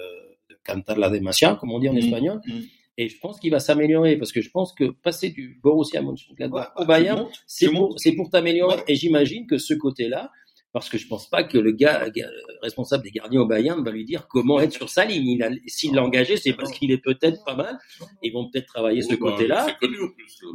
de 0.49 0.57
cantar 0.65 0.97
la 0.97 1.09
demacia, 1.09 1.55
comme 1.59 1.71
on 1.71 1.79
dit 1.79 1.89
en 1.89 1.93
Mm. 1.93 1.97
espagnol. 1.97 2.41
Mm. 2.45 2.51
Et 2.97 3.07
je 3.07 3.17
pense 3.19 3.39
qu'il 3.39 3.51
va 3.51 3.59
s'améliorer, 3.59 4.17
parce 4.17 4.31
que 4.31 4.41
je 4.41 4.49
pense 4.51 4.73
que 4.73 4.91
passer 4.91 5.29
du 5.29 5.59
Borussia 5.63 6.01
Mönchengladbach 6.01 6.71
Ouais, 6.75 6.83
au 6.83 6.85
Bayern, 6.85 7.25
c'est 7.47 7.69
pour, 7.71 8.29
t'améliorer. 8.29 8.75
Ouais. 8.75 8.83
Et 8.87 8.95
j'imagine 8.95 9.47
que 9.47 9.57
ce 9.57 9.73
côté-là, 9.73 10.29
parce 10.73 10.89
que 10.89 10.97
je 10.97 11.07
pense 11.07 11.29
pas 11.29 11.43
que 11.43 11.57
le 11.57 11.71
gars, 11.71 12.09
gars, 12.09 12.29
responsable 12.61 13.03
des 13.03 13.11
gardiens 13.11 13.41
au 13.41 13.45
Bayern 13.45 13.83
va 13.83 13.91
lui 13.91 14.05
dire 14.05 14.27
comment 14.29 14.59
être 14.59 14.71
sur 14.73 14.89
sa 14.89 15.03
ligne. 15.05 15.27
Il 15.27 15.43
a, 15.43 15.49
s'il 15.67 15.93
l'a 15.95 16.03
engagé, 16.03 16.37
c'est 16.37 16.53
parce 16.53 16.71
qu'il 16.71 16.91
est 16.91 16.97
peut-être 17.03 17.43
pas 17.45 17.55
mal. 17.55 17.77
Ils 18.23 18.31
vont 18.31 18.49
peut-être 18.49 18.67
travailler 18.67 19.01
ce 19.01 19.09
Oui, 19.13 19.17
bah, 19.19 19.31
côté-là. 19.31 19.67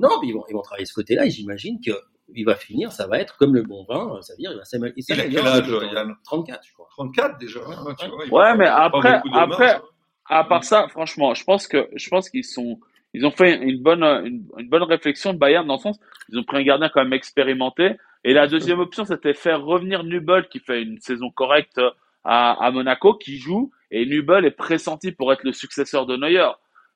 Non, 0.00 0.08
mais 0.20 0.28
ils 0.28 0.32
vont, 0.32 0.44
ils 0.48 0.54
vont 0.54 0.62
travailler 0.62 0.86
ce 0.86 0.94
côté-là 0.94 1.26
et 1.26 1.30
j'imagine 1.30 1.78
que 1.84 1.92
il 2.34 2.44
va 2.44 2.56
finir, 2.56 2.90
ça 2.90 3.06
va 3.06 3.20
être 3.20 3.36
comme 3.36 3.54
le 3.54 3.62
bon 3.62 3.84
vin, 3.88 4.18
c'est-à-dire 4.20 4.50
il 4.52 4.56
va 4.58 4.64
s'améliorer. 4.64 4.94
Il 5.08 5.20
a 5.20 5.28
quel 5.28 5.46
âge, 5.46 5.92
Yann 5.94 6.14
34, 6.24 6.60
je 6.66 6.72
crois. 6.72 6.88
34 6.90 7.38
déjà. 7.38 7.60
hein, 7.60 7.94
tu 8.00 8.08
vois, 8.08 8.24
il 8.26 8.32
Ouais, 8.32 8.44
a 8.46 8.54
mais 8.56 8.66
après, 8.66 9.20
après, 9.32 9.74
hein. 9.76 9.82
à 10.28 10.42
part 10.42 10.64
ça, 10.64 10.88
franchement, 10.88 11.34
je 11.34 11.44
pense 11.44 11.68
que, 11.68 11.88
je 11.94 12.08
pense 12.08 12.28
qu'ils 12.28 12.42
sont, 12.44 12.80
ils 13.14 13.24
ont 13.24 13.30
fait 13.30 13.54
une 13.62 13.80
bonne, 13.80 14.02
une, 14.02 14.44
une 14.58 14.68
bonne 14.68 14.82
réflexion 14.82 15.34
de 15.34 15.38
Bayern 15.38 15.66
dans 15.68 15.74
le 15.76 15.80
sens, 15.80 16.00
ils 16.30 16.38
ont 16.38 16.42
pris 16.42 16.56
un 16.56 16.62
gardien 16.64 16.88
quand 16.92 17.02
même 17.04 17.12
expérimenté. 17.12 17.92
Et 18.26 18.32
la 18.34 18.46
deuxième 18.48 18.80
option, 18.80 19.04
c'était 19.04 19.34
faire 19.34 19.62
revenir 19.64 20.02
Nubel, 20.02 20.48
qui 20.48 20.58
fait 20.58 20.82
une 20.82 20.98
saison 20.98 21.30
correcte 21.30 21.80
à, 22.24 22.64
à 22.64 22.70
Monaco, 22.72 23.14
qui 23.14 23.38
joue, 23.38 23.70
et 23.90 24.04
Nubel 24.04 24.44
est 24.44 24.50
pressenti 24.50 25.12
pour 25.12 25.32
être 25.32 25.44
le 25.44 25.52
successeur 25.52 26.06
de 26.06 26.16
Neuer. 26.16 26.50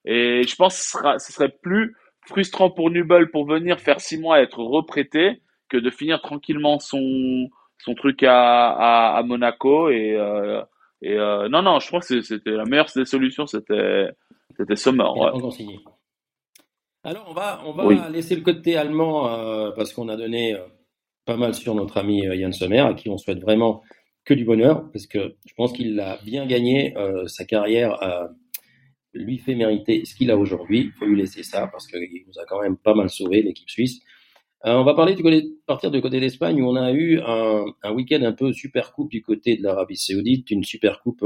Et 0.05 0.43
je 0.43 0.57
pense 0.57 0.77
que 0.77 0.83
ce, 0.83 0.91
sera- 0.91 1.19
ce 1.19 1.33
serait 1.33 1.55
plus 1.63 1.95
frustrant 2.27 2.69
pour 2.71 2.91
Nubel 2.91 3.31
pour 3.31 3.47
venir 3.47 3.79
faire 3.79 4.01
six 4.01 4.19
mois 4.19 4.41
et 4.41 4.43
être 4.43 4.59
reprêté 4.63 5.41
que 5.69 5.77
de 5.77 5.91
finir 5.91 6.21
tranquillement 6.21 6.79
son, 6.81 7.49
son 7.79 7.95
truc 7.95 8.23
à, 8.25 8.71
à, 8.71 9.17
à 9.19 9.23
Monaco. 9.23 9.89
Et, 9.89 10.17
euh, 10.17 10.63
et 11.01 11.17
euh, 11.17 11.49
non, 11.49 11.63
non, 11.63 11.79
je 11.79 11.87
crois 11.87 12.01
que 12.01 12.21
c'était 12.23 12.51
la 12.51 12.65
meilleure 12.65 12.91
des 12.97 13.05
solutions, 13.05 13.47
c'était 13.47 14.09
c'était 14.57 14.75
Sommer. 14.77 15.05
Ouais. 15.15 15.31
Alors, 17.05 17.27
on 17.29 17.33
va, 17.33 17.61
on 17.65 17.73
va 17.73 17.87
Oui. 17.87 17.99
laisser 18.11 18.35
le 18.37 18.43
côté 18.43 18.77
allemand 18.77 19.33
euh, 19.33 19.71
parce 19.71 19.93
qu'on 19.95 20.09
a 20.09 20.17
donné 20.17 20.55
euh, 20.55 20.67
pas 21.25 21.37
mal 21.37 21.55
sur 21.55 21.75
notre 21.75 21.99
ami 21.99 22.27
euh, 22.27 22.35
Yann 22.35 22.53
Sommer, 22.53 22.81
à 22.81 22.95
qui 22.95 23.09
on 23.09 23.19
souhaite 23.19 23.41
vraiment 23.41 23.83
que 24.25 24.35
du 24.35 24.45
bonheur, 24.45 24.91
parce 24.93 25.07
que 25.07 25.37
je 25.47 25.55
pense 25.55 25.73
qu'il 25.73 25.99
a 26.01 26.19
bien 26.25 26.47
gagné 26.47 26.97
euh, 26.97 27.27
sa 27.27 27.45
carrière, 27.45 27.99
lui 29.13 29.39
fait 29.39 29.57
mériter 29.57 30.05
ce 30.05 30.15
qu'il 30.15 30.31
a 30.31 30.37
aujourd'hui. 30.37 30.81
Il 30.81 30.93
faut 30.93 31.07
lui 31.07 31.17
laisser 31.17 31.43
ça 31.43 31.67
parce 31.67 31.87
qu'il 31.89 32.25
nous 32.29 32.39
a 32.39 32.45
quand 32.47 32.61
même 32.61 32.77
pas 32.77 32.95
mal 32.95 33.11
sauvé 33.11 33.43
l'équipe 33.43 33.69
suisse. 33.69 34.01
Euh, 34.67 34.75
on 34.75 34.85
va 34.85 34.95
parler 34.95 35.15
du 35.15 35.23
côté, 35.23 35.49
partir 35.67 35.91
du 35.91 36.01
côté 36.01 36.21
d'Espagne 36.21 36.63
où 36.63 36.69
on 36.69 36.77
a 36.77 36.93
eu 36.93 37.19
un, 37.19 37.93
week-end 37.93 38.23
un 38.23 38.33
peu 38.33 38.53
super 38.53 38.93
coupe 38.93 39.11
du 39.11 39.23
côté 39.23 39.57
de 39.57 39.63
l'Arabie 39.63 39.97
Saoudite, 39.97 40.51
une 40.51 40.63
super 40.63 41.01
coupe 41.01 41.25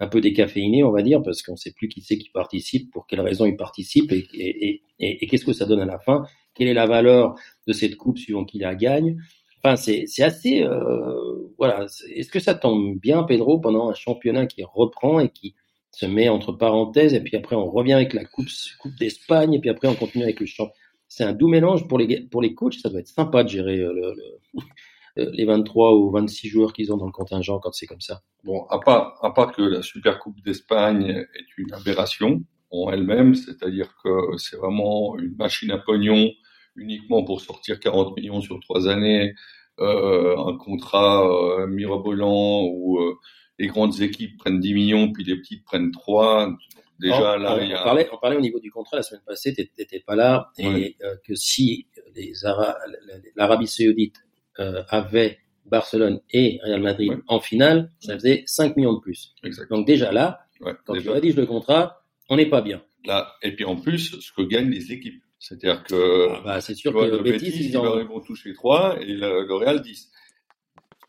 un 0.00 0.08
peu 0.08 0.20
décaféinée, 0.20 0.82
on 0.82 0.90
va 0.90 1.02
dire, 1.02 1.22
parce 1.22 1.42
qu'on 1.42 1.52
ne 1.52 1.56
sait 1.56 1.72
plus 1.72 1.88
qui 1.88 2.00
c'est 2.00 2.18
qui 2.18 2.30
participe, 2.30 2.90
pour 2.90 3.06
quelles 3.06 3.20
raisons 3.20 3.44
il 3.44 3.56
participe 3.56 4.10
et 4.10 5.26
qu'est-ce 5.28 5.44
que 5.44 5.52
ça 5.52 5.66
donne 5.66 5.80
à 5.80 5.86
la 5.86 6.00
fin, 6.00 6.24
quelle 6.54 6.68
est 6.68 6.74
la 6.74 6.86
valeur 6.86 7.34
de 7.66 7.72
cette 7.72 7.96
coupe 7.96 8.18
suivant 8.18 8.44
qui 8.44 8.58
la 8.58 8.74
gagne. 8.74 9.16
Enfin, 9.64 9.76
c'est 9.76 10.06
assez, 10.22 10.62
euh, 10.62 11.14
voilà. 11.58 11.86
Est-ce 12.14 12.30
que 12.30 12.40
ça 12.40 12.54
tombe 12.54 12.98
bien, 12.98 13.22
Pedro, 13.22 13.60
pendant 13.60 13.88
un 13.90 13.94
championnat 13.94 14.46
qui 14.46 14.64
reprend 14.64 15.20
et 15.20 15.28
qui 15.30 15.54
se 15.92 16.06
met 16.06 16.28
entre 16.28 16.52
parenthèses, 16.52 17.12
et 17.14 17.20
puis 17.20 17.36
après 17.36 17.54
on 17.54 17.70
revient 17.70 17.92
avec 17.92 18.14
la 18.14 18.24
coupe, 18.24 18.48
coupe 18.80 18.94
d'Espagne, 18.98 19.54
et 19.54 19.60
puis 19.60 19.68
après 19.70 19.88
on 19.88 19.94
continue 19.94 20.24
avec 20.24 20.40
le 20.40 20.46
champ. 20.46 20.70
C'est 21.08 21.24
un 21.24 21.32
doux 21.34 21.48
mélange 21.48 21.86
pour 21.86 21.98
les 21.98 22.22
pour 22.22 22.40
les 22.42 22.54
coachs. 22.54 22.74
Ça 22.74 22.88
doit 22.88 23.00
être 23.00 23.08
sympa 23.08 23.44
de 23.44 23.48
gérer 23.50 23.78
euh, 23.78 23.92
le, 23.92 24.14
le- 24.14 24.62
euh, 25.18 25.30
les 25.34 25.44
23 25.44 25.94
ou 25.94 26.10
26 26.10 26.48
joueurs 26.48 26.72
qu'ils 26.72 26.92
ont 26.92 26.96
dans 26.96 27.06
le 27.06 27.12
contingent 27.12 27.58
quand 27.60 27.72
c'est 27.72 27.86
comme 27.86 28.00
ça. 28.00 28.22
Bon, 28.44 28.64
à 28.70 28.78
part, 28.80 29.18
à 29.22 29.32
part 29.32 29.52
que 29.52 29.62
la 29.62 29.82
Super 29.82 30.18
Coupe 30.18 30.40
d'Espagne 30.42 31.26
est 31.34 31.58
une 31.58 31.72
aberration 31.74 32.42
en 32.70 32.90
elle-même, 32.90 33.34
c'est-à-dire 33.34 33.94
que 34.02 34.36
c'est 34.38 34.56
vraiment 34.56 35.18
une 35.18 35.36
machine 35.36 35.70
à 35.70 35.78
pognon 35.78 36.30
uniquement 36.76 37.22
pour 37.24 37.40
sortir 37.40 37.78
40 37.80 38.16
millions 38.16 38.40
sur 38.40 38.58
trois 38.60 38.88
années, 38.88 39.34
euh, 39.80 40.36
un 40.38 40.56
contrat 40.56 41.26
euh, 41.26 41.66
mirobolant 41.66 42.62
où 42.64 42.98
euh, 43.00 43.14
les 43.58 43.66
grandes 43.66 44.00
équipes 44.00 44.36
prennent 44.38 44.60
10 44.60 44.74
millions 44.74 45.12
puis 45.12 45.24
les 45.24 45.36
petites 45.36 45.64
prennent 45.64 45.90
3. 45.92 46.54
Déjà 47.00 47.34
on, 47.36 47.38
là, 47.38 47.56
on- 47.56 47.60
il 47.62 47.68
y 47.70 47.74
on 47.74 47.78
a... 47.78 47.82
parlait, 47.84 48.08
on 48.12 48.18
parlait 48.18 48.36
au 48.36 48.40
niveau 48.40 48.60
du 48.60 48.70
contrat 48.70 48.98
la 48.98 49.02
semaine 49.02 49.22
passée, 49.26 49.54
tu 49.54 49.68
n'étais 49.78 50.00
pas 50.00 50.14
là, 50.14 50.50
et 50.58 50.66
Ouais. 50.68 50.96
euh, 51.02 51.16
que 51.26 51.34
si 51.34 51.86
l'Arabie 53.36 53.66
Saoudite 53.66 54.16
avait 54.56 55.38
Barcelone 55.66 56.20
et 56.30 56.58
Real 56.64 56.82
Madrid 56.82 57.10
Ouais. 57.10 57.16
en 57.28 57.40
finale, 57.40 57.90
ça 58.00 58.14
faisait 58.14 58.42
5 58.46 58.76
millions 58.76 58.94
de 58.94 59.00
plus. 59.00 59.34
Exactement. 59.44 59.78
Donc 59.78 59.86
déjà 59.86 60.12
là, 60.12 60.40
Ouais, 60.60 60.74
quand 60.84 60.92
déjà. 60.94 61.04
tu 61.06 61.10
rédiges 61.10 61.36
le 61.36 61.46
contrat, 61.46 62.02
on 62.28 62.36
n'est 62.36 62.48
pas 62.48 62.60
bien. 62.62 62.82
Là, 63.04 63.32
et 63.42 63.52
puis 63.54 63.64
en 63.64 63.74
plus, 63.76 64.20
ce 64.20 64.32
que 64.32 64.42
gagnent 64.42 64.70
les 64.70 64.92
équipes. 64.92 65.22
C'est-à-dire 65.42 65.82
que 65.82 66.28
Ah 66.36 66.40
bah, 66.44 66.60
c'est 66.60 66.76
sûr 66.76 66.92
vois, 66.92 67.06
que 67.06 67.10
le 67.10 67.16
le 67.18 67.22
Betis, 67.24 67.68
ils, 67.68 67.76
ont... 67.76 67.98
ils 67.98 68.06
vont 68.06 68.20
toucher 68.20 68.54
3 68.54 69.00
et 69.00 69.06
le, 69.06 69.44
le 69.44 69.54
Real 69.54 69.82
10. 69.82 70.08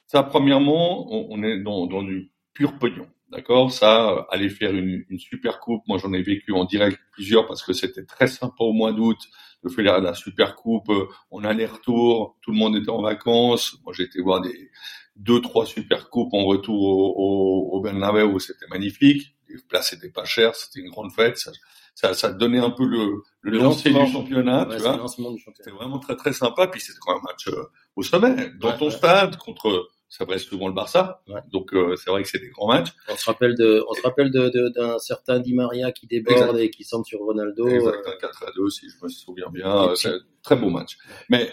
Ça, 0.07 0.23
premièrement, 0.23 1.05
on, 1.13 1.27
on 1.29 1.43
est 1.43 1.61
dans, 1.61 1.85
dans 1.85 2.01
du 2.01 2.31
pur 2.55 2.79
pognon. 2.79 3.07
D'accord? 3.29 3.71
Ça, 3.71 4.25
aller 4.31 4.49
faire 4.49 4.73
une, 4.73 5.05
une 5.09 5.19
super 5.19 5.59
coupe, 5.59 5.83
moi 5.87 5.99
j'en 5.99 6.13
ai 6.13 6.21
vécu 6.23 6.51
en 6.51 6.65
direct 6.65 6.99
plusieurs 7.11 7.45
parce 7.47 7.63
que 7.63 7.73
c'était 7.73 8.05
très 8.05 8.27
sympa 8.27 8.63
au 8.63 8.73
mois 8.73 8.91
d'août 8.91 9.17
de 9.63 9.69
faire 9.69 9.85
la, 9.85 9.99
la 9.99 10.13
super 10.15 10.55
coupe 10.55 10.89
euh, 10.89 11.07
en 11.31 11.43
aller-retour, 11.43 12.37
tout 12.41 12.51
le 12.51 12.57
monde 12.57 12.75
était 12.75 12.89
en 12.89 13.01
vacances. 13.01 13.77
Moi 13.83 13.93
j'ai 13.95 14.03
été 14.03 14.19
voir 14.21 14.41
des 14.41 14.71
deux, 15.15 15.41
trois 15.41 15.65
super 15.65 16.09
coupes 16.09 16.33
en 16.33 16.45
retour 16.45 16.81
au, 16.81 17.71
au, 17.71 17.79
au 17.79 18.39
c'était 18.39 18.67
magnifique. 18.69 19.35
Les 19.47 19.55
places 19.67 19.93
étaient 19.93 20.09
pas 20.11 20.25
chères, 20.25 20.55
c'était 20.55 20.79
une 20.79 20.89
grande 20.89 21.11
fête. 21.11 21.37
Ça, 21.37 21.51
ça, 21.95 22.13
ça 22.13 22.31
donnait 22.33 22.59
un 22.59 22.71
peu 22.71 22.85
le, 22.85 23.21
le, 23.41 23.51
Le 23.51 23.57
lancer 23.59 23.89
lancement. 23.89 24.05
du 24.05 24.11
championnat, 24.13 24.67
Ouais, 24.67 24.77
tu 24.77 24.81
vois. 24.81 25.07
C'était 25.55 25.71
vraiment 25.71 25.99
très 25.99 26.15
très 26.15 26.33
sympa. 26.33 26.67
Puis 26.67 26.81
c'était 26.81 26.99
quand 27.01 27.13
même 27.13 27.21
un 27.27 27.31
match 27.31 27.47
euh, 27.47 27.63
au 27.95 28.03
sommet, 28.03 28.49
dans 28.59 28.69
Ouais, 28.71 28.77
ton 28.77 28.85
ouais. 28.85 28.91
stade 28.91 29.37
contre, 29.37 29.89
ça 30.09 30.25
reste 30.25 30.47
souvent 30.49 30.67
le 30.67 30.73
Barça. 30.73 31.21
Donc 31.51 31.73
euh, 31.73 31.95
c'est 31.95 32.09
vrai 32.09 32.23
que 32.23 32.29
c'est 32.29 32.39
des 32.39 32.49
grands 32.49 32.67
matchs. 32.67 32.93
On 33.09 33.15
se 33.15 33.25
rappelle 33.25 33.55
de, 33.55 33.83
on 33.89 33.93
se 33.93 34.01
rappelle 34.01 34.31
de, 34.31 34.49
de- 34.49 34.69
d'un 34.69 34.97
certain 34.99 35.39
Di 35.39 35.53
Maria 35.53 35.91
qui 35.91 36.07
déborde 36.07 36.39
Exact. 36.41 36.59
et 36.59 36.69
qui 36.69 36.83
centre 36.83 37.07
sur 37.07 37.19
Ronaldo. 37.19 37.67
Exact, 37.67 38.05
euh, 38.07 38.11
un 38.11 38.17
4 38.19 38.43
à 38.47 38.51
2 38.55 38.69
si 38.69 38.87
je 38.89 38.95
me 39.03 39.09
souviens 39.09 39.49
bien. 39.51 39.89
Euh, 39.89 39.95
C'est 39.95 40.09
un 40.09 40.19
très 40.41 40.55
beau 40.55 40.69
match. 40.69 40.97
Mais 41.29 41.51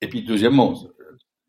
et 0.00 0.08
puis 0.08 0.22
deuxièmement, 0.22 0.72
euh, 0.72 1.01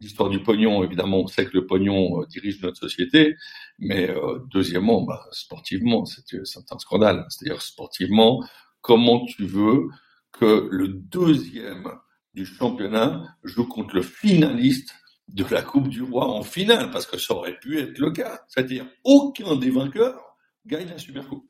l'histoire 0.04 0.30
du 0.30 0.42
pognon, 0.44 0.84
évidemment, 0.84 1.22
on 1.22 1.28
sait 1.28 1.46
que 1.46 1.58
le 1.58 1.66
pognon 1.66 2.22
euh, 2.22 2.26
dirige 2.28 2.62
notre 2.62 2.78
société. 2.78 3.36
Mais 3.80 4.10
euh, 4.10 4.40
deuxièmement, 4.52 5.02
bah, 5.02 5.26
sportivement, 5.32 6.06
c'est 6.06 6.46
c'est 6.46 6.72
un 6.72 6.80
scandale. 6.80 7.26
C'est-à-dire 7.30 7.62
sportivement, 7.62 8.44
comment 8.82 9.26
tu 9.26 9.46
veux 9.46 9.88
que 10.32 10.68
le 10.72 10.88
deuxième 10.90 11.90
du 12.34 12.46
championnat 12.46 13.24
joue 13.44 13.68
contre 13.68 13.96
le 13.96 14.02
finaliste 14.02 14.94
de 15.30 15.46
la 15.50 15.62
Coupe 15.62 15.88
du 15.88 16.04
Roi 16.04 16.28
en 16.28 16.44
finale, 16.44 16.92
parce 16.92 17.06
que 17.06 17.18
ça 17.18 17.34
aurait 17.34 17.58
pu 17.58 17.80
être 17.80 17.98
le 17.98 18.12
cas. 18.12 18.42
C'est-à-dire, 18.48 18.86
aucun 19.04 19.56
des 19.56 19.70
vainqueurs 19.70 20.36
gagne 20.66 20.90
la 20.90 20.98
Super 20.98 21.28
Coupe. 21.28 21.50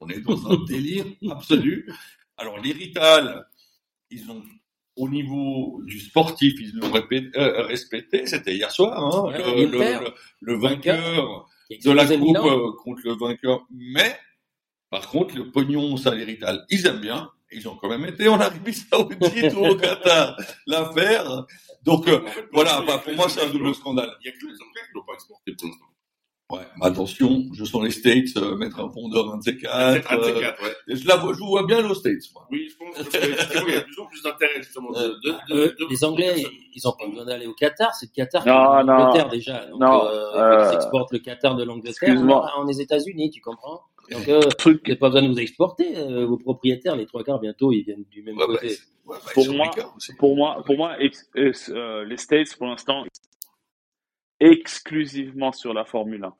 On 0.00 0.08
est 0.08 0.20
dans 0.20 0.50
un 0.50 0.64
délire 0.64 1.06
absolu. 1.30 1.88
Alors, 2.36 2.58
les 2.58 2.72
Rital, 2.72 3.46
ils 4.10 4.28
ont, 4.30 4.42
au 4.96 5.08
niveau 5.08 5.80
du 5.84 5.98
sportif, 6.00 6.54
ils 6.60 6.72
l'ont 6.74 6.90
euh, 7.36 7.62
respecté. 7.64 8.26
C'était 8.26 8.54
hier 8.54 8.70
soir, 8.70 8.98
hein, 8.98 9.30
Ouais, 9.30 9.38
le, 9.38 9.62
le- 9.66 9.78
le- 10.04 10.14
le 10.40 10.58
vainqueur 10.58 11.48
de 11.70 11.90
la 11.94 12.04
coupe 12.18 12.36
euh, 12.52 12.72
contre 12.84 13.00
le 13.04 13.14
vainqueur. 13.14 13.66
Mais, 13.70 14.16
par 14.90 15.08
contre, 15.08 15.36
le 15.36 15.50
pognon 15.50 15.96
salarial, 15.96 16.66
ils 16.70 16.86
aiment 16.86 17.00
bien. 17.00 17.30
Ils 17.54 17.68
ont 17.68 17.76
quand 17.76 17.88
même 17.88 18.04
été 18.06 18.28
en 18.28 18.40
Arabie 18.40 18.72
Saoudite 18.74 19.52
ou 19.56 19.66
au 19.66 19.76
Qatar 19.76 20.36
l'affaire. 20.66 21.44
Donc, 21.84 22.08
euh, 22.08 22.20
voilà, 22.52 22.80
bah, 22.86 22.98
pour 22.98 23.14
moi, 23.14 23.28
c'est 23.28 23.42
un 23.42 23.50
double 23.50 23.74
scandale. 23.74 24.10
Il 24.24 24.30
n'y 24.30 24.36
a 24.36 24.38
que 24.38 24.46
les 24.46 24.52
Anglais 24.54 24.80
qui 24.86 24.94
l'ont 24.94 25.04
pas 25.04 25.14
exporté 25.14 25.52
pour 25.54 25.68
l'instant. 25.68 25.86
Ouais, 26.52 26.60
mais 26.76 26.86
attention, 26.86 27.44
je 27.54 27.64
sens 27.64 27.82
les 27.82 27.90
States 27.90 28.36
euh, 28.36 28.56
mettre 28.56 28.78
un 28.80 28.88
pondeur, 28.88 29.32
un 29.32 29.38
de 29.38 29.42
ces 29.42 29.56
quatre. 29.56 29.72
C'est 30.06 30.14
un 30.14 30.18
de 30.18 30.22
ces 30.22 30.44
euh, 30.44 30.52
je, 30.88 31.08
la 31.08 31.16
vois, 31.16 31.32
je 31.32 31.38
vois 31.38 31.64
bien 31.66 31.84
aux 31.88 31.94
States, 31.94 32.22
moi. 32.34 32.46
Oui, 32.50 32.68
je 32.70 32.76
pense 32.76 33.08
que 33.08 33.16
effectivement, 33.16 33.66
il 33.68 33.74
y 33.74 33.76
a 33.76 33.80
de 33.80 34.08
plus 34.08 34.22
d'intérêt, 34.22 34.56
justement. 34.62 34.92
De, 34.92 34.98
de, 34.98 35.30
de, 35.48 35.54
Euh, 35.54 35.66
de- 35.68 35.86
les 35.88 36.04
Anglais, 36.04 36.44
ils 36.74 36.86
ont 36.86 36.92
pas 36.92 37.06
besoin 37.06 37.24
d'aller 37.24 37.46
au 37.46 37.54
Qatar, 37.54 37.94
c'est 37.94 38.06
le 38.06 38.12
Qatar 38.14 38.42
qui 38.42 38.48
est 38.50 38.52
l'Angleterre 38.52 39.28
déjà. 39.30 39.66
Donc, 39.66 39.80
Non, 39.80 40.04
euh, 40.04 40.34
euh, 40.36 40.68
ils 40.70 40.74
exportent 40.76 41.12
le 41.12 41.20
Qatar 41.20 41.56
de 41.56 41.64
l'Angleterre 41.64 42.18
en, 42.20 42.60
en 42.60 42.64
les 42.64 42.80
États-Unis, 42.80 43.30
tu 43.30 43.40
comprends 43.40 43.80
Donc, 44.10 44.28
euh, 44.28 44.40
Truc, 44.58 44.82
vous 44.82 44.88
n'avez 44.88 44.98
pas 44.98 45.08
besoin 45.08 45.22
de 45.22 45.32
vous 45.32 45.38
exporter. 45.40 45.96
euh, 45.96 46.26
vos 46.26 46.36
propriétaires, 46.36 46.96
les 46.96 47.06
trois 47.06 47.24
quarts, 47.24 47.40
bientôt, 47.40 47.72
ils 47.72 47.82
viennent 47.82 48.04
du 48.10 48.22
même 48.22 48.36
Ouais, 48.36 48.44
côté. 48.46 48.68
ouais, 48.68 48.76
bah, 49.06 49.30
Pour 49.32 49.46
moi- 49.54 49.70
pour 50.18 50.36
moi, 50.36 50.62
pour 50.66 50.76
moi, 50.76 51.00
ex- 51.00 51.30
ex- 51.34 51.70
euh, 51.74 52.04
les 52.04 52.18
States 52.18 52.54
pour 52.58 52.66
l'instant 52.66 53.04
exclusivement 54.40 55.52
sur 55.52 55.72
la 55.72 55.84
Formule 55.84 56.24
1. 56.24 56.34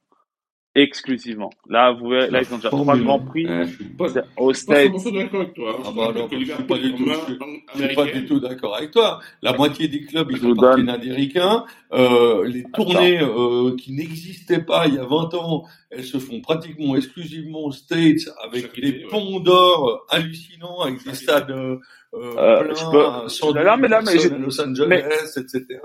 Exclusivement. 0.75 1.51
Là, 1.68 1.93
vous 1.93 2.09
verrez, 2.09 2.31
là, 2.31 2.41
ils 2.41 2.51
ont 2.55 2.57
déjà 2.57 2.70
trois 2.70 2.97
grands 2.97 3.20
1. 3.20 3.25
prix 3.27 3.47
je 3.47 3.64
suis 3.75 3.85
pas. 3.85 4.07
100% 4.09 5.12
d'accord 5.12 5.41
avec 5.43 5.55
toi. 5.55 5.77
hein. 5.79 5.83
Ah 5.85 5.91
bah 5.95 6.12
non, 6.16 6.29
je 6.33 6.37
suis 6.45 6.62
pas 6.64 6.79
du 6.79 6.95
tout, 6.95 7.05
Liverpool 7.05 7.12
est 7.12 7.20
je 7.20 7.25
suis- 7.27 7.43
en 7.43 7.47
main 7.47 7.59
Je 7.75 7.79
suis 7.85 7.95
pas 7.95 8.05
du 8.05 8.11
américaine. 8.11 8.25
tout 8.27 8.41
d'accord 8.41 8.77
avec 8.77 8.91
toi. 8.91 9.20
La 9.43 9.53
moitié 9.53 9.89
des 9.89 10.01
clubs, 10.03 10.29
ils 10.31 10.39
vous 10.41 10.53
appartiennent 10.53 10.87
donne- 10.87 10.95
à 10.95 10.99
des 10.99 11.12
ricains. 11.12 11.66
Euh, 11.93 12.45
les 12.47 12.64
tournées 12.73 13.20
euh, 13.20 13.77
qui 13.77 13.93
n'existaient 13.93 14.62
pas 14.62 14.87
il 14.89 14.95
y 14.95 14.99
a 14.99 15.05
20 15.05 15.35
ans, 15.35 15.64
elles 15.91 16.05
se 16.05 16.16
font 16.18 16.41
pratiquement 16.41 16.97
exclusivement 16.97 17.64
aux 17.64 17.73
States 17.73 18.31
avec 18.43 18.62
Chaque 18.62 18.81
des 18.81 18.89
été, 18.89 19.05
ouais. 19.05 19.11
ponts 19.11 19.41
d'or 19.41 20.07
hallucinants, 20.09 20.81
avec 20.81 21.05
des 21.05 21.12
stades 21.14 21.51
euh, 21.51 21.77
euh, 22.14 22.62
pleins, 22.64 22.75
je 22.75 22.91
peux- 22.91 23.05
à 23.07 23.25
110 23.29 23.62
Là, 23.62 23.77
mais 23.77 23.89
là, 23.89 23.99
à 23.99 24.39
Los 24.39 24.59
Angeles, 24.59 25.03
etc. 25.37 25.81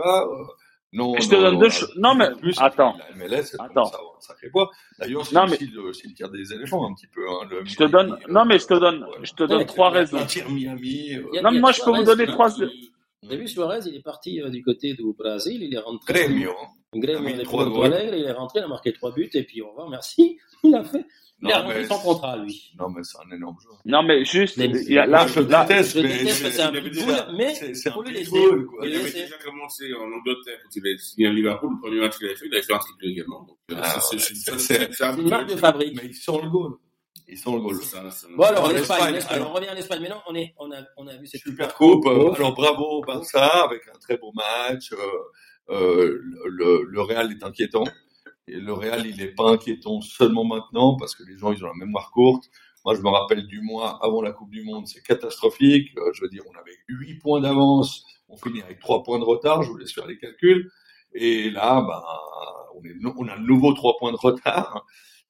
Non, 0.93 1.15
Je 1.19 1.27
te 1.27 1.35
non, 1.35 1.41
donne 1.41 1.53
non, 1.55 1.59
deux 1.59 1.69
choses. 1.69 1.93
Non, 1.97 2.15
mais- 2.15 2.31
plus, 2.35 2.55
attends. 2.59 2.95
La 2.97 3.15
MLS, 3.15 3.55
Attends. 3.59 3.91
sacré 4.19 4.49
poids. 4.49 4.71
D'ailleurs, 4.99 5.25
c'est 5.25 5.35
Non, 5.35 5.43
aussi 5.43 5.67
le 5.67 5.91
cimetière 5.93 6.29
des 6.29 6.53
éléphants 6.53 6.89
un 6.89 6.93
petit 6.93 7.07
peu. 7.07 7.29
Hein, 7.29 7.47
le 7.49 7.65
Je 7.65 7.75
te 7.75 7.83
donne, 7.83 8.17
non, 8.29 8.45
mais 8.45 8.57
je 8.57 8.67
te 8.67 8.73
donne, 8.73 9.03
ouais. 9.03 9.09
je 9.23 9.33
te 9.33 9.43
donne 9.43 9.57
Ouais, 9.59 9.65
trois 9.65 9.87
a- 9.87 9.91
raisons. 9.91 10.17
Miami. 10.49 11.15
euh, 11.15 11.39
a- 11.39 11.41
Non, 11.41 11.51
mais 11.51 11.57
a 11.57 11.61
moi, 11.61 11.71
je 11.73 11.81
peux 11.83 11.91
vous 11.91 12.03
donner 12.03 12.25
trois- 12.25 12.51
avez 12.53 13.37
vu 13.37 13.47
Suarez, 13.49 13.79
il 13.85 13.95
est 13.95 14.01
parti 14.03 14.41
euh, 14.41 14.49
du 14.49 14.63
côté 14.63 14.93
du 14.93 15.03
Brésil, 15.17 15.61
il 15.61 15.73
est 15.75 15.79
rentré. 15.79 16.13
Grêmio. 16.13 16.53
Grêmio, 16.95 17.21
mis 17.21 17.33
il 17.33 17.41
est 17.41 17.43
trois 17.43 17.65
Porto 17.65 17.81
goals. 17.81 17.93
Alegre, 17.93 18.15
il 18.15 18.23
est 18.25 18.31
rentré, 18.31 18.59
il 18.59 18.63
a 18.63 18.67
marqué 18.69 18.93
trois 18.93 19.11
buts, 19.11 19.29
et 19.33 19.43
puis 19.43 19.61
au 19.61 19.67
revoir, 19.69 19.89
merci. 19.89 20.39
Il 20.63 20.75
a 20.75 20.83
fait. 20.83 21.05
Il 21.39 21.51
a 21.51 21.59
Non, 21.59 21.65
rempli 21.67 21.77
mais- 21.81 21.87
son 21.87 21.99
contrat, 21.99 22.35
lui. 22.37 22.71
Non, 22.79 22.89
mais 22.89 23.03
c'est 23.03 23.17
un 23.19 23.35
énorme 23.35 23.57
joueur. 23.61 23.79
Non, 23.85 24.01
mais 24.01 24.25
juste, 24.25 24.57
Mais- 24.57 24.65
il 24.71 24.91
y 24.93 24.97
a, 24.97 25.05
là, 25.05 25.27
je 25.27 25.39
là, 25.41 25.63
déteste, 25.65 25.97
Je 25.97 26.01
mais 26.01 26.17
déteste, 26.17 26.51
c'est- 26.51 26.61
un 26.63 26.71
il 26.73 26.81
pitbull, 26.81 27.05
déjà- 27.05 27.27
mais 27.37 27.53
c'est 27.53 27.89
un 27.89 28.01
pitbull, 28.03 28.65
quoi. 28.65 28.79
Il 28.85 28.89
Il 28.89 28.95
avait 28.95 29.03
laisser. 29.05 29.19
déjà 29.21 29.37
commencé 29.37 29.93
en 29.93 30.11
Angleterre 30.11 30.57
quand 30.63 30.69
il 30.75 30.87
avait 30.87 30.97
signé 30.97 31.27
à 31.27 31.31
Liverpool. 31.31 31.73
Le 31.75 31.79
premier 31.79 31.99
match 32.01 32.17
qu'il 32.17 32.25
avait 32.25 32.35
fait, 32.35 32.47
il 32.47 32.53
avait 32.55 32.63
fait 32.63 32.73
un 32.73 32.79
triple 32.79 33.05
également. 33.05 33.43
Donc, 33.43 33.57
Ah, 33.75 33.99
c'est- 34.01 35.19
une 35.19 35.29
marque 35.29 35.49
de 35.49 35.55
fabrique. 35.55 35.95
Mais 36.01 36.07
ils 36.09 36.15
sont 36.15 36.41
le 36.41 36.49
goal. 36.49 36.73
Ils 37.27 37.37
sont 37.37 37.55
le 37.55 37.61
goal. 37.61 37.75
Bon, 38.35 38.43
alors, 38.43 38.71
l'Espagne, 38.71 39.19
on 39.41 39.53
revient 39.53 39.67
à 39.67 39.75
l'Espagne. 39.75 39.99
Mais 40.01 40.09
non, 40.09 40.21
on, 40.27 40.33
est, 40.33 40.55
on, 40.57 40.71
a, 40.71 40.77
on 40.97 41.05
a 41.07 41.15
vu 41.17 41.27
cette 41.27 41.41
Super 41.41 41.71
coupe. 41.75 42.07
euh, 42.07 42.29
Oh. 42.31 42.33
alors 42.35 42.55
bravo 42.55 42.83
au 42.83 43.01
Barça 43.01 43.45
avec 43.65 43.81
un 43.93 43.99
très 43.99 44.17
beau 44.17 44.31
match. 44.33 44.91
Euh, 44.93 44.95
euh, 45.69 46.19
le, 46.45 46.83
le 46.83 47.01
Real 47.01 47.31
est 47.31 47.43
inquiétant. 47.43 47.83
Et 48.47 48.55
le 48.55 48.71
Real, 48.71 49.05
il 49.05 49.17
n'est 49.17 49.33
pas 49.33 49.51
inquiétant 49.51 49.99
seulement 50.01 50.45
maintenant 50.45 50.95
parce 50.95 51.15
que 51.15 51.23
les 51.23 51.37
gens, 51.37 51.51
ils 51.51 51.63
ont 51.63 51.67
la 51.67 51.73
mémoire 51.73 52.11
courte. 52.11 52.49
Moi, 52.85 52.95
je 52.95 53.01
me 53.01 53.09
rappelle 53.09 53.45
du 53.47 53.61
mois 53.61 53.99
avant 54.01 54.21
la 54.21 54.31
Coupe 54.31 54.51
du 54.51 54.63
Monde, 54.63 54.87
c'est 54.87 55.03
catastrophique. 55.03 55.89
Euh, 55.97 56.13
je 56.13 56.21
veux 56.21 56.29
dire, 56.29 56.43
on 56.49 56.57
avait 56.57 56.77
8 56.87 57.15
points 57.15 57.41
d'avance, 57.41 58.05
on 58.29 58.37
finit 58.37 58.61
avec 58.61 58.79
3 58.79 59.03
points 59.03 59.19
de 59.19 59.25
retard, 59.25 59.63
je 59.63 59.69
vous 59.69 59.77
laisse 59.77 59.91
faire 59.91 60.07
les 60.07 60.17
calculs. 60.17 60.71
Et 61.13 61.49
là, 61.49 61.81
ben, 61.81 62.01
on, 63.17 63.27
a 63.27 63.37
de 63.37 63.43
nouveau 63.43 63.73
3 63.73 63.97
points 63.99 64.13
de 64.13 64.17
retard. 64.17 64.85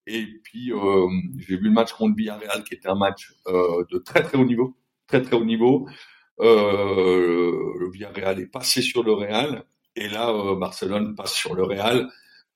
Et 0.05 0.27
puis, 0.43 0.71
euh, 0.71 1.07
j'ai 1.39 1.57
vu 1.57 1.63
le 1.63 1.71
match 1.71 1.93
contre 1.93 2.15
Villarreal, 2.15 2.63
qui 2.63 2.75
était 2.75 2.89
un 2.89 2.95
match 2.95 3.33
euh, 3.47 3.83
de 3.91 3.97
très 3.97 4.21
très 4.21 4.37
haut 4.37 4.45
niveau, 4.45 4.77
très 5.07 5.23
très 5.23 5.35
haut 5.35 5.43
niveau. 5.43 5.87
Le 6.37 7.91
Villarreal 7.91 8.39
est 8.39 8.45
passé 8.45 8.83
sur 8.83 9.01
le 9.01 9.13
Real, 9.13 9.65
et 9.95 10.07
là, 10.07 10.31
Barcelone 10.53 11.15
passe 11.15 11.33
sur 11.33 11.55
le 11.55 11.63
Real. 11.63 12.07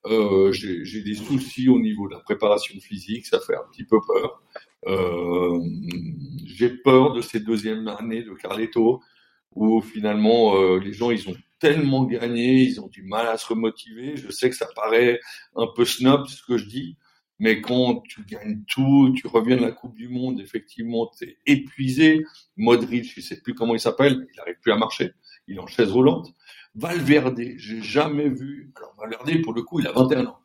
Euh, 0.06 0.50
j'ai 0.52 1.02
des 1.02 1.14
soucis 1.14 1.68
au 1.68 1.78
niveau 1.78 2.08
de 2.08 2.14
la 2.14 2.20
préparation 2.20 2.78
physique, 2.80 3.26
ça 3.26 3.38
fait 3.40 3.54
un 3.54 3.64
petit 3.70 3.84
peu 3.84 3.98
peur. 4.06 4.42
Euh, 4.86 5.60
j'ai 6.44 6.70
peur 6.70 7.12
de 7.12 7.20
ces 7.20 7.38
deuxièmes 7.38 7.86
années 7.88 8.22
de 8.22 8.32
Carleto, 8.34 9.00
où 9.54 9.80
finalement 9.80 10.56
euh, 10.56 10.80
les 10.80 10.92
gens 10.92 11.10
ils 11.10 11.28
ont 11.28 11.36
tellement 11.60 12.04
gagné, 12.04 12.62
ils 12.62 12.80
ont 12.80 12.88
du 12.88 13.02
mal 13.04 13.28
à 13.28 13.36
se 13.36 13.46
remotiver. 13.46 14.16
Je 14.16 14.30
sais 14.30 14.50
que 14.50 14.56
ça 14.56 14.66
paraît 14.74 15.20
un 15.54 15.68
peu 15.68 15.84
snob 15.84 16.26
ce 16.26 16.42
que 16.42 16.58
je 16.58 16.66
dis, 16.66 16.96
mais 17.38 17.60
quand 17.60 18.02
tu 18.08 18.24
gagnes 18.24 18.62
tout, 18.66 19.14
tu 19.16 19.28
reviens 19.28 19.56
de 19.56 19.62
la 19.62 19.70
Coupe 19.70 19.94
du 19.94 20.08
Monde, 20.08 20.40
effectivement, 20.40 21.10
tu 21.16 21.24
es 21.28 21.38
épuisé. 21.46 22.24
Modric, 22.56 23.12
je 23.14 23.20
sais 23.20 23.40
plus 23.40 23.54
comment 23.54 23.74
il 23.74 23.80
s'appelle, 23.80 24.26
il 24.32 24.36
n'arrive 24.36 24.56
plus 24.60 24.72
à 24.72 24.76
marcher, 24.76 25.12
il 25.46 25.56
est 25.56 25.60
en 25.60 25.68
chaise 25.68 25.92
roulante. 25.92 26.28
Valverde, 26.74 27.40
j'ai 27.56 27.82
jamais 27.82 28.28
vu. 28.28 28.72
Alors 28.76 28.94
Valverde, 28.98 29.42
pour 29.42 29.52
le 29.52 29.62
coup, 29.62 29.80
il 29.80 29.86
a 29.86 29.92
21 29.92 30.26
ans. 30.26 30.38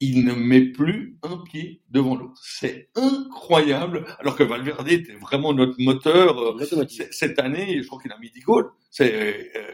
Il 0.00 0.26
ne 0.26 0.34
met 0.34 0.60
plus 0.72 1.16
un 1.22 1.38
pied 1.38 1.80
devant 1.88 2.16
l'autre. 2.16 2.38
C'est 2.42 2.90
incroyable. 2.96 4.04
Alors 4.18 4.36
que 4.36 4.42
Valverde 4.42 4.88
était 4.88 5.14
vraiment 5.14 5.54
notre 5.54 5.76
moteur. 5.78 6.38
euh, 6.60 7.06
Cette 7.10 7.38
année, 7.38 7.82
je 7.82 7.86
crois 7.86 8.00
qu'il 8.02 8.12
a 8.12 8.18
mis 8.18 8.30
10 8.30 8.40
goals. 8.40 8.70
Euh, 9.00 9.32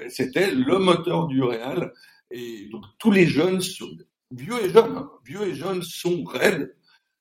C'était 0.08 0.52
le 0.52 0.78
moteur 0.78 1.26
du 1.26 1.42
Real. 1.42 1.92
Et 2.30 2.68
donc 2.70 2.84
tous 2.98 3.10
les 3.10 3.26
jeunes, 3.26 3.60
sont, 3.60 3.90
vieux 4.30 4.64
et 4.64 4.70
jeunes, 4.70 4.96
hein, 4.96 5.10
vieux 5.24 5.42
et 5.42 5.54
jeunes 5.54 5.82
sont 5.82 6.22
raides. 6.24 6.74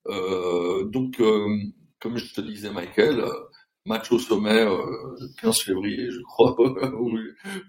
Euh, 0.07 0.85
donc, 0.85 1.19
euh, 1.19 1.47
comme 1.99 2.17
je 2.17 2.33
te 2.33 2.41
disais, 2.41 2.71
Michael, 2.71 3.23
match 3.85 4.11
au 4.11 4.19
sommet, 4.19 4.61
euh, 4.61 4.77
15 5.41 5.59
février, 5.61 6.09
je 6.11 6.21
crois, 6.21 6.55
ou, 6.99 7.17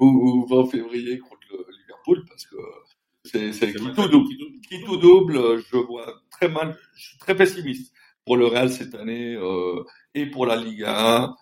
ou, 0.01 0.07
ou 0.07 0.47
20 0.47 0.67
février 0.67 1.19
contre 1.19 1.41
le 1.51 1.65
Liverpool, 1.81 2.25
parce 2.29 2.47
que 2.47 2.57
c'est 3.25 3.53
c'est 3.53 3.67
C'est 3.73 3.75
qui 3.75 3.93
tout 3.93 4.09
double. 4.09 4.29
qui 4.69 4.83
tout 4.85 4.97
double, 4.97 5.63
je 5.71 5.77
vois 5.77 6.21
très 6.31 6.49
mal, 6.49 6.77
je 6.95 7.09
suis 7.11 7.19
très 7.19 7.35
pessimiste 7.37 7.93
pour 8.25 8.37
le 8.37 8.47
Real 8.47 8.71
cette 8.71 8.95
année 8.95 9.35
euh, 9.35 9.83
et 10.15 10.27
pour 10.27 10.47
la 10.47 10.57
Liga. 10.57 11.35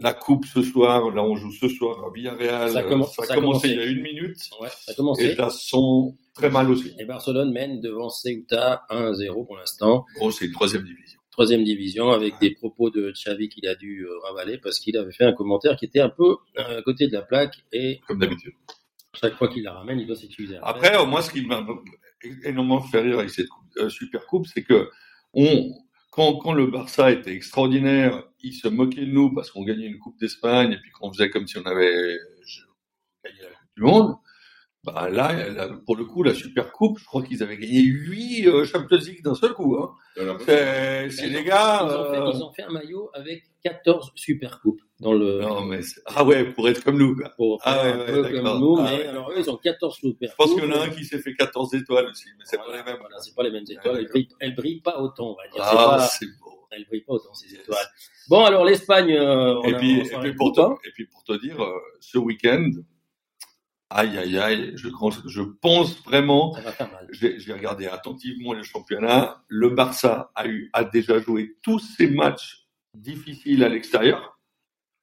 La 0.00 0.14
coupe 0.14 0.46
ce 0.46 0.62
soir, 0.62 1.10
là 1.10 1.24
on 1.24 1.34
joue 1.34 1.50
ce 1.50 1.68
soir 1.68 2.04
à 2.04 2.12
Villarreal. 2.14 2.70
Ça 2.70 2.84
commence- 2.84 3.16
ça 3.16 3.22
a 3.22 3.26
ça 3.26 3.32
a 3.32 3.36
commencé 3.36 3.66
commencé. 3.66 3.68
il 3.70 3.76
y 3.76 3.82
a 3.82 3.86
une 3.86 4.02
minute 4.02 4.36
Ouais, 4.60 4.68
ça 4.68 4.90
a 4.90 4.92
et 4.92 4.94
commencé. 4.94 5.34
là 5.34 5.50
sont 5.50 6.16
très 6.34 6.50
mal 6.50 6.70
aussi. 6.70 6.94
Et 7.00 7.04
Barcelone 7.04 7.50
mène 7.50 7.80
devant 7.80 8.08
Ceuta 8.08 8.84
1-0 8.90 9.44
pour 9.44 9.56
l'instant. 9.56 10.06
Bon, 10.20 10.30
c'est 10.30 10.44
une 10.44 10.52
troisième 10.52 10.84
division. 10.84 11.17
Troisième 11.38 11.62
division 11.62 12.10
avec 12.10 12.40
des 12.40 12.50
propos 12.50 12.90
de 12.90 13.12
Xavi 13.12 13.48
qu'il 13.48 13.68
a 13.68 13.76
dû 13.76 14.04
euh, 14.04 14.18
ravaler 14.24 14.58
parce 14.58 14.80
qu'il 14.80 14.96
avait 14.96 15.12
fait 15.12 15.22
un 15.22 15.32
commentaire 15.32 15.76
qui 15.76 15.84
était 15.84 16.00
un 16.00 16.08
peu 16.08 16.38
euh, 16.58 16.78
à 16.78 16.82
côté 16.82 17.06
de 17.06 17.12
la 17.12 17.22
plaque 17.22 17.62
et 17.70 18.00
Comme 18.08 18.18
d'habitude. 18.18 18.54
chaque 19.14 19.34
fois 19.36 19.46
qu'il 19.46 19.62
la 19.62 19.72
ramène, 19.74 20.00
il 20.00 20.06
doit 20.08 20.16
s'excuser. 20.16 20.56
Après, 20.60 20.96
euh, 20.96 21.06
moi, 21.06 21.22
ce 21.22 21.30
qui 21.30 21.42
m'a 21.46 21.64
énormément 22.42 22.80
fait 22.80 23.02
rire 23.02 23.20
avec 23.20 23.30
cette 23.30 23.46
coupe- 23.46 23.76
euh, 23.76 23.88
super 23.88 24.26
coupe, 24.26 24.48
c'est 24.48 24.64
que 24.64 24.90
on, 25.32 25.72
quand, 26.10 26.38
quand 26.38 26.54
le 26.54 26.66
Barça 26.66 27.12
était 27.12 27.30
extraordinaire, 27.34 28.24
ils 28.42 28.54
se 28.54 28.66
moquaient 28.66 29.02
de 29.06 29.12
nous 29.12 29.32
parce 29.32 29.52
qu'on 29.52 29.62
gagnait 29.62 29.86
une 29.86 30.00
coupe 30.00 30.18
d'Espagne 30.18 30.72
et 30.72 30.78
puis 30.78 30.90
qu'on 30.90 31.12
faisait 31.12 31.30
comme 31.30 31.46
si 31.46 31.56
on 31.56 31.66
avait 31.66 32.18
gagné 33.24 33.42
la 33.42 33.48
coupe 33.50 33.76
du 33.76 33.82
monde. 33.84 34.16
Bah 34.94 35.08
là, 35.10 35.48
là, 35.50 35.68
pour 35.86 35.96
le 35.96 36.04
coup, 36.04 36.22
la 36.22 36.34
super 36.34 36.72
coupe, 36.72 36.98
je 36.98 37.04
crois 37.04 37.22
qu'ils 37.22 37.42
avaient 37.42 37.56
gagné 37.56 37.80
huit 37.82 38.46
euh, 38.46 38.64
Champions 38.64 38.98
League 38.98 39.22
d'un 39.22 39.34
seul 39.34 39.52
coup. 39.52 39.76
Hein. 39.76 39.94
C'est 40.44 41.08
Ils 41.24 41.32
les 41.32 41.40
ont- 41.40 41.44
gars. 41.44 41.86
Ils 41.88 41.94
ont, 41.94 42.04
fait, 42.12 42.18
euh, 42.18 42.30
ils 42.34 42.42
ont 42.44 42.52
fait 42.52 42.62
un 42.62 42.70
maillot 42.72 43.10
avec 43.14 43.44
14 43.62 44.12
super 44.14 44.60
coupes 44.60 44.80
dans 45.00 45.12
le. 45.12 45.40
Non, 45.40 45.62
mais 45.64 45.82
c'est- 45.82 46.00
ah 46.06 46.24
ouais, 46.24 46.44
pour 46.52 46.68
être 46.68 46.82
comme 46.84 46.98
nous. 46.98 47.14
Quoi. 47.16 47.28
pour 47.36 47.60
Ah 47.64 47.82
ouais, 47.84 47.92
un 47.92 47.98
ouais, 47.98 48.06
peu 48.06 48.22
comme 48.42 48.58
nous, 48.60 48.76
Ah 48.78 48.82
mais 48.90 48.98
ouais. 48.98 49.06
alors 49.06 49.30
eux, 49.30 49.34
ils 49.38 49.50
ont 49.50 49.56
14 49.56 49.96
super 49.96 50.30
Je 50.30 50.34
pense 50.36 50.50
coupes. 50.50 50.60
qu'il 50.60 50.68
y 50.70 50.72
en 50.72 50.76
a 50.80 50.84
un 50.84 50.88
qui 50.90 51.04
s'est 51.04 51.18
fait 51.20 51.34
14 51.34 51.74
étoiles 51.74 52.06
aussi, 52.08 52.26
mais 52.38 52.44
c'est 52.44 52.56
pas 52.56 52.64
Voilà, 52.66 52.78
les 52.78 52.84
mêmes. 52.90 53.00
Voilà, 53.00 53.18
c'est 53.20 53.34
pas 53.34 53.42
les 53.42 53.50
mêmes 53.50 53.64
étoiles. 53.68 53.98
Elles 53.98 54.08
brillent, 54.08 54.28
elles 54.40 54.54
brillent 54.54 54.80
pas 54.80 55.00
autant, 55.00 55.30
on 55.32 55.34
va 55.36 55.48
dire. 55.52 55.62
Ah, 55.64 55.96
pas- 55.98 56.06
c'est 56.08 56.26
beau. 56.40 56.66
elles 56.70 56.84
brillent 56.86 57.00
pas 57.02 57.14
autant 57.14 57.32
ces 57.34 57.54
étoiles. 57.54 57.86
Bon, 58.28 58.44
alors 58.44 58.64
l'Espagne, 58.64 59.12
euh, 59.12 59.62
Et 59.62 59.72
puis, 59.74 60.00
et 60.00 60.02
puis 60.20 60.34
pour 60.34 60.52
coupe, 60.52 60.58
hein. 60.58 60.76
te, 60.82 60.88
et 60.88 60.92
puis 60.92 61.06
pour 61.06 61.24
te 61.24 61.32
dire, 61.40 61.62
euh, 61.62 61.78
ce 62.00 62.18
week-end, 62.18 62.68
aïe 63.90 64.18
aïe 64.18 64.38
aïe, 64.38 64.72
je, 64.76 64.88
pense- 64.88 65.26
je 65.26 65.42
pense 65.42 66.02
vraiment, 66.04 66.52
Ça 66.54 66.60
va 66.62 66.72
faire 66.72 66.92
mal. 66.92 67.06
j'ai 67.10 67.38
j'ai 67.38 67.52
regardé 67.52 67.86
attentivement 67.86 68.52
le 68.52 68.62
championnat, 68.62 69.42
le 69.48 69.70
Barça 69.70 70.30
a 70.34 70.46
eu 70.46 70.70
a 70.72 70.84
déjà 70.84 71.18
joué 71.20 71.56
tous 71.62 71.78
ses 71.78 72.08
matchs 72.08 72.66
difficiles 72.94 73.64
à 73.64 73.68
l'extérieur, 73.68 74.38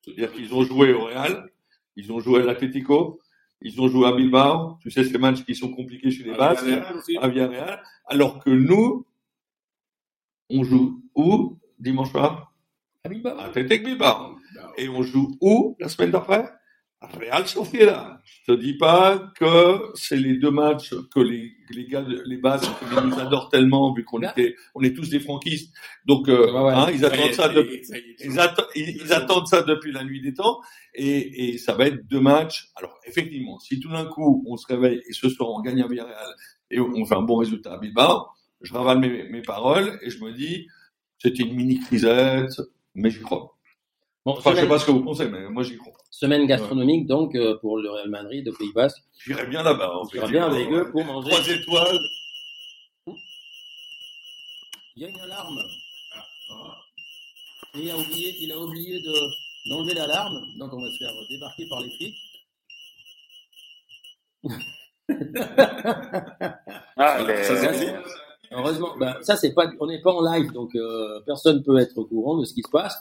c'est-à-dire 0.02 0.32
qu'ils 0.34 0.54
ont 0.54 0.64
joué 0.64 0.94
au 0.94 1.06
Real, 1.06 1.50
ils 1.96 2.12
ont 2.12 2.20
joué 2.20 2.42
à 2.42 2.46
l'Atlético, 2.46 3.20
ils 3.62 3.80
ont 3.82 3.88
joué 3.88 4.08
à 4.08 4.12
Bilbao, 4.12 4.78
tu 4.82 4.92
sais 4.92 5.04
ces 5.04 5.18
matchs 5.18 5.44
qui 5.46 5.56
sont 5.56 5.72
compliqués 5.72 6.12
chez 6.12 6.24
les 6.24 6.34
à 6.34 6.38
Basques, 6.38 6.66
aussi. 6.96 7.18
à 7.18 7.28
Villarreal, 7.28 7.82
alors 8.06 8.44
que 8.44 8.50
nous, 8.52 9.06
on 10.50 10.64
joue 10.64 11.02
où 11.16 11.58
dimanche 11.80 12.12
soir? 12.12 12.54
Ah, 13.04 13.10
Bilbao. 13.10 13.38
À 13.40 13.50
Bilbao. 13.50 14.38
Et 14.78 14.90
on 14.90 15.02
joue 15.04 15.36
où 15.42 15.76
la 15.80 15.90
semaine 15.90 16.12
d'après? 16.12 16.40
À 16.44 16.60
Real 17.02 17.48
Sociedad. 17.48 18.20
Je 18.24 18.54
te 18.54 18.60
dis 18.60 18.78
pas 18.78 19.32
que 19.38 19.92
c'est 19.94 20.16
les 20.18 20.38
deux 20.38 20.50
matchs 20.50 20.94
que 21.14 21.20
les, 21.20 21.52
les 21.70 21.86
gars, 21.88 22.04
les 22.26 22.38
Basques, 22.38 22.70
ils 22.82 23.08
nous 23.10 23.20
adorent 23.20 23.50
tellement 23.50 23.94
vu 23.94 24.04
qu'on 24.04 24.22
était, 24.22 24.56
on 24.74 24.82
est 24.82 24.94
tous 24.94 25.10
des 25.10 25.20
franquistes. 25.20 25.74
Donc, 26.06 26.28
euh, 26.30 26.52
ouais. 26.52 26.74
hein, 26.74 26.88
ils 26.92 27.06
attendent 27.06 27.34
ça 27.34 27.50
depuis, 27.50 27.82
ils, 28.22 28.40
atte- 28.40 28.66
ils- 28.76 28.98
ils 29.04 29.14
attendent 29.14 29.48
ça 29.48 29.62
depuis 29.62 29.92
la 29.92 30.04
nuit 30.04 30.22
des 30.22 30.34
temps 30.34 30.60
et, 30.96 31.50
et 31.54 31.58
ça 31.60 31.74
va 31.76 31.86
être 31.88 32.08
deux 32.08 32.20
matchs. 32.22 32.70
Alors 32.76 32.98
effectivement, 33.06 33.60
si 33.60 33.80
tout 33.80 33.90
d'un 33.92 34.06
coup 34.06 34.44
on 34.48 34.58
se 34.58 34.66
réveille 34.66 35.02
et 35.08 35.14
ce 35.14 35.30
soir 35.30 35.50
on 35.52 35.62
gagne 35.62 35.82
à 35.84 35.88
Villarreal 35.88 36.36
et 36.72 36.80
on 36.80 37.06
fait 37.06 37.16
un 37.16 37.22
bon 37.22 37.36
résultat 37.38 37.74
à 37.74 37.78
Bilbao, 37.78 38.26
je 38.62 38.74
ravale 38.74 39.00
mes, 39.00 39.30
mes 39.30 39.42
paroles 39.44 40.00
et 40.02 40.10
je 40.10 40.24
me 40.24 40.32
dis 40.32 40.68
c'était 41.20 41.44
une 41.44 41.56
mini 41.56 41.80
crisette, 41.80 42.60
mais 42.96 43.12
j'y 43.12 43.20
crois. 43.22 43.56
Bon, 44.26 44.32
Enfin, 44.34 44.52
je 44.56 44.62
sais 44.62 44.68
pas 44.68 44.80
ce 44.80 44.86
que 44.88 44.92
vous 44.92 45.04
pensez, 45.04 45.30
mais 45.30 45.48
moi 45.50 45.62
j'y 45.62 45.78
crois. 45.78 45.94
Semaine 46.20 46.46
gastronomique 46.48 47.08
donc 47.08 47.36
euh, 47.36 47.58
pour 47.60 47.78
le 47.78 47.90
Real 47.92 48.10
Madrid 48.10 48.48
au 48.48 48.54
Pays 48.54 48.72
Basque. 48.74 49.04
J'irai 49.26 49.46
bien 49.48 49.64
là-bas. 49.64 49.92
On 50.02 50.06
sera 50.06 50.28
bien 50.28 50.46
avec 50.46 50.70
eux 50.72 50.90
pour 50.92 51.04
manger. 51.04 51.30
Trois 51.30 51.50
étoiles. 51.50 52.00
Il 54.96 55.04
y 55.04 55.06
a 55.06 55.10
une 55.10 55.20
alarme. 55.20 55.60
Et 57.78 57.80
il 57.84 57.92
a 57.92 57.98
oublié, 57.98 58.34
il 58.40 58.52
a 58.54 58.58
oublié 58.60 59.02
de 59.02 59.14
d'enlever 59.70 59.94
l'alarme, 59.96 60.38
donc 60.60 60.72
on 60.74 60.82
va 60.82 60.90
se 60.92 60.98
faire 60.98 61.12
débarquer 61.30 61.68
par 61.68 61.82
les 61.82 61.90
flics. 61.98 62.16
Ah, 66.98 67.22
les- 67.24 67.44
Ça, 67.44 67.56
c'est 67.58 67.68
assez. 67.68 67.94
Heureusement, 68.52 68.96
ben, 68.98 69.18
ça 69.22 69.36
c'est 69.36 69.54
pas, 69.54 69.70
on 69.80 69.88
n'est 69.88 70.02
pas 70.02 70.14
en 70.14 70.22
live, 70.22 70.52
donc 70.52 70.74
euh, 70.76 71.20
personne 71.26 71.62
peut 71.64 71.78
être 71.78 71.98
au 71.98 72.06
courant 72.06 72.38
de 72.38 72.46
ce 72.46 72.54
qui 72.54 72.62
se 72.62 72.70
passe. 72.70 72.96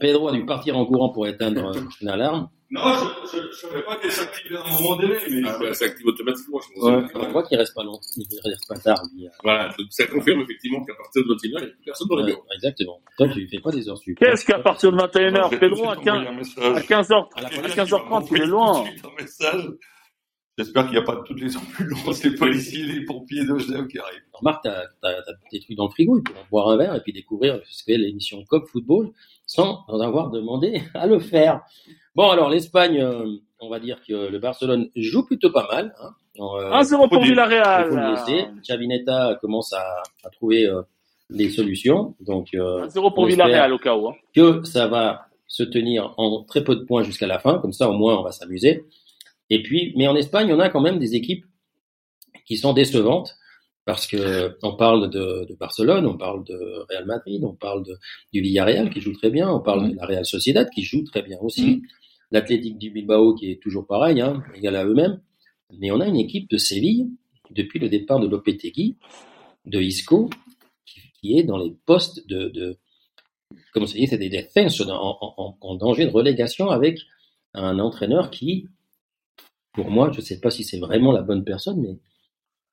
Pedro 0.00 0.28
a 0.28 0.32
dû 0.32 0.44
partir 0.46 0.76
en 0.76 0.84
courant 0.86 1.10
pour 1.12 1.26
éteindre 1.26 1.66
euh, 1.76 1.80
une 2.00 2.08
alarme. 2.08 2.48
Non, 2.68 2.80
je 3.32 3.38
ne 3.38 3.52
savais 3.52 3.82
pas 3.82 3.94
qu'elle 3.96 4.10
s'activait 4.10 4.56
à 4.56 4.64
un 4.66 4.72
moment 4.82 4.96
donné, 4.96 5.14
mais 5.30 5.42
Ah, 5.48 5.56
bah, 5.60 5.72
ça 5.72 5.84
active 5.84 6.04
automatiquement, 6.04 6.58
je 6.58 6.74
pense. 6.74 6.82
Ouais. 6.82 7.04
On 7.28 7.30
voit 7.30 7.44
qu'il 7.44 7.56
reste 7.56 7.74
pas 7.76 7.84
long, 7.84 8.00
il 8.16 8.26
reste 8.44 8.66
pas 8.68 8.76
tard. 8.78 9.00
Voilà, 9.44 9.70
ça 9.90 10.06
confirme 10.08 10.40
effectivement 10.40 10.84
qu'à 10.84 10.94
partir 10.94 11.22
de 11.22 11.28
21h, 11.32 11.38
il 11.44 11.50
n'y 11.50 11.56
a 11.56 11.60
plus 11.60 11.76
personne 11.84 12.08
dans 12.08 12.16
les 12.16 12.22
Ouais, 12.24 12.30
bureaux. 12.30 12.44
exactement. 12.56 13.00
Toi, 13.18 13.28
tu 13.28 13.46
fais 13.48 13.60
pas 13.60 13.70
des 13.70 13.88
heures 13.88 13.98
sup? 13.98 14.18
Qu'est-ce 14.18 14.44
qu'à 14.44 14.58
partir 14.58 14.90
de 14.90 14.96
21h, 14.96 15.44
Je 15.44 15.50
vais 15.50 15.58
Pedro 15.60 15.88
à 15.90 15.94
suite 15.94 16.04
15, 16.06 16.14
envoyer 16.16 16.28
un 16.28 16.32
message. 16.36 16.64
à 16.76 16.80
15h, 16.80 17.28
À 17.36 17.68
15h30, 17.68 18.28
il 18.32 18.42
est 18.42 18.46
loin. 18.46 18.84
J'espère 20.58 20.84
qu'il 20.84 20.92
n'y 20.92 20.98
a 20.98 21.02
pas 21.02 21.22
toutes 21.24 21.38
les 21.40 21.54
ambulances, 21.56 22.24
les 22.24 22.34
policiers, 22.34 22.82
les 22.84 23.04
pompiers 23.04 23.44
de 23.44 23.58
Genève 23.58 23.86
qui 23.88 23.98
arrivent. 23.98 24.22
Remarque, 24.32 24.64
t'as, 24.64 24.84
t'as, 25.02 25.12
t'as 25.22 25.32
des 25.52 25.60
trucs 25.60 25.76
dans 25.76 25.84
le 25.84 25.90
frigo, 25.90 26.16
ils 26.18 26.22
pourront 26.22 26.46
boire 26.50 26.68
un 26.70 26.78
verre 26.78 26.94
et 26.94 27.00
puis 27.02 27.12
découvrir 27.12 27.60
ce 27.68 27.84
qu'est 27.84 27.98
l'émission 27.98 28.42
Cop 28.48 28.66
Football 28.66 29.10
sans 29.46 29.84
avoir 30.00 30.30
demandé 30.30 30.82
à 30.94 31.06
le 31.06 31.18
faire. 31.18 31.62
Bon, 32.14 32.28
alors 32.30 32.50
l'Espagne, 32.50 33.00
euh, 33.00 33.36
on 33.60 33.68
va 33.68 33.78
dire 33.80 34.00
que 34.06 34.28
le 34.28 34.38
Barcelone 34.38 34.90
joue 34.96 35.24
plutôt 35.24 35.50
pas 35.50 35.66
mal. 35.70 35.94
Hein. 36.02 36.10
Euh, 36.38 36.70
1-0 36.70 36.90
pour 36.98 37.08
faut 37.08 37.16
dire- 37.16 37.28
Villarreal. 37.30 37.90
Chavinetta 38.66 39.38
commence 39.40 39.72
à, 39.72 40.02
à 40.24 40.30
trouver 40.30 40.66
euh, 40.66 40.82
des 41.30 41.48
solutions, 41.50 42.14
donc 42.20 42.48
euh, 42.54 42.86
1-0 42.86 43.14
pour 43.14 43.24
Villarreal 43.26 43.72
au 43.72 43.78
cas 43.78 43.96
où. 43.96 44.08
hein. 44.08 44.14
que 44.34 44.62
ça 44.64 44.86
va 44.88 45.26
se 45.46 45.62
tenir 45.62 46.12
en 46.18 46.42
très 46.44 46.62
peu 46.64 46.74
de 46.76 46.82
points 46.84 47.02
jusqu'à 47.04 47.26
la 47.26 47.38
fin, 47.38 47.58
comme 47.58 47.72
ça 47.72 47.88
au 47.88 47.92
moins 47.94 48.18
on 48.18 48.22
va 48.22 48.32
s'amuser. 48.32 48.84
Et 49.48 49.62
puis, 49.62 49.92
mais 49.96 50.08
en 50.08 50.16
Espagne, 50.16 50.52
on 50.52 50.58
a 50.60 50.68
quand 50.68 50.80
même 50.80 50.98
des 50.98 51.14
équipes 51.14 51.44
qui 52.46 52.56
sont 52.56 52.72
décevantes 52.72 53.34
parce 53.86 54.06
que 54.06 54.58
on 54.62 54.76
parle 54.76 55.08
de, 55.10 55.46
de 55.48 55.54
Barcelone, 55.54 56.04
on 56.06 56.18
parle 56.18 56.44
de 56.44 56.58
Real 56.90 57.06
Madrid, 57.06 57.42
on 57.44 57.54
parle 57.54 57.84
de, 57.84 57.96
du 58.32 58.42
Villarreal 58.42 58.90
qui 58.90 59.00
joue 59.00 59.12
très 59.14 59.30
bien, 59.30 59.48
on 59.50 59.60
parle 59.60 59.92
de 59.92 59.96
la 59.96 60.04
Real 60.04 60.26
Sociedad 60.26 60.68
qui 60.74 60.82
joue 60.82 61.04
très 61.04 61.22
bien 61.22 61.38
aussi, 61.40 61.82
l'Athletic 62.32 62.76
du 62.78 62.90
Bilbao 62.90 63.34
qui 63.34 63.50
est 63.50 63.62
toujours 63.62 63.86
pareil, 63.86 64.20
hein, 64.20 64.42
égal 64.54 64.76
à 64.76 64.84
eux-mêmes. 64.84 65.20
Mais 65.78 65.90
on 65.92 66.00
a 66.00 66.06
une 66.06 66.16
équipe 66.16 66.50
de 66.50 66.58
Séville 66.58 67.08
depuis 67.50 67.78
le 67.78 67.88
départ 67.88 68.20
de 68.20 68.26
Lopetegui, 68.28 68.96
de 69.64 69.80
Isco, 69.80 70.30
qui, 70.84 71.00
qui 71.20 71.38
est 71.38 71.44
dans 71.44 71.58
les 71.58 71.72
postes 71.86 72.28
de, 72.28 72.48
de 72.48 72.76
comme 73.72 73.86
ça 73.86 73.94
dit, 73.94 74.06
c'est 74.08 74.18
des 74.18 74.48
en- 74.90 75.18
en- 75.20 75.56
en 75.60 75.74
danger 75.76 76.06
de 76.06 76.10
relégation 76.10 76.70
avec 76.70 77.00
un 77.54 77.78
entraîneur 77.78 78.30
qui, 78.30 78.66
pour 79.72 79.90
moi, 79.90 80.10
je 80.12 80.18
ne 80.18 80.24
sais 80.24 80.40
pas 80.40 80.50
si 80.50 80.64
c'est 80.64 80.78
vraiment 80.78 81.12
la 81.12 81.22
bonne 81.22 81.44
personne, 81.44 81.80
mais 81.80 81.96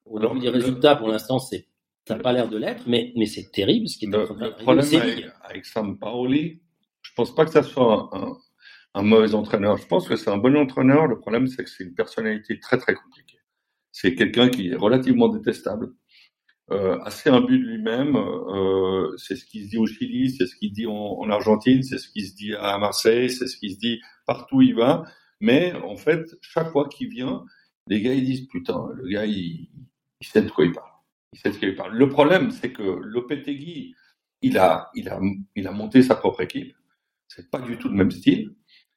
au 0.06 0.34
vu 0.34 0.40
des 0.40 0.50
résultats, 0.50 0.96
pour 0.96 1.08
l'instant, 1.08 1.40
c'est 1.40 1.68
ça 2.08 2.16
n'a 2.18 2.22
pas 2.22 2.34
l'air 2.34 2.50
de 2.50 2.58
l'être, 2.58 2.84
mais, 2.86 3.14
mais 3.16 3.26
c'est 3.26 3.50
terrible 3.52 3.88
ce 3.88 3.98
qui 3.98 4.06
est 4.06 4.10
Le, 4.10 4.24
en 4.24 4.26
train 4.26 4.36
le 4.46 4.52
problème 4.56 4.86
avec, 5.02 5.26
avec 5.42 5.66
Sam 5.66 5.98
Paoli, 5.98 6.62
je 7.02 7.12
pense 7.16 7.34
pas 7.34 7.46
que 7.46 7.52
ça 7.52 7.64
soit 7.64 8.10
un, 8.14 8.22
un- 8.24 8.38
un 8.96 9.02
mauvais 9.04 9.34
entraîneur. 9.34 9.78
Je 9.78 9.88
pense 9.88 10.08
que 10.08 10.16
c'est 10.16 10.30
un 10.30 10.38
bon 10.38 10.56
entraîneur. 10.58 11.08
Le 11.08 11.18
problème, 11.18 11.48
c'est 11.48 11.64
que 11.64 11.70
c'est 11.70 11.84
une 11.84 11.96
personnalité 11.96 12.60
très 12.60 12.78
très 12.78 12.94
compliquée. 12.94 13.40
C'est 13.92 14.16
quelqu'un 14.16 14.50
qui 14.50 14.70
est 14.70 14.76
relativement 14.76 15.30
détestable, 15.30 15.94
euh, 16.72 17.00
assez 17.04 17.30
imbu 17.30 17.58
de 17.60 17.64
lui-même. 17.64 18.16
Euh, 18.18 19.16
c'est 19.18 19.36
ce 19.36 19.46
qui 19.46 19.64
se 19.64 19.70
dit 19.70 19.78
au 19.78 19.86
Chili, 19.88 20.30
c'est 20.32 20.46
ce 20.46 20.56
qu'il 20.56 20.74
dit 20.74 20.88
en, 20.88 20.94
en 20.94 21.30
Argentine, 21.30 21.84
c'est 21.84 21.98
ce 21.98 22.10
qui 22.10 22.26
se 22.28 22.36
dit 22.36 22.54
à 22.56 22.78
Marseille, 22.78 23.30
c'est 23.30 23.48
ce 23.48 23.58
qui 23.58 23.72
se 23.74 23.80
dit 23.80 24.00
partout 24.28 24.58
où 24.58 24.62
il 24.62 24.76
va. 24.76 25.04
Mais 25.40 25.74
en 25.74 25.96
fait, 25.98 26.36
chaque 26.42 26.70
fois 26.72 26.88
qu'il 26.90 27.10
vient, 27.10 27.46
les 27.88 28.02
gars 28.02 28.14
ils 28.14 28.26
disent 28.26 28.48
putain, 28.48 28.80
le 28.96 29.08
gars 29.10 29.26
il, 29.26 29.70
il 30.24 30.26
sait 30.26 30.42
de 30.42 30.50
quoi 30.50 30.64
il 30.64 30.72
parle. 30.72 30.90
Il 31.34 31.40
sait 31.40 31.52
de 31.52 31.58
quoi 31.58 31.68
il 31.68 31.76
parle. 31.76 31.98
Le 31.98 32.08
problème, 32.08 32.50
c'est 32.52 32.72
que 32.72 32.82
Lopetegui, 32.82 33.94
il 34.42 34.58
a, 34.58 34.90
il 34.96 35.10
a, 35.10 35.20
il 35.56 35.68
a 35.68 35.72
monté 35.72 36.02
sa 36.02 36.16
propre 36.16 36.40
équipe. 36.42 36.74
C'est 37.28 37.52
pas 37.52 37.60
du 37.60 37.78
tout 37.78 37.90
le 37.90 37.96
même 37.96 38.10
style. 38.12 38.56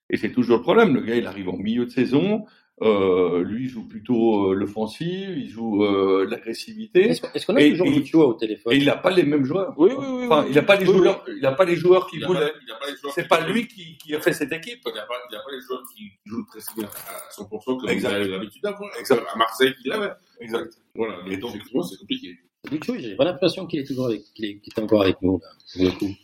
Et 0.09 0.16
c'est 0.18 0.31
toujours 0.31 0.59
le 0.59 0.62
problème. 0.62 0.95
Le 0.95 1.01
gars, 1.01 1.16
il 1.16 1.27
arrive 1.27 1.49
en 1.49 1.57
milieu 1.57 1.85
de 1.85 1.91
saison. 1.91 2.47
Euh, 2.83 3.43
lui, 3.43 3.64
il 3.64 3.68
joue 3.70 3.89
plutôt 3.89 4.51
euh, 4.51 4.55
l'offensive, 4.55 5.31
il 5.39 5.49
joue 5.49 5.83
euh, 5.83 6.27
l'agressivité. 6.29 7.09
Est-ce 7.09 7.47
qu'on 7.47 7.57
a 7.57 7.62
Et- 7.62 7.70
toujours 7.70 8.24
et- 8.24 8.27
au 8.27 8.35
téléphone? 8.35 8.74
Et 8.74 8.77
il 8.77 8.85
n'a 8.85 8.97
pas 8.97 9.11
les 9.11 9.22
mêmes 9.22 9.45
joueurs. 9.47 9.72
Oui, 9.79 9.91
oui, 9.97 10.05
oui. 10.07 10.27
Enfin, 10.27 10.43
oui. 10.43 10.49
il 10.51 10.55
n'a 10.57 10.62
pas 10.62 10.77
les 10.77 10.87
Oui, 10.87 10.97
joueurs, 10.99 11.24
il 11.27 11.47
a 11.47 11.53
pas 11.53 11.64
les 11.64 11.74
joueurs 11.77 12.07
Il 12.12 12.16
il 12.18 12.20
les 12.20 12.27
joueurs 12.29 13.14
C'est 13.14 13.22
qui- 13.22 13.29
pas 13.29 13.49
lui 13.49 13.66
qui, 13.66 13.97
qui 13.97 14.14
a 14.14 14.20
fait 14.20 14.35
cette 14.35 14.53
équipe. 14.53 14.81
Il 14.87 14.93
n'y 14.93 14.99
a, 14.99 15.03
pas- 15.07 15.14
il 15.31 15.35
a 15.37 15.39
pas 15.39 15.51
les 15.53 15.61
joueurs 15.62 15.83
qui 15.97 16.11
jouent 16.27 16.37
le 16.39 16.45
pressing 16.45 16.85
à 16.85 17.33
100% 17.33 17.77
comme 17.79 17.89
Exact. 17.89 18.09
vous 18.11 18.14
avez 18.14 18.29
l'habitude 18.29 18.62
d'avoir. 18.62 18.91
Exact. 18.99 19.22
À 19.33 19.39
Marseille, 19.39 19.74
qu'il 19.81 19.93
avait. 19.93 20.12
Exact. 20.41 20.79
Voilà. 20.95 21.14
Et 21.31 21.39
donc, 21.39 21.55
effectivement, 21.55 21.83
c'est 21.83 21.97
compliqué. 21.99 22.37
Lucho, 22.70 22.95
j'ai 22.99 23.16
pas 23.16 23.24
l'impression 23.24 23.66
qu'il 23.66 23.81
est 23.81 23.85
toujours 23.87 24.07
avec, 24.09 24.22
qu'il 24.35 24.45
est 24.45 24.79
encore 24.79 25.01
avec 25.03 25.16
nous, 25.22 25.39
là, 25.39 25.49
pour 25.72 25.85
le 25.85 25.91
coup. 25.93 26.14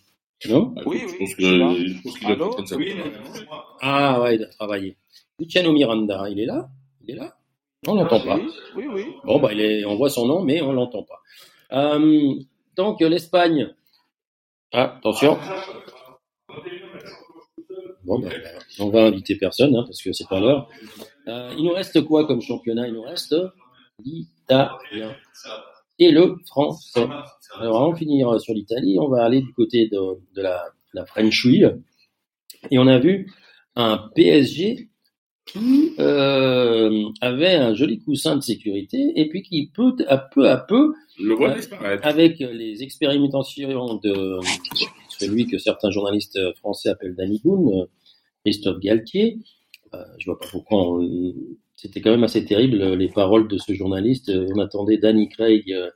Non 0.49 0.75
Oui, 0.87 0.99
je 1.01 1.07
oui, 1.07 1.19
pense 1.19 1.35
que, 1.37 1.43
je 1.43 2.35
pense 2.35 2.69
qu'il 2.69 2.77
Oui. 2.79 2.95
Ah 3.81 4.21
ouais, 4.21 4.37
il 4.37 4.43
a 4.43 4.47
travaillé. 4.47 4.97
Luciano 5.39 5.73
Miranda, 5.73 6.29
il 6.29 6.41
est 6.41 6.47
là? 6.47 6.69
Il 7.03 7.11
est 7.15 7.19
là? 7.19 7.37
On 7.87 7.95
l'entend 7.95 8.21
pas. 8.21 8.37
Oui, 8.37 8.51
oui, 8.77 8.87
oui. 8.93 9.07
Bon, 9.25 9.41
bah, 9.41 9.53
il 9.53 9.61
est, 9.61 9.85
on 9.85 9.97
voit 9.97 10.11
son 10.11 10.27
nom, 10.27 10.43
mais 10.43 10.61
on 10.61 10.73
l'entend 10.73 11.03
pas. 11.05 11.21
Euh, 11.73 12.35
donc, 12.77 13.01
l'Espagne. 13.01 13.75
Ah, 14.73 14.97
attention. 14.99 15.39
Bon, 18.05 18.19
bah, 18.19 18.29
on 18.79 18.89
va 18.89 19.05
inviter 19.07 19.37
personne, 19.37 19.77
hein, 19.77 19.85
parce 19.85 20.03
que 20.03 20.13
c'est 20.13 20.29
pas 20.29 20.41
l'heure. 20.41 20.69
Euh, 21.29 21.53
il 21.57 21.65
nous 21.65 21.73
reste 21.73 22.03
quoi 22.05 22.27
comme 22.27 22.41
championnat? 22.41 22.89
Il 22.89 22.95
nous 22.95 23.03
reste 23.03 23.35
l'italien 24.05 25.15
et 26.07 26.11
le 26.13 26.37
français. 26.47 27.07
Alors, 27.59 27.77
avant 27.83 27.93
de 27.93 27.97
finir 27.99 28.41
sur 28.41 28.55
l'Italie, 28.55 28.97
on 28.99 29.09
va 29.09 29.25
aller 29.25 29.41
du 29.43 29.53
côté 29.53 29.89
de, 29.89 29.99
de 30.35 30.43
la, 30.43 30.65
la 30.95 31.05
French 31.07 31.45
League. 31.45 31.75
Et 32.71 32.79
on 32.79 32.87
a 32.87 32.99
vu 32.99 33.31
un 33.77 34.09
PSG 34.15 34.89
qui 35.47 35.93
euh, 35.99 37.05
avait 37.21 37.55
un 37.57 37.75
joli 37.75 37.99
coussin 37.99 38.37
de 38.37 38.43
sécurité 38.43 39.13
et 39.17 39.29
puis 39.29 39.43
qui 39.43 39.71
peut 39.75 39.95
à 40.09 40.17
peu 40.19 40.49
à 40.49 40.57
peu, 40.57 40.95
Le 41.19 41.35
voit 41.35 41.55
disparaître. 41.55 42.07
avec 42.07 42.39
les 42.39 42.83
expérimentations 42.83 43.97
de 43.97 44.39
celui 45.09 45.47
que 45.47 45.59
certains 45.59 45.91
journalistes 45.91 46.39
français 46.61 46.91
appellent 46.91 47.17
Danny 47.17 47.41
Boone, 47.45 47.81
euh, 47.83 47.87
Christophe 48.45 48.79
Galtier, 48.81 49.39
euh, 49.95 49.99
je 50.19 50.27
vois 50.27 50.39
pas 50.39 50.47
pourquoi 50.51 50.79
on- 50.99 51.35
c'était 51.83 52.01
quand 52.01 52.11
même 52.13 52.23
assez 52.25 52.45
terrible 52.45 52.81
euh, 52.81 52.95
les 52.97 53.09
paroles 53.09 53.49
de 53.49 53.59
ce 53.59 53.73
journaliste. 53.75 54.29
Euh, 54.29 54.47
On 54.55 54.61
attendait 54.61 54.99
Danny 54.99 55.29
Craig, 55.29 55.71
euh, 55.73 55.91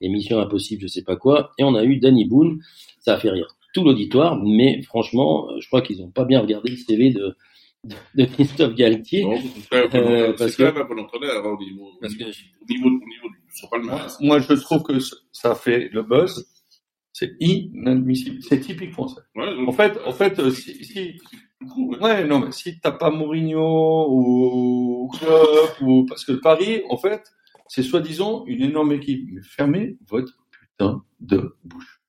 émission 0.00 0.38
impossible, 0.38 0.82
je 0.82 0.86
sais 0.86 1.02
pas 1.02 1.16
quoi, 1.16 1.50
et 1.58 1.64
on 1.64 1.74
a 1.74 1.84
eu 1.84 1.96
Danny 1.98 2.24
Boone. 2.24 2.60
Ça 3.00 3.14
a 3.14 3.18
fait 3.18 3.30
rire 3.30 3.48
tout 3.74 3.82
l'auditoire, 3.84 4.36
mais 4.42 4.82
franchement, 4.82 5.48
je 5.58 5.66
crois 5.66 5.82
qu'ils 5.82 6.00
ont 6.02 6.10
pas 6.10 6.24
bien 6.24 6.40
regardé 6.40 6.70
le 6.70 6.76
CV 6.76 7.10
de, 7.10 7.34
de, 7.84 7.94
de 8.14 8.24
Christophe 8.26 8.74
Galtier. 8.74 9.24
Non, 9.24 9.36
c'est 9.72 9.90
quand 9.90 9.94
même 10.02 10.76
un 10.76 10.84
bon 10.84 11.00
entraîneur. 11.00 11.44
hein, 11.44 11.56
au 11.58 11.64
niveau, 11.64 11.86
au 11.86 11.98
Parce 12.00 12.14
que- 12.14 12.24
niveau, 12.24 12.32
au 12.62 12.72
niveau, 12.72 12.88
au 12.88 13.78
niveau 13.78 14.08
du, 14.20 14.26
Moi, 14.26 14.38
je 14.40 14.52
trouve 14.54 14.82
que 14.84 14.94
ça 15.32 15.54
fait 15.54 15.88
le 15.92 16.02
buzz. 16.02 16.46
C'est 17.14 17.32
inadmissible. 17.40 18.38
C'est 18.42 18.60
typique 18.60 18.92
français. 18.92 19.20
Ouais, 19.36 19.54
donc, 19.54 19.68
En 19.68 19.72
fait, 19.72 19.98
en 20.06 20.12
fait, 20.12 20.50
si, 20.50 20.84
si- 20.84 21.14
ouais. 22.00 22.24
non, 22.24 22.40
mais 22.40 22.52
si 22.52 22.78
t'as 22.80 22.92
pas 22.92 23.10
Mourinho 23.10 24.06
ou 24.10 25.10
Klopp 25.18 25.80
ou 25.80 26.04
parce 26.06 26.24
que 26.24 26.32
Paris, 26.32 26.82
en 26.88 26.96
fait, 26.96 27.22
c'est 27.68 27.82
soi-disant 27.82 28.44
une 28.46 28.62
énorme 28.62 28.92
équipe. 28.92 29.28
Mais 29.32 29.42
fermez 29.42 29.96
votre 30.08 30.32
putain 30.50 31.02
de 31.20 31.56
bouche. 31.64 32.00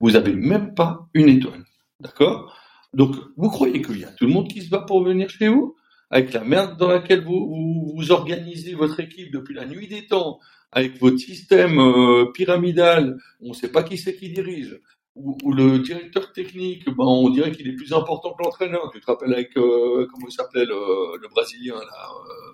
Vous 0.00 0.16
avez 0.16 0.34
même 0.34 0.74
pas 0.74 1.08
une 1.14 1.28
étoile, 1.28 1.64
d'accord? 2.00 2.56
Donc, 2.94 3.14
vous 3.36 3.50
croyez 3.50 3.82
qu'il 3.82 3.98
y 3.98 4.04
a 4.04 4.12
tout 4.12 4.26
le 4.26 4.32
monde 4.32 4.48
qui 4.48 4.62
se 4.62 4.70
bat 4.70 4.80
pour 4.80 5.04
venir 5.04 5.28
chez 5.28 5.48
vous? 5.48 5.76
Avec 6.10 6.32
la 6.32 6.42
merde 6.42 6.76
dans 6.76 6.88
laquelle 6.88 7.22
vous, 7.22 7.46
vous, 7.46 7.92
vous 7.94 8.10
organisez 8.10 8.74
votre 8.74 8.98
équipe 8.98 9.32
depuis 9.32 9.54
la 9.54 9.66
nuit 9.66 9.86
des 9.86 10.06
temps, 10.06 10.40
avec 10.72 10.98
votre 11.00 11.18
système 11.18 11.78
euh, 11.78 12.26
pyramidal, 12.32 13.18
on 13.40 13.50
ne 13.50 13.54
sait 13.54 13.70
pas 13.70 13.82
qui 13.82 13.98
c'est 13.98 14.16
qui 14.16 14.30
dirige, 14.30 14.80
ou, 15.14 15.36
ou 15.42 15.52
le 15.52 15.78
directeur 15.80 16.32
technique, 16.32 16.84
ben, 16.86 17.04
on 17.04 17.30
dirait 17.30 17.52
qu'il 17.52 17.68
est 17.68 17.74
plus 17.74 17.92
important 17.92 18.32
que 18.34 18.42
l'entraîneur. 18.42 18.90
Tu 18.92 19.00
te 19.00 19.06
rappelles 19.06 19.32
avec, 19.32 19.56
euh, 19.56 20.06
comment 20.12 20.28
il 20.28 20.32
s'appelait, 20.32 20.64
le, 20.64 21.20
le 21.20 21.28
Brésilien, 21.28 21.74
là, 21.74 22.10
euh, 22.28 22.52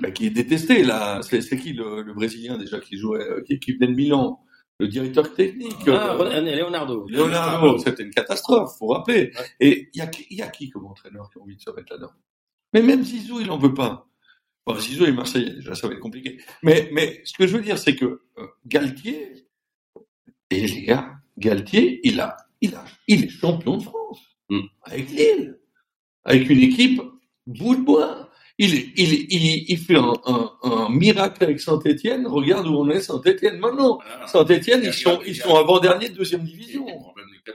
ben, 0.00 0.12
qui 0.12 0.26
est 0.26 0.30
détesté, 0.30 0.82
là. 0.82 1.20
C'est 1.22 1.58
qui 1.58 1.72
le, 1.72 2.02
le 2.02 2.14
Brésilien, 2.14 2.56
déjà, 2.56 2.80
qui 2.80 2.96
jouait, 2.96 3.20
euh, 3.20 3.42
qui, 3.42 3.58
qui 3.60 3.72
venait 3.72 3.88
de 3.88 3.94
Milan? 3.94 4.40
Le 4.78 4.88
directeur 4.88 5.34
technique. 5.34 5.76
Ah, 5.88 6.16
euh, 6.18 6.40
Leonardo. 6.40 7.06
Leonardo, 7.10 7.76
c'était 7.76 8.02
une 8.02 8.10
catastrophe, 8.10 8.70
faut 8.78 8.86
rappeler. 8.86 9.30
Et 9.60 9.90
il 9.92 9.98
y 9.98 10.00
a, 10.00 10.06
qui- 10.06 10.26
il 10.30 10.38
y 10.38 10.42
a 10.42 10.48
qui 10.48 10.70
comme 10.70 10.86
entraîneur 10.86 11.28
qui 11.30 11.38
a 11.38 11.42
envie 11.42 11.54
de 11.54 11.60
se 11.60 11.68
mettre 11.68 11.92
là-dedans? 11.92 12.12
Mais 12.72 12.80
même 12.80 13.04
Zizou, 13.04 13.40
il 13.40 13.50
en 13.50 13.58
veut 13.58 13.74
pas. 13.74 14.08
Bon, 14.66 14.74
Zizou 14.78 15.04
est 15.04 15.12
Marseillais, 15.12 15.52
déjà, 15.52 15.74
ça 15.74 15.86
va 15.86 15.92
être 15.92 16.00
compliqué. 16.00 16.40
Mais, 16.62 16.88
mais 16.92 17.20
ce 17.24 17.36
que 17.36 17.46
je 17.46 17.58
veux 17.58 17.62
dire, 17.62 17.76
c'est 17.76 17.94
que 17.94 18.22
Galtier, 18.64 19.46
et 20.48 20.66
les 20.66 20.82
gars, 20.82 21.19
Galtier, 21.40 22.00
il 22.04 22.20
a, 22.20 22.36
il 22.60 22.74
a, 22.74 22.84
il 23.08 23.24
est 23.24 23.28
champion 23.28 23.76
de 23.78 23.82
France 23.82 24.20
Mm. 24.50 24.66
avec 24.82 25.08
Lille, 25.10 25.58
avec 26.24 26.50
une 26.50 26.58
équipe 26.58 27.00
bout 27.46 27.76
de 27.76 27.82
bois. 27.82 28.28
Il, 28.58 28.74
il, 28.96 29.26
il, 29.30 29.64
il 29.68 29.78
fait 29.78 29.96
un, 29.96 30.12
un, 30.26 30.50
un 30.64 30.88
miracle 30.90 31.42
avec 31.44 31.60
Saint-Etienne. 31.60 32.26
Regarde 32.26 32.66
où 32.66 32.74
on 32.74 32.90
est 32.90 33.00
Saint-Etienne 33.00 33.58
maintenant. 33.58 34.00
Saint-Etienne, 34.26 34.82
ils 34.84 34.92
sont, 34.92 35.20
ils 35.24 35.36
sont 35.36 35.54
avant-dernier 35.54 36.08
de 36.10 36.16
deuxième 36.16 36.42
division. 36.42 36.84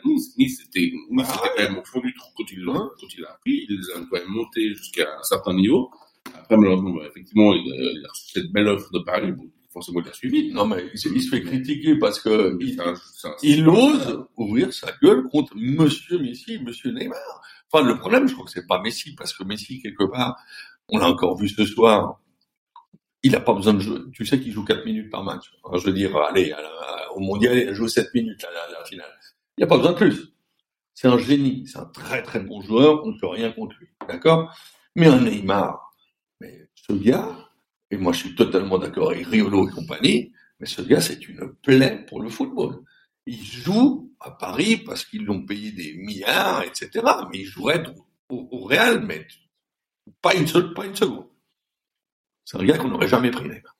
Nice, 0.05 0.35
Nice 0.37 0.61
était, 0.67 0.91
Nice 1.11 1.27
Ah 1.29 1.41
était 1.45 1.63
quand 1.63 1.69
même 1.69 1.77
au 1.79 1.85
fond 1.85 1.99
du 1.99 2.13
trou 2.13 2.31
quand 2.37 2.45
il, 2.51 2.63
Hein 2.69 2.89
quand 2.99 3.07
il 3.17 3.25
a 3.25 3.31
appris. 3.31 3.65
Il 3.69 3.77
les 3.77 3.89
a 3.91 3.99
quand 4.09 4.17
même 4.19 4.29
montés 4.29 4.73
jusqu'à 4.73 5.03
un 5.19 5.23
certain 5.23 5.53
niveau. 5.53 5.91
Après, 6.33 6.57
malheureusement, 6.57 6.91
bah, 6.91 7.03
effectivement, 7.09 7.53
il 7.53 7.71
a, 7.71 7.75
il 7.75 8.03
a 8.05 8.09
reçu 8.09 8.31
cette 8.33 8.51
belle 8.51 8.67
offre 8.69 8.89
de 8.91 8.99
Paris. 8.99 9.31
Bon, 9.33 9.43
forcément, 9.75 10.01
suivi. 10.13 10.51
Non, 10.53 10.65
mais 10.65 10.85
il, 10.93 10.97
se- 10.99 11.09
il 11.09 11.21
se 11.21 11.29
fait 11.29 11.41
critiquer 11.43 11.97
parce 11.99 12.19
que 12.19 12.57
il, 13.43 13.67
ose 13.67 14.25
ouvrir 14.37 14.73
sa 14.73 14.91
gueule 15.03 15.23
contre 15.31 15.53
Monsieur 15.55 16.17
Messi, 16.19 16.57
Monsieur 16.59 16.91
Neymar. 16.91 17.41
Enfin, 17.71 17.85
le 17.85 17.97
problème, 17.99 18.27
je 18.27 18.33
crois 18.33 18.45
que 18.45 18.51
c'est 18.51 18.65
pas 18.65 18.81
Messi, 18.81 19.13
parce 19.15 19.33
que 19.33 19.43
Messi, 19.43 19.81
quelque 19.81 20.05
part, 20.05 20.35
on 20.89 20.97
l'a 20.97 21.07
encore 21.09 21.37
vu 21.37 21.49
ce 21.49 21.65
soir, 21.65 22.19
il 23.21 23.31
n'a 23.33 23.39
pas 23.41 23.53
besoin 23.53 23.73
de 23.73 23.79
jouer. 23.79 23.99
Tu 24.13 24.25
sais 24.25 24.39
qu'il 24.39 24.51
joue 24.53 24.63
4 24.63 24.85
minutes 24.85 25.09
par 25.11 25.23
match. 25.23 25.51
Alors, 25.65 25.77
je 25.79 25.85
veux 25.87 25.93
dire, 25.93 26.15
allez, 26.17 26.49
la- 26.49 27.11
au 27.13 27.19
mondial, 27.19 27.57
il 27.57 27.69
a 27.69 27.73
joué 27.73 27.87
7 27.87 28.13
minutes 28.13 28.43
à 28.43 28.51
la, 28.53 28.79
la 28.79 28.85
finale. 28.85 29.11
Il 29.57 29.61
n'y 29.61 29.63
a 29.65 29.67
pas 29.67 29.77
besoin 29.77 29.91
de 29.93 29.97
plus. 29.97 30.33
C'est 30.93 31.07
un 31.07 31.17
génie. 31.17 31.67
C'est 31.67 31.79
un 31.79 31.85
très 31.85 32.23
très 32.23 32.39
bon 32.39 32.61
joueur. 32.61 33.03
On 33.05 33.11
ne 33.11 33.19
peut 33.19 33.27
rien 33.27 33.51
contre 33.51 33.75
lui. 33.79 33.87
D'accord? 34.07 34.53
Mais 34.95 35.07
un 35.07 35.19
Neymar, 35.19 35.91
mais 36.39 36.69
ce 36.75 36.93
gars, 36.93 37.44
et 37.95 37.97
moi 37.97 38.13
je 38.13 38.19
suis 38.19 38.35
totalement 38.35 38.77
d'accord 38.77 39.11
avec 39.11 39.25
Riolo 39.27 39.67
et 39.67 39.71
compagnie, 39.71 40.31
mais 40.59 40.65
ce 40.67 40.81
gars, 40.81 41.01
c'est 41.01 41.27
une 41.27 41.53
plaie 41.63 42.05
pour 42.07 42.21
le 42.21 42.29
football. 42.29 42.83
Il 43.25 43.43
joue 43.43 44.13
à 44.19 44.31
Paris 44.31 44.77
parce 44.77 45.05
qu'ils 45.05 45.25
l'ont 45.25 45.45
payé 45.45 45.71
des 45.71 45.93
milliards, 45.97 46.63
etc. 46.63 46.89
Mais 47.31 47.39
il 47.39 47.45
jouerait 47.45 47.83
au, 48.29 48.47
au 48.51 48.63
Real, 48.65 49.03
mais 49.05 49.27
pas 50.21 50.35
une 50.35 50.47
seule, 50.47 50.73
pas 50.73 50.85
une 50.85 50.95
seconde. 50.95 51.27
C'est 52.43 52.57
un 52.57 52.65
gars 52.65 52.77
qu'on 52.77 52.89
n'aurait 52.89 53.07
jamais 53.07 53.31
pris, 53.31 53.45
Neymar. 53.49 53.75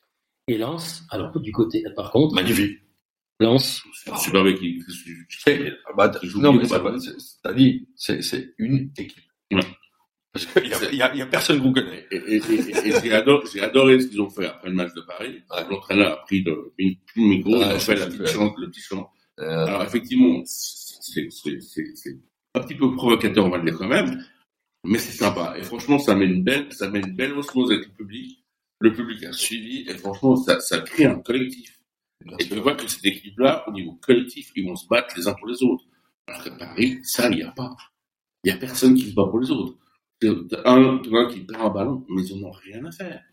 Et 0.47 0.57
Lens, 0.57 1.03
alors 1.09 1.39
du 1.39 1.51
côté, 1.51 1.84
par 1.95 2.11
contre, 2.11 2.34
Magnifique. 2.36 2.80
Qui. 4.57 4.82
C'est- 5.43 5.74
ah 5.88 5.91
bah, 5.97 6.07
non, 6.41 6.53
mais 6.53 6.63
c'est 6.99 7.20
c'est- 7.20 7.86
c'est, 7.95 8.22
c'est 8.22 8.53
une 8.57 8.91
équipe. 8.97 9.24
Ouais. 9.51 9.59
Parce 10.36 10.45
qu'il 10.47 10.67
y 10.69 10.73
a, 10.73 10.91
il 10.91 10.97
y 10.97 11.01
a- 11.01 11.15
y 11.15 11.21
a 11.21 11.25
personne 11.27 11.61
qu'on 11.61 11.71
connaît. 11.71 12.05
Et, 12.11 12.17
et, 12.17 12.36
et, 12.36 12.88
et 12.89 12.93
j'ai 13.01 13.13
adoré, 13.13 13.99
ce 14.01 14.07
qu'ils 14.07 14.21
ont 14.21 14.29
fait 14.29 14.45
après 14.47 14.67
le 14.69 14.75
match 14.75 14.93
de 14.93 15.01
Paris. 15.01 15.41
Ouais. 15.49 15.63
L'entraîneur 15.69 16.11
a 16.11 16.17
pris 16.25 16.43
le, 16.43 16.73
une- 16.77 16.95
le 17.15 17.21
micro, 17.23 17.55
il 17.55 17.63
a 17.63 17.79
fait 17.79 17.95
la 17.95 18.05
petite 18.07 18.17
super. 18.27 18.33
chant, 18.33 18.53
le 18.57 18.67
petit 18.69 18.81
chant. 18.81 19.09
Euh, 19.39 19.65
Alors 19.65 19.83
effectivement, 19.83 20.41
c'est 20.45 21.27
un 22.53 22.59
petit 22.61 22.75
peu 22.75 22.93
provocateur, 22.95 23.45
on 23.45 23.49
va 23.49 23.57
le 23.57 23.63
dire 23.69 23.77
quand 23.77 23.88
même, 23.88 24.23
mais 24.83 24.97
c'est 24.97 25.11
sympa. 25.17 25.55
Et 25.57 25.63
franchement, 25.63 25.99
ça 25.99 26.15
met 26.15 26.25
une 26.25 26.43
belle, 26.43 26.67
ça 26.71 26.89
met 26.89 26.99
une 26.99 27.15
belle 27.15 27.33
osmose 27.33 27.71
avec 27.71 27.86
le 27.88 27.91
public. 27.93 28.43
Le 28.81 28.91
public 28.93 29.23
a 29.23 29.31
suivi 29.31 29.86
et 29.89 29.93
franchement, 29.97 30.36
ça, 30.36 30.59
ça 30.59 30.79
crée 30.81 31.05
un 31.05 31.19
collectif. 31.19 31.79
bien 32.25 32.36
Et 32.39 32.43
sûr. 32.43 32.55
tu 32.57 32.61
vois 32.61 32.75
que 32.75 32.88
cette 32.88 33.05
équipe-là, 33.05 33.63
au 33.67 33.71
niveau 33.71 33.93
collectif, 34.01 34.51
ils 34.55 34.65
vont 34.67 34.75
se 34.75 34.86
battre 34.88 35.13
les 35.17 35.27
uns 35.27 35.33
pour 35.33 35.47
les 35.47 35.63
autres. 35.63 35.86
Alors 36.27 36.43
qu'à 36.43 36.51
Paris, 36.51 36.99
ça, 37.03 37.29
il 37.29 37.38
n'y 37.38 37.43
a 37.43 37.51
pas. 37.51 37.75
Il 38.43 38.51
n'y 38.51 38.57
a 38.57 38.59
personne 38.59 38.95
qui 38.95 39.09
se 39.09 39.13
bat 39.15 39.25
pour 39.29 39.39
les 39.39 39.49
autres. 39.51 39.75
T'as 40.49 40.61
un, 40.71 40.97
t'en 40.99 41.15
as 41.15 41.19
un 41.21 41.28
qui 41.30 41.41
perd 41.41 41.61
un 41.61 41.69
ballon, 41.69 42.05
mais 42.09 42.23
ils 42.23 42.39
n'en 42.41 42.47
ont 42.49 42.51
rien 42.51 42.84
à 42.86 42.91
faire. 42.91 43.23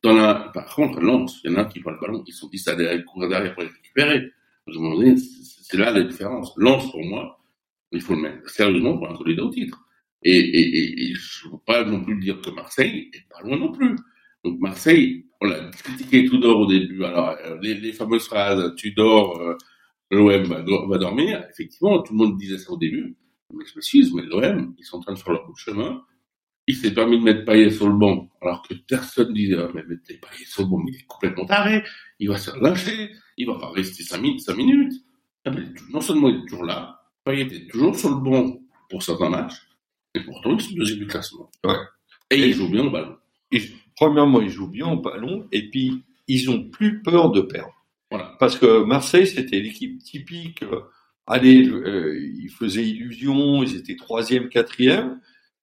T'en 0.00 0.16
as, 0.18 0.50
par 0.54 0.74
contre, 0.74 1.00
Lens, 1.00 1.40
il 1.44 1.50
y 1.50 1.54
en 1.54 1.58
a 1.58 1.62
un 1.62 1.64
qui 1.66 1.80
prend 1.80 1.90
le 1.92 1.98
ballon, 2.00 2.22
ils 2.26 2.32
sont 2.32 2.48
10 2.48 2.68
à 2.68 2.74
derrière, 2.76 3.04
courir 3.04 3.28
derrière 3.28 3.54
pour 3.54 3.62
le 3.64 3.68
récupérer. 3.70 4.30
Un 4.68 5.16
c'est 5.16 5.76
là 5.78 5.90
la 5.90 6.02
différence. 6.02 6.52
Lens, 6.56 6.90
pour 6.90 7.04
moi, 7.04 7.40
il 7.90 8.00
faut 8.00 8.14
le 8.14 8.20
mettre 8.22 8.48
sérieusement 8.48 8.96
pour 8.96 9.10
un 9.10 9.14
candidat 9.16 9.44
au 9.44 9.50
titre. 9.50 9.80
Et, 10.22 11.12
je 11.14 11.46
ne 11.48 11.52
veux 11.52 11.58
pas 11.66 11.84
non 11.84 12.02
plus 12.04 12.18
dire 12.20 12.40
que 12.40 12.50
Marseille 12.50 13.10
est 13.12 13.28
pas 13.28 13.42
loin 13.42 13.58
non 13.58 13.72
plus. 13.72 13.96
Donc 14.44 14.60
Marseille, 14.60 15.26
on 15.40 15.46
l'a 15.46 15.68
critiqué 15.70 16.24
tout 16.26 16.38
d'or 16.38 16.60
au 16.60 16.66
début. 16.66 17.02
Alors, 17.04 17.30
euh, 17.44 17.58
les, 17.60 17.74
les 17.74 17.92
fameuses 17.92 18.26
phrases, 18.26 18.74
tu 18.76 18.92
dors, 18.92 19.40
euh, 19.40 19.56
l'OM 20.12 20.44
va, 20.44 20.62
do- 20.62 20.86
va 20.88 20.98
dormir. 20.98 21.44
Effectivement, 21.50 22.00
tout 22.02 22.12
le 22.12 22.18
monde 22.18 22.36
disait 22.38 22.58
ça 22.58 22.70
au 22.72 22.76
début. 22.78 23.16
Mais 23.52 23.64
je 23.66 23.74
m'excuse, 23.74 24.12
mais 24.14 24.22
l'OM, 24.22 24.74
ils 24.78 24.84
sont 24.84 24.98
en 24.98 25.00
train 25.00 25.12
de 25.14 25.18
faire 25.18 25.32
leur 25.32 25.44
bout 25.46 25.52
de 25.54 25.58
chemin. 25.58 26.02
Il 26.68 26.76
s'est 26.76 26.94
permis 26.94 27.18
de 27.18 27.24
mettre 27.24 27.44
Payet 27.44 27.70
sur 27.70 27.88
le 27.88 27.94
banc, 27.96 28.30
alors 28.40 28.62
que 28.62 28.74
personne 28.74 29.32
disait, 29.34 29.56
ah, 29.58 29.68
mais 29.74 29.82
mettez 29.88 30.14
Payet 30.14 30.44
sur 30.46 30.62
le 30.62 30.68
banc, 30.68 30.78
mais 30.78 30.92
il 30.92 30.96
est 31.00 31.06
complètement 31.06 31.44
taré. 31.46 31.82
Il 32.20 32.28
va 32.28 32.36
se 32.38 32.50
faire 32.50 32.60
lyncher. 32.60 33.10
Il 33.36 33.46
va 33.46 33.58
pas 33.58 33.70
rester 33.70 34.02
5 34.04 34.20
minutes. 34.20 34.40
cinq 34.42 34.56
minutes. 34.56 34.92
Ah, 35.44 35.50
mais 35.50 35.62
non 35.90 36.00
seulement 36.00 36.28
il 36.28 36.36
est 36.36 36.46
toujours 36.48 36.64
là, 36.64 37.00
Payet 37.24 37.46
est 37.46 37.68
toujours 37.70 37.96
sur 37.96 38.10
le 38.10 38.16
banc 38.16 38.60
pour 38.88 39.02
certains 39.02 39.28
matchs, 39.30 39.54
et 40.14 40.20
pourtant 40.20 40.54
ils 40.54 40.60
sont 40.60 40.74
deuxième 40.74 40.98
du 41.00 41.06
classement. 41.06 41.50
Ouais. 41.64 41.74
Et 42.30 42.36
il 42.48 42.52
joue 42.54 42.68
bien 42.68 42.84
au 42.86 42.90
ballon. 42.90 43.16
Premièrement, 43.96 44.40
ils 44.40 44.50
jouent 44.50 44.68
bien 44.70 44.86
au 44.88 45.00
ballon, 45.00 45.46
et 45.52 45.68
puis 45.70 46.02
ils 46.28 46.50
ont 46.50 46.64
plus 46.70 47.02
peur 47.02 47.30
de 47.30 47.40
perdre. 47.40 47.74
Voilà. 48.10 48.36
Parce 48.38 48.56
que 48.58 48.84
Marseille, 48.84 49.26
c'était 49.26 49.60
l'équipe 49.60 49.98
typique. 50.02 50.62
euh, 50.62 50.80
allez, 51.26 51.66
euh, 51.68 52.18
ils 52.38 52.50
faisaient 52.50 52.86
illusion, 52.86 53.62
ils 53.62 53.76
étaient 53.76 53.96
troisième, 53.96 54.48
quatrième, 54.48 55.20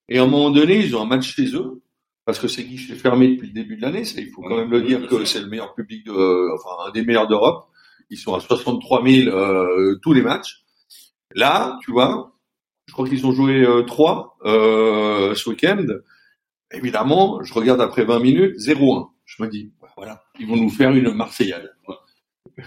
et 0.10 0.18
à 0.18 0.24
un 0.24 0.28
moment 0.28 0.50
donné, 0.50 0.84
ils 0.84 0.96
ont 0.96 1.02
un 1.02 1.06
match 1.06 1.36
chez 1.36 1.56
eux, 1.56 1.82
parce 2.26 2.40
que 2.40 2.48
c'est 2.48 2.64
guichet 2.64 2.96
fermé 2.96 3.30
depuis 3.30 3.48
le 3.48 3.54
début 3.54 3.78
de 3.78 3.82
l'année. 3.82 4.04
Il 4.18 4.30
faut 4.30 4.42
quand 4.42 4.58
même 4.58 4.72
le 4.72 4.82
dire 4.82 5.08
que 5.08 5.24
c'est 5.26 5.40
le 5.40 5.48
meilleur 5.48 5.74
public, 5.74 6.08
enfin 6.10 6.88
un 6.88 6.92
des 6.92 7.04
meilleurs 7.04 7.28
d'Europe. 7.28 7.70
Ils 8.10 8.18
sont 8.18 8.34
à 8.34 8.40
63 8.40 9.06
000 9.06 9.30
euh, 9.30 10.00
tous 10.02 10.14
les 10.14 10.22
matchs. 10.22 10.64
Là, 11.36 11.78
tu 11.84 11.92
vois, 11.92 12.34
je 12.88 12.94
crois 12.94 13.08
qu'ils 13.08 13.26
ont 13.28 13.32
joué 13.32 13.62
euh, 13.62 13.84
trois 13.84 14.38
euh, 14.46 15.36
ce 15.36 15.50
week-end. 15.50 15.86
Évidemment, 16.72 17.44
je 17.44 17.54
regarde 17.54 17.82
après 17.82 18.04
20 18.04 18.20
minutes, 18.20 18.58
0-1. 18.58 19.10
Je 19.26 19.44
me 19.44 19.48
dis, 19.48 19.72
bah, 19.80 19.90
voilà, 19.96 20.24
ils 20.40 20.48
vont 20.48 20.58
nous 20.58 20.70
faire 20.70 20.92
une 20.92 21.14
Marseillaise. 21.14 21.70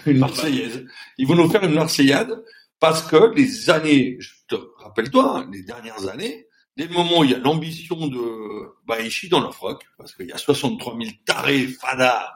Une 0.07 0.18
Marseillaise. 0.18 0.86
Ils 1.18 1.26
vont 1.26 1.34
nous 1.34 1.49
faire 1.51 1.64
une 1.64 1.74
Marseillaise 1.74 2.34
parce 2.78 3.03
que 3.03 3.34
les 3.34 3.68
années, 3.68 4.16
je 4.20 4.30
te 4.49 4.55
rappelle-toi, 4.78 5.38
hein, 5.38 5.51
les 5.53 5.62
dernières 5.62 6.09
années, 6.09 6.47
dès 6.77 6.87
le 6.87 6.93
moment 6.93 7.18
où 7.18 7.25
il 7.25 7.31
y 7.31 7.35
a 7.35 7.39
l'ambition 7.39 8.07
de 8.07 8.75
Baïchi 8.87 9.29
dans 9.29 9.41
leur 9.41 9.55
froc, 9.55 9.85
parce 9.99 10.14
qu'il 10.14 10.27
y 10.27 10.33
a 10.33 10.39
63 10.39 10.97
000 10.97 11.11
tarés, 11.25 11.66
fadas, 11.66 12.33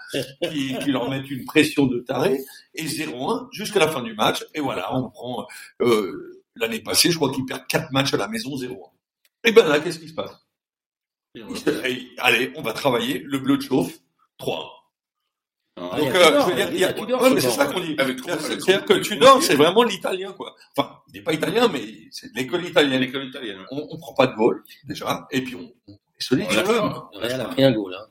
qui, 0.50 0.76
qui 0.78 0.90
leur 0.90 1.08
mettent 1.08 1.30
une 1.30 1.44
pression 1.44 1.86
de 1.86 2.00
tarés, 2.00 2.40
et 2.74 2.84
0-1 2.84 3.48
jusqu'à 3.52 3.80
la 3.80 3.88
fin 3.88 4.02
du 4.02 4.14
match, 4.14 4.44
et 4.54 4.60
voilà, 4.60 4.94
on 4.94 5.10
prend, 5.10 5.46
euh, 5.80 6.44
l'année 6.54 6.80
passée, 6.80 7.10
je 7.10 7.16
crois 7.16 7.32
qu'ils 7.32 7.46
perdent 7.46 7.66
4 7.66 7.92
matchs 7.92 8.14
à 8.14 8.18
la 8.18 8.28
maison, 8.28 8.56
0-1. 8.56 8.76
Et 9.44 9.52
ben 9.52 9.66
là, 9.66 9.80
qu'est-ce 9.80 9.98
qui 9.98 10.08
se 10.08 10.14
passe? 10.14 10.46
Et, 11.36 12.08
allez, 12.18 12.52
on 12.56 12.62
va 12.62 12.72
travailler, 12.72 13.20
le 13.20 13.38
bleu 13.38 13.58
de 13.58 13.62
chauffe, 13.62 13.98
3. 14.38 14.72
Ah, 15.78 15.98
Donc, 15.98 16.08
euh, 16.08 16.40
je 16.40 16.46
veux 16.50 16.54
dire, 16.56 16.68
il 16.72 16.78
y 16.78 16.84
a 16.84 16.98
ouais, 16.98 17.30
mais 17.34 17.40
c'est 17.40 17.50
ça 17.50 17.66
qu'on 17.66 17.80
dit. 17.80 17.96
C'est-à-dire 17.98 18.84
que 18.86 18.94
Tudor, 18.94 19.42
c'est 19.42 19.56
vraiment 19.56 19.82
l'italien, 19.82 20.32
quoi. 20.32 20.54
Enfin, 20.76 21.00
il 21.08 21.18
n'est 21.18 21.22
pas 21.22 21.34
italien, 21.34 21.68
mais 21.70 21.82
c'est 22.10 22.32
de 22.32 22.38
l'école 22.38 22.64
italienne. 22.64 23.00
l'école 23.00 23.26
italienne. 23.26 23.58
ouais. 23.58 23.66
On, 23.70 23.86
on 23.90 23.98
prend 23.98 24.14
pas 24.14 24.26
de 24.26 24.34
goal, 24.34 24.62
déjà, 24.84 25.26
et 25.30 25.42
puis 25.42 25.54
on, 25.54 25.70
on 25.88 25.92
est 25.92 26.22
solide 26.22 26.50
sur 26.50 26.62
l'homme. 26.62 27.02
a 27.22 27.44
pris 27.46 27.62
un 27.64 27.72
goal. 27.72 27.94
Hein. 27.94 28.06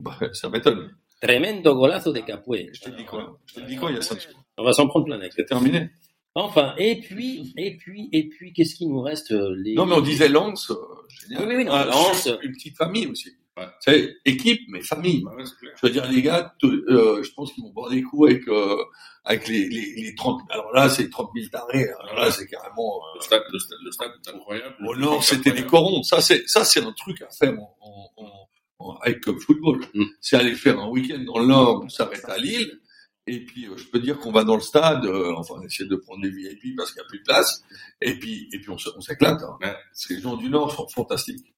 Bah, 0.00 0.16
ça 0.32 0.48
m'étonne. 0.48 0.94
Tremendo 1.20 1.74
golazo 1.74 2.12
de 2.12 2.20
Capué. 2.20 2.70
Je 2.72 2.80
te 2.82 2.90
dis 2.90 3.04
quoi? 3.04 3.40
Je 3.46 3.54
te 3.54 3.60
dis 3.66 3.76
quoi, 3.76 3.90
il 3.90 3.96
y 3.96 3.98
a 3.98 4.02
5 4.02 4.20
secondes. 4.20 4.42
On 4.56 4.64
va 4.64 4.72
s'en 4.72 4.86
prendre 4.86 5.06
plein 5.06 5.18
C'est 5.34 5.44
terminé. 5.46 5.90
Enfin, 6.36 6.74
et 6.78 7.00
puis, 7.00 7.52
et 7.56 7.76
puis, 7.76 8.08
et 8.12 8.28
puis, 8.28 8.52
qu'est-ce 8.52 8.76
qui 8.76 8.86
nous 8.86 9.00
reste 9.00 9.32
euh, 9.32 9.56
les... 9.58 9.74
Non, 9.74 9.86
mais 9.86 9.96
on 9.96 10.00
disait 10.00 10.28
Lens, 10.28 10.70
euh, 10.70 10.76
génial. 11.08 11.42
Oui, 11.42 11.48
oui, 11.48 11.56
oui, 11.56 11.64
non, 11.64 11.72
Ah, 11.72 11.84
Lens. 11.86 12.28
Une 12.42 12.52
petite 12.52 12.76
famille 12.76 13.08
aussi. 13.08 13.32
C'est 13.80 14.16
équipe, 14.24 14.60
mais 14.68 14.80
famille. 14.82 15.24
Ouais. 15.24 15.44
Je 15.80 15.86
veux 15.86 15.92
dire, 15.92 16.06
les 16.10 16.22
gars, 16.22 16.54
euh, 16.64 17.22
je 17.22 17.30
pense 17.32 17.52
qu'ils 17.52 17.64
vont 17.64 17.70
boire 17.70 17.90
des 17.90 18.02
coups 18.02 18.30
avec, 18.30 18.48
euh, 18.48 18.76
avec 19.24 19.48
les, 19.48 19.68
les, 19.68 19.94
les 19.96 20.14
30, 20.14 20.42
alors 20.50 20.72
là, 20.72 20.88
c'est 20.88 21.08
30 21.10 21.30
000 21.34 21.48
tarés, 21.50 21.88
alors 22.00 22.14
là, 22.16 22.30
c'est 22.30 22.46
carrément, 22.46 23.00
euh, 23.02 23.18
Le 23.18 23.22
stade, 23.22 23.42
le 23.52 23.58
stade, 23.58 23.78
le 23.84 23.92
stade 23.92 24.10
est 24.24 24.30
incroyable. 24.34 24.76
au 24.86 24.96
nord, 24.96 25.22
c'était 25.22 25.52
des 25.52 25.64
corons. 25.66 26.02
Ça, 26.02 26.20
c'est, 26.20 26.48
ça, 26.48 26.64
c'est 26.64 26.82
un 26.82 26.92
truc 26.92 27.22
à 27.22 27.28
faire 27.30 27.52
en, 27.58 28.10
en, 28.16 28.48
en- 28.78 28.96
avec 29.02 29.20
comme 29.22 29.38
football. 29.40 29.80
Mm. 29.94 30.04
C'est 30.20 30.36
aller 30.36 30.54
faire 30.54 30.78
un 30.78 30.88
week-end 30.88 31.18
dans 31.26 31.38
le 31.40 31.46
nord, 31.46 31.82
on 31.84 31.88
s'arrête 31.88 32.24
à 32.26 32.38
Lille, 32.38 32.80
et 33.30 33.44
puis, 33.44 33.66
euh, 33.66 33.76
je 33.76 33.84
peux 33.84 33.98
dire 33.98 34.18
qu'on 34.18 34.32
va 34.32 34.42
dans 34.42 34.54
le 34.54 34.62
stade, 34.62 35.04
euh, 35.04 35.34
enfin, 35.36 35.54
on 35.58 35.62
essaie 35.62 35.84
de 35.84 35.96
prendre 35.96 36.22
des 36.22 36.30
VIP 36.30 36.74
parce 36.76 36.92
qu'il 36.92 37.02
n'y 37.02 37.06
a 37.06 37.08
plus 37.08 37.18
de 37.18 37.24
place, 37.24 37.62
et 38.00 38.18
puis, 38.18 38.48
et 38.52 38.58
puis 38.58 38.70
on, 38.70 38.78
s'éclate, 39.00 39.42
hein. 39.42 39.58
Ouais. 39.60 39.74
Parce 39.90 40.06
que 40.06 40.14
les 40.14 40.20
gens 40.22 40.36
du 40.36 40.48
nord 40.48 40.72
sont 40.72 40.88
fantastiques. 40.88 41.54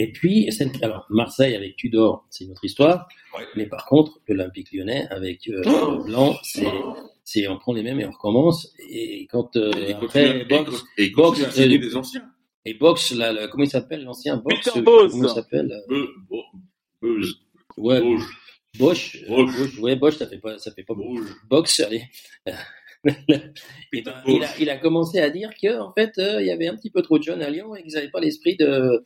Et 0.00 0.12
puis, 0.12 0.48
alors, 0.82 1.06
Marseille 1.10 1.56
avec 1.56 1.74
Tudor, 1.76 2.24
c'est 2.30 2.44
une 2.44 2.52
autre 2.52 2.64
histoire. 2.64 3.08
Ouais. 3.36 3.44
Mais 3.56 3.66
par 3.66 3.84
contre, 3.86 4.20
l'Olympique 4.28 4.72
lyonnais 4.72 5.08
avec 5.10 5.48
euh, 5.48 5.60
Oh. 5.66 6.04
Blanc, 6.04 6.36
c'est, 6.44 6.66
c'est, 7.24 7.48
on 7.48 7.58
prend 7.58 7.72
les 7.72 7.82
mêmes 7.82 7.98
et 7.98 8.06
on 8.06 8.12
recommence. 8.12 8.72
Et 8.90 9.26
quand, 9.30 9.56
euh, 9.56 9.72
Et 9.72 9.92
après, 9.94 10.44
continue- 10.44 10.44
Box, 10.48 10.84
et 10.98 11.04
il 11.06 11.12
continue 11.12 11.44
Box, 11.46 11.58
à 11.58 11.62
signer 11.62 11.76
euh, 11.78 11.80
des 11.80 11.96
anciens. 11.96 12.24
et 12.64 12.74
Box, 12.74 13.12
là, 13.12 13.32
là, 13.32 13.48
comment 13.48 13.64
il 13.64 13.70
s'appelle, 13.70 14.04
l'ancien 14.04 14.36
Box? 14.36 14.64
Peter 14.70 14.80
Bose. 14.82 15.10
Comment 15.10 15.28
il 15.28 15.34
s'appelle? 15.34 15.82
Be- 15.88 16.06
Bo- 16.28 16.44
Beuse, 17.02 17.40
Ouais, 17.76 18.00
Bosch. 18.00 18.22
Bosch. 18.78 19.24
Bosch, 19.28 19.78
ouais, 19.80 19.96
Bosch, 19.96 20.14
ça 20.16 20.26
fait 20.28 20.38
pas, 20.38 20.58
ça 20.58 20.70
fait 20.70 20.84
pas 20.84 20.94
Bauge. 20.94 21.26
Box, 21.50 21.80
allez. 21.80 22.04
Et 23.92 24.02
ben, 24.02 24.14
il, 24.26 24.42
a, 24.44 24.48
il 24.60 24.70
a 24.70 24.76
commencé 24.76 25.20
à 25.20 25.30
dire 25.30 25.50
que 25.60 25.78
en 25.78 25.92
fait 25.92 26.18
euh, 26.18 26.40
il 26.42 26.46
y 26.48 26.50
avait 26.50 26.66
un 26.66 26.74
petit 26.76 26.90
peu 26.90 27.00
trop 27.00 27.16
de 27.18 27.22
jeunes 27.22 27.42
à 27.42 27.48
Lyon 27.48 27.74
et 27.76 27.82
qu'ils 27.84 27.92
n'avaient 27.92 28.10
pas 28.10 28.20
l'esprit 28.20 28.56
de 28.56 29.04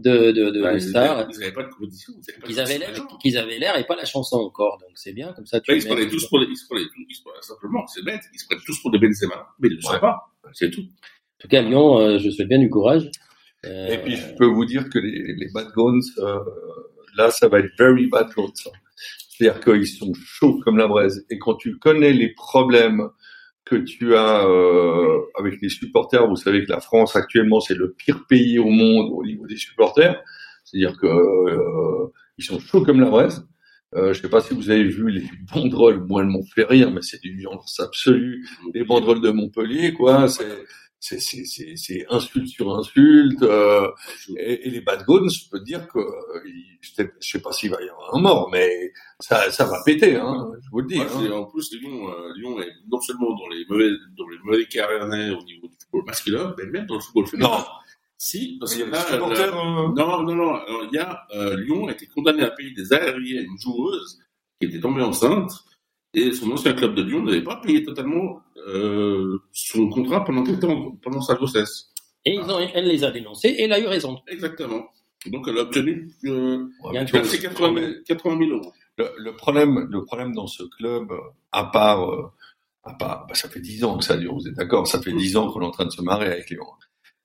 de 0.00 0.32
de, 0.32 0.50
de, 0.50 0.60
Bah, 0.62 0.72
de 0.72 0.78
ils 0.78 0.82
star, 0.82 1.18
avaient- 1.18 1.32
Ils 1.32 1.38
n'avaient 1.38 1.52
pas 1.52 1.62
de 1.62 1.68
compétition. 1.70 2.12
ils 2.48 2.60
avaient 2.60 2.78
l'air 2.78 2.90
qu'ils 3.22 3.38
avaient 3.38 3.58
l'air 3.58 3.78
et 3.78 3.84
pas 3.84 3.94
la 3.96 4.04
chanson 4.04 4.36
encore 4.36 4.78
donc 4.78 4.90
c'est 4.94 5.12
bien 5.12 5.32
comme 5.34 5.46
ça 5.46 5.60
tu 5.60 5.70
Là, 5.70 5.76
ils 5.76 5.82
se 5.82 5.86
prenaient 5.86 6.08
tous 6.08 6.26
pour 6.28 6.38
les, 6.38 6.46
ils 6.46 6.56
se 6.56 6.66
prenaient, 6.66 6.82
ils 7.08 7.14
se 7.14 7.22
prenaient 7.22 7.42
simplement, 7.42 7.86
c'est 7.86 8.04
bête, 8.04 8.20
ils 8.32 8.38
se 8.40 8.46
prennent 8.46 8.58
tous 8.66 8.80
pour 8.82 8.90
des 8.90 8.98
Benzema, 8.98 9.46
mais 9.60 9.68
ils 9.68 9.72
ne 9.72 9.76
le 9.76 9.82
sont 9.82 9.92
Ouais. 9.92 10.00
pas. 10.00 10.16
C'est 10.52 10.70
tout. 10.70 10.80
en 10.82 11.38
tout 11.38 11.48
cas 11.48 11.62
Lyon 11.62 11.98
euh, 11.98 12.18
je 12.18 12.28
souhaite 12.30 12.48
bien 12.48 12.58
du 12.58 12.68
courage 12.70 13.08
Euh, 13.66 13.88
Et 13.88 13.98
puis, 14.02 14.16
je 14.16 14.34
peux 14.36 14.44
vous 14.46 14.64
dire 14.66 14.90
que 14.90 14.98
les, 14.98 15.34
les 15.40 15.48
bad 15.54 15.68
guns, 15.74 15.98
euh, 16.18 16.38
là, 17.16 17.30
ça 17.30 17.48
va 17.48 17.60
être 17.60 17.70
very 17.78 18.08
bad 18.08 18.28
guns. 18.36 18.52
hein. 18.66 18.70
C'est-à-dire 19.30 19.58
qu'ils 19.64 19.86
sont 19.86 20.12
chauds 20.14 20.60
comme 20.62 20.76
la 20.76 20.86
braise. 20.86 21.24
Et 21.30 21.38
quand 21.38 21.54
tu 21.54 21.78
connais 21.78 22.12
les 22.12 22.34
problèmes 22.34 23.08
que 23.64 23.76
tu 23.76 24.14
as 24.14 24.46
euh, 24.46 25.20
avec 25.38 25.60
les 25.62 25.68
supporters, 25.68 26.28
vous 26.28 26.36
savez 26.36 26.64
que 26.64 26.70
la 26.70 26.80
France 26.80 27.16
actuellement 27.16 27.60
c'est 27.60 27.74
le 27.74 27.92
pire 27.92 28.26
pays 28.28 28.58
au 28.58 28.68
monde 28.68 29.10
au 29.12 29.24
niveau 29.24 29.46
des 29.46 29.56
supporters. 29.56 30.22
C'est-à-dire 30.64 30.96
que 30.98 31.06
euh, 31.06 32.12
ils 32.38 32.44
sont 32.44 32.58
chauds 32.58 32.82
comme 32.82 33.00
la 33.00 33.10
braise. 33.10 33.46
Euh, 33.94 34.12
je 34.12 34.20
sais 34.20 34.28
pas 34.28 34.40
si 34.40 34.54
vous 34.54 34.70
avez 34.70 34.84
vu 34.84 35.10
les 35.10 35.24
banderoles. 35.54 36.04
Moi, 36.04 36.22
elles 36.22 36.28
m'ont 36.28 36.44
fait 36.54 36.64
rire, 36.64 36.90
mais 36.90 37.00
c'est 37.02 37.20
d'une 37.22 37.36
violence 37.36 37.78
absolue. 37.80 38.44
Les 38.74 38.84
banderoles 38.84 39.20
de 39.20 39.30
Montpellier, 39.30 39.92
quoi. 39.92 40.28
C'est 40.28 40.64
c'est 41.06 41.20
c'est 41.20 41.44
c'est 41.44 41.74
c'est 41.76 42.06
insulte 42.08 42.48
sur 42.48 42.74
insulte. 42.74 43.42
Euh, 43.42 43.90
et, 44.38 44.66
et 44.66 44.70
les 44.70 44.80
bad 44.80 45.04
guns, 45.06 45.28
je 45.28 45.50
peux 45.50 45.58
te 45.58 45.64
dire 45.64 45.86
que 45.88 45.98
euh, 45.98 46.40
je 46.80 46.90
sais- 46.94 47.12
je 47.20 47.28
sais 47.32 47.40
pas 47.42 47.52
s'il 47.52 47.70
va 47.70 47.82
y 47.82 47.88
avoir 47.90 48.14
un 48.14 48.20
mort, 48.20 48.48
mais 48.50 48.90
ça 49.20 49.50
ça 49.50 49.64
va 49.66 49.82
péter, 49.84 50.16
hein. 50.16 50.50
Je 50.64 50.70
vous 50.70 50.80
le 50.80 50.86
dis. 50.86 50.98
Ouais, 50.98 51.06
hein. 51.28 51.32
en 51.32 51.44
plus, 51.44 51.70
Lyon, 51.74 52.08
euh, 52.10 52.32
Lyon 52.36 52.58
est 52.60 52.72
non 52.90 53.00
seulement 53.02 53.30
dans 53.36 53.48
les 53.48 53.64
mauvais, 53.68 53.90
dans 54.16 54.28
les 54.28 54.38
mauvais 54.44 54.66
carnets 54.66 55.30
au 55.30 55.42
niveau 55.44 55.68
du 55.68 55.76
football 55.82 56.04
masculin, 56.06 56.54
mais 56.56 56.64
même 56.66 56.86
dans 56.86 56.94
le 56.94 57.00
football 57.00 57.26
féminin. 57.26 57.48
Non, 57.50 57.64
Si, 58.16 58.56
parce 58.58 58.74
il 58.74 58.80
y 58.80 58.84
que 58.84 58.88
a 58.88 58.90
là, 58.90 59.04
euh, 59.12 59.88
Non, 59.94 60.22
non, 60.22 60.34
non. 60.34 60.54
Alors, 60.54 60.84
il 60.90 60.94
y 60.96 60.98
a 60.98 61.26
Lyon 61.56 61.88
a 61.88 61.92
été 61.92 62.06
condamné 62.06 62.42
à 62.44 62.50
payer 62.50 62.70
des 62.70 62.92
arriérés 62.94 63.40
à 63.40 63.42
une 63.42 63.58
joueuse 63.58 64.20
qui 64.58 64.68
était 64.68 64.80
tombée 64.80 65.02
enceinte 65.02 65.52
et 66.14 66.32
son 66.32 66.50
ancien 66.52 66.72
club 66.74 66.94
de 66.94 67.02
Lyon 67.02 67.22
n'avait 67.24 67.42
pas 67.42 67.56
payé 67.56 67.82
totalement 67.82 68.40
euh, 68.68 69.38
son 69.52 69.88
contrat 69.88 70.24
pendant 70.24 70.44
tout 70.44 70.52
le 70.52 70.58
temps, 70.60 70.92
pendant 71.02 71.20
sa 71.20 71.34
grossesse. 71.34 71.90
Et 72.24 72.34
ils 72.34 72.50
ont, 72.50 72.58
elle 72.74 72.86
les 72.88 73.04
a 73.04 73.10
dénoncés 73.10 73.48
et 73.48 73.62
elle 73.64 73.72
a 73.72 73.80
eu 73.80 73.86
raison. 73.86 74.18
Exactement. 74.28 74.84
Donc 75.26 75.46
elle 75.48 75.58
a 75.58 75.62
obtenu 75.62 76.10
euh, 76.24 76.58
ouais, 76.84 76.90
Il 76.90 76.94
y 76.94 76.98
a 76.98 77.00
un 77.00 77.04
mais 77.04 77.10
tu 77.10 77.16
vois, 77.16 77.24
c'est 77.24 77.40
80 77.40 77.80
000, 77.80 77.92
80 78.06 78.38
000 78.38 78.50
euros. 78.50 78.72
le, 78.98 79.08
le 79.18 79.36
problème, 79.36 79.86
le 79.90 80.04
problème 80.04 80.34
dans 80.34 80.46
ce 80.46 80.62
club, 80.76 81.12
à 81.52 81.64
part, 81.64 82.10
euh, 82.10 82.30
à 82.84 82.94
part, 82.94 83.26
bah, 83.26 83.34
ça 83.34 83.48
fait 83.48 83.60
dix 83.60 83.84
ans 83.84 83.96
que 83.98 84.04
ça 84.04 84.16
dure. 84.16 84.34
Vous 84.34 84.46
êtes 84.48 84.54
d'accord 84.54 84.86
Ça 84.86 85.00
fait 85.00 85.12
dix 85.12 85.36
ans 85.36 85.50
qu'on 85.50 85.62
est 85.62 85.66
en 85.66 85.70
train 85.70 85.86
de 85.86 85.90
se 85.90 86.02
marrer 86.02 86.26
avec 86.26 86.50
Lyon. 86.50 86.66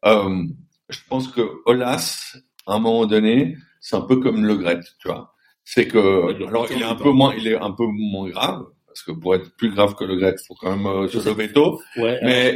Euh, 0.05 0.43
je 0.89 0.99
pense 1.09 1.27
que 1.27 1.41
Olas, 1.65 2.37
à 2.65 2.75
un 2.75 2.79
moment 2.79 3.05
donné, 3.05 3.57
c'est 3.81 3.95
un 3.95 4.01
peu 4.01 4.17
comme 4.17 4.45
Le 4.45 4.55
Gret, 4.55 4.79
tu 4.99 5.07
vois. 5.07 5.33
C'est 5.63 5.87
que, 5.87 5.97
Ouais, 6.25 6.47
alors 6.47 6.67
il 6.71 6.81
est 6.81 6.85
un 6.85 6.95
peu 6.95 7.11
moins, 7.11 7.33
il 7.35 7.47
est 7.47 7.57
un 7.57 7.71
peu 7.71 7.85
moins 7.85 8.29
grave, 8.29 8.65
parce 9.05 9.17
que 9.17 9.21
pour 9.21 9.35
être 9.35 9.55
plus 9.55 9.71
grave 9.73 9.95
que 9.95 10.03
Le 10.03 10.15
Gret, 10.17 10.35
il 10.41 10.45
faut 10.45 10.55
quand 10.55 10.75
même 10.75 10.85
euh, 10.85 11.07
se 11.07 11.17
lever 11.29 11.51
tôt. 11.51 11.79
Ouais, 11.97 12.19
Mais- 12.23 12.53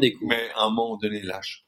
des 0.00 0.12
coups. 0.12 0.34
À 0.56 0.64
un 0.66 0.70
moment 0.70 0.96
donné, 0.96 1.20
lâche. 1.22 1.64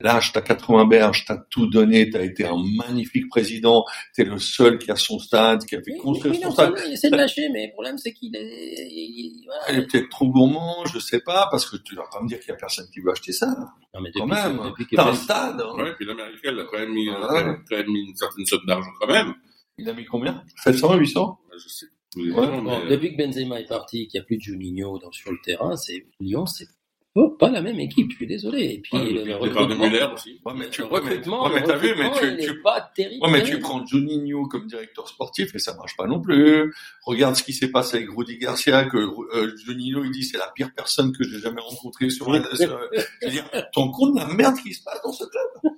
Lâche, 0.00 0.32
t'as 0.32 0.40
80 0.42 0.86
berges, 0.86 1.24
t'as 1.24 1.38
tout 1.50 1.66
donné, 1.68 2.10
t'as 2.10 2.22
été 2.24 2.44
un 2.44 2.56
magnifique 2.76 3.28
président, 3.28 3.84
t'es 4.14 4.24
le 4.24 4.38
seul 4.38 4.78
qui 4.78 4.90
a 4.90 4.96
son 4.96 5.20
stade, 5.20 5.64
qui 5.66 5.76
a 5.76 5.82
fait 5.82 5.92
Oui, 5.92 5.98
construire 5.98 6.34
oui, 6.34 6.40
son 6.40 6.48
non, 6.48 6.52
stade. 6.52 6.74
il 6.84 6.92
essaie 6.94 7.10
de 7.10 7.16
lâcher, 7.16 7.48
mais 7.52 7.66
le 7.68 7.72
problème, 7.72 7.96
c'est 7.96 8.12
qu'il 8.12 8.34
est, 8.34 8.74
il- 8.90 9.44
voilà. 9.46 9.60
Elle 9.68 9.78
est 9.78 9.86
peut-être 9.86 10.08
trop 10.08 10.26
gourmand, 10.28 10.84
je 10.92 10.98
sais 10.98 11.20
pas, 11.20 11.46
parce 11.50 11.64
que 11.70 11.76
tu 11.76 11.94
vas 11.94 12.04
pas 12.12 12.20
me 12.20 12.26
dire 12.28 12.40
qu'il 12.40 12.48
y 12.48 12.52
a 12.52 12.56
personne 12.56 12.86
qui 12.92 13.00
veut 13.00 13.12
acheter 13.12 13.32
ça. 13.32 13.46
Non, 13.94 14.00
mais 14.02 14.10
Quand 14.12 14.26
depuis 14.26 14.84
que- 14.86 14.96
même, 14.96 15.04
t'as 15.04 15.08
un 15.10 15.14
stade. 15.14 15.60
hein. 15.60 15.74
Ouais, 15.80 15.94
puis 15.94 16.04
l'américaine 16.06 16.58
a 16.58 16.64
quand 16.64 16.78
même 16.78 16.92
mis, 16.92 17.08
Ouais. 17.08 17.14
a 17.16 17.54
quand 17.68 17.76
même 17.76 17.86
mis 17.90 18.08
une 18.08 18.16
certaine 18.16 18.46
somme 18.46 18.66
d'argent 18.66 18.90
quand 19.00 19.06
même. 19.06 19.32
Il 19.78 19.88
a 19.88 19.92
mis 19.92 20.04
combien? 20.04 20.42
700, 20.64 20.96
800 20.96 21.38
Je 21.56 21.68
sais. 21.68 21.86
Ouais. 22.16 22.60
mais- 22.62 22.88
depuis 22.90 23.16
que 23.16 23.22
Benzema 23.22 23.60
est 23.60 23.68
parti, 23.68 24.06
qu'il 24.08 24.18
n'y 24.18 24.22
a 24.22 24.26
plus 24.26 24.36
de 24.36 24.42
Juninho 24.42 24.98
dans, 24.98 25.10
sur 25.12 25.30
le 25.32 25.38
terrain, 25.44 25.76
c'est 25.76 26.06
Lyon, 26.20 26.46
c'est 26.46 26.66
pas, 27.14 27.28
pas 27.38 27.48
la 27.50 27.62
même 27.62 27.78
équipe. 27.78 28.10
Je 28.10 28.16
suis 28.16 28.26
désolé. 28.26 28.64
Et 28.74 28.80
puis 28.80 28.90
Ouais, 28.98 29.04
le, 29.04 29.18
le 29.20 29.22
départ 29.24 29.40
de 29.40 29.46
recrutement, 29.74 29.84
Muller 29.86 30.06
aussi. 30.12 30.40
Ouais, 30.44 30.52
mais 30.56 30.68
tu, 30.68 30.82
ouais, 30.82 30.88
mais, 30.90 31.00
ouais, 31.00 31.50
mais 31.54 31.78
vu, 31.78 31.94
mais 31.96 32.36
tu, 32.44 32.60
pas 32.60 32.90
terrible. 32.94 33.24
ouais, 33.24 33.30
mais 33.30 33.42
tu 33.44 33.60
prends 33.60 33.86
Juninho 33.86 34.48
comme 34.48 34.66
directeur 34.66 35.06
sportif 35.08 35.54
et 35.54 35.58
ça 35.60 35.74
marche 35.76 35.96
pas 35.96 36.08
non 36.08 36.20
plus. 36.20 36.74
Regarde 37.06 37.36
ce 37.36 37.44
qui 37.44 37.52
s'est 37.52 37.70
passé 37.70 37.98
avec 37.98 38.08
Rudy 38.10 38.38
Garcia, 38.38 38.84
que 38.86 38.96
euh, 38.98 39.56
Juninho 39.64 40.02
il 40.04 40.10
dit 40.10 40.24
c'est 40.24 40.38
la 40.38 40.50
pire 40.56 40.70
personne 40.74 41.12
que 41.16 41.22
j'ai 41.22 41.38
jamais 41.38 41.60
rencontrée 41.60 42.10
sur 42.10 42.32
la. 42.32 42.42
sur- 42.56 42.80
je 43.22 43.26
veux 43.26 43.30
dire, 43.32 43.48
tu 43.52 43.58
te 43.60 43.78
rends 43.78 43.92
compte 43.92 44.14
de 44.14 44.18
la 44.20 44.26
merde 44.34 44.56
qui 44.60 44.74
se 44.74 44.82
passe 44.82 45.00
dans 45.04 45.12
ce 45.12 45.24
club 45.24 45.72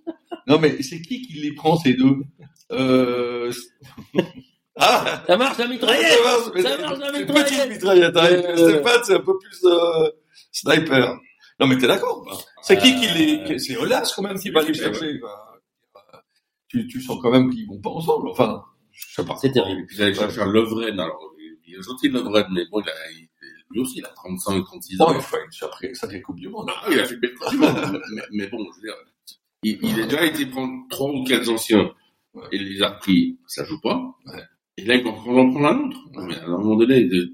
Non 0.46 0.58
mais 0.58 0.80
c'est 0.82 1.02
qui 1.02 1.20
qui 1.20 1.34
les 1.34 1.52
prend 1.52 1.76
ces 1.76 1.92
deux? 1.92 2.16
Euh... 2.72 3.52
Ah 4.78 5.22
Ça 5.26 5.36
marche 5.36 5.58
la 5.58 5.68
mitraillette. 5.68 6.12
Ça 6.12 6.22
marche, 6.24 6.50
mais 6.54 6.62
Ça 6.62 6.68
c'est- 6.76 6.82
marche 6.82 6.98
la 6.98 7.06
c'est 7.12 7.12
une 7.20 7.26
mitraillette. 7.26 7.48
petite 7.58 7.70
mitraillette. 7.70 8.16
Avec 8.16 8.44
Euh. 8.44 8.56
Stéphane, 8.70 9.00
c'est 9.04 9.14
un 9.14 9.20
peu 9.20 9.38
plus 9.38 9.64
euh, 9.64 10.10
sniper. 10.52 11.18
Non, 11.58 11.66
mais 11.66 11.78
t'es 11.78 11.86
d'accord. 11.86 12.44
C'est 12.62 12.76
qui 12.78 12.94
qui 13.00 13.08
les... 13.08 13.58
C'est 13.58 13.76
Olas 13.78 14.12
quand 14.14 14.22
même 14.22 14.38
qui 14.38 14.50
va 14.50 14.62
les 14.62 14.74
chercher. 14.74 15.20
Tu, 16.68 16.86
tu 16.88 17.00
sens 17.00 17.18
quand 17.22 17.30
même 17.30 17.50
qu'ils 17.50 17.66
vont 17.66 17.80
pas 17.80 17.90
ensemble. 17.90 18.28
Enfin, 18.28 18.62
je 18.92 19.14
sais 19.14 19.24
pas. 19.24 19.36
C'est 19.40 19.52
terrible. 19.52 19.82
Et 19.82 19.86
puis 19.86 19.96
j'allais 19.96 20.14
chercher 20.14 20.40
un 20.42 20.46
Lovren. 20.52 20.98
Alors, 21.00 21.18
il 21.66 21.74
est 21.74 21.82
gentil 21.82 22.08
Lovren, 22.08 22.46
mais 22.52 22.64
bon, 22.70 22.80
il 22.80 22.88
a, 22.90 23.10
il- 23.12 23.28
lui 23.70 23.80
aussi, 23.80 23.98
il 23.98 24.04
a 24.04 24.08
35, 24.08 24.62
36 24.64 25.00
ans. 25.00 25.06
Bon, 25.06 25.14
il 25.14 25.20
fait 25.22 25.44
une 25.44 25.50
sacrée, 25.52 25.94
sacrée 25.94 26.20
Coupe 26.22 26.36
du 26.38 26.48
Monde. 26.48 26.66
Non, 26.68 26.74
il 26.92 27.00
a 27.00 27.04
fait 27.04 27.16
belle 27.16 27.34
Coupe 27.34 27.50
du 27.50 27.56
Monde. 27.58 28.00
mais, 28.14 28.22
mais 28.32 28.46
bon, 28.48 28.58
je 28.72 28.80
veux 28.80 28.86
dire, 28.86 28.96
il, 29.62 29.78
il 29.82 30.00
a 30.02 30.06
déjà 30.06 30.24
été 30.24 30.46
prendre 30.46 30.72
trois 30.90 31.10
ou 31.10 31.24
quatre 31.24 31.48
anciens 31.48 31.90
Ouais. 32.34 32.42
et 32.52 32.56
il 32.56 32.68
les 32.74 32.82
a 32.82 32.90
repris, 32.90 33.38
ça 33.46 33.64
joue 33.64 33.80
pas. 33.80 33.98
Ouais. 34.26 34.42
Et 34.78 34.84
là, 34.84 34.96
en 35.06 35.12
prendre 35.12 35.66
un 35.66 35.88
autre. 35.88 35.98
Non, 36.14 36.26
mais 36.26 36.36
à 36.38 36.44
un 36.44 36.48
moment 36.58 36.76
donné, 36.76 36.98
il 36.98 37.32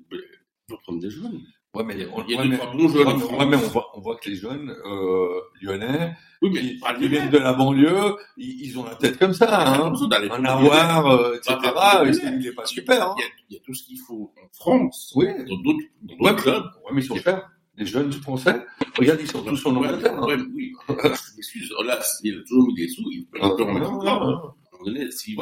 va 0.69 0.77
prendre 0.83 1.01
des 1.01 1.11
jeunes. 1.11 1.41
Ouais, 1.75 1.85
mais, 1.85 2.07
on, 2.13 2.23
il 2.29 2.33
y 2.33 2.37
a 2.37 2.43
ouais, 2.43 2.49
deux, 2.49 2.57
trois 2.59 2.73
bons 2.73 2.89
jeunes 2.89 3.07
ouais, 3.07 3.13
en 3.15 3.19
France. 3.19 3.41
ouais, 3.41 3.47
mais 3.47 3.57
on 3.57 3.69
voit, 3.69 3.87
on 3.97 4.01
voit 4.03 4.17
que 4.17 4.29
les 4.29 4.37
jeunes 4.37 4.75
euh, 4.85 5.41
lyonnais, 5.63 6.13
Oui, 6.43 6.51
mais 6.53 6.61
qui 6.61 7.01
les 7.01 7.09
viennent 7.09 7.31
de 7.31 7.39
la 7.39 7.55
banlieue, 7.55 8.15
ils, 8.37 8.67
ils 8.67 8.79
ont 8.79 8.85
la 8.85 8.95
tête 8.95 9.19
comme 9.19 9.33
ça. 9.33 9.47
Hein. 9.75 9.91
Un 9.91 10.31
Un 10.31 10.45
avoir, 10.45 11.07
euh, 11.07 11.35
etc. 11.37 11.57
Bah, 11.75 12.05
c'est- 12.13 12.27
il 12.39 12.47
est 12.47 12.53
pas 12.53 12.67
super. 12.67 13.09
Hein. 13.09 13.15
Il 13.19 13.23
y, 13.23 13.25
a, 13.25 13.29
il 13.51 13.55
y 13.55 13.57
a 13.57 13.61
tout 13.65 13.73
ce 13.75 13.85
qu'il 13.85 13.99
faut 13.99 14.35
en 14.37 14.49
France, 14.53 15.13
Oui. 15.17 15.27
dans 15.49 15.57
d'autres 15.63 15.79
Ouais, 16.21 16.37
clubs. 16.37 16.63
Ouais, 16.85 16.91
mais 16.93 17.01
ils 17.01 17.05
sont 17.07 17.17
super. 17.17 17.51
Les 17.79 17.87
jeunes 17.87 18.13
français, 18.13 18.67
regarde, 18.99 19.19
ils 19.23 19.31
sont 19.31 19.43
tous 19.43 19.65
en 19.65 19.75
Angleterre. 19.77 20.15
hein. 20.23 20.27
ouais, 20.27 20.37
oui. 20.55 20.73
Je 20.91 21.37
m'excuse. 21.37 21.73
Oh 21.79 21.83
là, 21.83 21.99
il 22.23 22.37
a 22.39 22.43
toujours 22.43 22.67
mis 22.67 22.75
des 22.75 22.89
sous, 22.89 23.03
il 23.11 23.27
peut, 23.33 23.41
en 23.41 23.73
mettre 23.73 23.91
encore. 23.91 24.57
Ouais, 24.85 24.93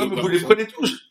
mais 0.09 0.21
vous 0.21 0.29
les 0.29 0.39
prenez 0.41 0.67
tous. 0.69 1.10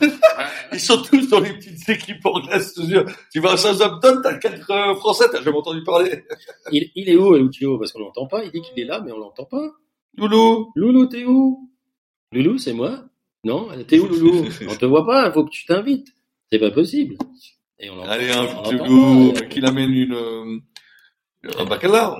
Ah, 0.00 0.48
Ils 0.72 0.80
sont 0.80 1.00
tous 1.02 1.28
dans 1.28 1.40
les 1.40 1.52
petites 1.54 1.88
équipes 1.88 2.24
anglaises, 2.26 2.74
je 2.76 2.82
te 2.82 2.86
jure. 2.86 3.04
Tu 3.32 3.40
vas 3.40 3.52
à 3.52 3.56
Southampton, 3.56 4.20
t'as 4.22 4.34
quatre 4.38 4.70
euh, 4.70 4.94
Français, 4.96 5.26
t'as 5.30 5.42
jamais 5.42 5.56
entendu 5.56 5.82
parler. 5.84 6.24
Il, 6.72 6.90
il 6.94 7.08
est 7.08 7.16
où, 7.16 7.34
Lucio 7.34 7.78
Parce 7.78 7.92
qu'on 7.92 8.00
l'entend 8.00 8.26
pas. 8.26 8.44
Il 8.44 8.50
dit 8.50 8.62
qu'il 8.62 8.78
est 8.82 8.86
là, 8.86 9.00
mais 9.00 9.12
on 9.12 9.18
l'entend 9.18 9.44
pas. 9.44 9.70
Loulou. 10.16 10.72
Loulou, 10.74 11.06
t'es 11.06 11.24
où? 11.24 11.70
Loulou, 12.32 12.58
c'est 12.58 12.72
moi? 12.72 13.04
Non 13.44 13.68
T'es 13.86 13.98
où, 13.98 14.06
Loulou? 14.08 14.46
On 14.68 14.74
te 14.74 14.84
voit 14.86 15.06
pas. 15.06 15.26
Il 15.28 15.32
faut 15.32 15.44
que 15.44 15.50
tu 15.50 15.64
t'invites. 15.66 16.08
C'est 16.50 16.58
pas 16.58 16.70
possible. 16.70 17.16
Et 17.78 17.90
on 17.90 17.96
l'entend 17.96 18.10
Allez, 18.10 18.30
on 18.34 18.38
un 18.38 18.42
l'entend 18.44 18.62
petit 18.62 18.76
pas. 18.78 18.86
loup 18.88 19.32
qui 19.50 19.60
l'amène 19.60 19.90
une, 19.92 20.14
euh, 20.14 20.58
un 21.58 21.64
bacalao. 21.64 22.16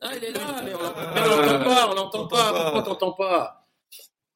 Ah, 0.00 0.10
il 0.16 0.24
est 0.24 0.32
là, 0.32 0.62
mais 0.64 0.72
on 0.74 0.78
l'entend 0.82 1.64
pas. 1.64 1.90
On 1.90 1.94
l'entend 1.94 2.26
pas. 2.26 2.52
l'entend 2.52 2.62
Pourquoi 2.62 2.82
t'entends 2.82 3.12
pas? 3.12 3.63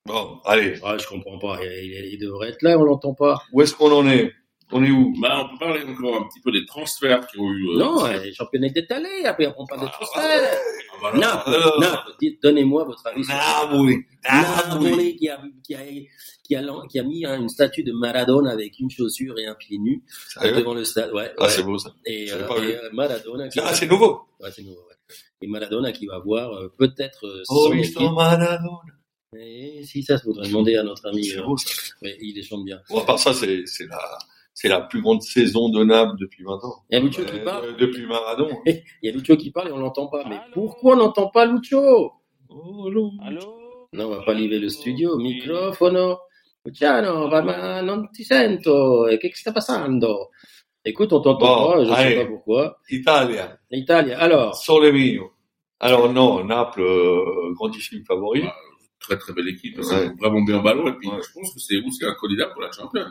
Bon, 0.09 0.41
allez. 0.45 0.75
Ah, 0.83 0.97
je 0.99 1.07
comprends 1.07 1.39
pas. 1.39 1.59
Il, 1.63 1.71
il- 1.71 2.13
il 2.15 2.19
devrait 2.19 2.49
être 2.49 2.63
là. 2.63 2.79
On 2.79 2.83
l'entend 2.85 3.15
pas. 3.15 3.43
Où 3.53 3.63
est-ce 3.63 3.75
qu'on 3.75 3.93
en 3.93 4.09
est? 4.09 4.33
On 4.71 4.85
est 4.85 4.91
où? 4.91 5.15
Bah, 5.21 5.45
on 5.45 5.49
peut 5.57 5.65
parler 5.65 5.83
encore 5.85 6.17
un 6.17 6.29
petit 6.29 6.41
peu 6.43 6.53
des 6.53 6.67
transferts 6.67 7.27
qui 7.29 7.39
ont 7.39 7.51
eu. 7.51 7.69
euh, 7.71 7.79
Non, 7.79 8.05
euh, 8.05 8.23
les 8.23 8.35
championnats 8.35 8.67
est 8.75 8.91
allé. 8.93 9.25
Après, 9.25 9.47
on 9.57 9.65
parle 9.67 9.89
ah, 10.15 10.31
voilà. 11.01 11.19
Naples, 11.19 11.55
alors. 11.55 11.81
Naples. 11.81 12.11
Dites- 12.21 12.43
Donnez-moi 12.43 12.85
votre 12.85 13.07
avis. 13.07 13.25
sur 13.25 13.35
Napoli. 13.35 13.97
Napoli. 14.31 15.17
Qui 15.17 15.29
a, 15.31 15.41
qui, 15.65 15.75
a, 15.75 15.79
qui, 16.45 16.55
a, 16.57 16.63
qui 16.91 16.99
a 16.99 17.03
mis 17.03 17.25
une 17.25 17.49
statue 17.49 17.83
de 17.83 17.93
Maradona 17.93 18.51
avec 18.51 18.79
une 18.79 18.91
chaussure 18.91 19.39
et 19.39 19.47
un 19.47 19.55
pied 19.55 19.79
nu 19.79 20.03
Sérieux? 20.29 20.57
devant 20.57 20.75
le 20.75 20.85
stade. 20.85 21.13
Ouais, 21.15 21.33
Ah, 21.39 21.45
ouais. 21.45 21.49
c'est 21.51 21.63
beau, 21.63 21.79
ça. 21.79 21.95
Et, 22.05 22.31
euh, 22.31 22.47
pas 22.47 22.59
et, 22.59 22.61
vu. 22.61 22.73
euh, 22.73 22.91
Maradona. 22.93 23.49
Qui 23.49 23.61
Ah, 23.61 23.73
c'est 23.75 23.87
nouveau. 23.87 24.21
ouais, 24.41 24.51
c'est 24.55 24.63
nouveau, 24.63 24.81
ouais. 24.89 25.15
Et 25.41 25.47
Maradona 25.47 25.93
qui 25.93 26.07
va 26.07 26.19
voir 26.19 26.53
euh, 26.53 26.71
peut-être 26.77 27.27
euh, 27.27 27.43
Oh, 27.49 27.69
son 27.69 27.73
équipe. 27.75 27.95
sont 27.95 28.13
Maradona. 28.13 28.59
Et 29.37 29.83
si 29.85 30.03
ça, 30.03 30.19
faudrait 30.19 30.49
demander 30.49 30.77
à 30.77 30.83
notre 30.83 31.07
ami. 31.09 31.31
Euh, 31.37 31.43
beau, 31.45 31.57
ouais, 32.03 32.17
il 32.21 32.35
les 32.35 32.43
chante 32.43 32.65
bien. 32.65 32.81
Bon, 32.89 33.01
à 33.01 33.05
part 33.05 33.19
ça, 33.19 33.35
c'est, 33.35 33.63
la, 33.87 34.19
c'est 34.55 34.69
la 34.69 34.81
plus 34.81 35.03
grande 35.03 35.21
saison 35.23 35.69
de 35.69 35.85
Naples 35.85 36.17
depuis 36.19 36.45
20 36.45 36.55
ans. 36.65 36.77
Il 36.91 36.95
y 36.95 36.97
a 36.97 37.01
Lucio 37.05 37.25
qui 37.25 37.37
Euh, 37.37 37.45
parle. 37.45 37.67
de- 37.77 37.79
depuis 37.79 38.07
Maradon. 38.07 38.49
Il 38.67 38.83
y 39.03 39.09
a 39.09 39.13
Lucio 39.13 39.37
qui 39.37 39.51
parle 39.51 39.69
et 39.69 39.73
on 39.73 39.79
l'entend 39.79 40.07
pas. 40.07 40.25
Mais 40.29 40.39
pourquoi 40.55 40.95
on 40.95 40.99
n'entend 40.99 41.29
pas 41.29 41.47
Oh. 42.51 42.89
Allô? 43.23 43.89
Non, 43.93 44.07
on 44.07 44.09
va 44.09 44.23
pas 44.23 44.33
livrer 44.33 44.59
le 44.59 44.71
studio. 44.71 45.19
Microfono. 45.19 46.21
Luciano, 46.65 47.29
va- 47.29 47.43
ma 47.43 47.83
non 47.83 48.11
ti 48.11 48.25
sento. 48.25 49.07
E 49.09 49.19
Che 49.19 49.31
sta 49.35 49.53
passando? 49.53 50.31
Écoute, 50.83 51.13
on 51.13 51.21
t'entend 51.21 51.39
Bon, 51.39 51.73
pas, 51.73 51.85
je 51.85 51.91
allez. 51.93 52.15
sais 52.15 52.21
pas 52.23 52.27
pourquoi. 52.27 52.79
Italia. 52.89 53.59
L'Italie, 53.71 54.13
alors. 54.15 54.57
Sole 54.57 54.91
mio. 54.91 55.35
Alors 55.81 56.11
non, 56.11 56.43
Naples, 56.45 56.81
euh, 56.81 57.53
grandissime 57.55 58.03
favori. 58.05 58.43
Très 59.01 59.16
très 59.19 59.33
belle 59.33 59.49
équipe, 59.49 59.79
Ouais. 59.79 60.12
vraiment 60.19 60.43
bien 60.43 60.59
au 60.59 60.62
ballon, 60.62 60.89
et 60.89 60.93
puis 60.95 61.09
Ouais. 61.09 61.20
je 61.27 61.33
pense 61.33 61.55
que 61.55 61.61
c'est 61.61 61.79
aussi 61.85 62.05
un 62.05 62.15
candidat 62.15 62.47
pour 62.49 62.61
la 62.62 62.70
Champions. 62.73 63.07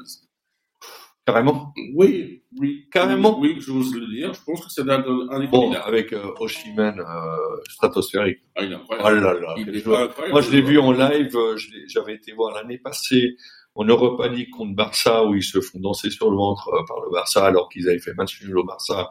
Carrément. 1.25 1.73
Oui, 1.93 2.43
oui. 2.57 2.87
Carrément. 2.89 3.37
Oui, 3.39 3.57
j'ose 3.59 3.93
le 3.95 4.07
dire, 4.07 4.33
je 4.33 4.39
pense 4.45 4.63
que 4.65 4.71
c'est 4.71 4.89
un, 4.89 5.03
un 5.29 5.39
des 5.41 5.47
Bon, 5.47 5.63
candidats. 5.63 5.81
avec 5.81 6.13
euh, 6.13 6.31
Oshimen 6.39 6.99
euh, 7.01 7.57
stratosphérique. 7.69 8.39
Ah, 8.55 8.63
il 8.63 8.71
est 8.71 8.75
Oh 8.75 8.93
incroyable. 8.93 9.21
là 9.25 9.33
là, 9.33 9.55
il 9.57 9.67
est 9.69 9.77
incroyable. 9.85 10.13
Moi, 10.31 10.41
je 10.41 10.51
l'ai 10.51 10.61
vu 10.61 10.79
en 10.79 10.91
live. 10.93 11.35
euh, 11.35 11.57
je 11.57 11.67
J'avais 11.87 12.15
été 12.15 12.31
voir 12.31 12.55
l'année 12.55 12.77
passée 12.77 13.35
en 13.75 13.83
Europa 13.83 14.27
League 14.29 14.49
contre 14.51 14.73
Barça 14.75 15.25
où 15.25 15.35
ils 15.35 15.43
se 15.43 15.59
font 15.59 15.79
danser 15.81 16.09
sur 16.11 16.31
le 16.31 16.37
ventre 16.37 16.69
euh, 16.73 16.81
par 16.87 17.01
le 17.01 17.11
Barça 17.11 17.45
alors 17.45 17.67
qu'ils 17.67 17.89
avaient 17.89 17.99
fait 17.99 18.13
match 18.13 18.41
nul 18.43 18.57
au 18.59 18.63
Barça. 18.63 19.09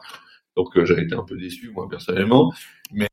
Donc, 0.55 0.69
j'avais 0.85 1.03
été 1.03 1.13
un 1.13 1.23
peu 1.23 1.37
déçu, 1.37 1.69
moi, 1.69 1.87
personnellement. 1.87 2.51
Mais 2.91 3.07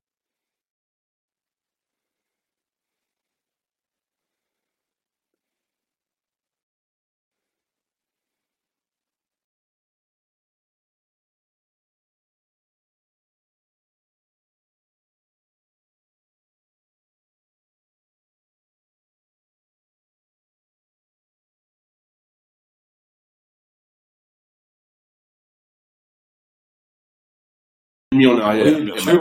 mis 28.15 28.27
en 28.27 28.39
arrière. 28.39 28.67
Oui, 28.67 28.85
bien 28.85 28.95
Et 28.97 29.01
sûr. 29.01 29.21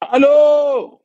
Allô? 0.00 0.99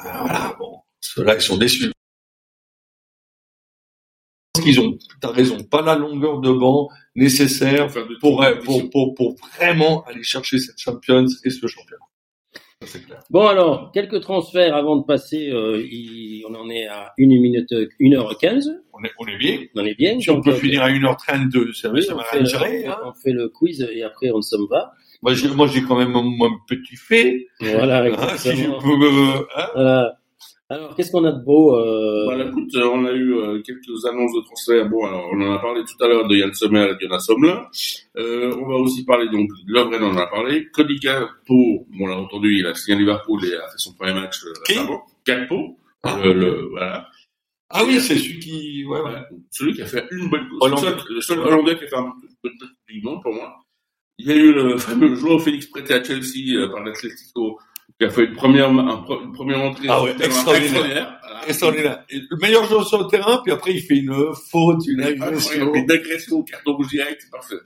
Voilà, 0.00 0.54
bon. 0.58 0.80
Ceux-là, 1.00 1.34
ils 1.36 1.40
sont 1.40 1.56
déçus. 1.56 1.92
Parce 4.52 4.64
qu'ils 4.64 4.80
ont, 4.80 4.98
t'as 5.20 5.30
raison, 5.30 5.62
pas 5.62 5.82
la 5.82 5.94
longueur 5.94 6.40
de 6.40 6.50
banc 6.52 6.88
nécessaire 7.14 7.86
Pour 7.88 8.04
de 8.06 8.14
pour, 8.18 8.44
pour, 8.64 8.90
pour, 8.90 9.14
pour 9.14 9.36
vraiment 9.56 10.02
aller 10.04 10.22
chercher 10.22 10.58
cette 10.58 10.78
Champions 10.80 11.26
et 11.44 11.50
ce 11.50 11.66
championnat. 11.66 12.02
Ça, 12.82 12.86
c'est 12.88 13.04
clair. 13.04 13.22
Bon 13.30 13.46
alors, 13.46 13.90
quelques 13.92 14.20
transferts 14.20 14.74
avant 14.74 14.96
de 14.96 15.04
passer. 15.04 15.50
euh, 15.50 15.80
il- 15.88 16.44
on 16.48 16.54
en 16.54 16.70
est 16.70 16.86
à 16.86 17.12
1 17.18 17.26
minute 17.26 17.70
1h15. 18.00 18.70
On 18.92 19.04
est, 19.04 19.12
on 19.18 19.26
est 19.26 19.36
bien. 19.36 19.58
On 19.74 19.84
est 19.84 19.94
bien. 19.94 20.18
Si 20.20 20.30
on 20.30 20.40
peut 20.40 20.50
euh, 20.50 20.56
finir 20.56 20.82
à 20.82 20.88
1h32, 20.90 21.72
ça, 21.74 21.90
oui, 21.90 22.02
ça 22.02 22.14
on, 22.14 22.18
va 22.18 22.24
fait, 22.24 22.44
gérer, 22.46 22.86
hein. 22.86 22.96
on 23.04 23.12
fait 23.12 23.32
le 23.32 23.48
quiz 23.48 23.86
et 23.92 24.02
après 24.02 24.30
on 24.30 24.40
s'en 24.42 24.64
va. 24.66 24.92
Moi, 25.22 25.34
j'ai, 25.34 25.48
moi, 25.48 25.66
j'ai 25.66 25.82
quand 25.82 25.96
même 25.96 26.10
mon, 26.12 26.22
mon 26.22 26.50
petit 26.68 26.96
fait. 26.96 27.46
Voilà, 27.60 28.04
Hein, 28.04 28.36
si 28.36 28.50
je 28.56 28.66
peux 28.66 29.30
hein. 29.56 29.68
Voilà. 29.74 30.14
Alors, 30.70 30.94
qu'est-ce 30.94 31.10
qu'on 31.10 31.24
a 31.24 31.32
de 31.32 31.42
beau 31.42 31.76
euh, 31.78 32.24
Voilà, 32.26 32.44
écoute, 32.44 32.68
euh, 32.74 32.90
on 32.92 33.04
a 33.06 33.12
eu 33.12 33.34
euh, 33.34 33.62
quelques 33.62 34.04
annonces 34.04 34.34
de 34.34 34.42
transfert. 34.42 34.86
Bon, 34.90 35.06
alors, 35.06 35.24
on 35.32 35.40
en 35.40 35.52
a 35.54 35.58
parlé 35.60 35.80
tout 35.82 36.04
à 36.04 36.08
l'heure 36.08 36.28
de 36.28 36.36
Yann 36.36 36.52
Sommer 36.52 36.90
et 36.90 36.94
de 36.94 36.98
Jonas 37.00 37.20
Sommer. 37.20 37.54
Euh, 38.18 38.54
on 38.60 38.68
va 38.68 38.74
aussi 38.76 39.02
parler 39.06 39.30
donc 39.30 39.48
de 39.48 39.72
Lovren, 39.72 40.02
on 40.02 40.10
en 40.10 40.16
a 40.18 40.26
parlé. 40.26 40.68
Cody 40.70 40.96
Gakpo, 40.96 41.86
bon, 41.88 42.04
on 42.04 42.06
l'a 42.06 42.18
entendu, 42.18 42.58
il 42.58 42.66
a 42.66 42.74
signé 42.74 42.96
à 42.96 43.00
Liverpool 43.00 43.42
et 43.46 43.54
a 43.56 43.62
fait 43.68 43.78
son 43.78 43.94
premier 43.94 44.12
match 44.12 44.40
Qui? 44.66 44.74
récemment. 44.74 45.02
Gakpo, 45.26 45.78
Ah. 46.02 46.18
euh, 46.22 46.34
le, 46.34 46.68
voilà. 46.70 47.08
Ah 47.70 47.82
oui, 47.86 47.98
c'est 48.00 48.16
celui 48.16 48.38
qui, 48.38 48.84
ouais, 48.86 49.00
ouais. 49.00 49.20
Celui 49.50 49.72
qui 49.72 49.80
a 49.82 49.86
fait 49.86 50.04
une 50.10 50.28
bonne 50.28 50.48
course. 50.50 50.66
Hollandais. 50.70 50.90
Le 50.90 50.90
seul, 50.98 51.14
le 51.14 51.20
seul 51.22 51.38
Hollandais 51.40 51.78
qui 51.78 51.84
a 51.84 51.88
fait 51.88 51.96
un 51.96 52.02
bonne 52.02 52.52
course 52.58 52.70
du 52.88 53.00
monde 53.02 53.22
pour 53.22 53.32
moi. 53.32 53.54
Il 54.18 54.26
y 54.26 54.32
a 54.32 54.36
eu 54.36 54.52
le 54.52 54.76
fameux 54.78 55.14
joueur 55.14 55.40
Félix 55.42 55.66
prêté 55.66 55.94
à 55.94 56.02
Chelsea 56.02 56.54
euh, 56.56 56.68
par 56.68 56.82
l'Atlético 56.84 57.58
qui 57.98 58.04
a 58.06 58.10
fait 58.10 58.24
une 58.26 58.34
première, 58.34 58.68
un 58.70 58.96
pro- 58.98 59.20
une 59.22 59.32
première 59.32 59.60
entrée 59.60 59.86
Ah 59.88 60.02
ouais, 60.02 60.14
extraordinaire. 60.20 61.18
Voilà. 61.22 62.04
Le 62.10 62.36
meilleur 62.40 62.64
joueur 62.64 62.86
sur 62.86 62.98
le 63.02 63.06
terrain, 63.08 63.40
puis 63.42 63.52
après, 63.52 63.72
il 63.74 63.80
fait 63.80 63.96
une 63.96 64.14
faute, 64.50 64.86
une 64.86 65.00
agression. 65.02 65.62
Incroyable, 65.62 65.78
Une 65.78 65.90
agression, 65.90 66.42
carton 66.42 66.76
rouge 66.76 66.88
direct, 66.88 67.18
c'est 67.22 67.30
parfait. 67.30 67.56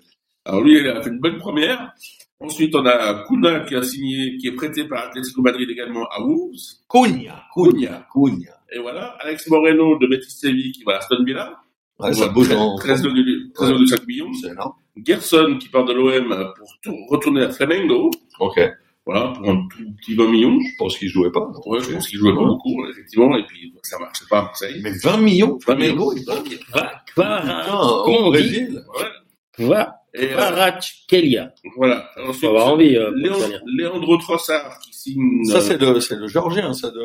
Alors 0.47 0.63
lui, 0.63 0.79
il 0.79 0.87
a 0.89 1.03
fait 1.03 1.11
une 1.11 1.19
bonne 1.21 1.37
première. 1.39 1.93
Ensuite, 2.41 2.75
on 2.75 2.85
a 2.87 3.25
Kuna 3.29 3.61
qui 3.61 3.75
a 3.77 3.83
signé, 3.83 4.37
qui 4.39 4.49
est 4.49 4.53
prêté 4.53 4.85
par 4.85 5.07
Atlético 5.07 5.43
Madrid 5.43 5.69
également 5.71 6.07
à 6.09 6.21
Wolves. 6.21 6.57
Cunha, 6.91 7.45
Cunha, 7.55 8.07
Cunha. 8.13 8.53
Et 8.75 8.79
voilà, 8.79 9.17
Alex 9.21 9.49
Moreno 9.49 9.99
de 9.99 10.07
Betis 10.07 10.31
Séville 10.31 10.73
qui 10.73 10.83
va 10.85 10.95
à 10.95 10.99
Aston 10.99 11.23
Villa. 11.25 11.61
Ouais, 11.99 12.13
ça 12.15 12.29
bouge 12.29 12.51
en, 12.53 12.77
13,5 12.77 14.07
millions. 14.07 14.33
c'est 14.41 14.49
énorme. 14.49 14.73
Gerson 14.97 15.59
qui 15.61 15.69
part 15.69 15.85
de 15.85 15.93
l'OM 15.93 16.53
pour 16.59 16.69
tout- 16.83 16.97
retourner 17.09 17.43
à 17.43 17.51
Flamengo. 17.51 18.11
Ok. 18.41 18.61
Voilà, 19.05 19.33
pour 19.37 19.51
un 19.51 19.67
tout 19.69 19.85
petit 20.01 20.15
20 20.15 20.29
millions. 20.31 20.61
Je 20.61 20.77
pense 20.79 20.97
qu'il 20.97 21.09
jouait 21.09 21.33
pas. 21.33 21.51
Ouais, 21.67 21.81
je 21.83 21.93
pense 21.93 22.07
qu'il 22.09 22.19
jouait 22.21 22.35
pas 22.35 22.45
beaucoup, 22.45 22.87
effectivement, 22.89 23.37
et 23.37 23.45
puis 23.45 23.75
ça 23.83 23.99
marchait 23.99 24.25
pas 24.31 24.39
à 24.39 24.43
Marseille. 24.43 24.81
Mais 24.83 24.93
20 24.93 25.17
millions, 25.17 25.59
20 25.67 25.75
millions. 25.75 25.95
Flamengo, 25.97 26.15
il 26.17 26.25
va. 26.25 26.93
Va, 27.17 27.43
va, 27.43 27.75
au 28.07 28.09
on 28.11 28.29
Brésil. 28.31 28.81
va, 29.59 29.97
Et 30.15 30.33
euh, 30.33 30.37
voilà. 31.77 32.09
Ensuite, 32.29 32.45
avoir 32.45 32.69
envie. 32.69 32.97
Euh. 32.97 33.11
Leandro 33.67 34.19
Trossard 34.19 34.79
qui 34.79 34.93
signe. 34.95 35.45
Ça, 35.47 35.57
euh, 35.57 35.61
c'est 35.61 35.81
le, 35.81 35.99
c'est 36.01 36.15
le 36.17 36.29
Georgien, 36.29 36.73
ça, 36.73 36.91
de, 36.91 37.01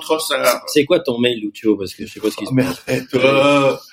Trossard. 0.00 0.62
C'est 0.68 0.84
quoi 0.84 1.00
ton 1.00 1.18
mail, 1.18 1.40
Lucio? 1.40 1.76
Parce 1.76 1.94
que 1.94 2.06
je 2.06 2.12
sais 2.12 2.20
pas 2.20 2.30
ce 2.30 2.36
qui 2.36 2.46
se 2.46 2.50
Ah, 2.52 2.54
mais 2.54 2.64
passe. 2.64 3.87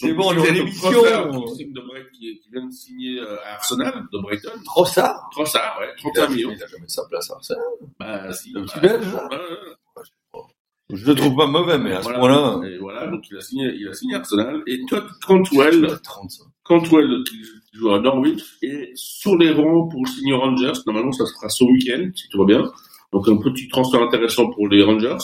C'est 0.00 0.12
bon, 0.12 0.28
on 0.28 0.32
est. 0.44 0.52
Qui, 0.52 1.66
de 1.66 2.10
qui, 2.12 2.38
qui 2.40 2.50
vient 2.52 2.66
de 2.66 2.72
signer 2.72 3.18
euh, 3.18 3.36
à 3.44 3.54
Arsenal, 3.54 4.06
de 4.12 4.18
Brighton. 4.20 4.50
Trossard. 4.64 5.28
Trossard, 5.32 5.76
ouais, 5.80 5.88
Il 5.98 6.02
31 6.12 6.24
a, 6.24 6.28
millions. 6.28 6.50
il 6.56 6.62
a 6.62 6.66
jamais 6.66 6.88
sa 6.88 7.04
place 7.06 7.30
à 7.30 7.34
Arsenal. 7.34 7.64
Bah, 7.98 8.32
si. 8.32 8.52
Le 8.52 8.62
petit 8.62 8.80
bah, 8.80 8.88
Belge. 8.88 9.06
Je 10.90 11.06
le 11.06 11.14
trouve 11.16 11.36
pas 11.36 11.46
mauvais, 11.46 11.78
mais 11.78 11.92
à 11.92 12.02
ce 12.02 12.08
Voilà. 12.08 12.18
point-là. 12.18 12.68
Et 12.68 12.78
voilà, 12.78 13.06
donc 13.08 13.28
il 13.30 13.36
a 13.36 13.40
signé, 13.40 13.72
il 13.74 13.88
a 13.88 13.92
signé 13.92 14.14
Arsenal. 14.14 14.62
Et 14.66 14.80
Todd 14.86 15.04
Cantwell, 15.26 15.98
35. 16.02 16.46
Cantwell 16.62 17.24
qui, 17.28 17.42
joue 17.74 17.90
à 17.90 18.00
Norwich, 18.00 18.42
est 18.62 18.90
sur 18.94 19.36
les 19.36 19.52
rangs 19.52 19.88
pour 19.88 20.06
signer 20.08 20.32
aux 20.32 20.40
Rangers. 20.40 20.72
Normalement, 20.86 21.12
ça 21.12 21.26
se 21.26 21.32
fera 21.34 21.48
ce 21.48 21.64
week-end, 21.64 22.08
si 22.14 22.28
tout 22.28 22.38
va 22.38 22.44
bien. 22.46 22.72
Donc 23.12 23.28
un 23.28 23.36
petit 23.36 23.68
transfert 23.68 24.02
intéressant 24.02 24.48
pour 24.50 24.68
les 24.68 24.82
Rangers. 24.82 25.16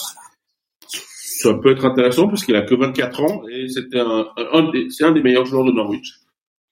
Ça 1.45 1.55
peut 1.55 1.71
être 1.73 1.85
intéressant 1.85 2.29
parce 2.29 2.45
qu'il 2.45 2.57
a 2.57 2.63
que 2.63 2.75
24 2.75 3.21
ans 3.23 3.43
et 3.49 3.69
c'était 3.69 4.01
un, 4.01 4.27
un, 4.37 4.47
un 4.53 4.71
des, 4.71 4.89
c'est 4.91 5.05
un 5.05 5.13
des 5.13 5.23
meilleurs 5.23 5.47
joueurs 5.47 5.65
de 5.65 5.73
Norwich. 5.73 6.15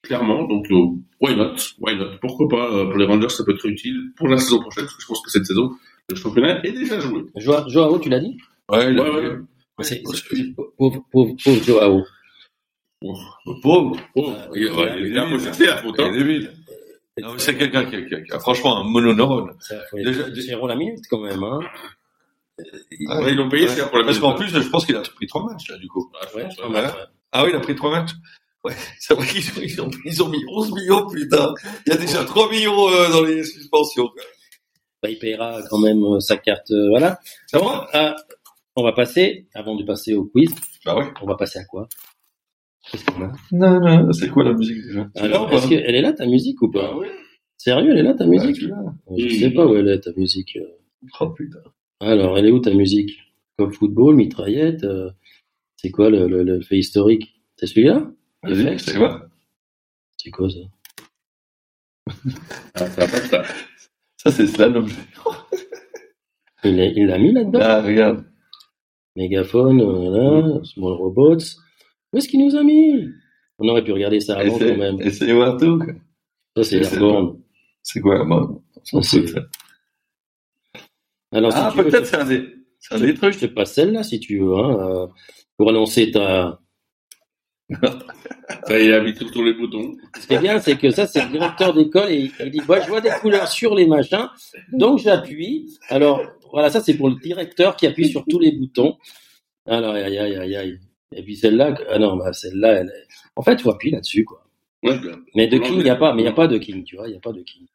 Clairement, 0.03 0.43
donc 0.43 0.69
euh, 0.71 0.75
why 1.21 1.35
not, 1.35 1.55
why 1.79 1.95
not, 1.95 2.17
pourquoi 2.21 2.47
pas 2.49 2.69
euh, 2.73 2.85
pour 2.89 2.97
les 2.97 3.05
Rangers 3.05 3.29
ça 3.29 3.43
peut 3.45 3.53
être 3.53 3.65
utile 3.65 4.11
pour 4.17 4.27
la 4.27 4.37
saison 4.37 4.59
prochaine 4.59 4.83
parce 4.83 4.95
que 4.97 5.01
je 5.01 5.07
pense 5.07 5.21
que 5.23 5.31
cette 5.31 5.45
saison 5.45 5.71
le 6.09 6.15
championnat 6.15 6.65
est 6.65 6.71
déjà 6.73 6.99
joué. 6.99 7.21
Joa- 7.37 7.65
Joao, 7.69 7.97
tu 7.99 8.09
l'as 8.09 8.19
dit? 8.19 8.37
Ouais, 8.69 8.79
a- 8.85 8.91
Ouais, 8.91 9.27
ouais. 9.27 9.37
C'est 9.81 10.01
c'est- 10.13 10.53
pauvre, 10.77 11.03
pauvre, 11.11 11.35
pauvre 11.43 11.63
Joao. 11.63 12.03
Pauvre. 13.61 13.97
Oh, 14.15 14.33
il, 14.55 14.65
ouais, 14.71 15.01
il 15.01 15.17
un 15.17 15.37
faute, 15.37 15.99
hein. 15.99 16.09
Il 16.11 16.15
est 16.15 16.17
débile. 16.19 16.51
Non, 17.21 17.33
mais 17.33 17.39
c'est 17.39 17.55
quelqu'un 17.55 17.85
qui, 17.85 17.95
a- 17.95 18.01
qui 18.01 18.15
a- 18.15 18.21
qui 18.21 18.31
a 18.31 18.39
franchement 18.39 18.77
un 18.79 18.83
mononeurone. 18.89 19.51
Ça, 19.59 19.75
faut 19.89 19.97
Déjà- 19.97 20.27
les 20.29 20.41
zéro 20.41 20.67
la 20.67 20.75
minute 20.75 21.03
quand 21.09 21.21
même. 21.21 21.43
Hein. 21.43 21.59
Ah, 23.09 23.21
Ouais, 23.21 23.31
ils 23.31 23.35
l'ont 23.37 23.49
payé 23.49 23.67
cher 23.67 23.89
pour 23.89 23.97
la 23.99 24.05
Parce 24.05 24.19
qu'en 24.19 24.35
plus, 24.35 24.47
je 24.49 24.69
pense 24.69 24.85
qu'il 24.85 24.95
a 24.95 25.01
pris 25.01 25.27
trois 25.27 25.43
matchs, 25.45 25.69
là, 25.69 25.77
du 25.77 25.87
coup. 25.87 26.11
Ah, 26.21 26.25
Ouais, 26.35 26.43
pense, 26.43 26.57
ouais. 26.59 26.65
ouais. 26.67 26.81
ouais. 26.81 26.89
Ah 27.31 27.43
oui, 27.43 27.49
il 27.51 27.55
a 27.55 27.59
pris 27.59 27.75
trois 27.75 27.91
matchs. 27.91 28.11
Ouais, 28.63 28.73
c'est 28.99 29.13
vrai 29.15 29.25
qu'ils 29.27 29.49
ont, 29.49 29.61
ils 29.61 29.81
ont, 29.81 29.91
ils 30.05 30.23
ont 30.23 30.29
mis 30.29 30.43
11 30.47 30.71
millions, 30.73 31.07
putain. 31.09 31.53
Il 31.85 31.93
y 31.93 31.95
a 31.95 31.97
déjà 31.99 32.23
3 32.23 32.49
millions 32.49 32.89
euh, 32.89 33.09
dans 33.11 33.23
les 33.23 33.43
suspensions. 33.43 34.09
Bah, 35.01 35.09
il 35.09 35.17
payera 35.19 35.61
quand 35.69 35.79
même 35.79 36.01
euh, 36.03 36.19
sa 36.19 36.37
carte. 36.37 36.71
euh, 36.71 36.87
voilà. 36.89 37.19
Ça 37.47 37.59
Bon, 37.59 37.65
va 37.65 37.89
ah, 37.93 38.15
on 38.75 38.83
va 38.83 38.93
passer, 38.93 39.47
avant 39.53 39.75
de 39.75 39.83
passer 39.83 40.13
au 40.13 40.25
quiz, 40.25 40.49
Bah 40.85 40.95
ouais. 40.97 41.11
on 41.21 41.25
va 41.27 41.35
passer 41.35 41.59
à 41.59 41.65
quoi? 41.65 41.89
Qu'est-ce 42.89 43.03
qu'on 43.05 43.23
a? 43.23 43.31
Non, 43.51 43.79
non, 43.81 44.13
c'est 44.13 44.29
quoi 44.29 44.43
la 44.43 44.53
musique 44.53 44.81
déjà? 44.85 45.07
Alors, 45.15 45.51
est-ce 45.53 45.67
qu'elle 45.67 45.95
est 45.95 46.01
là 46.01 46.13
ta 46.13 46.25
musique 46.25 46.61
ou 46.61 46.71
pas? 46.71 46.83
Bah 46.91 46.95
oui. 46.97 47.07
Sérieux, 47.57 47.91
elle 47.91 47.99
est 47.99 48.03
là 48.03 48.13
ta 48.13 48.25
Bah, 48.25 48.29
musique? 48.31 48.61
l'as. 48.61 48.93
Je 49.17 49.29
sais 49.39 49.51
pas 49.51 49.65
où 49.65 49.75
elle 49.75 49.89
est 49.89 49.99
ta 49.99 50.11
musique. 50.15 50.55
euh. 50.57 50.67
Oh 51.19 51.29
putain. 51.31 51.59
Alors, 52.03 52.37
elle 52.37 52.47
est 52.47 52.51
où 52.51 52.59
ta 52.59 52.73
musique? 52.73 53.19
Comme 53.57 53.71
football, 53.73 54.15
mitraillette, 54.15 54.83
euh, 54.83 55.09
c'est 55.77 55.91
quoi 55.91 56.09
le, 56.09 56.27
le, 56.27 56.43
le 56.43 56.61
fait 56.61 56.77
historique? 56.77 57.39
C'est 57.55 57.67
celui-là? 57.67 58.11
Vas-y, 58.43 58.61
Effects 58.61 58.79
c'est 58.79 58.97
quoi? 58.97 59.29
C'est 60.17 60.31
quoi 60.31 60.49
ça? 60.49 60.59
Ah, 62.75 62.87
ça 62.87 63.03
être 63.03 63.25
ça. 63.29 63.43
Ça, 64.17 64.31
c'est 64.31 64.47
slalom. 64.47 64.87
Il 66.65 66.77
l'a 66.77 66.85
il 66.85 67.07
l'a 67.07 67.17
mis 67.19 67.33
là-dedans? 67.33 67.59
Ah, 67.61 67.81
regarde. 67.81 68.23
Mégaphone, 69.17 69.81
voilà, 69.83 70.63
Small 70.63 70.93
Robots. 70.93 71.37
Où 72.13 72.17
est-ce 72.17 72.29
qu'il 72.29 72.39
nous 72.45 72.55
a 72.55 72.63
mis? 72.63 73.09
On 73.59 73.67
aurait 73.67 73.83
pu 73.83 73.91
regarder 73.91 74.21
ça 74.21 74.37
avant 74.39 74.57
quand 74.57 74.77
même. 74.77 74.95
De 74.97 75.33
voir 75.33 75.57
tout. 75.57 75.77
quoi. 75.77 75.93
Ça, 76.55 76.63
c'est 76.63 76.77
Airborne. 76.77 77.41
C'est 77.83 77.99
quoi 77.99 78.25
c'est- 79.03 79.27
ça. 79.27 79.41
Alors, 81.33 81.51
Ah, 81.55 81.71
tu 81.75 81.83
peut-être 81.83 82.05
c'est 82.05 82.15
un 82.17 82.25
des, 82.25 82.37
un 82.91 82.97
je- 82.97 83.05
des 83.05 83.13
trucs. 83.15 83.33
Je 83.33 83.39
te 83.39 83.45
passe 83.47 83.73
celle-là 83.73 84.03
si 84.03 84.19
tu 84.19 84.39
veux, 84.39 84.55
hein, 84.55 84.77
euh, 84.89 85.07
pour 85.57 85.69
annoncer 85.69 86.11
ta. 86.11 86.59
Ça 88.67 88.79
y 88.79 88.87
est, 88.89 88.93
habitué 88.93 89.25
sur 89.31 89.43
les 89.43 89.53
boutons. 89.53 89.95
Ce 90.19 90.27
qui 90.27 90.33
est 90.33 90.39
bien, 90.39 90.59
c'est 90.59 90.77
que 90.77 90.89
ça, 90.91 91.07
c'est 91.07 91.23
le 91.23 91.31
directeur 91.31 91.73
d'école 91.73 92.11
et 92.11 92.29
il 92.41 92.51
dit, 92.51 92.61
bah, 92.67 92.79
je 92.81 92.87
vois 92.89 93.01
des 93.01 93.09
couleurs 93.21 93.47
sur 93.47 93.73
les 93.73 93.87
machins, 93.87 94.27
donc 94.73 94.99
j'appuie. 94.99 95.73
Alors, 95.89 96.21
voilà, 96.51 96.69
ça, 96.69 96.81
c'est 96.81 96.95
pour 96.95 97.09
le 97.09 97.15
directeur 97.15 97.75
qui 97.77 97.87
appuie 97.87 98.09
sur 98.09 98.25
tous 98.29 98.39
les 98.39 98.51
boutons. 98.51 98.97
Alors, 99.65 99.93
aïe, 99.95 100.17
aïe, 100.17 100.35
aïe, 100.35 100.55
aïe. 100.55 100.79
Et 101.15 101.23
puis 101.23 101.35
celle-là, 101.37 101.73
ah 101.89 101.99
non, 101.99 102.17
bah, 102.17 102.33
celle-là, 102.33 102.73
elle 102.81 102.87
est- 102.87 103.07
en 103.35 103.41
fait, 103.41 103.53
il 103.53 103.61
faut 103.61 103.71
appuyer 103.71 103.95
là-dessus, 103.95 104.25
quoi. 104.25 104.45
Ouais, 104.83 104.99
bien. 104.99 105.17
Mais 105.35 105.47
de 105.47 105.57
King, 105.57 105.75
il 105.77 105.83
n'y 105.83 105.89
a 105.89 105.95
pas, 105.95 106.13
mais 106.13 106.21
il 106.21 106.25
n'y 106.25 106.29
a 106.31 106.33
pas 106.33 106.47
de 106.47 106.57
King, 106.57 106.83
tu 106.83 106.97
vois, 106.97 107.07
il 107.07 107.11
n'y 107.11 107.17
a 107.17 107.21
pas 107.21 107.31
de 107.31 107.41
King. 107.41 107.65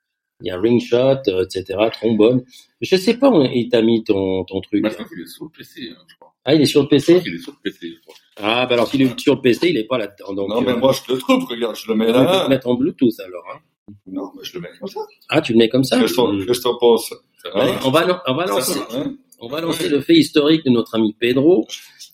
Il 0.41 0.47
y 0.47 0.51
a 0.51 0.59
ring 0.61 0.81
shot, 0.81 1.23
euh, 1.29 1.45
etc., 1.45 1.79
trombone. 1.93 2.45
Je 2.81 2.97
sais 2.97 3.17
pas 3.17 3.29
où 3.29 3.43
il 3.45 3.69
t'a 3.69 3.83
mis 3.83 4.05
ton, 4.05 4.45
ton 4.45 4.61
truc. 4.61 4.83
Bah, 4.83 4.89
je 4.91 4.95
crois 4.95 5.07
qu'il 5.09 5.21
est 5.21 5.27
sur 5.27 5.45
le 5.45 5.51
PC, 5.51 5.91
hein, 5.91 6.01
je 6.07 6.15
crois. 6.17 6.33
Ah, 6.45 6.55
il 6.55 6.61
est 6.63 6.67
sur 6.67 6.81
le 6.83 6.87
Je 6.87 6.91
PC 6.91 7.13
crois 7.15 7.23
qu'il 7.25 7.35
est 7.35 7.39
sur 7.39 7.53
le 7.53 7.59
PC, 7.71 7.79
je 7.97 8.01
crois. 8.03 8.15
Ah, 8.41 8.67
bah 8.67 8.75
alors 8.75 8.87
s'il 8.89 9.03
est 9.03 9.19
sur 9.19 9.35
le 9.35 9.41
PC, 9.41 9.71
il 9.71 9.77
est 9.77 9.85
pas 9.89 9.99
là-dedans. 9.99 10.33
Donc, 10.35 10.49
Non, 10.49 10.59
euh, 10.59 10.65
mais 10.65 10.77
moi, 10.77 10.93
je 10.93 11.13
le 11.13 11.19
trouve, 11.19 11.45
regarde, 11.45 11.75
je 11.75 11.89
le 11.89 11.97
mets 11.97 12.05
on 12.05 12.13
peut 12.13 12.19
le 12.19 12.25
là. 12.25 12.49
mettre 12.49 12.69
en 12.69 12.75
Bluetooth 12.75 13.19
alors. 13.19 13.45
Hein. 13.53 13.59
Non, 14.07 14.31
mais 14.37 14.45
je 14.45 14.55
le 14.55 14.61
mets 14.61 14.69
comme 14.79 14.89
ça. 14.89 15.01
Ah, 15.29 15.41
tu 15.41 15.53
le 15.55 15.59
mets 15.59 15.69
comme 15.69 15.83
ça? 15.85 15.99
Qu'est-ce 15.99 16.13
que 16.13 16.17
t'en- 16.17 16.39
qu'est-ce 16.47 16.59
que 16.59 16.63
t'en 16.63 16.79
penses 16.79 17.11
Ouais, 17.55 17.73
on 17.85 17.91
va, 17.91 18.23
on 18.29 18.35
va 18.35 18.47
Ça, 18.47 18.53
lancer, 18.53 18.73
ça, 18.75 18.87
hein 18.93 19.15
on 19.41 19.49
va 19.49 19.61
lancer 19.61 19.89
le 19.89 20.01
fait 20.01 20.15
historique 20.15 20.65
de 20.65 20.71
notre 20.71 20.95
ami 20.95 21.17
Pedro, 21.19 21.67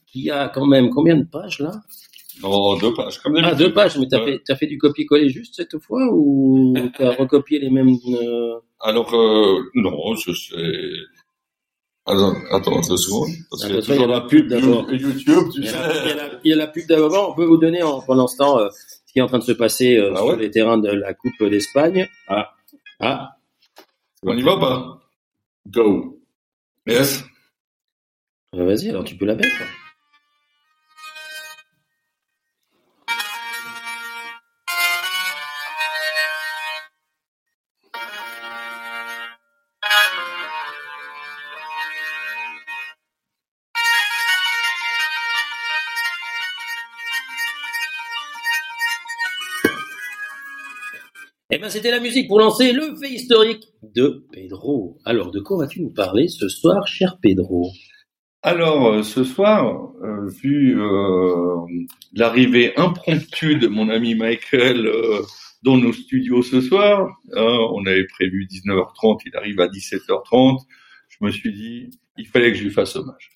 qui 0.07 0.31
a 0.31 0.49
quand 0.49 0.67
même 0.67 0.89
combien 0.91 1.17
de 1.17 1.25
pages 1.25 1.59
là? 1.61 1.73
Non, 2.43 2.77
deux 2.79 2.93
pages, 2.95 3.19
comme 3.21 3.37
Ah, 3.37 3.43
d'habitude. 3.43 3.67
deux 3.67 3.73
pages, 3.73 3.97
mais 3.99 4.07
t'as 4.09 4.57
fait, 4.57 4.67
du 4.67 4.79
copier-coller 4.79 5.29
juste 5.29 5.55
cette 5.55 5.79
fois 5.79 6.01
ou 6.13 6.75
t'as 6.97 7.11
recopié 7.17 7.59
les 7.61 7.71
mêmes 7.71 7.95
euh, 8.09 8.59
Alors, 8.81 9.15
euh, 9.15 9.63
non, 9.75 10.15
je 10.17 10.33
sais. 10.33 10.57
Attends, 12.07 12.35
attends 12.51 12.81
deux 12.81 12.97
secondes. 12.97 13.31
Parce 13.51 13.65
Ah, 13.65 13.67
qu'il 13.69 13.77
y 13.77 13.79
a 13.79 13.83
toujours 13.83 14.07
la 14.09 14.21
pub 14.23 14.49
d'abord. 14.49 14.91
YouTube, 14.93 15.49
tu 15.55 15.61
Il 15.61 15.65
y, 15.65 15.69
sais. 15.69 15.77
a 15.77 15.89
la, 15.89 16.41
il, 16.45 16.57
y 16.57 16.61
a 16.61 16.67
pub 16.67 16.87
d'avant. 16.87 17.31
On 17.31 17.35
peut 17.35 17.45
vous 17.47 17.57
donner 17.57 17.83
en, 17.83 18.01
pendant 18.03 18.27
ce 18.27 18.37
temps 18.37 18.59
euh, 18.59 18.69
ce 19.07 19.13
qui 19.13 19.21
est 19.21 19.23
en 19.23 19.27
train 19.27 19.39
de 19.39 19.45
se 19.45 19.53
passer 19.53 19.97
euh, 19.97 20.13
Ah 20.13 20.19
sur 20.19 20.27
ouais 20.27 20.37
les 20.37 20.51
terrains 20.51 20.77
de 20.79 20.91
la 20.91 21.15
Coupe 21.15 21.43
d'Espagne. 21.49 22.07
Ah, 22.29 22.51
ah, 23.01 23.37
On 24.23 24.37
y 24.37 24.43
va 24.43 24.59
pas? 24.59 25.01
Go. 25.69 26.21
Yes. 26.87 27.25
bah, 28.53 28.65
vas-y, 28.65 28.91
alors 28.91 29.05
tu 29.05 29.17
peux 29.17 29.25
la 29.25 29.35
mettre. 29.37 29.49
Ben, 51.65 51.71
c'était 51.71 51.91
la 51.91 52.01
musique 52.01 52.29
pour 52.29 52.41
lancer 52.41 52.73
le 52.75 52.95
fait 52.95 53.09
historique 53.09 53.69
de 53.95 54.27
Pedro. 54.31 54.99
Alors, 55.07 55.31
de 55.31 55.41
quoi 55.41 55.57
vas-tu 55.57 55.81
nous 55.81 55.95
parler 55.95 56.29
ce 56.29 56.47
soir, 56.47 56.87
cher 56.87 57.17
Pedro? 57.23 57.71
Alors, 58.43 58.89
euh, 58.89 59.03
ce 59.03 59.25
soir, 59.25 59.95
euh, 60.03 60.29
vu 60.29 60.79
euh, 60.79 61.57
l'arrivée 62.13 62.77
impromptue 62.77 63.57
de 63.57 63.67
mon 63.67 63.89
ami 63.89 64.15
Michael 64.15 64.91
dans 65.63 65.79
nos 65.79 65.95
studios 65.95 66.43
ce 66.43 66.61
soir, 66.61 67.09
on 67.33 67.87
avait 67.87 68.09
prévu 68.09 68.45
19h30, 68.45 69.21
il 69.25 69.35
arrive 69.35 69.59
à 69.61 69.69
17h30, 69.69 70.59
je 71.09 71.17
me 71.23 71.31
suis 71.31 71.55
dit, 71.55 71.99
il 72.17 72.27
fallait 72.27 72.53
que 72.53 72.59
je 72.59 72.65
lui 72.65 72.71
fasse 72.71 72.95
hommage. 72.97 73.31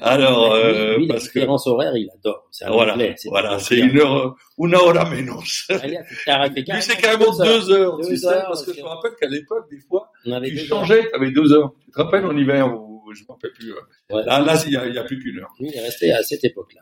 Alors, 0.00 0.52
euh, 0.54 0.92
Lui, 0.94 1.00
lui, 1.02 1.06
la 1.08 1.14
parce 1.14 1.28
que 1.28 1.38
différence 1.38 1.66
horaire, 1.66 1.94
il 1.96 2.08
adore. 2.14 2.48
Un 2.62 2.70
voilà, 2.72 2.94
anglais, 2.94 3.14
voilà, 3.26 3.58
c'est 3.58 3.78
une 3.78 3.98
heure, 3.98 4.34
une 4.58 4.74
hora 4.74 5.08
menos. 5.10 5.66
Lui, 5.68 5.96
c'est 6.80 6.96
carrément 7.00 7.36
deux 7.36 7.70
heures, 7.70 7.98
Deux 7.98 8.08
tu 8.08 8.16
sais, 8.16 8.26
heures, 8.26 8.46
parce 8.46 8.64
que 8.64 8.72
je 8.72 8.80
me 8.80 8.86
rappelle 8.86 9.12
qu'à 9.20 9.28
l'époque, 9.28 9.68
des 9.70 9.80
fois, 9.80 10.10
On 10.26 10.32
avait 10.32 10.50
tu 10.50 10.58
changeais, 10.58 11.08
tu 11.08 11.14
avais 11.14 11.30
deux 11.32 11.52
heures. 11.52 11.72
Tu 11.84 11.90
te 11.90 11.98
rappelles 12.00 12.24
en 12.24 12.36
hiver 12.36 12.72
où 12.74 13.02
je 13.14 13.20
ne 13.20 13.24
me 13.26 13.32
rappelle 13.32 13.52
plus. 13.52 13.72
euh, 13.72 13.76
Ouais. 14.16 14.24
Là, 14.24 14.40
là, 14.40 14.62
il 14.66 14.72
y 14.72 14.76
a, 14.76 14.86
il 14.86 14.94
y 14.94 14.98
a 14.98 15.04
plus 15.04 15.18
qu'une 15.18 15.38
heure. 15.40 15.52
Lui, 15.60 15.68
il 15.72 15.76
est 15.76 15.80
resté 15.82 16.12
à 16.12 16.22
cette 16.22 16.44
époque-là. 16.44 16.80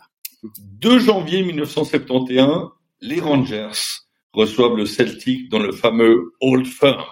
2 0.80 0.98
janvier 1.00 1.42
1971, 1.42 2.70
les 3.00 3.20
Rangers 3.20 3.68
reçoivent 4.32 4.76
le 4.76 4.86
Celtic 4.86 5.48
dans 5.50 5.58
le 5.58 5.72
fameux 5.72 6.32
Old 6.40 6.66
Firm, 6.66 7.04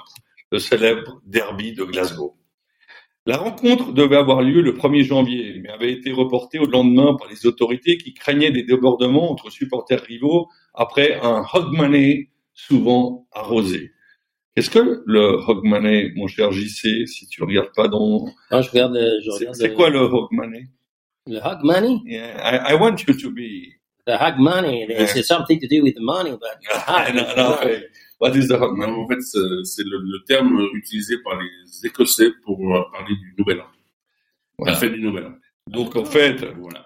le 0.53 0.59
célèbre 0.59 1.21
derby 1.27 1.73
de 1.75 1.85
Glasgow. 1.85 2.37
La 3.27 3.37
rencontre 3.37 3.93
devait 3.93 4.17
avoir 4.17 4.41
lieu 4.43 4.63
le 4.63 4.73
1er 4.73 5.03
janvier, 5.05 5.61
mais 5.63 5.69
avait 5.69 5.93
été 5.93 6.11
reportée 6.11 6.59
au 6.59 6.65
lendemain 6.67 7.15
par 7.19 7.29
les 7.29 7.47
autorités 7.47 7.99
qui 7.99 8.15
craignaient 8.15 8.51
des 8.51 8.63
débordements 8.63 9.31
entre 9.31 9.51
supporters 9.51 10.03
rivaux 10.03 10.49
après 10.75 11.21
un 11.23 11.45
Hogmanay 11.53 12.31
souvent 12.55 13.27
arrosé. 13.33 13.93
Qu'est-ce 14.55 14.71
que 14.71 15.03
le 15.07 15.39
Hogmanay, 15.47 16.13
mon 16.17 16.27
cher 16.27 16.51
JC, 16.51 17.07
si 17.07 17.29
tu 17.29 17.43
regardes 17.45 17.73
pas 17.77 17.89
dans... 17.89 18.27
Non, 18.51 18.63
je 18.63 18.71
regarde, 18.71 18.97
euh, 18.97 19.21
je 19.23 19.31
C'est 19.31 19.39
regarde 19.39 19.55
c'est 19.57 19.69
le- 19.69 19.75
quoi 19.75 19.91
le 19.91 19.99
Hogmanay 20.01 20.65
le 21.27 21.37
hug 21.37 21.63
money? 21.63 21.99
Yeah, 22.07 22.39
I, 22.43 22.73
I 22.73 22.75
want 22.81 22.97
you 23.07 23.15
to 23.15 23.31
be... 23.31 23.75
The 24.07 24.17
hug 24.21 24.39
money. 24.39 24.87
Yeah. 24.89 25.03
It's 25.03 25.27
something 25.27 25.61
to 25.61 25.67
do 25.69 25.83
with 25.83 25.97
money, 26.01 26.31
but 26.33 26.59
Ah, 26.87 27.07
non, 27.15 27.25
non, 27.37 27.57
hey, 27.63 27.85
what 28.19 28.35
is 28.35 28.49
the 28.49 28.59
Non, 28.59 29.03
en 29.05 29.09
fait, 29.09 29.21
c'est 29.21 29.85
le, 29.85 29.99
le 29.99 30.25
terme 30.27 30.67
utilisé 30.75 31.19
par 31.23 31.39
les 31.41 31.87
Écossais 31.87 32.31
pour 32.45 32.59
euh, 32.75 32.83
parler 32.93 33.15
du 33.15 33.35
Nouvel 33.39 33.61
An. 33.61 33.67
Voilà. 34.59 34.73
La 34.75 34.79
fête 34.79 34.93
du 34.93 35.01
Nouvel 35.01 35.27
An. 35.27 35.35
Donc 35.69 35.97
en 35.97 36.05
fait, 36.05 36.45
Voilà. 36.59 36.85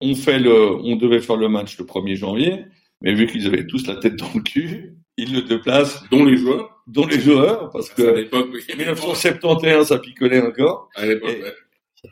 on 0.00 0.14
fait 0.14 0.38
le, 0.38 0.74
on 0.74 0.96
devait 0.96 1.20
faire 1.20 1.36
le 1.36 1.48
match 1.48 1.78
le 1.78 1.84
1er 1.84 2.16
janvier, 2.16 2.64
mais 3.00 3.14
vu 3.14 3.26
qu'ils 3.26 3.46
avaient 3.46 3.66
tous 3.66 3.86
la 3.86 3.96
tête 3.96 4.16
dans 4.16 4.30
le 4.34 4.40
cul, 4.40 4.94
ils 5.16 5.32
le 5.32 5.42
déplacent, 5.42 6.02
Dont 6.10 6.24
les 6.24 6.36
joueurs. 6.36 6.82
dont 6.86 7.06
les 7.06 7.20
joueurs, 7.20 7.70
parce 7.70 7.90
À 7.92 7.94
que 7.94 8.02
l'époque, 8.02 8.48
oui. 8.52 8.62
1971 8.76 9.86
ça 9.88 9.98
picolait 9.98 10.40
encore. 10.40 10.88
À 10.96 11.06
l'époque, 11.06 11.30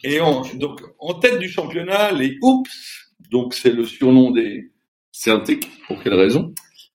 Et- 0.05 0.21
ouais. 0.21 0.51
Et 0.53 0.57
donc 0.59 0.83
en 1.01 1.15
tête 1.15 1.41
du 1.41 1.49
championnat, 1.49 2.13
les 2.13 2.39
Oops, 2.43 2.69
donc 3.31 3.55
c'est 3.55 3.73
le 3.73 3.85
surnom 3.85 4.31
des. 4.31 4.71
Celtic. 5.13 5.69
Pour 5.89 6.03
quelle 6.03 6.15
raison? 6.15 6.55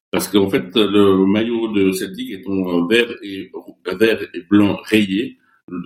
Parce 0.10 0.30
qu'en 0.30 0.50
fait, 0.50 0.74
le 0.76 1.26
maillot 1.26 1.74
de 1.74 1.92
Celtic 1.92 2.32
est 2.32 2.48
en 2.48 2.88
vert 2.88 3.14
et, 3.22 3.52
vert 4.00 4.22
et 4.22 4.42
blanc 4.50 4.78
rayé. 4.86 5.38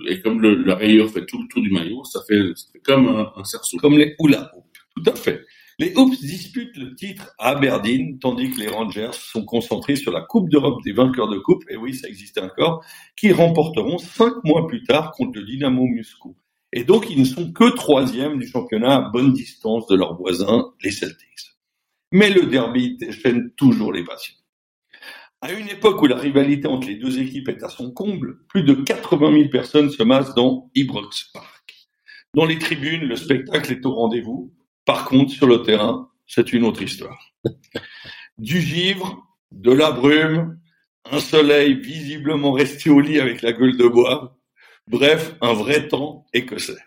Et 0.08 0.20
comme 0.20 0.40
le, 0.40 0.62
la 0.62 0.76
rayure 0.76 1.10
fait 1.10 1.26
tout 1.26 1.42
le 1.42 1.48
tour 1.48 1.62
du 1.62 1.70
maillot, 1.70 2.04
ça 2.04 2.20
fait, 2.28 2.40
ça 2.54 2.66
fait 2.72 2.80
comme 2.80 3.08
un, 3.08 3.32
un 3.34 3.44
cerceau. 3.44 3.78
Comme 3.78 3.98
les 3.98 4.14
Hula. 4.20 4.52
Tout 4.94 5.10
à 5.10 5.16
fait. 5.16 5.44
Les 5.80 5.94
Hoops 5.96 6.20
disputent 6.20 6.76
le 6.76 6.94
titre 6.94 7.34
à 7.38 7.52
Aberdeen, 7.52 8.18
tandis 8.18 8.50
que 8.50 8.60
les 8.60 8.68
Rangers 8.68 9.12
sont 9.14 9.46
concentrés 9.46 9.96
sur 9.96 10.12
la 10.12 10.20
Coupe 10.20 10.50
d'Europe 10.50 10.82
des 10.84 10.92
vainqueurs 10.92 11.30
de 11.30 11.38
coupe, 11.38 11.64
et 11.70 11.76
oui, 11.76 11.94
ça 11.94 12.06
existait 12.06 12.42
encore, 12.42 12.84
qu'ils 13.16 13.32
remporteront 13.32 13.96
cinq 13.96 14.34
mois 14.44 14.66
plus 14.66 14.84
tard 14.84 15.10
contre 15.12 15.38
le 15.38 15.46
Dynamo 15.46 15.86
Moscou. 15.86 16.36
Et 16.72 16.84
donc, 16.84 17.10
ils 17.10 17.18
ne 17.18 17.24
sont 17.24 17.52
que 17.52 17.74
troisième 17.74 18.38
du 18.38 18.46
championnat 18.46 18.96
à 18.96 19.10
bonne 19.10 19.32
distance 19.32 19.86
de 19.88 19.96
leurs 19.96 20.16
voisins, 20.16 20.72
les 20.82 20.90
Celtics. 20.90 21.56
Mais 22.12 22.30
le 22.30 22.46
derby 22.46 22.96
déchaîne 22.96 23.50
toujours 23.56 23.92
les 23.92 24.04
passions. 24.04 24.34
À 25.42 25.52
une 25.52 25.68
époque 25.68 26.02
où 26.02 26.06
la 26.06 26.16
rivalité 26.16 26.68
entre 26.68 26.88
les 26.88 26.96
deux 26.96 27.18
équipes 27.18 27.48
est 27.48 27.62
à 27.62 27.68
son 27.68 27.90
comble, 27.92 28.44
plus 28.46 28.62
de 28.62 28.74
80 28.74 29.32
000 29.32 29.48
personnes 29.48 29.90
se 29.90 30.02
massent 30.02 30.34
dans 30.34 30.70
Ibrox 30.74 31.30
Park. 31.32 31.88
Dans 32.34 32.44
les 32.44 32.58
tribunes, 32.58 33.04
le 33.04 33.16
spectacle 33.16 33.72
est 33.72 33.86
au 33.86 33.94
rendez-vous. 33.94 34.52
Par 34.84 35.06
contre, 35.06 35.32
sur 35.32 35.46
le 35.46 35.62
terrain, 35.62 36.10
c'est 36.26 36.52
une 36.52 36.64
autre 36.64 36.82
histoire. 36.82 37.32
Du 38.38 38.60
givre, 38.60 39.26
de 39.50 39.72
la 39.72 39.90
brume, 39.90 40.58
un 41.10 41.20
soleil 41.20 41.74
visiblement 41.74 42.52
resté 42.52 42.90
au 42.90 43.00
lit 43.00 43.18
avec 43.18 43.42
la 43.42 43.52
gueule 43.52 43.76
de 43.76 43.88
bois. 43.88 44.38
Bref, 44.90 45.36
un 45.40 45.52
vrai 45.52 45.86
temps 45.86 46.26
écossais. 46.32 46.82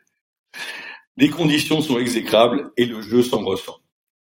Les 1.16 1.30
conditions 1.30 1.80
sont 1.80 1.98
exécrables 1.98 2.70
et 2.76 2.86
le 2.86 3.02
jeu 3.02 3.24
s'en 3.24 3.46
ressent. 3.46 3.80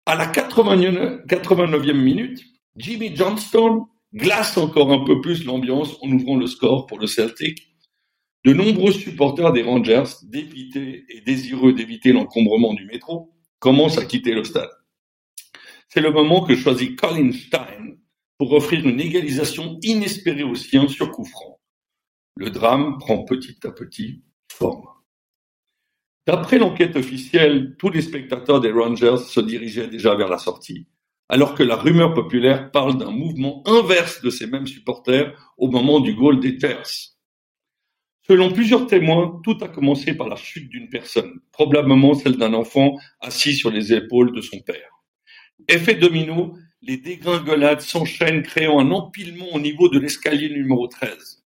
À 0.05 0.15
la 0.15 0.27
89 0.27 1.25
89e 1.27 1.93
minute, 1.93 2.43
Jimmy 2.75 3.15
Johnstone 3.15 3.85
glace 4.13 4.57
encore 4.57 4.91
un 4.91 5.05
peu 5.05 5.21
plus 5.21 5.45
l'ambiance 5.45 5.95
en 6.01 6.11
ouvrant 6.11 6.35
le 6.35 6.47
score 6.47 6.87
pour 6.87 6.99
le 6.99 7.07
Celtic. 7.07 7.73
De 8.43 8.51
nombreux 8.51 8.91
supporters 8.91 9.53
des 9.53 9.63
Rangers, 9.63 10.03
dépités 10.23 11.05
et 11.07 11.21
désireux 11.21 11.71
d'éviter 11.71 12.11
l'encombrement 12.11 12.73
du 12.73 12.83
métro, 12.83 13.31
commencent 13.59 13.97
à 13.97 14.03
quitter 14.03 14.33
le 14.33 14.43
stade. 14.43 14.71
C'est 15.87 16.01
le 16.01 16.11
moment 16.11 16.43
que 16.43 16.57
choisit 16.57 16.99
Colin 16.99 17.31
Stein 17.31 17.95
pour 18.37 18.51
offrir 18.51 18.85
une 18.85 18.99
égalisation 18.99 19.79
inespérée 19.83 20.43
aux 20.43 20.55
siens 20.55 20.89
sur 20.89 21.11
coup 21.11 21.23
franc. 21.23 21.58
Le 22.39 22.51
drame 22.51 22.97
prend 22.99 23.25
petit 23.25 23.57
à 23.67 23.71
petit 23.71 24.23
forme. 24.49 24.87
D'après 26.25 26.57
l'enquête 26.57 26.95
officielle, 26.95 27.75
tous 27.77 27.89
les 27.89 28.01
spectateurs 28.01 28.61
des 28.61 28.71
Rangers 28.71 29.17
se 29.17 29.41
dirigeaient 29.41 29.89
déjà 29.89 30.15
vers 30.15 30.29
la 30.29 30.37
sortie, 30.37 30.87
alors 31.27 31.53
que 31.53 31.63
la 31.63 31.75
rumeur 31.75 32.13
populaire 32.13 32.71
parle 32.71 32.97
d'un 32.97 33.11
mouvement 33.11 33.61
inverse 33.65 34.21
de 34.21 34.29
ces 34.29 34.47
mêmes 34.47 34.67
supporters 34.67 35.37
au 35.57 35.69
moment 35.69 35.99
du 35.99 36.13
goal 36.13 36.39
des 36.39 36.57
Terres. 36.57 36.87
Selon 38.25 38.53
plusieurs 38.53 38.87
témoins, 38.87 39.41
tout 39.43 39.57
a 39.59 39.67
commencé 39.67 40.13
par 40.13 40.29
la 40.29 40.37
chute 40.37 40.69
d'une 40.69 40.87
personne, 40.87 41.41
probablement 41.51 42.13
celle 42.13 42.37
d'un 42.37 42.53
enfant 42.53 42.95
assis 43.19 43.53
sur 43.53 43.69
les 43.69 43.91
épaules 43.91 44.33
de 44.33 44.39
son 44.39 44.61
père. 44.61 45.03
Effet 45.67 45.95
domino, 45.95 46.55
les 46.81 46.95
dégringolades 46.95 47.81
s'enchaînent 47.81 48.43
créant 48.43 48.79
un 48.79 48.91
empilement 48.91 49.49
au 49.51 49.59
niveau 49.59 49.89
de 49.89 49.99
l'escalier 49.99 50.49
numéro 50.49 50.87
13, 50.87 51.38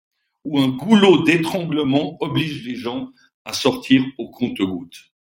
où 0.44 0.58
un 0.58 0.68
goulot 0.68 1.22
d'étranglement 1.22 2.16
oblige 2.20 2.66
les 2.66 2.76
gens 2.76 3.10
à 3.44 3.52
sortir 3.52 4.04
au 4.18 4.28
compte-gouttes. 4.28 5.12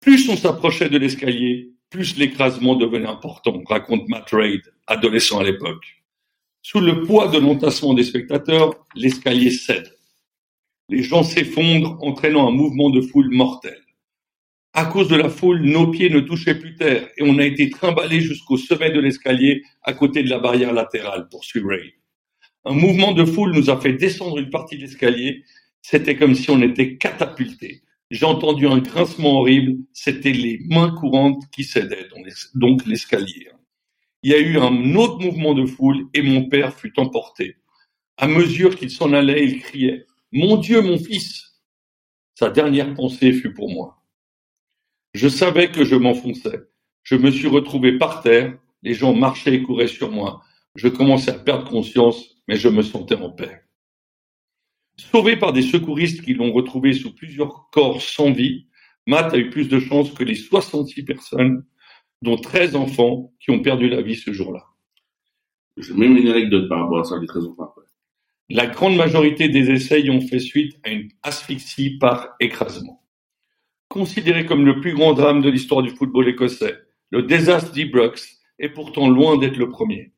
Plus 0.00 0.28
on 0.28 0.36
s'approchait 0.36 0.88
de 0.88 0.98
l'escalier, 0.98 1.72
plus 1.90 2.16
l'écrasement 2.16 2.74
devenait 2.74 3.06
important, 3.06 3.62
raconte 3.66 4.08
Matt 4.08 4.30
Reid, 4.30 4.62
adolescent 4.86 5.38
à 5.38 5.44
l'époque. 5.44 5.84
Sous 6.62 6.80
le 6.80 7.02
poids 7.02 7.28
de 7.28 7.38
l'entassement 7.38 7.94
des 7.94 8.04
spectateurs, 8.04 8.74
l'escalier 8.94 9.50
cède. 9.50 9.94
Les 10.88 11.02
gens 11.02 11.22
s'effondrent, 11.22 11.98
entraînant 12.02 12.48
un 12.48 12.52
mouvement 12.52 12.90
de 12.90 13.00
foule 13.00 13.30
mortel. 13.30 13.78
À 14.74 14.86
cause 14.86 15.08
de 15.08 15.16
la 15.16 15.28
foule, 15.28 15.60
nos 15.60 15.90
pieds 15.90 16.08
ne 16.08 16.20
touchaient 16.20 16.58
plus 16.58 16.76
terre 16.76 17.08
et 17.18 17.22
on 17.22 17.38
a 17.38 17.44
été 17.44 17.68
trimballés 17.68 18.20
jusqu'au 18.20 18.56
sommet 18.56 18.90
de 18.90 19.00
l'escalier 19.00 19.62
à 19.82 19.92
côté 19.92 20.22
de 20.22 20.30
la 20.30 20.38
barrière 20.38 20.72
latérale, 20.72 21.28
poursuit 21.28 21.62
Ray. 21.62 21.92
Un 22.64 22.74
mouvement 22.74 23.12
de 23.12 23.24
foule 23.24 23.52
nous 23.52 23.70
a 23.70 23.80
fait 23.80 23.92
descendre 23.92 24.38
une 24.38 24.50
partie 24.50 24.76
de 24.76 24.82
l'escalier. 24.82 25.44
C'était 25.80 26.16
comme 26.16 26.34
si 26.34 26.50
on 26.50 26.62
était 26.62 26.96
catapultés. 26.96 27.82
J'ai 28.10 28.26
entendu 28.26 28.66
un 28.66 28.78
grincement 28.78 29.40
horrible. 29.40 29.82
C'était 29.92 30.32
les 30.32 30.60
mains 30.68 30.90
courantes 30.90 31.42
qui 31.50 31.64
cédaient, 31.64 32.08
donc 32.54 32.86
l'escalier. 32.86 33.48
Il 34.22 34.30
y 34.30 34.34
a 34.34 34.38
eu 34.38 34.58
un 34.58 34.94
autre 34.94 35.18
mouvement 35.18 35.54
de 35.54 35.66
foule 35.66 36.06
et 36.14 36.22
mon 36.22 36.48
père 36.48 36.72
fut 36.74 36.98
emporté. 37.00 37.56
À 38.16 38.28
mesure 38.28 38.76
qu'il 38.76 38.90
s'en 38.90 39.12
allait, 39.12 39.44
il 39.44 39.60
criait 39.60 40.06
Mon 40.30 40.58
Dieu, 40.58 40.80
mon 40.80 40.98
fils 40.98 41.60
Sa 42.34 42.50
dernière 42.50 42.94
pensée 42.94 43.32
fut 43.32 43.52
pour 43.52 43.70
moi. 43.70 44.02
Je 45.14 45.28
savais 45.28 45.70
que 45.72 45.84
je 45.84 45.96
m'enfonçais. 45.96 46.60
Je 47.02 47.16
me 47.16 47.30
suis 47.30 47.48
retrouvé 47.48 47.98
par 47.98 48.22
terre. 48.22 48.56
Les 48.82 48.94
gens 48.94 49.14
marchaient 49.14 49.54
et 49.54 49.62
couraient 49.62 49.88
sur 49.88 50.12
moi. 50.12 50.42
Je 50.76 50.88
commençais 50.88 51.32
à 51.32 51.38
perdre 51.38 51.68
conscience, 51.68 52.31
mais 52.52 52.58
je 52.58 52.68
me 52.68 52.82
sentais 52.82 53.14
en 53.14 53.30
paix. 53.30 53.62
Sauvé 54.98 55.38
par 55.38 55.54
des 55.54 55.62
secouristes 55.62 56.20
qui 56.22 56.34
l'ont 56.34 56.52
retrouvé 56.52 56.92
sous 56.92 57.14
plusieurs 57.14 57.70
corps 57.70 58.02
sans 58.02 58.30
vie, 58.30 58.66
Matt 59.06 59.32
a 59.32 59.38
eu 59.38 59.48
plus 59.48 59.70
de 59.70 59.80
chance 59.80 60.12
que 60.12 60.22
les 60.22 60.34
66 60.34 61.02
personnes, 61.02 61.64
dont 62.20 62.36
13 62.36 62.76
enfants, 62.76 63.32
qui 63.40 63.52
ont 63.52 63.62
perdu 63.62 63.88
la 63.88 64.02
vie 64.02 64.16
ce 64.16 64.34
jour-là. 64.34 64.66
J'ai 65.78 65.94
même 65.94 66.14
une 66.18 66.28
anecdote 66.28 66.68
par 66.68 66.80
rapport 66.80 66.98
à 66.98 67.04
ça, 67.04 67.18
les 67.18 67.26
13 67.26 67.46
enfants. 67.46 67.74
La 68.50 68.66
grande 68.66 68.96
majorité 68.96 69.48
des 69.48 69.70
essais 69.70 70.10
ont 70.10 70.20
fait 70.20 70.38
suite 70.38 70.78
à 70.82 70.90
une 70.90 71.08
asphyxie 71.22 71.96
par 71.96 72.36
écrasement. 72.38 73.02
Considéré 73.88 74.44
comme 74.44 74.66
le 74.66 74.78
plus 74.82 74.92
grand 74.92 75.14
drame 75.14 75.40
de 75.40 75.48
l'histoire 75.48 75.80
du 75.80 75.88
football 75.88 76.28
écossais, 76.28 76.76
le 77.08 77.22
désastre 77.22 77.72
d'Ibrox 77.72 78.42
est 78.58 78.68
pourtant 78.68 79.08
loin 79.08 79.38
d'être 79.38 79.56
le 79.56 79.70
premier. 79.70 80.12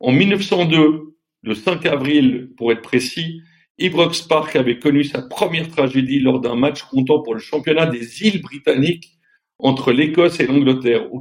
En 0.00 0.10
1902, 0.10 1.13
le 1.44 1.54
5 1.54 1.84
avril 1.86 2.50
pour 2.56 2.72
être 2.72 2.80
précis, 2.80 3.42
Ibrox 3.78 4.22
Park 4.22 4.56
avait 4.56 4.78
connu 4.78 5.04
sa 5.04 5.20
première 5.20 5.68
tragédie 5.68 6.20
lors 6.20 6.40
d'un 6.40 6.54
match 6.54 6.82
comptant 6.84 7.20
pour 7.20 7.34
le 7.34 7.40
championnat 7.40 7.86
des 7.86 8.22
îles 8.22 8.40
britanniques 8.40 9.18
entre 9.58 9.92
l'Écosse 9.92 10.40
et 10.40 10.46
l'Angleterre, 10.46 11.12
au 11.12 11.20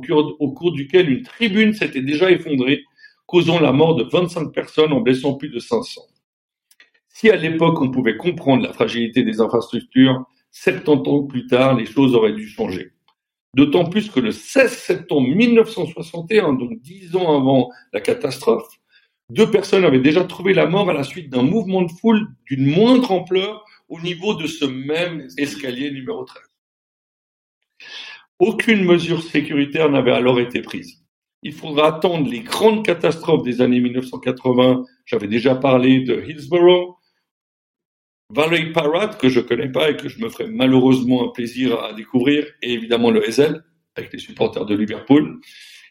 cours, 0.51 0.71
duquel 0.71 1.09
une 1.09 1.23
tribune 1.23 1.73
s'était 1.73 2.01
déjà 2.01 2.31
effondrée, 2.31 2.83
causant 3.25 3.59
la 3.59 3.71
mort 3.71 3.95
de 3.95 4.03
25 4.03 4.51
personnes 4.51 4.93
en 4.93 5.01
blessant 5.01 5.33
plus 5.33 5.49
de 5.49 5.59
500. 5.59 6.01
Si 7.09 7.29
à 7.29 7.35
l'époque 7.35 7.81
on 7.81 7.91
pouvait 7.91 8.17
comprendre 8.17 8.63
la 8.63 8.73
fragilité 8.73 9.23
des 9.23 9.41
infrastructures, 9.41 10.25
70 10.51 11.09
ans 11.09 11.23
plus 11.23 11.47
tard, 11.47 11.75
les 11.75 11.85
choses 11.85 12.15
auraient 12.15 12.33
dû 12.33 12.47
changer. 12.47 12.91
D'autant 13.55 13.85
plus 13.85 14.09
que 14.09 14.19
le 14.19 14.31
16 14.31 14.71
septembre 14.71 15.27
1961, 15.27 16.53
donc 16.53 16.79
dix 16.81 17.15
ans 17.15 17.37
avant 17.37 17.69
la 17.91 18.01
catastrophe, 18.01 18.67
deux 19.29 19.49
personnes 19.49 19.85
avaient 19.85 19.99
déjà 19.99 20.23
trouvé 20.23 20.53
la 20.53 20.67
mort 20.67 20.89
à 20.89 20.93
la 20.93 21.03
suite 21.03 21.29
d'un 21.29 21.43
mouvement 21.43 21.81
de 21.81 21.91
foule 21.91 22.27
d'une 22.45 22.65
moindre 22.65 23.11
ampleur 23.11 23.65
au 23.89 23.99
niveau 23.99 24.35
de 24.35 24.47
ce 24.47 24.65
même 24.65 25.27
escalier 25.37 25.91
numéro 25.91 26.23
13. 26.23 26.41
Aucune 28.39 28.83
mesure 28.83 29.23
sécuritaire 29.23 29.89
n'avait 29.89 30.11
alors 30.11 30.39
été 30.39 30.61
prise. 30.61 31.03
Il 31.43 31.53
faudra 31.53 31.87
attendre 31.87 32.29
les 32.29 32.41
grandes 32.41 32.85
catastrophes 32.85 33.43
des 33.43 33.61
années 33.61 33.81
1980. 33.81 34.85
J'avais 35.05 35.27
déjà 35.27 35.55
parlé 35.55 36.01
de 36.01 36.21
Hillsborough, 36.21 36.95
Valerie 38.29 38.71
Parrott, 38.71 39.17
que 39.17 39.29
je 39.29 39.39
connais 39.39 39.71
pas 39.71 39.91
et 39.91 39.97
que 39.97 40.09
je 40.09 40.19
me 40.19 40.29
ferai 40.29 40.47
malheureusement 40.47 41.29
un 41.29 41.31
plaisir 41.31 41.79
à 41.83 41.93
découvrir, 41.93 42.45
et 42.61 42.73
évidemment 42.73 43.11
le 43.11 43.27
Hazel, 43.27 43.63
avec 43.95 44.11
les 44.11 44.19
supporters 44.19 44.65
de 44.65 44.75
Liverpool, 44.75 45.39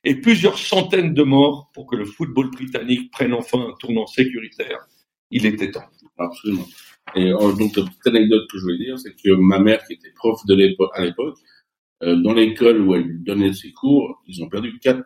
et 0.05 0.17
plusieurs 0.17 0.59
centaines 0.59 1.15
de 1.15 1.23
morts 1.23 1.71
pour 1.75 1.87
que 1.87 1.97
le 1.97 2.05
football 2.05 2.51
britannique 2.51 3.11
prenne 3.13 3.33
enfin 3.35 3.59
un 3.61 3.73
tournant 3.79 4.07
sécuritaire. 4.07 4.79
Il 5.31 5.47
était 5.47 5.71
temps. 5.71 5.85
Absolument. 6.19 6.67
Et 7.15 7.33
euh, 7.33 7.53
donc, 7.53 7.77
la 7.77 7.85
petite 7.85 8.07
anecdote 8.07 8.49
que 8.51 8.59
je 8.59 8.63
voulais 8.63 8.79
dire, 8.79 8.99
c'est 8.99 9.15
que 9.15 9.33
ma 9.35 9.59
mère, 9.59 9.85
qui 9.87 9.95
était 9.95 10.13
prof 10.15 10.41
de 10.47 10.55
l'époque, 10.55 10.91
à 10.95 11.05
l'époque, 11.05 11.39
euh, 12.03 12.17
dans 12.17 12.33
l'école 12.35 12.81
où 12.83 12.95
elle 12.95 13.23
donnait 13.23 13.53
ses 13.53 13.73
cours, 13.73 14.23
ils 14.27 14.43
ont 14.43 14.49
perdu 14.49 14.79
quatre, 14.79 15.03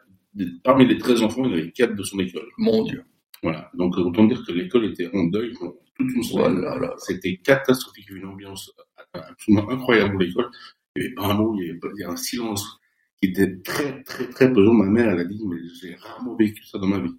parmi 0.64 0.86
les 0.86 0.98
13 0.98 1.22
enfants, 1.22 1.44
il 1.44 1.50
y 1.50 1.54
en 1.54 1.58
avait 1.58 1.72
quatre 1.72 1.94
de 1.94 2.02
son 2.02 2.18
école. 2.18 2.48
Mon 2.58 2.82
Dieu. 2.84 3.04
Voilà. 3.42 3.70
Donc, 3.74 3.96
autant 3.98 4.24
dire 4.24 4.42
que 4.46 4.52
l'école 4.52 4.86
était 4.86 5.08
en 5.14 5.24
deuil 5.24 5.52
pendant 5.58 5.74
toute 5.98 6.10
une 6.14 6.22
semaine. 6.22 6.60
Voilà. 6.60 6.94
C'était 6.98 7.36
catastrophique. 7.36 8.06
Il 8.08 8.14
y 8.14 8.18
avait 8.18 8.26
une 8.26 8.32
ambiance 8.32 8.72
absolument 9.12 9.70
incroyable 9.70 10.14
dans 10.14 10.20
l'école. 10.20 10.50
Il 10.96 11.00
n'y 11.00 11.06
avait 11.06 11.14
pas 11.14 11.26
un 11.26 11.34
mot, 11.34 11.54
il 11.58 11.66
y 11.66 11.70
avait, 11.70 11.78
pas- 11.78 11.88
il 11.94 12.00
y 12.00 12.04
avait 12.04 12.12
un 12.12 12.16
silence 12.16 12.78
qui 13.20 13.30
était 13.30 13.60
très, 13.62 14.02
très, 14.02 14.28
très 14.28 14.52
pesant. 14.52 14.72
Ma 14.72 14.84
mère, 14.86 15.10
elle 15.10 15.20
a 15.20 15.24
dit, 15.24 15.40
mais 15.46 15.56
j'ai 15.80 15.94
rarement 15.96 16.36
vécu 16.36 16.64
ça 16.64 16.78
dans 16.78 16.86
ma 16.86 17.00
vie. 17.00 17.14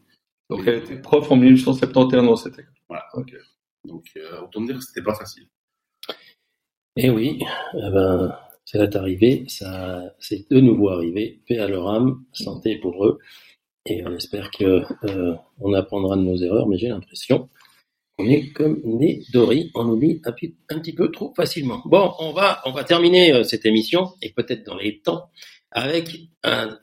Donc 0.49 0.61
elle 0.65 0.79
était 0.79 1.01
prof 1.01 1.29
en 1.31 1.35
1871 1.35 2.25
dans 2.25 2.35
cette 2.35 2.53
école. 2.53 2.73
Voilà. 2.87 3.05
Ok. 3.13 3.33
Donc, 3.85 4.05
euh, 4.17 4.41
autant 4.41 4.61
dire 4.61 4.75
que 4.75 4.83
c'était 4.83 5.03
pas 5.03 5.15
facile. 5.15 5.47
Eh 6.95 7.09
oui, 7.09 7.39
eh 7.75 7.89
ben, 7.91 8.35
c'est 8.65 8.95
arrivé, 8.95 9.45
ça, 9.47 10.03
c'est 10.19 10.49
de 10.49 10.59
nouveau 10.59 10.89
arrivé. 10.89 11.41
Paix 11.47 11.59
à 11.59 11.67
leur 11.67 11.87
âme, 11.87 12.23
santé 12.33 12.77
pour 12.77 13.05
eux. 13.05 13.19
Et 13.85 14.05
on 14.05 14.13
espère 14.13 14.51
que 14.51 14.83
euh, 15.05 15.35
on 15.59 15.73
apprendra 15.73 16.17
de 16.17 16.21
nos 16.21 16.35
erreurs, 16.37 16.67
mais 16.67 16.77
j'ai 16.77 16.89
l'impression 16.89 17.49
qu'on 18.17 18.27
est 18.27 18.51
comme 18.51 18.97
des 18.97 19.23
doris, 19.31 19.69
on 19.75 19.87
oublie 19.87 20.21
un 20.25 20.79
petit 20.79 20.93
peu 20.93 21.11
trop 21.11 21.33
facilement. 21.35 21.81
Bon, 21.85 22.11
on 22.19 22.33
va, 22.33 22.61
on 22.65 22.71
va 22.71 22.83
terminer 22.83 23.31
euh, 23.31 23.43
cette 23.43 23.65
émission, 23.65 24.13
et 24.21 24.33
peut-être 24.33 24.65
dans 24.65 24.75
les 24.75 24.99
temps, 24.99 25.29
avec 25.71 26.17
un 26.43 26.77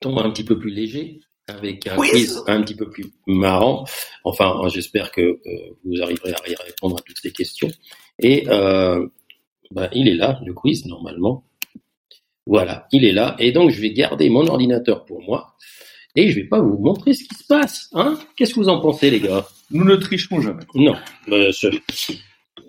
ton 0.00 0.16
un 0.18 0.30
petit 0.30 0.44
peu 0.44 0.58
plus 0.58 0.70
léger, 0.70 1.20
avec 1.48 1.86
un 1.86 1.96
quiz 1.96 2.42
un 2.46 2.62
petit 2.62 2.76
peu 2.76 2.88
plus 2.90 3.06
marrant. 3.26 3.84
Enfin, 4.24 4.60
j'espère 4.68 5.10
que 5.10 5.20
euh, 5.22 5.38
vous 5.84 6.00
arriverez 6.02 6.32
à 6.32 6.48
y 6.50 6.54
répondre 6.54 6.96
à 6.98 7.02
toutes 7.02 7.18
ces 7.20 7.32
questions. 7.32 7.70
Et 8.20 8.48
euh, 8.48 9.06
ben, 9.70 9.88
il 9.92 10.08
est 10.08 10.14
là, 10.14 10.40
le 10.44 10.52
quiz, 10.54 10.86
normalement. 10.86 11.44
Voilà, 12.46 12.86
il 12.92 13.04
est 13.04 13.12
là. 13.12 13.36
Et 13.38 13.52
donc, 13.52 13.70
je 13.70 13.80
vais 13.80 13.92
garder 13.92 14.30
mon 14.30 14.46
ordinateur 14.46 15.04
pour 15.04 15.22
moi. 15.22 15.54
Et 16.16 16.30
je 16.30 16.36
vais 16.36 16.46
pas 16.48 16.60
vous 16.60 16.78
montrer 16.78 17.12
ce 17.14 17.24
qui 17.24 17.34
se 17.34 17.44
passe. 17.46 17.88
Hein 17.92 18.18
Qu'est-ce 18.36 18.54
que 18.54 18.60
vous 18.60 18.68
en 18.68 18.80
pensez, 18.80 19.10
les 19.10 19.20
gars? 19.20 19.46
Nous 19.70 19.84
ne 19.84 19.96
tricherons 19.96 20.40
jamais. 20.40 20.64
Non. 20.74 20.96
Euh, 21.28 21.52
ce- 21.52 21.66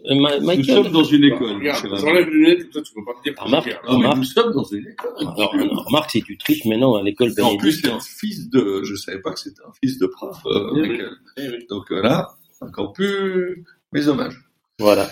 Euh, 0.06 0.16
Ma- 0.16 0.40
Nous 0.40 0.46
Michael 0.46 0.66
sommes 0.66 0.92
dans 0.92 1.04
une 1.04 1.24
école. 1.26 1.56
Regarde, 1.58 1.84
monsieur 1.84 1.98
j'enlève 1.98 2.26
les 2.30 2.32
lunettes, 2.34 2.74
ça, 2.74 2.82
tu 2.82 2.94
peux 2.94 3.04
pas 3.06 3.12
me 3.18 3.24
dire. 3.24 3.36
que 3.36 3.42
Remarque, 3.44 3.64
c'est 3.70 3.80
mais 3.84 3.94
remarque, 3.96 4.18
nous 4.18 4.24
sommes 4.24 4.54
dans 4.54 4.64
une 4.64 4.88
école. 4.88 5.12
alors, 5.20 5.52
remarque 5.88 6.12
si 6.12 6.24
tu 6.24 6.38
triches 6.38 6.66
maintenant 6.66 6.96
à 6.96 7.04
l'école 7.04 7.32
en 7.42 7.58
plus, 7.58 7.74
c'est 7.82 7.92
un 7.92 8.00
fils 8.00 8.50
de. 8.50 8.82
Je 8.84 8.96
savais 8.96 9.20
pas 9.22 9.32
que 9.34 9.40
c'était 9.40 9.62
un 9.68 9.72
fils 9.84 10.00
de 10.00 10.08
prof. 10.08 10.38
euh, 10.46 10.70
Oui, 10.74 10.82
oui. 10.82 10.90
Michael. 10.90 11.12
Eh 11.38 11.48
oui. 11.50 11.66
Donc 11.70 11.92
euh, 11.92 12.02
là, 12.02 12.30
encore 12.62 12.94
plus 12.94 13.66
mes 13.92 14.08
hommages. 14.08 14.38
Voilà. 14.80 15.10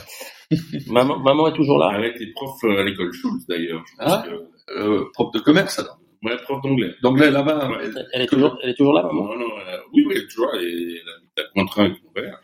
maman, 0.88 1.20
maman 1.20 1.50
est 1.50 1.54
toujours 1.54 1.78
là? 1.80 1.92
Elle 1.96 2.06
était 2.06 2.28
prof 2.34 2.52
euh, 2.64 2.80
à 2.80 2.84
l'école 2.84 3.12
Schultz, 3.14 3.46
d'ailleurs. 3.48 3.84
Ah. 4.00 4.24
que- 4.26 4.48
Euh, 4.80 5.06
prof 5.14 5.32
de 5.34 5.40
commerce 5.40 5.80
alors. 5.80 5.98
Ouais, 6.24 6.36
prof 6.44 6.62
d'anglais. 6.62 6.94
D'anglais 7.02 7.30
là-bas. 7.32 7.70
Ouais. 7.70 7.90
mais- 7.94 8.02
elle 8.14 8.22
est, 8.24 8.28
toujours, 8.28 8.58
elle 8.64 8.72
est 8.72 8.74
toujours 8.76 8.94
là, 8.94 9.04
maman? 9.04 9.26
Non, 9.28 9.40
non, 9.40 9.46
elle 9.66 9.76
a- 9.76 9.82
oui, 9.94 10.04
oui, 10.08 10.14
elle 10.16 10.24
est 10.24 10.28
toujours 10.28 10.48
là. 10.48 10.60
Elle, 10.62 11.00
elle 11.38 11.44
à 11.44 11.48
Cointrin 11.54 11.84
avec 11.86 12.04
mon 12.04 12.12
père. 12.12 12.40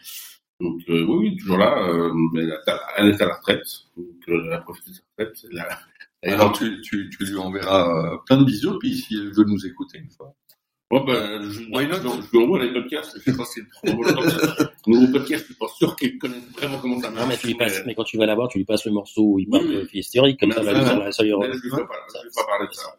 Donc, 0.63 0.81
euh, 0.89 1.03
oui, 1.07 1.29
oui, 1.29 1.37
toujours 1.37 1.57
là. 1.57 1.87
Euh, 1.89 2.11
mais 2.33 2.41
elle, 2.97 3.09
est 3.09 3.21
à 3.21 3.25
la 3.27 3.35
retraite. 3.35 3.63
Donc, 3.97 4.07
euh, 4.29 4.41
elle 4.45 4.53
a 4.53 4.57
profité 4.59 4.91
de 4.91 4.95
sa 4.95 5.01
retraite. 5.19 5.45
A- 6.25 6.31
Alors 6.33 6.53
tu, 6.53 6.79
tu, 6.81 7.09
tu 7.09 7.25
lui 7.25 7.37
enverras 7.37 8.13
euh, 8.13 8.17
plein 8.25 8.37
de 8.37 8.45
bisous, 8.45 8.79
puis 8.79 8.95
si 8.95 9.15
elle 9.15 9.33
veut 9.33 9.43
nous 9.43 9.65
écouter 9.65 9.97
une 9.99 10.09
fois. 10.09 10.33
Ouais, 10.91 11.01
ben, 11.05 11.41
je, 11.49 11.61
Why 11.71 11.87
not? 11.87 11.95
je, 11.95 12.21
je 12.25 12.31
lui 12.31 12.43
envoie 12.43 12.63
les 12.63 12.71
podcasts. 12.71 13.17
Je 13.17 13.31
sais 13.31 13.35
pas 13.37 13.43
si 13.45 13.59
c'est 13.61 13.89
trop 13.91 13.97
bon. 13.97 14.03
Nouveau 14.87 15.11
podcast, 15.11 15.41
je 15.41 15.45
suis 15.47 15.55
pas 15.55 15.67
sûr 15.75 15.95
qu'il 15.95 16.17
connaisse 16.19 16.43
vraiment 16.55 16.77
comment 16.79 16.99
ça 17.01 17.09
Non, 17.09 17.15
marche. 17.15 17.27
mais, 17.29 17.37
tu 17.37 17.47
lui 17.47 17.55
passes, 17.55 17.81
mais 17.85 17.95
quand 17.95 18.03
tu 18.03 18.17
vas 18.17 18.25
la 18.25 18.35
voir, 18.35 18.47
tu 18.47 18.57
lui 18.59 18.65
passes 18.65 18.85
le 18.85 18.91
morceau 18.91 19.23
où 19.23 19.39
il 19.39 19.49
parle 19.49 19.65
Oui, 19.65 19.75
de 19.75 19.89
hystérique, 19.93 20.39
comme 20.39 20.49
Mais 20.49 20.55
ça, 20.55 20.61
elle 20.61 20.67
va 20.67 21.11
ça, 21.11 21.23
lui 21.23 21.33
Mais 21.39 21.47
je 21.53 21.61
lui 21.61 21.69
fais 21.71 21.77
pas, 21.77 21.95
je 22.13 22.23
lui 22.23 22.29
fais 22.33 22.41
pas 22.41 22.47
parler 22.47 22.67
de 22.67 22.73
ça. 22.73 22.95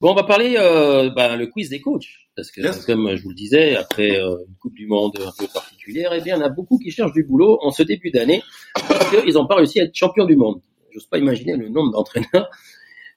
Bon, 0.00 0.10
on 0.10 0.14
va 0.14 0.24
parler 0.24 0.56
euh, 0.58 1.10
bah, 1.10 1.36
le 1.36 1.46
quiz 1.46 1.68
des 1.70 1.80
coachs, 1.80 2.08
parce 2.34 2.50
que 2.50 2.60
Yes. 2.60 2.84
comme 2.86 3.14
je 3.14 3.22
vous 3.22 3.28
le 3.28 3.34
disais, 3.36 3.76
après 3.76 4.18
euh, 4.20 4.36
une 4.48 4.54
Coupe 4.56 4.74
du 4.74 4.86
Monde 4.88 5.12
un 5.24 5.30
peu 5.38 5.46
particulière, 5.82 6.12
eh 6.14 6.20
bien, 6.20 6.36
il 6.36 6.38
y 6.38 6.42
en 6.42 6.46
a 6.46 6.48
beaucoup 6.48 6.78
qui 6.78 6.90
cherchent 6.90 7.12
du 7.12 7.24
boulot 7.24 7.58
en 7.62 7.70
ce 7.70 7.82
début 7.82 8.10
d'année 8.10 8.42
parce 8.74 9.10
qu'ils 9.10 9.34
n'ont 9.34 9.46
pas 9.46 9.56
réussi 9.56 9.80
à 9.80 9.84
être 9.84 9.94
champions 9.94 10.26
du 10.26 10.36
monde. 10.36 10.60
J'ose 10.92 11.06
pas 11.06 11.18
imaginer 11.18 11.56
le 11.56 11.68
nombre 11.68 11.92
d'entraîneurs 11.92 12.48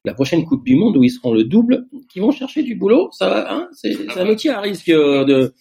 la 0.03 0.13
prochaine 0.13 0.45
Coupe 0.45 0.63
du 0.63 0.75
Monde 0.75 0.97
où 0.97 1.03
ils 1.03 1.09
seront 1.09 1.33
le 1.33 1.43
double, 1.43 1.87
qui 2.09 2.19
vont 2.19 2.29
chercher 2.29 2.61
du 2.61 2.75
boulot. 2.75 3.09
Ça, 3.11 3.27
va, 3.27 3.51
hein 3.51 3.69
C'est 3.73 3.91
c'est 3.93 4.19
un 4.19 4.25
métier 4.25 4.51
à 4.51 4.61
risque 4.61 4.89
euh, 4.89 5.25
de. 5.25 5.51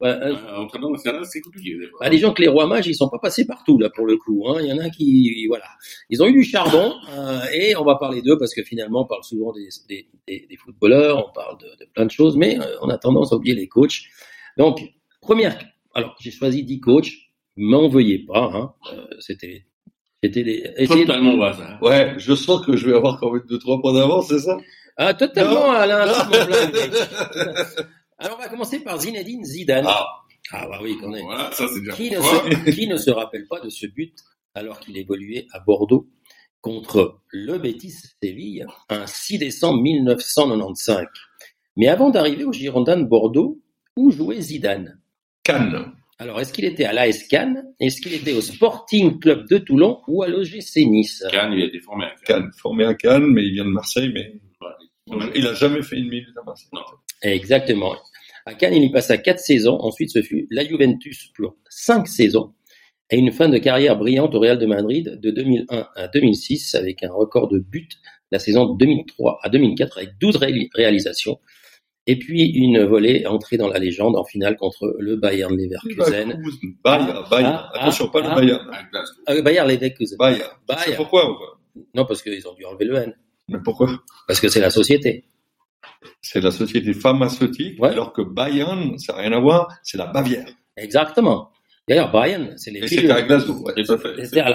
ouais, 0.00 0.16
entraîneur 0.56 0.90
national, 0.90 1.22
c'est 1.26 1.42
compliqué, 1.42 1.76
bah, 2.00 2.08
des 2.08 2.16
gens 2.16 2.32
que 2.32 2.40
les 2.40 2.48
rois 2.48 2.66
mages, 2.66 2.86
ils 2.86 2.94
sont 2.94 3.10
pas 3.10 3.18
passés 3.18 3.46
partout 3.46 3.78
là 3.78 3.90
pour 3.90 4.06
le 4.06 4.16
coup. 4.16 4.44
Hein. 4.48 4.60
Il 4.62 4.68
y 4.68 4.72
en 4.72 4.78
a 4.78 4.88
qui, 4.88 5.46
voilà, 5.48 5.66
ils 6.08 6.22
ont 6.22 6.26
eu 6.26 6.32
du 6.32 6.44
charbon 6.44 6.94
euh, 7.10 7.40
et 7.52 7.76
on 7.76 7.84
va 7.84 7.96
parler 7.96 8.22
d'eux 8.22 8.38
parce 8.38 8.54
que 8.54 8.62
finalement 8.62 9.02
on 9.02 9.06
parle 9.06 9.22
souvent 9.22 9.52
des, 9.52 9.68
des, 9.90 10.06
des, 10.26 10.46
des 10.48 10.56
footballeurs, 10.56 11.28
on 11.28 11.32
parle 11.34 11.58
de, 11.58 11.66
de 11.84 11.90
plein 11.92 12.06
de 12.06 12.10
choses, 12.10 12.38
mais 12.38 12.58
euh, 12.58 12.76
on 12.80 12.88
a 12.88 12.96
tendance 12.96 13.34
à 13.34 13.36
oublier 13.36 13.54
les 13.54 13.68
coachs. 13.68 14.00
Donc 14.56 14.80
Première, 15.20 15.58
alors 15.94 16.16
j'ai 16.20 16.30
choisi 16.30 16.64
10 16.64 16.80
coachs, 16.80 17.10
m'en 17.56 17.88
veuillez 17.88 18.24
pas, 18.26 18.50
hein. 18.54 18.72
euh, 18.92 19.06
c'était, 19.20 19.66
c'était 20.22 20.42
des, 20.44 20.70
essayez 20.76 21.02
de- 21.04 21.06
Totalement 21.06 21.34
au 21.34 21.42
hasard. 21.42 21.82
Ouais, 21.82 22.14
je 22.18 22.34
sens 22.34 22.64
que 22.64 22.76
je 22.76 22.86
vais 22.88 22.96
avoir 22.96 23.18
quand 23.20 23.32
même 23.32 23.42
deux, 23.48 23.58
trois 23.58 23.80
points 23.80 23.94
d'avance, 23.94 24.28
c'est 24.28 24.38
ça? 24.40 24.56
Ah, 24.96 25.14
totalement 25.14 25.66
Non. 25.66 25.70
Alain. 25.72 26.06
Alors 28.18 28.36
on 28.38 28.42
va 28.42 28.48
commencer 28.48 28.80
par 28.80 28.98
Zinedine 29.00 29.44
Zidane. 29.44 29.86
Ah. 29.88 30.06
Ah 30.52 30.66
bah 30.68 30.80
oui, 30.82 30.96
quand 31.00 31.08
même. 31.08 31.22
Voilà, 31.22 31.50
ça 31.52 31.66
c'est 31.72 31.80
déjà 31.80 31.92
Qui 31.92 32.10
ne, 32.10 32.20
se, 32.20 32.70
qui 32.72 32.88
ne 32.88 32.96
se 32.96 33.10
rappelle 33.10 33.46
pas 33.48 33.60
de 33.60 33.68
ce 33.70 33.86
but 33.86 34.14
alors 34.54 34.80
qu'il 34.80 34.96
évoluait 34.98 35.46
à 35.52 35.60
Bordeaux 35.60 36.08
contre 36.60 37.20
le 37.28 37.56
Betis 37.58 37.94
Séville 38.22 38.66
un 38.88 39.06
6 39.06 39.38
décembre 39.38 39.80
1995 39.80 41.06
Mais 41.76 41.86
avant 41.88 42.10
d'arriver 42.10 42.44
au 42.44 42.52
Girondin 42.52 42.96
de 42.98 43.04
Bordeaux, 43.04 43.60
où 43.96 44.10
jouait 44.10 44.40
Zidane? 44.40 44.99
Cannes. 45.44 45.92
Alors, 46.18 46.40
est-ce 46.40 46.52
qu'il 46.52 46.66
était 46.66 46.84
à 46.84 46.92
l'AS 46.92 47.24
Cannes? 47.24 47.64
Est-ce 47.80 48.00
qu'il 48.00 48.12
était 48.12 48.32
au 48.34 48.40
Sporting 48.42 49.18
Club 49.20 49.48
de 49.48 49.58
Toulon 49.58 50.00
ou 50.06 50.22
à 50.22 50.28
l'OGC 50.28 50.84
Nice? 50.86 51.24
Cannes, 51.30 51.54
il 51.54 51.62
a 51.62 51.66
été 51.66 51.80
formé 51.80 52.04
à 52.04 52.08
Cannes. 52.10 52.42
Cannes, 52.42 52.50
formé 52.58 52.84
à 52.84 52.94
Cannes, 52.94 53.26
mais 53.26 53.42
il 53.44 53.52
vient 53.54 53.64
de 53.64 53.70
Marseille, 53.70 54.10
mais 54.14 54.34
Voilà. 55.06 55.30
il 55.34 55.46
a 55.46 55.54
jamais 55.54 55.82
fait 55.82 55.96
une 55.96 56.08
minute 56.08 56.28
à 56.38 56.44
Marseille. 56.44 56.68
Non. 56.74 56.82
Exactement. 57.22 57.94
À 58.44 58.54
Cannes, 58.54 58.74
il 58.74 58.84
y 58.84 58.90
passa 58.92 59.16
quatre 59.16 59.40
saisons. 59.40 59.78
Ensuite, 59.80 60.10
ce 60.10 60.20
fut 60.22 60.46
la 60.50 60.64
Juventus 60.64 61.28
pour 61.36 61.56
cinq 61.70 62.06
saisons. 62.06 62.52
Et 63.10 63.16
une 63.18 63.32
fin 63.32 63.48
de 63.48 63.58
carrière 63.58 63.96
brillante 63.96 64.34
au 64.34 64.40
Real 64.40 64.58
de 64.58 64.66
Madrid 64.66 65.18
de 65.20 65.30
2001 65.30 65.88
à 65.96 66.08
2006 66.08 66.74
avec 66.74 67.02
un 67.02 67.10
record 67.10 67.48
de 67.48 67.58
buts 67.58 67.88
la 68.30 68.38
saison 68.38 68.66
2003 68.74 69.40
à 69.42 69.48
2004 69.48 69.98
avec 69.98 70.10
12 70.20 70.36
ré- 70.36 70.68
réalisations. 70.74 71.40
Et 72.10 72.16
puis 72.18 72.42
une 72.42 72.84
volée 72.86 73.24
entrée 73.24 73.56
dans 73.56 73.68
la 73.68 73.78
légende 73.78 74.16
en 74.16 74.24
finale 74.24 74.56
contre 74.56 74.96
le 74.98 75.14
Bayern 75.14 75.56
Leverkusen. 75.56 76.42
Bayern, 76.82 77.24
Bayern. 77.30 77.54
Ah, 77.54 77.70
ah, 77.72 77.82
Attention, 77.82 78.08
pas 78.08 78.20
ah. 78.24 78.30
le 78.30 78.40
Bayern. 78.40 78.66
Glasgow. 78.90 79.20
Euh, 79.28 79.42
Bayern 79.42 79.68
Leverkusen. 79.68 80.16
Bayern. 80.18 80.50
Bayern. 80.66 80.96
pourquoi 80.96 81.38
Non, 81.94 82.04
parce 82.06 82.20
qu'ils 82.22 82.48
ont 82.48 82.54
dû 82.54 82.64
enlever 82.64 82.86
le 82.86 82.96
N. 82.96 83.14
Mais 83.46 83.58
pourquoi? 83.64 84.02
Parce 84.26 84.40
que 84.40 84.48
c'est 84.48 84.58
la 84.58 84.70
société. 84.70 85.24
C'est 86.20 86.40
la 86.40 86.50
société 86.50 86.92
pharmaceutique, 86.94 87.80
Ouais. 87.80 87.90
alors 87.90 88.12
que 88.12 88.22
Bayern, 88.22 88.98
ça 88.98 89.12
n'a 89.12 89.20
rien 89.20 89.32
à 89.32 89.38
voir, 89.38 89.68
c'est 89.84 89.96
la 89.96 90.06
Bavière. 90.06 90.48
Exactement. 90.76 91.52
D'ailleurs, 91.88 92.10
Bayern, 92.10 92.54
c'est 92.56 92.72
les 92.72 92.80
Et 92.80 92.88
c'était 92.88 93.10
à 93.12 93.22
Glasgow, 93.22 93.62
ouais, 93.62 93.84
tout 93.84 93.92
à 93.92 93.98
fait. 93.98 94.24
C'était 94.24 94.40
à. 94.40 94.50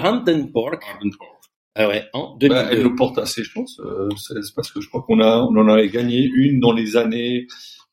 Ah 1.78 1.88
ouais, 1.88 2.04
en 2.14 2.30
Bah, 2.30 2.36
2002. 2.40 2.68
elle 2.72 2.82
nous 2.82 2.96
porte 2.96 3.18
assez 3.18 3.44
chance, 3.44 3.78
euh, 3.80 4.08
c'est 4.16 4.34
parce 4.54 4.70
que 4.72 4.80
je 4.80 4.88
crois 4.88 5.02
qu'on 5.02 5.20
a, 5.20 5.38
on 5.42 5.54
en 5.56 5.68
avait 5.68 5.88
gagné 5.90 6.22
une 6.34 6.58
dans 6.58 6.72
les 6.72 6.96
années 6.96 7.46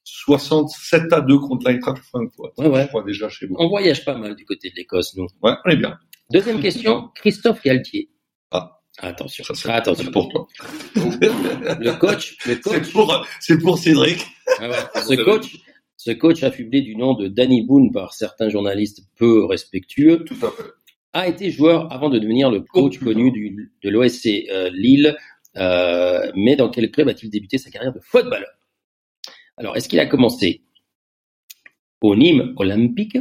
67 0.06 1.12
à 1.12 1.22
2 1.22 1.38
contre 1.40 1.70
l'Eintracht 1.70 2.02
Francfort. 2.04 2.52
Ouais, 2.58 2.68
ouais. 2.68 2.84
Je 2.84 2.88
crois 2.88 3.04
déjà 3.04 3.28
chez 3.30 3.46
vous. 3.46 3.56
On 3.60 3.68
voyage 3.68 4.06
pas 4.06 4.18
mal 4.18 4.36
du 4.36 4.46
côté 4.46 4.70
de 4.70 4.76
l'Écosse, 4.76 5.16
nous. 5.18 5.28
Ouais, 5.42 5.54
on 5.66 5.70
est 5.70 5.76
bien. 5.76 5.98
Deuxième 6.32 6.62
question, 6.62 7.10
Christophe 7.16 7.62
Galtier. 7.64 8.10
Ah. 8.52 8.80
Attention. 9.00 9.44
Ça, 9.44 9.54
c'est 9.56 9.70
Attention. 9.70 10.06
c'est 10.06 10.12
pour 10.12 10.30
toi. 10.30 10.48
Le 10.96 11.98
coach, 12.00 12.38
le 12.46 12.60
C'est 12.64 12.92
pour, 12.92 13.26
c'est 13.40 13.58
pour 13.60 13.78
Cédric. 13.78 14.26
Ah 14.60 14.70
ouais. 14.70 14.76
ce 14.96 15.24
coach, 15.24 15.58
ce 15.98 16.12
coach 16.12 16.44
affublé 16.44 16.82
du 16.82 16.96
nom 16.96 17.14
de 17.16 17.28
Danny 17.28 17.66
Boone 17.66 17.92
par 17.92 18.14
certains 18.14 18.50
journalistes 18.50 19.02
peu 19.18 19.46
respectueux, 19.46 20.24
Tout 20.26 20.38
à 20.46 20.52
fait. 20.52 20.64
A 21.14 21.28
été 21.28 21.52
joueur 21.52 21.92
avant 21.94 22.10
de 22.10 22.20
devenir 22.20 22.50
le 22.50 22.62
coach 22.62 22.98
connu 23.00 23.32
du, 23.32 23.72
de 23.84 23.90
l'OSC 23.90 24.48
euh, 24.50 24.70
Lille. 24.72 25.16
Euh, 25.56 26.32
mais 26.36 26.56
dans 26.56 26.70
quel 26.70 26.90
club 26.92 27.08
a-t-il 27.08 27.30
débuté 27.30 27.60
sa 27.60 27.70
carrière 27.70 27.94
de 27.94 28.00
footballeur? 28.00 28.50
Alors, 29.58 29.78
est-ce 29.78 29.88
qu'il 29.88 30.00
a 30.00 30.08
commencé 30.08 30.64
au 32.02 32.16
Nîmes 32.16 32.54
Olympique? 32.58 33.18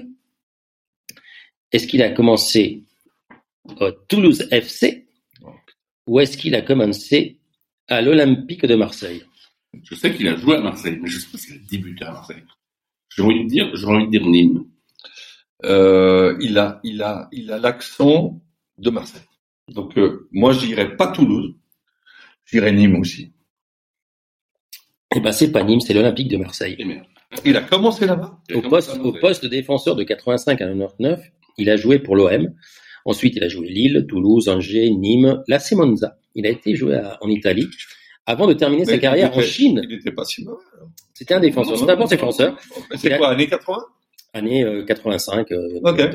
Est-ce 1.71 1.87
qu'il 1.87 2.03
a 2.03 2.11
commencé 2.11 2.85
au 3.65 3.91
Toulouse 3.91 4.49
FC 4.51 5.07
Ou 6.07 6.21
est-ce 6.21 6.39
qu'il 6.39 6.55
a 6.55 6.63
commencé 6.63 7.39
à 7.89 8.01
l'Olympique 8.01 8.65
de 8.65 8.75
Marseille? 8.75 9.23
Je 9.83 9.95
sais 9.95 10.15
qu'il 10.15 10.29
a 10.29 10.37
joué 10.37 10.57
à 10.57 10.61
Marseille, 10.61 10.99
mais 11.01 11.09
je 11.09 11.19
sais 11.19 11.31
pas 11.31 11.39
s'il 11.39 11.55
a 11.55 11.59
débuté 11.71 12.05
à 12.05 12.13
Marseille. 12.13 12.43
J'ai 13.15 13.23
envie 13.23 13.45
de 13.45 13.49
dire, 13.49 13.75
j'ai 13.75 13.87
envie 13.87 14.07
de 14.07 14.11
dire 14.11 14.27
Nîmes. 14.27 14.65
Euh, 15.65 16.37
il 16.41 16.59
a, 16.59 16.81
il 16.85 17.03
a, 17.03 17.29
il 17.33 17.51
a 17.53 17.59
l'accent 17.59 18.41
de 18.79 18.91
Marseille. 18.91 19.23
Donc, 19.69 19.97
euh, 19.97 20.29
moi, 20.33 20.53
je 20.53 20.67
dirais 20.67 20.97
pas 20.97 21.09
Toulouse. 21.09 21.55
Je 22.45 22.57
dirais 22.59 22.73
Nîmes 22.73 22.97
aussi. 22.97 23.33
Eh 25.15 25.21
ben, 25.21 25.33
c'est 25.33 25.53
pas 25.53 25.63
Nîmes, 25.63 25.81
c'est 25.81 25.95
l'Olympique 25.95 26.29
de 26.29 26.37
Marseille. 26.37 26.77
Il 27.45 27.57
a 27.57 27.61
commencé 27.63 28.07
là-bas. 28.07 28.39
Au 28.55 28.63
poste, 28.63 28.99
au 28.99 29.13
de 29.13 29.49
défenseur 29.49 29.95
de 29.97 30.03
85 30.03 30.53
à 30.53 30.57
99, 30.67 31.21
il 31.59 31.71
a 31.71 31.77
joué 31.77 31.99
pour 31.99 32.17
l'OM. 32.17 32.53
Ensuite, 33.05 33.37
il 33.37 33.45
a 33.45 33.49
joué 33.49 33.69
Lille, 33.69 34.07
Toulouse, 34.09 34.49
Angers, 34.49 34.91
Nîmes, 34.91 35.43
l'AC 35.49 35.73
Monza. 35.73 36.19
Il 36.35 36.47
a 36.47 36.51
été 36.51 36.75
joué 36.77 36.97
à- 36.97 37.19
en 37.21 37.29
Italie 37.29 37.69
avant 38.27 38.47
de 38.47 38.53
terminer 38.55 38.85
sa 38.85 38.93
carrière 38.99 39.31
en 39.37 39.41
Chine. 39.43 39.81
Il 39.85 39.97
n'était 39.97 40.13
pas 40.13 40.25
si 40.25 40.45
mauvais. 40.45 40.57
C'était 41.15 41.35
un 41.35 41.41
défenseur, 41.41 41.79
c'était 41.79 41.93
un 41.93 41.97
bon 41.97 42.07
défenseur. 42.07 42.57
C'est 42.97 43.13
a- 43.13 43.19
quoi, 43.19 43.31
années 43.31 43.49
80 43.49 43.83
Année 44.35 44.65
euh, 44.65 44.85
85. 44.85 45.53
euh, 45.53 45.81
Ok. 45.85 45.99
ouais. 45.99 46.11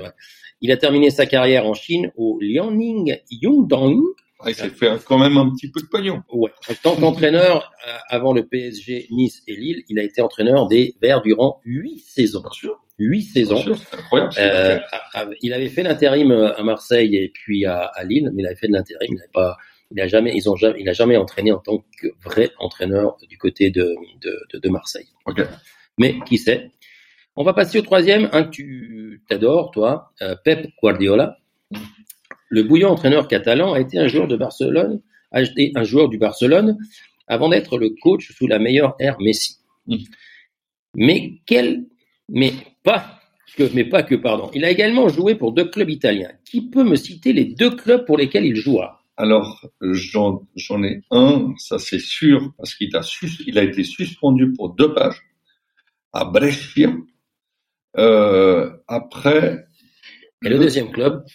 Il 0.61 0.71
a 0.71 0.77
terminé 0.77 1.11
sa 1.11 1.25
carrière 1.27 1.67
en 1.67 1.73
Chine 1.75 2.11
au 2.15 2.39
Liaoning 2.41 3.17
Yongdong. 3.29 4.01
ah, 4.39 4.49
Il 4.49 4.55
s'est 4.55 4.69
fait 4.69 4.89
quand 5.05 5.19
même 5.19 5.37
un 5.37 5.51
petit 5.51 5.69
peu 5.69 5.81
de 5.81 5.85
pognon. 5.85 6.23
Ouais. 6.33 6.49
En 6.69 6.73
tant 6.81 6.95
qu'entraîneur, 6.95 7.71
euh, 7.87 7.91
avant 8.09 8.33
le 8.33 8.43
PSG, 8.47 9.07
Nice 9.11 9.43
et 9.47 9.55
Lille, 9.55 9.83
il 9.89 9.99
a 9.99 10.03
été 10.03 10.21
entraîneur 10.21 10.67
des 10.67 10.95
Verts 11.01 11.21
durant 11.21 11.61
huit 11.63 11.99
saisons. 11.99 12.41
Bien 12.41 12.49
sûr. 12.51 12.83
Huit 12.97 13.19
Bien 13.21 13.33
saisons. 13.33 13.57
sûr, 13.61 13.77
incroyable. 13.93 14.31
ce 14.33 14.37
qu'il 14.39 14.45
a 14.49 14.55
Euh, 14.55 14.75
fait. 14.79 14.83
à- 14.91 15.19
à- 15.21 15.29
il 15.43 15.53
avait 15.53 15.69
fait 15.69 15.83
l'intérim 15.83 16.31
euh, 16.31 16.55
à 16.57 16.63
Marseille 16.63 17.15
et 17.15 17.29
puis 17.31 17.65
à, 17.65 17.81
à 17.83 18.03
Lille, 18.03 18.31
mais 18.33 18.41
il 18.41 18.45
avait 18.47 18.55
fait 18.55 18.67
de 18.67 18.73
l'intérim. 18.73 19.07
Il 19.11 19.15
n'avait 19.17 19.29
pas, 19.31 19.57
il 19.91 20.01
a 20.01 20.07
jamais, 20.07 20.31
ils 20.35 20.49
ont 20.49 20.55
jamais, 20.55 20.79
il 20.79 20.89
a 20.89 20.93
jamais 20.93 21.17
entraîné 21.17 21.51
en 21.51 21.59
tant 21.59 21.83
que 22.01 22.07
vrai 22.23 22.49
entraîneur 22.57 23.17
du 23.29 23.37
côté 23.37 23.69
de, 23.69 23.93
de, 24.21 24.39
de, 24.53 24.57
de 24.59 24.69
Marseille. 24.69 25.05
Ok. 25.27 25.43
Mais 25.99 26.15
qui 26.27 26.37
sait 26.39 26.71
On 27.39 27.43
va 27.43 27.53
passer 27.53 27.77
au 27.77 27.83
troisième, 27.83 28.29
un 28.33 28.43
que 28.43 28.49
tu 28.49 29.21
t'adores, 29.29 29.69
toi, 29.69 30.11
euh, 30.23 30.35
Pep 30.43 30.69
Guardiola. 30.81 31.37
Le 32.49 32.63
bouillant 32.63 32.89
entraîneur 32.89 33.27
catalan 33.27 33.73
a 33.73 33.79
été 33.79 33.99
un 33.99 34.07
joueur 34.07 34.27
de 34.27 34.35
Barcelone, 34.35 35.01
a 35.31 35.43
été 35.43 35.71
un 35.75 35.83
joueur 35.83 36.09
du 36.09 36.17
Barcelone 36.17 36.79
avant 37.27 37.49
d'être 37.49 37.77
le 37.77 37.91
coach 38.01 38.31
sous 38.31 38.47
la 38.47 38.57
meilleure 38.57 38.95
ère 38.99 39.17
Messi. 39.19 39.57
Mm. 39.85 39.97
Mais 40.95 41.33
quel, 41.45 41.85
mais 42.27 42.53
pas 42.83 43.19
que, 43.55 43.71
mais 43.75 43.85
pas 43.85 44.01
que, 44.01 44.15
pardon. 44.15 44.49
Il 44.55 44.65
a 44.65 44.71
également 44.71 45.07
joué 45.07 45.35
pour 45.35 45.51
deux 45.51 45.69
clubs 45.69 45.91
italiens. 45.91 46.31
Qui 46.43 46.67
peut 46.69 46.83
me 46.83 46.95
citer 46.95 47.33
les 47.33 47.45
deux 47.45 47.75
clubs 47.75 48.05
pour 48.05 48.17
lesquels 48.17 48.45
il 48.45 48.55
joua? 48.55 49.03
Alors, 49.15 49.63
j'en 49.81 50.41
j'en 50.55 50.83
ai 50.83 51.01
un, 51.11 51.53
ça 51.59 51.77
c'est 51.77 51.99
sûr, 51.99 52.51
parce 52.57 52.73
qu'il 52.73 52.95
a, 52.95 53.03
sus- 53.03 53.43
il 53.45 53.59
a 53.59 53.63
été 53.63 53.83
suspendu 53.83 54.53
pour 54.53 54.73
deux 54.73 54.91
pages 54.95 55.21
à 56.13 56.25
Brescia. 56.25 56.93
Euh, 57.97 58.71
après, 58.87 59.65
Et 60.45 60.49
le 60.49 60.59
deuxième 60.59 60.91
club 60.91 61.25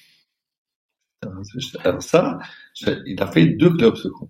alors 1.85 2.03
ça, 2.03 2.39
c'est- 2.75 2.99
il 3.07 3.23
a 3.23 3.29
fait 3.29 3.47
deux 3.47 3.71
clubs, 3.77 3.95
ce 3.95 4.09
con. 4.09 4.29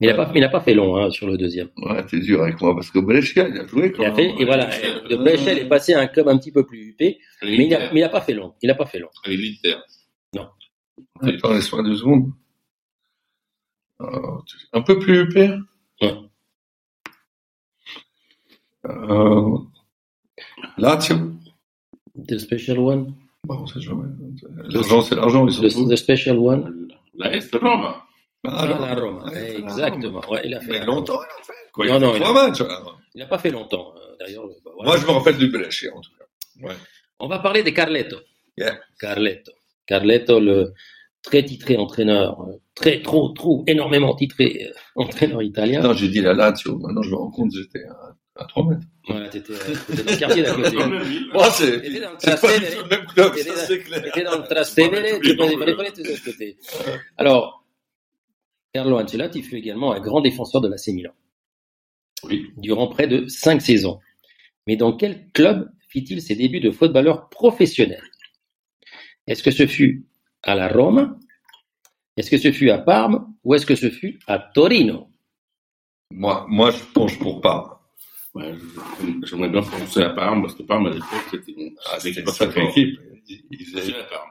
Il 0.00 0.08
n'a 0.08 0.14
pas, 0.14 0.30
il 0.34 0.40
n'a 0.40 0.48
pas 0.48 0.60
fait 0.60 0.74
long 0.74 0.96
hein, 0.96 1.10
sur 1.10 1.26
le 1.28 1.36
deuxième. 1.36 1.70
Ouais, 1.76 2.04
t'es 2.06 2.18
dur 2.18 2.42
avec 2.42 2.60
moi, 2.60 2.74
parce 2.74 2.90
que 2.90 2.98
Brescia, 2.98 3.48
il 3.48 3.56
a 3.58 3.66
joué 3.66 3.92
quand 3.92 4.02
Il 4.02 4.06
a 4.06 4.14
fait, 4.14 4.34
et 4.38 4.44
voilà, 4.44 4.66
de 5.08 5.16
Brescia, 5.16 5.52
il 5.52 5.58
est 5.58 5.68
passé 5.68 5.94
à 5.94 6.00
un 6.00 6.06
club 6.08 6.26
un 6.28 6.36
petit 6.38 6.50
peu 6.52 6.66
plus 6.66 6.80
huppé, 6.90 7.18
mais 7.42 7.54
il 7.56 7.68
n'a 7.68 7.92
mais 7.92 8.00
il 8.00 8.02
a 8.04 8.08
pas 8.08 8.20
fait 8.20 8.34
long. 8.34 8.54
Il 8.62 8.66
n'a 8.68 8.74
pas 8.74 8.86
fait 8.86 8.98
long. 8.98 9.08
Avec 9.24 9.38
l'Inter. 9.38 9.76
Attends, 11.22 11.52
laisse-moi 11.54 11.82
deux 11.84 11.96
secondes. 11.96 12.32
Euh, 14.00 14.38
un 14.72 14.82
peu 14.82 14.98
plus 14.98 15.22
huppé? 15.22 15.52
Ouais. 16.00 16.14
Euh, 18.86 19.58
Lazio. 20.78 21.16
The 22.26 22.38
special 22.38 22.78
one. 22.78 23.14
Bon, 23.44 23.66
c'est 23.66 23.80
jamais. 23.80 24.08
L'argent, 24.70 25.00
c'est 25.02 25.14
l'argent, 25.14 25.46
The, 25.46 25.96
special 25.96 26.38
one. 26.38 26.88
La 27.14 27.32
Est 27.34 27.54
Roma. 27.54 28.04
Ah, 28.46 28.60
Ah, 28.62 28.66
la 28.66 28.94
Roma. 28.94 29.24
Ouais, 29.30 29.56
Exactement. 29.58 30.20
Ouais, 30.30 30.42
il 30.44 30.54
a 30.54 30.60
fait. 30.60 30.70
Mais 30.80 30.84
longtemps, 30.84 31.20
il 31.20 31.40
a 31.40 31.44
fait. 31.44 31.52
Quoi, 31.72 31.86
Non, 31.86 31.92
il 31.92 31.96
a 31.96 31.98
non, 32.00 32.12
fait 32.12 32.18
il 32.18 32.22
trois 32.22 32.34
matchs. 32.48 32.60
alors. 32.60 33.00
Il 33.14 33.18
n'a 33.20 33.26
pas 33.26 33.38
fait 33.38 33.50
longtemps. 33.50 33.94
euh, 33.96 34.16
D'ailleurs, 34.20 34.46
bah, 34.64 34.70
voilà. 34.76 34.90
Moi, 34.90 34.96
je 35.00 35.06
me 35.06 35.10
rappelle 35.12 35.38
du 35.38 35.48
Brescia, 35.50 35.90
en 35.94 36.00
tout 36.00 36.10
cas. 36.18 36.74
On 37.20 37.28
va 37.28 37.38
parler 37.40 37.62
de 37.62 37.70
Carletto. 37.70 38.16
Yeah. 38.56 38.78
Carletto. 39.00 39.52
Carletto, 39.86 40.40
le 40.40 40.72
très 41.22 41.44
titré 41.44 41.76
entraîneur, 41.76 42.40
euh, 42.42 42.52
très, 42.74 43.02
trop, 43.02 43.28
trop, 43.30 43.64
énormément 43.66 44.14
titré 44.14 44.68
euh, 44.68 44.72
entraîneur 44.96 45.42
italien. 45.42 45.80
Non, 45.82 45.92
j'ai 45.94 46.08
dit 46.08 46.20
la 46.20 46.34
Lazio. 46.34 46.78
Maintenant, 46.78 47.02
je 47.02 47.10
me 47.10 47.16
rends 47.16 47.30
compte 47.30 47.50
que 47.52 47.56
j'étais 47.58 47.84
à, 47.84 48.14
à 48.38 48.44
3 48.44 48.66
mètres. 48.68 48.82
Voilà, 49.08 49.28
t'étais, 49.28 49.52
euh, 49.52 49.56
t'étais 49.88 50.02
dans 50.04 50.12
le 50.12 50.16
quartier 50.18 50.42
d'à 50.42 50.54
côté. 50.54 50.70
Dans 50.76 50.86
le 50.88 51.02
ville. 51.04 51.28
Moi, 51.32 51.50
c'est, 51.50 51.80
T'étais 51.82 52.00
dans 52.00 52.10
le 52.12 52.16
c'est 52.18 52.40
pas 52.40 52.58
du 52.58 52.64
Trastevere. 52.64 52.76
tout 52.76 52.82
le 52.84 52.88
même 52.96 53.06
club, 53.06 53.34
T'étais 53.34 53.50
ça, 53.50 53.54
dans- 53.56 53.66
c'est 53.66 53.78
clair. 53.80 54.02
T'étais 54.02 54.22
dans 54.24 54.38
le 54.38 54.44
Trastevere, 54.44 55.20
tu 55.20 55.28
les 55.66 55.74
connaître 55.76 55.98
de 56.02 56.04
ce 56.04 56.24
côté. 56.30 56.56
Alors, 57.16 57.64
Carlo 58.72 58.98
Ancelotti 58.98 59.42
fut 59.42 59.56
également 59.56 59.92
un 59.92 60.00
grand 60.00 60.20
défenseur 60.20 60.60
de 60.60 60.68
l'AC 60.68 60.88
Milan. 60.88 61.12
Oui. 62.24 62.50
Durant 62.56 62.88
près 62.88 63.06
de 63.06 63.26
cinq 63.28 63.60
saisons. 63.62 64.00
Mais 64.66 64.76
dans 64.76 64.92
quel 64.96 65.30
club 65.32 65.70
fit-il 65.88 66.20
ses 66.20 66.34
débuts 66.36 66.60
de 66.60 66.70
footballeur 66.70 67.28
professionnel? 67.30 68.02
Est-ce 69.26 69.42
que 69.42 69.50
ce 69.50 69.66
fut 69.66 70.06
à 70.42 70.54
la 70.54 70.68
Rome 70.68 71.18
Est-ce 72.16 72.30
que 72.30 72.38
ce 72.38 72.52
fut 72.52 72.70
à 72.70 72.78
Parme? 72.78 73.34
Ou 73.44 73.54
est-ce 73.54 73.64
que 73.66 73.74
ce 73.74 73.88
fut 73.90 74.18
à 74.26 74.38
Torino? 74.38 75.08
Moi, 76.10 76.44
moi, 76.48 76.70
je 76.70 76.82
penche 76.92 77.18
pour 77.18 77.40
pas. 77.40 77.77
Ouais, 78.38 78.54
J'aimerais 79.24 79.48
bien 79.48 79.62
penser 79.62 80.02
à 80.02 80.10
Parme, 80.10 80.42
parce 80.42 80.54
que 80.54 80.62
Parme, 80.62 80.86
à 80.86 80.90
l'époque, 80.90 81.08
c'était 81.30 81.52
une 81.52 81.74
Ah, 81.92 81.98
sacrée 82.32 82.64
équipe. 82.64 82.98
Ils- 83.28 83.40
ils 83.50 83.92
Parme. 84.10 84.30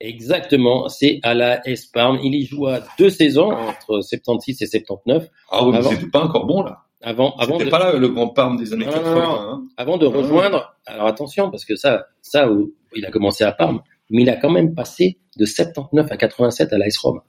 Exactement, 0.00 0.88
c'est 0.88 1.18
à 1.22 1.34
la 1.34 1.66
S 1.68 1.86
Parme. 1.86 2.18
Il 2.22 2.34
y 2.34 2.44
joua 2.46 2.80
deux 2.98 3.10
saisons 3.10 3.50
entre 3.50 4.00
76 4.00 4.62
et 4.62 4.66
79 4.66 5.28
Ah 5.50 5.64
oui, 5.64 5.72
mais 5.72 5.78
Avant- 5.78 5.90
c'était 5.90 6.06
pas 6.10 6.24
encore 6.24 6.46
bon, 6.46 6.62
là. 6.62 6.82
avant, 7.02 7.34
avant 7.36 7.54
C'était 7.54 7.64
de, 7.66 7.70
pas 7.70 7.78
là 7.80 7.92
le 7.98 8.08
grand 8.08 8.28
Parme 8.28 8.56
des 8.58 8.72
années 8.72 8.84
Non, 8.86 8.92
non, 8.92 8.98
80. 8.98 9.48
hein. 9.52 9.62
avant 9.76 9.96
de 9.98 10.06
rejoindre. 10.06 10.76
Alors 10.86 11.06
attention, 11.06 11.50
parce 11.50 11.64
que 11.64 11.74
ça, 11.74 12.06
ça, 12.22 12.50
où 12.50 12.72
il 12.94 13.04
a 13.06 13.10
commencé 13.10 13.42
à 13.42 13.50
Parme, 13.52 13.80
mais 14.10 14.22
il 14.22 14.30
a 14.30 14.36
quand 14.36 14.50
même 14.50 14.74
passé 14.74 15.18
de 15.36 15.44
79 15.44 16.10
à 16.12 16.16
87 16.16 16.72
à 16.72 16.78
l'AS 16.78 16.96
Rome. 16.98 17.20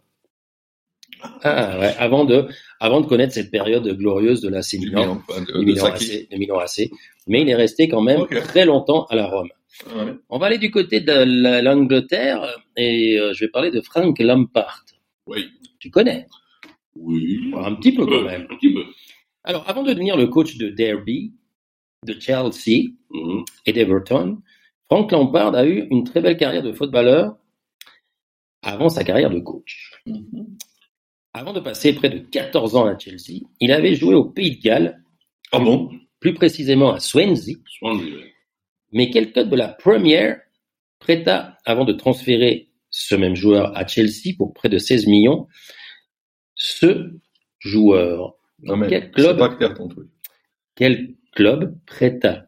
Ah 1.43 1.77
ouais, 1.79 1.93
avant 1.97 2.25
de, 2.25 2.47
avant 2.79 3.01
de 3.01 3.05
connaître 3.05 3.33
cette 3.33 3.51
période 3.51 3.87
glorieuse 3.97 4.41
de 4.41 4.49
la 4.49 4.61
C 4.61 4.77
Milan, 4.79 5.21
Milan, 5.55 5.61
du. 5.63 5.79
AC, 5.81 6.29
de 6.31 6.37
Milan 6.37 6.59
AC. 6.59 6.89
Mais 7.27 7.41
il 7.41 7.49
est 7.49 7.55
resté 7.55 7.87
quand 7.89 8.01
même 8.01 8.25
très 8.27 8.65
longtemps 8.65 9.05
à 9.05 9.15
la 9.15 9.27
Rome. 9.27 9.49
Ouais. 9.95 10.13
On 10.29 10.37
va 10.39 10.47
aller 10.47 10.57
du 10.57 10.71
côté 10.71 10.99
de 11.01 11.11
la- 11.11 11.61
l'Angleterre 11.61 12.47
et 12.75 13.17
euh, 13.19 13.33
je 13.33 13.45
vais 13.45 13.49
parler 13.49 13.71
de 13.71 13.81
Frank 13.81 14.17
Lampard. 14.19 14.83
Oui. 15.27 15.49
Tu 15.79 15.89
connais? 15.89 16.27
Oui. 16.95 17.51
Un 17.55 17.75
petit 17.75 17.93
peu 17.93 18.05
quand 18.05 18.23
même. 18.23 18.47
Un 18.49 18.55
petit 18.55 18.73
peu. 18.73 18.83
Alors, 19.43 19.63
avant 19.69 19.83
de 19.83 19.89
devenir 19.93 20.17
le 20.17 20.27
coach 20.27 20.57
de 20.57 20.69
Derby, 20.69 21.33
de 22.05 22.19
Chelsea 22.19 22.89
Mhm. 23.11 23.43
et 23.65 23.73
d'Everton, 23.73 24.39
Frank 24.87 25.11
Lampard 25.11 25.55
a 25.55 25.65
eu 25.65 25.87
une 25.91 26.03
très 26.03 26.21
belle 26.21 26.37
carrière 26.37 26.63
de 26.63 26.71
footballeur 26.73 27.35
avant 28.61 28.89
sa 28.89 29.03
carrière 29.03 29.29
de 29.29 29.39
coach. 29.39 29.91
Mhm. 30.05 30.57
Avant 31.34 31.53
de 31.53 31.60
passer 31.60 31.93
près 31.93 32.10
de 32.10 32.19
14 32.19 32.76
ans 32.76 32.85
à 32.85 32.97
Chelsea, 32.97 33.41
il 33.60 33.72
avait 33.72 33.95
joué 33.95 34.15
au 34.15 34.26
Pays 34.26 34.57
de 34.57 34.61
Galles, 34.61 35.03
Ah 35.51 35.60
bon? 35.60 35.89
plus 36.19 36.34
précisément 36.34 36.91
à 36.91 36.99
Swansea, 36.99 37.53
Swansea, 37.65 38.03
mais 38.91 39.10
quelqu'un 39.10 39.45
de 39.45 39.56
la 39.56 39.69
première 39.69 40.41
prêta, 40.99 41.57
avant 41.65 41.85
de 41.85 41.93
transférer 41.93 42.69
ce 42.89 43.15
même 43.15 43.35
joueur 43.35 43.77
à 43.77 43.85
Chelsea 43.88 44.34
pour 44.38 44.53
près 44.53 44.68
de 44.69 44.77
16 44.77 45.07
millions, 45.07 45.47
ce 46.56 47.11
joueur. 47.60 48.35
Non, 48.64 48.76
mais 48.76 48.88
Quel 48.88 49.11
club 49.11 49.38
pas 49.38 49.49
clair 49.56 49.73
ton 49.76 49.88
truc. 49.88 50.10
Quel 50.76 51.15
club 51.34 51.77
prêta 51.85 52.47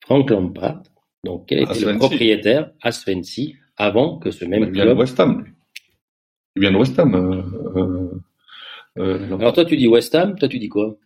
Frank 0.00 0.28
Lampard, 0.30 0.82
donc 1.22 1.46
quel 1.46 1.62
était 1.62 1.84
le 1.84 1.96
propriétaire 1.98 2.72
à 2.80 2.90
Swansea, 2.90 3.52
avant 3.76 4.18
que 4.18 4.30
ce 4.32 4.44
même 4.44 4.66
de 4.66 4.70
club... 4.72 4.98
West 4.98 5.20
Ham. 5.20 5.46
Il 6.56 6.60
vient 6.60 6.72
de 6.72 6.76
West 6.76 6.98
Ham. 6.98 7.14
euh, 7.14 7.42
euh, 7.76 8.08
euh, 8.98 9.36
Alors 9.38 9.52
toi 9.52 9.64
tu 9.64 9.76
dis 9.76 9.88
West 9.88 10.14
Ham, 10.14 10.36
toi 10.38 10.48
tu 10.48 10.58
dis 10.58 10.68
quoi? 10.68 10.96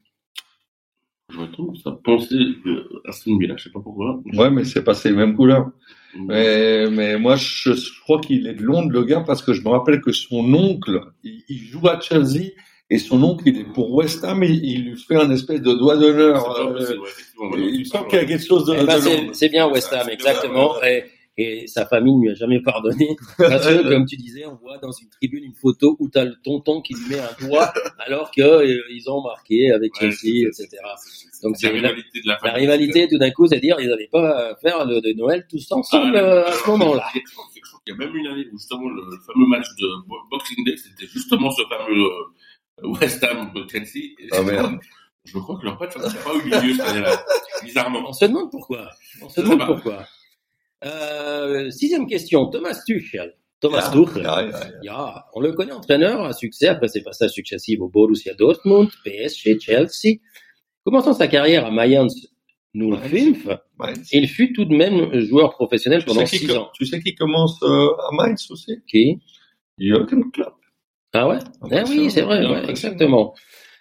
J'aurais 1.32 1.51
tendance 1.51 1.86
à 1.86 1.93
penser 1.93 2.35
euh, 2.66 3.01
à 3.05 3.10
Aston 3.10 3.36
Villa, 3.39 3.55
je 3.56 3.64
sais 3.64 3.70
pas 3.70 3.81
pourquoi. 3.81 4.20
ouais, 4.35 4.51
mais 4.51 4.64
c'est 4.64 4.85
pas 4.85 4.94
ces 4.94 5.10
mêmes 5.12 5.35
couleurs. 5.35 5.70
Mhm. 6.14 6.27
Mais, 6.28 6.89
mais 6.90 7.18
moi, 7.18 7.36
je, 7.36 7.73
je 7.74 8.01
crois 8.01 8.20
qu'il 8.20 8.47
est 8.47 8.55
de 8.55 8.62
Londres, 8.62 8.90
le 8.90 9.05
gars, 9.05 9.20
parce 9.27 9.43
que 9.43 9.52
je 9.52 9.62
me 9.62 9.68
rappelle 9.68 10.01
que 10.01 10.12
son 10.12 10.55
oncle, 10.55 11.01
il, 11.24 11.43
il 11.48 11.59
joue 11.59 11.86
à 11.89 12.01
Chelsea, 12.01 12.52
et 12.89 12.98
son 12.98 13.23
oncle, 13.24 13.43
il 13.48 13.59
est 13.59 13.64
pour 13.64 13.93
West 13.93 14.24
Ham, 14.24 14.43
et 14.44 14.48
il 14.51 14.85
lui 14.90 14.97
fait 14.97 15.16
un 15.16 15.31
espèce 15.32 15.60
de 15.60 15.74
doigt 15.74 15.97
d'honneur. 15.97 16.59
euh, 16.60 16.97
ouais, 16.98 17.09
il 17.59 17.81
me 17.81 17.85
semble 17.85 17.90
parles, 18.06 18.09
qu'il 18.09 18.18
y 18.18 18.23
a 18.23 18.24
quelque 18.24 18.47
chose 18.47 18.64
de, 18.64 18.74
Eh 18.81 18.86
ben, 18.86 18.97
de 18.97 19.32
c'est- 19.35 19.48
bien 19.48 19.68
West 19.68 19.93
Ham, 19.93 20.09
exactement. 20.09 20.74
bien, 20.81 20.89
Et, 20.89 21.05
et 21.39 21.67
sa 21.67 21.85
famille 21.87 22.15
ne 22.17 22.23
lui 22.23 22.31
a 22.31 22.35
jamais 22.35 22.61
pardonné. 22.63 23.17
Parce 23.39 23.67
que, 23.67 23.89
comme 23.89 24.07
tu 24.07 24.17
disais, 24.17 24.47
on 24.47 24.55
voit 24.57 24.79
dans 24.79 24.93
une 24.93 25.09
tribune 25.11 25.45
une 25.45 25.55
photo 25.55 25.97
où 25.99 26.09
tu 26.09 26.19
as 26.19 26.25
le 26.25 26.35
tonton 26.43 26.81
qui 26.81 26.95
lui 26.95 27.11
met 27.11 27.19
un 27.21 27.47
doigt 27.47 27.73
alors 27.99 28.31
qu'ils 28.31 29.11
ont 29.11 29.23
marqué 29.23 29.71
avec 29.71 29.93
Ouais, 30.01 30.11
Chelsea, 30.13 30.49
etc. 30.49 30.69
Donc, 31.43 31.57
c'est 31.59 31.67
la 31.69 31.75
rivalité 31.75 32.21
de 32.23 32.27
la 32.29 32.39
La 32.43 32.53
rivalité, 32.55 33.09
tout 33.09 33.19
d'un 33.19 33.31
coup, 33.31 33.47
c'est 33.47 33.61
dire 33.61 33.77
ils 33.81 33.89
n'avaient 33.89 34.09
pas 34.11 34.51
à 34.51 34.57
faire 34.57 34.85
le 34.87 35.01
de 35.01 35.13
Noël 35.13 35.47
tous 35.51 35.71
ensemble 35.73 36.17
Ah, 36.17 36.23
euh, 36.23 36.47
à 36.47 36.53
ce 36.53 36.71
moment-là. 36.71 37.07
Qu'il 37.85 37.95
y 37.95 38.03
a 38.03 38.05
même 38.07 38.17
une 38.17 38.27
année 38.27 38.47
où 38.53 38.59
justement 38.59 38.89
le, 38.89 39.03
le 39.03 39.19
fameux 39.25 39.47
match 39.47 39.67
de 39.79 39.87
Bo- 40.09 40.17
Boxing 40.31 40.65
Day, 40.65 40.75
c'était 40.77 41.07
justement 41.07 41.51
ce 41.53 41.63
fameux 41.69 42.05
euh, 42.05 42.89
West 43.01 43.23
Ham 43.23 43.53
de 43.55 43.65
Chelsea. 43.71 44.43
Merde. 44.45 44.79
Je 45.25 45.39
crois 45.39 45.59
que 45.59 45.65
leur 45.67 45.79
match 45.79 45.97
n'a 45.97 46.03
pas 46.09 46.35
eu 46.35 46.67
lieu 46.69 46.75
cette 46.75 46.87
année-là, 46.87 47.25
bizarrement. 47.65 48.03
On 48.09 48.13
se 48.13 48.25
demande 48.25 48.51
pourquoi. 48.51 48.89
On 49.23 49.29
se 49.29 49.41
demande 49.41 49.67
pourquoi. 49.67 50.05
Euh, 50.87 51.71
sixième 51.71 52.07
question, 52.07 52.47
Thomas 52.47 52.79
Tuchel. 52.87 53.35
Thomas 53.61 53.85
Ah, 53.89 53.93
Tuchel. 53.93 54.27
ah, 54.27 54.49
ah. 54.53 54.67
Ja, 54.83 55.25
on 55.35 55.41
le 55.41 55.53
connaît 55.53 55.73
entraîneur 55.73 56.25
à 56.25 56.33
succès 56.33 56.69
après 56.69 56.89
ses 56.89 57.03
passages 57.03 57.31
successifs 57.31 57.81
au 57.81 57.89
Borussia 57.89 58.35
Dortmund, 58.35 58.89
PSG, 59.05 59.59
Chelsea. 59.61 60.19
Commençant 60.85 61.15
sa 61.15 61.27
carrière 61.27 61.67
à 61.67 61.71
Mayence 61.71 62.15
05, 62.75 63.59
Ouais. 63.81 63.93
il 64.13 64.29
fut 64.29 64.53
tout 64.53 64.65
de 64.67 64.75
même 64.75 65.19
joueur 65.21 65.51
professionnel 65.55 66.01
Tu 66.01 66.07
pendant 66.07 66.27
sais, 66.27 66.39
qui, 66.39 66.47
six 66.47 66.57
ans. 66.57 66.69
tu 66.75 66.85
sais 66.87 67.01
qui 67.03 67.15
commence 67.15 67.61
euh, 67.63 67.89
à 68.09 68.13
Mainz 68.13 68.47
aussi? 68.51 68.79
Qui? 68.87 69.19
Jürgen 69.79 70.31
Klopp. 70.31 70.55
Ah 71.15 71.27
ouais? 71.29 71.39
Ah, 71.63 71.67
Eh 71.73 71.83
oui, 71.89 72.11
c'est 72.11 72.21
vrai, 72.23 72.45
ouais, 72.47 72.69
exactement. 72.71 73.35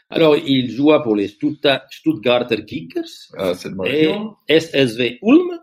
Alors, 0.10 0.38
il 0.38 0.70
joua 0.72 1.04
pour 1.04 1.16
les 1.16 1.28
Stuttgart- 1.28 1.86
Stuttgarter 1.92 2.64
Kickers 2.66 3.04
Ah, 3.38 3.54
et. 3.86 4.14
SSV 4.48 5.20
Ulm. 5.22 5.60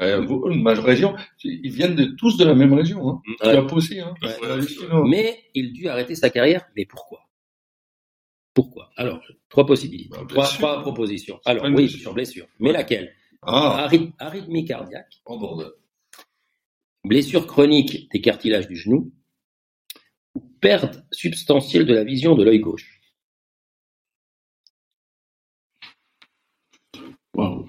Euh, 0.00 0.20
vous, 0.20 0.46
ma 0.50 0.74
région, 0.74 1.16
ils 1.42 1.72
viennent 1.72 1.94
de, 1.94 2.04
tous 2.04 2.36
de 2.36 2.44
la 2.44 2.54
même 2.54 2.74
région. 2.74 3.08
Hein. 3.08 3.22
Mm. 3.26 3.46
Ouais. 3.46 4.00
Hein. 4.00 4.14
Ouais. 4.22 5.02
Mais 5.08 5.44
il 5.54 5.72
dut 5.72 5.88
arrêter 5.88 6.14
sa 6.14 6.28
carrière. 6.30 6.66
Mais 6.76 6.84
pourquoi? 6.84 7.28
Pourquoi? 8.54 8.90
Alors, 8.96 9.22
trois 9.48 9.64
possibilités, 9.64 10.10
Bah, 10.34 10.44
trois, 10.44 10.82
propositions. 10.82 11.40
Alors, 11.46 11.64
oui, 11.64 11.72
blessure. 11.72 12.00
sur 12.00 12.12
blessure. 12.14 12.46
Mais 12.60 12.70
laquelle? 12.72 13.14
Ah, 13.40 13.88
Arythmie 14.18 14.66
cardiaque, 14.66 15.20
en 15.24 15.38
bordel. 15.38 15.70
blessure 17.04 17.46
chronique 17.46 18.10
des 18.12 18.20
cartilages 18.20 18.68
du 18.68 18.76
genou, 18.76 19.10
ou 20.34 20.40
perte 20.60 21.02
substantielle 21.10 21.86
de 21.86 21.94
la 21.94 22.04
vision 22.04 22.34
de 22.34 22.44
l'œil 22.44 22.60
gauche? 22.60 23.00
Waouh. 27.34 27.66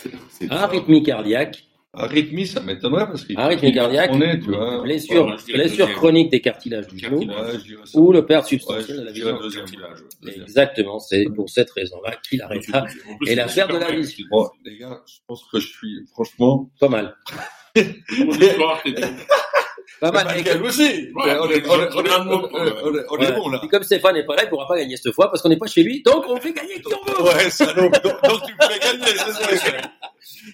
C'est- 0.00 0.10
c'est- 0.10 0.16
Arythmie 0.50 1.02
cardiaque, 1.02 1.64
Arythmie, 1.94 2.46
ça 2.46 2.60
m'étonnerait 2.60 3.06
parce 3.06 3.24
qu'il 3.26 3.38
Arythmie 3.38 3.72
cardiaque, 3.72 4.10
on 4.14 4.20
est, 4.22 4.40
tu 4.40 4.46
vois. 4.50 4.82
blessure, 4.82 5.36
dirais 5.44 5.58
blessure 5.58 5.92
chronique 5.92 6.30
des 6.30 6.40
cartilages 6.40 6.86
du 6.86 6.98
genou. 6.98 7.18
Ouais, 7.20 7.34
ou 7.94 8.12
le 8.12 8.24
perte 8.24 8.44
Ouais, 8.44 8.48
substantielle 8.48 9.00
de 9.00 9.02
la 9.02 9.12
vision. 9.12 9.38
deuxième. 9.38 9.64
Cartilage, 9.66 9.98
ouais. 10.00 10.06
Deuxième. 10.22 10.42
Exactement, 10.44 10.98
c'est 11.00 11.26
pour 11.36 11.50
cette 11.50 11.70
raison-là 11.70 12.16
qu'il 12.26 12.42
plus, 13.18 13.30
Et 13.30 13.34
la 13.34 13.44
perte 13.46 13.72
de 13.72 13.76
la 13.76 13.90
vision. 13.90 14.26
Bon, 14.30 14.48
les 14.64 14.78
gars, 14.78 15.02
je 15.06 15.18
pense 15.26 15.44
que 15.52 15.60
je 15.60 15.66
suis, 15.68 16.06
franchement. 16.12 16.70
Pas 16.80 16.88
mal. 16.88 17.14
Mon 17.76 18.32
histoire, 18.32 18.82
c'était- 20.10 20.12
Pas 20.18 20.24
mal. 20.24 20.34
Et 20.34 20.38
Michael 20.42 20.62
aussi. 20.64 21.08
On 21.14 21.20
est, 21.50 23.28
Ouais. 23.28 23.32
bon, 23.32 23.48
là. 23.50 23.60
Et 23.62 23.68
comme 23.68 23.82
Stéphane 23.82 24.14
n'est 24.14 24.24
pas 24.26 24.36
là, 24.36 24.44
il 24.44 24.48
pourra 24.48 24.66
pas 24.66 24.76
gagner 24.76 24.96
cette 24.96 25.12
fois 25.14 25.30
parce 25.30 25.42
qu'on 25.42 25.48
n'est 25.48 25.56
pas 25.58 25.66
chez 25.66 25.82
lui. 25.82 26.02
Donc 26.02 26.24
on 26.28 26.36
fait 26.40 26.52
gagner 26.52 26.74
qui 26.80 26.92
on 26.92 27.04
veut. 27.22 27.22
Ouais, 27.28 27.50
ça, 27.50 27.72
donc, 27.72 27.92
donc, 28.02 28.12
tu 28.46 28.54
fais 28.60 28.78
gagner. 28.78 29.04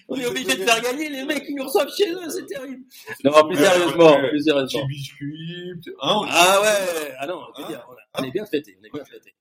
On 0.07 0.15
est 0.15 0.25
obligé 0.25 0.55
de 0.55 0.63
faire 0.63 0.81
gagner 0.81 1.09
les 1.09 1.23
mecs 1.25 1.45
qui 1.45 1.53
nous 1.55 1.63
reçoivent 1.63 1.89
chez 1.95 2.11
eux, 2.11 2.29
c'est 2.29 2.45
terrible. 2.45 2.81
Non, 3.23 3.31
plus 3.47 3.57
sérieusement, 3.57 4.17
plus 4.19 4.29
Petit 4.31 4.43
sérieusement. 4.43 4.85
biscuit, 4.85 5.71
hein, 6.01 6.21
Ah 6.29 6.59
ouais, 6.61 7.13
ah 7.19 7.27
non, 7.27 7.39
on 7.57 7.63
est 7.63 7.67
bien, 7.67 7.81
on 8.19 8.23
est 8.23 8.31
bien 8.31 8.45
fêté, 8.45 8.77
on 8.81 8.85
est 8.85 8.91
bien 8.93 9.03
fêté. 9.05 9.33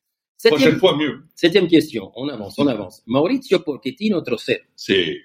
Prochaine 0.44 0.58
Septième, 0.58 0.78
fois, 0.78 0.96
mieux. 0.96 1.22
septième 1.34 1.66
question, 1.68 2.12
on 2.14 2.28
avance, 2.28 2.54
on 2.58 2.66
avance. 2.66 3.02
Maurizio 3.06 3.58
Pochettino 3.60 4.20
Trocero. 4.20 4.58
C'est, 4.76 5.18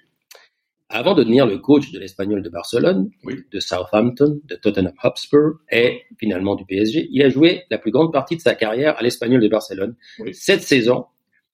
Avant 0.96 1.14
de 1.14 1.24
devenir 1.24 1.44
le 1.44 1.58
coach 1.58 1.90
de 1.90 1.98
l'Espagnol 1.98 2.40
de 2.40 2.48
Barcelone, 2.48 3.10
Oui. 3.24 3.34
de 3.50 3.58
Southampton, 3.58 4.40
de 4.44 4.54
Tottenham 4.54 4.92
Hotspur 5.02 5.54
et 5.68 6.02
finalement 6.20 6.54
du 6.54 6.64
PSG, 6.64 7.08
il 7.10 7.20
a 7.24 7.28
joué 7.28 7.64
la 7.68 7.78
plus 7.78 7.90
grande 7.90 8.12
partie 8.12 8.36
de 8.36 8.40
sa 8.40 8.54
carrière 8.54 8.96
à 8.96 9.02
l'Espagnol 9.02 9.40
de 9.42 9.48
Barcelone, 9.48 9.96
Oui. 10.20 10.32
saisons. 10.34 11.06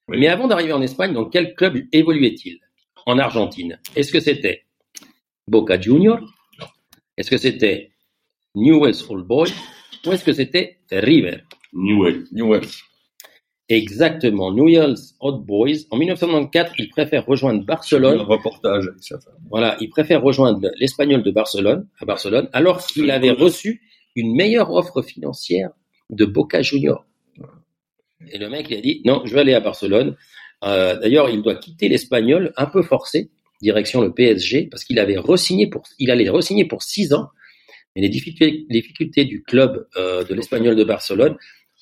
Oui. 0.08 0.18
Mais 0.20 0.28
avant 0.28 0.46
d'arriver 0.46 0.74
en 0.74 0.82
Espagne, 0.82 1.14
dans 1.14 1.24
quel 1.24 1.54
club 1.54 1.78
évoluait-il? 1.90 2.58
En 3.06 3.18
Argentine. 3.18 3.80
Est-ce 3.96 4.12
que 4.12 4.20
c'était 4.20 4.64
Boca 5.48 5.80
Juniors? 5.80 6.20
Est-ce 7.16 7.30
que 7.30 7.38
c'était 7.38 7.92
Newell's 8.54 9.08
Old 9.08 9.26
Boys? 9.26 9.48
Ou 10.04 10.12
est-ce 10.12 10.22
que 10.24 10.34
c'était 10.34 10.80
River? 10.92 11.38
Newell. 11.72 12.24
Newell. 12.30 12.60
Exactement, 13.70 14.52
Newell's 14.52 15.14
Old 15.20 15.46
Boys. 15.46 15.86
En 15.90 15.96
1994, 15.96 16.74
il 16.78 16.88
préfère 16.88 17.24
rejoindre 17.24 17.60
Un 17.60 17.64
Barcelone 17.64 18.20
reportage 18.20 18.88
avec 18.88 19.00
sa 19.00 19.20
femme. 19.20 19.34
Voilà, 19.48 19.76
il 19.80 19.88
préfère 19.88 20.22
rejoindre 20.22 20.68
l'Espagnol 20.80 21.22
de 21.22 21.30
Barcelone, 21.30 21.86
à 22.00 22.04
Barcelone, 22.04 22.48
alors 22.52 22.84
qu'il 22.84 23.08
avait 23.12 23.30
reçu 23.30 23.80
une 24.16 24.34
meilleure 24.34 24.72
offre 24.72 25.02
financière 25.02 25.70
de 26.10 26.24
Boca 26.24 26.62
Junior. 26.62 27.06
Et 28.32 28.38
le 28.38 28.50
mec, 28.50 28.66
il 28.70 28.76
a 28.76 28.80
dit, 28.80 29.02
non, 29.04 29.22
je 29.24 29.32
vais 29.32 29.42
aller 29.42 29.54
à 29.54 29.60
Barcelone. 29.60 30.16
Euh, 30.64 30.98
D'ailleurs, 30.98 31.30
il 31.30 31.40
doit 31.40 31.54
quitter 31.54 31.88
l'Espagnol 31.88 32.52
un 32.56 32.66
peu 32.66 32.82
forcé, 32.82 33.30
direction 33.62 34.00
le 34.00 34.12
PSG, 34.12 34.66
parce 34.68 34.82
qu'il 34.82 34.98
avait 34.98 35.16
re-signé 35.16 35.68
pour, 35.68 35.84
il 36.00 36.10
allait 36.10 36.28
re-signer 36.28 36.64
pour 36.64 36.82
six 36.82 37.12
ans, 37.12 37.28
mais 37.94 38.02
les 38.02 38.08
difficultés, 38.08 38.66
les 38.68 38.80
difficultés 38.80 39.24
du 39.24 39.44
club 39.44 39.86
euh, 39.96 40.24
de 40.24 40.34
l'Espagnol 40.34 40.74
de 40.74 40.84
Barcelone 40.84 41.36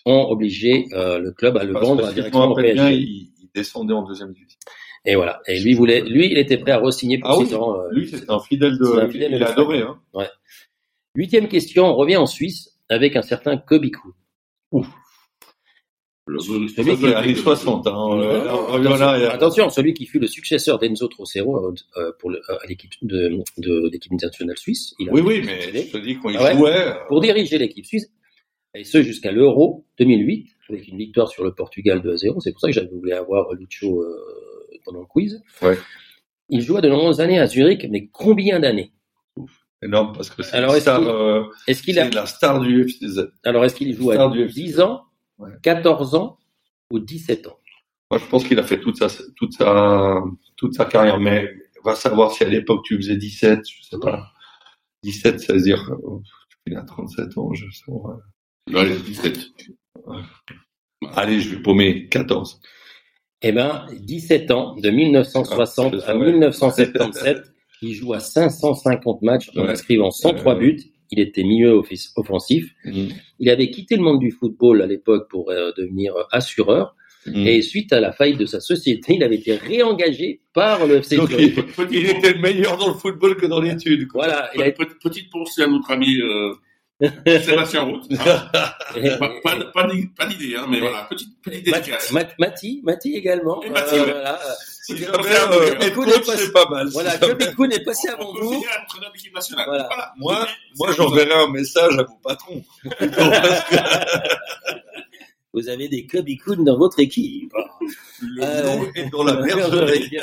ont 0.09 0.31
obligé 0.31 0.87
euh, 0.93 1.19
le 1.19 1.33
club 1.33 1.57
à 1.57 1.65
le 1.65 1.73
Parce 1.73 1.87
vendre 1.87 2.09
direction 2.13 2.41
au 2.51 2.55
PSG. 2.55 2.75
bien, 2.75 2.91
il, 2.91 3.01
il 3.03 3.49
descendait 3.55 3.95
en 3.95 4.03
deuxième 4.03 4.33
division. 4.33 4.59
Et 5.05 5.15
voilà. 5.15 5.41
Et 5.47 5.61
lui 5.61 5.75
voulait, 5.75 6.01
lui, 6.01 6.27
il 6.31 6.39
était 6.39 6.57
prêt 6.59 6.73
à 6.73 6.79
re-signer 6.79 7.19
pour 7.19 7.31
Ah 7.31 7.39
oui, 7.39 7.55
ans. 7.55 7.79
euh, 7.81 7.89
Lui, 7.93 8.09
c'était 8.09 8.31
un 8.31 8.41
fidèle 8.41 8.77
de. 8.79 8.85
Un 8.99 9.09
fidèle 9.09 9.33
il 9.33 9.39
de 9.39 9.45
a 9.45 9.51
adoré. 9.51 9.81
Hein. 9.83 9.99
Huitième 11.15 11.49
question, 11.49 11.87
on 11.87 11.95
revient 11.95 12.17
en 12.17 12.27
Suisse 12.27 12.71
avec 12.89 13.17
un 13.17 13.23
certain 13.23 13.57
Kobe 13.57 13.87
Kuhn. 13.91 14.83
Le- 16.27 16.41
Celui 16.41 16.69
Ça, 16.69 16.83
qui- 16.83 16.97
c'est 17.01 17.07
les 17.07 17.15
années 17.15 17.35
60. 17.35 17.87
Hein. 17.87 18.19
Euh. 18.21 19.29
Attention, 19.31 19.71
celui 19.71 19.95
qui 19.95 20.05
fut 20.05 20.19
le 20.19 20.27
successeur 20.27 20.79
d'Enzo 20.79 21.09
Trocero 21.09 21.75
euh, 21.97 22.13
pour 22.19 22.29
le, 22.31 22.41
à 22.51 22.67
l'équipe 22.69 22.91
de, 23.01 23.39
de 23.57 23.89
l'équipe 23.91 24.13
nationale 24.13 24.59
suisse. 24.59 24.95
Il 24.99 25.09
a 25.09 25.13
Oui, 25.13 25.23
oui, 25.23 25.43
mais 25.47 25.63
je 25.63 25.91
te 25.91 25.97
dis, 25.97 26.19
il 26.23 26.37
Ah 26.37 26.45
ouais 26.45 26.55
jouait, 26.55 26.95
pour 27.09 27.21
diriger 27.23 27.57
l'équipe 27.57 27.87
suisse, 27.87 28.11
et 28.74 28.85
ce 28.85 29.03
jusqu'à 29.03 29.32
l'Euro 29.32 29.85
2008, 29.99 30.49
avec 30.70 30.89
une 30.89 30.99
victoire 30.99 31.28
sur 31.28 31.45
le 31.45 31.55
Portugal 31.55 32.01
2 32.03 32.12
à 32.12 32.16
0. 32.16 32.40
C'est 32.40 32.53
pour 32.53 32.61
ça 32.61 32.69
que 32.69 32.74
j'avais 32.74 32.89
voulu 32.89 33.12
avoir 33.12 33.53
Lucho 33.55 34.03
euh, 34.03 34.16
pendant 34.85 35.01
le 35.01 35.07
quiz. 35.07 35.43
Ouais. 35.62 35.78
Il 36.51 36.61
joua 36.62 36.81
de 36.81 36.89
nombreuses 36.89 37.20
années 37.20 37.39
à 37.39 37.47
Zurich, 37.47 37.86
mais 37.90 38.09
combien 38.09 38.61
d'années? 38.61 38.93
Énorme 39.82 40.12
parce 40.12 40.31
que 40.31 40.43
c'est 40.43 40.57
Alors, 40.57 40.70
la 40.73 40.77
est-ce 40.78 40.82
star, 40.82 40.99
qu'il- 41.01 41.09
euh, 41.09 41.45
Est-ce 41.69 41.82
qu'il 41.82 41.99
a 41.99 42.05
c'est 42.07 42.15
la 42.15 42.27
star 42.27 42.61
du 42.61 42.82
FCZ. 42.82 43.28
alors 43.45 43.65
est-ce 43.65 43.74
qu'il 43.77 43.95
joue 43.95 44.11
à 44.11 44.15
Star 44.15 44.31
du 44.31 44.43
FC. 44.43 44.55
10 44.55 44.81
ans, 44.81 45.05
Ouais. 45.39 45.51
14 45.62 46.15
ans 46.16 46.39
ou 46.90 46.99
17 46.99 47.47
ans? 47.47 47.59
Moi, 48.11 48.19
je 48.19 48.27
pense 48.27 48.45
qu'il 48.45 48.59
a 48.59 48.62
fait 48.65 48.81
toute 48.81 48.97
sa, 48.97 49.07
toute 49.36 49.53
sa, 49.53 50.20
toute 50.57 50.74
sa 50.74 50.85
carrière, 50.86 51.20
mais 51.20 51.49
va 51.85 51.95
savoir 51.95 52.32
si 52.32 52.43
à 52.43 52.49
l'époque 52.49 52.85
tu 52.85 52.97
faisais 52.97 53.16
17, 53.16 53.61
je 53.69 53.82
sais 53.85 53.99
pas. 54.01 54.32
17, 55.05 55.39
ça 55.40 55.53
veut 55.53 55.61
dire, 55.61 55.90
il 56.66 56.74
a 56.77 56.82
37 56.82 57.39
ans, 57.39 57.53
je 57.55 57.70
sais 57.70 57.85
pas. 57.86 58.19
Est 58.74 59.05
17. 59.05 59.39
Allez, 61.15 61.40
je 61.40 61.55
vais 61.57 61.62
paumer 61.62 62.09
14. 62.09 62.61
Eh 63.43 63.53
ben, 63.53 63.86
17 64.01 64.51
ans, 64.51 64.74
de 64.77 64.90
1960 64.90 65.95
Ah, 65.95 65.97
à 65.97 66.01
savais. 66.01 66.32
1977, 66.32 67.39
il 67.82 67.95
joue 67.95 68.12
à 68.15 68.20
550 68.20 69.23
matchs 69.23 69.51
en 69.57 69.62
Ouais. 69.62 69.70
inscrivant 69.70 70.11
103 70.11 70.55
Ouais. 70.55 70.61
buts. 70.61 70.81
Il 71.11 71.20
était 71.20 71.43
milieu 71.45 71.70
office- 71.70 72.12
offensif. 72.16 72.70
Il 73.39 73.49
avait 73.49 73.70
quitté 73.70 73.97
le 73.97 74.03
monde 74.03 74.19
du 74.19 74.31
football 74.31 74.82
à 74.82 74.86
l'époque 74.86 75.28
pour 75.31 75.51
euh, 75.51 75.70
devenir 75.77 76.15
euh, 76.16 76.24
assureur. 76.32 76.95
Mm. 77.27 77.47
Et 77.47 77.62
suite 77.62 77.93
à 77.93 78.01
la 78.01 78.12
faillite 78.12 78.39
de 78.39 78.47
sa 78.47 78.61
société, 78.61 79.15
il 79.15 79.23
avait 79.23 79.36
été 79.36 79.55
réengagé 79.57 80.40
par 80.53 80.86
le 80.86 80.97
FC 80.97 81.16
Donc, 81.16 81.31
il, 81.39 81.55
il 81.93 82.07
était 82.11 82.32
le 82.35 82.40
meilleur 82.40 82.77
dans 82.77 82.89
le 82.89 82.95
football 82.95 83.36
que 83.36 83.47
dans 83.47 83.61
l'étude. 83.61 84.07
Voilà, 84.12 84.51
il 84.55 84.62
a 84.62 84.70
Petite 84.70 85.31
pensée 85.31 85.62
à 85.62 85.66
notre 85.66 85.90
ami 85.90 86.20
euh, 86.20 86.53
Sébastien 87.27 87.83
Roth. 87.83 88.07
hein. 88.11 88.16
Pas, 89.20 89.31
pas, 89.45 89.57
pas 89.73 89.87
d'i- 89.87 90.09
pas 90.09 90.27
d'idée, 90.27 90.57
hein, 90.57 90.66
mais 90.69 90.81
voilà, 90.81 91.05
petite, 91.09 91.41
petite 91.43 91.65
dédicace. 91.66 92.11
Ma- 92.11 92.25
Mati, 92.39 92.81
Mati 92.83 93.15
également. 93.15 93.62
Et 93.62 93.70
Mati, 93.70 93.95
Euh, 93.95 94.05
ouais. 94.07 94.11
voilà. 94.12 94.39
Si 94.83 94.95
euh, 95.05 95.12
c'est 96.37 96.53
pas 96.53 96.69
mal. 96.69 96.89
Voilà, 96.89 97.16
Kobe 97.19 97.41
est 97.73 97.85
passé 97.85 98.09
avant 98.09 98.33
vous. 98.33 98.61
Voilà. 99.66 100.12
Moi, 100.16 100.35
C'est- 100.41 100.55
moi, 100.79 100.89
c'est- 100.91 100.97
j'enverrai 100.97 101.33
un 101.35 101.49
message 101.51 101.99
à 101.99 102.03
vos 102.03 102.16
patrons. 102.25 102.65
Vous 105.55 105.69
avez 105.69 105.89
des 105.89 106.07
Kobe 106.07 106.29
Kuhn 106.45 106.62
dans 106.65 106.79
votre 106.79 106.99
équipe. 107.01 107.53
Le 108.20 108.43
Euh, 108.45 108.62
nom 108.77 108.87
est 108.95 109.11
dans 109.11 109.25
la 109.25 109.35
bergerie. 109.37 110.19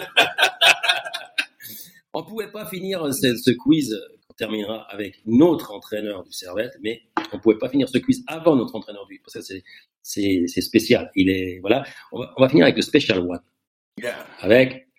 On 2.13 2.23
pouvait 2.23 2.51
pas 2.51 2.65
finir 2.67 3.05
ce, 3.13 3.35
ce 3.35 3.51
quiz. 3.51 3.95
Terminera 4.37 4.81
avec 4.91 5.21
notre 5.25 5.71
entraîneur 5.71 6.23
du 6.23 6.31
Servette, 6.31 6.73
mais 6.81 7.03
on 7.31 7.39
pouvait 7.39 7.57
pas 7.57 7.69
finir 7.69 7.87
ce 7.87 7.97
quiz 7.97 8.23
avant 8.27 8.55
notre 8.55 8.75
entraîneur 8.75 9.05
du. 9.07 9.21
Parce 9.23 9.47
que 9.47 9.61
c'est 10.01 10.61
spécial. 10.61 11.09
Il 11.15 11.29
est 11.29 11.59
voilà. 11.59 11.85
On 12.11 12.19
va, 12.19 12.33
on 12.37 12.41
va 12.41 12.49
finir 12.49 12.65
avec 12.65 12.75
le 12.75 12.81
special 12.81 13.19
one 13.19 13.41
Yeah. 14.01 14.25
avec 14.41 14.89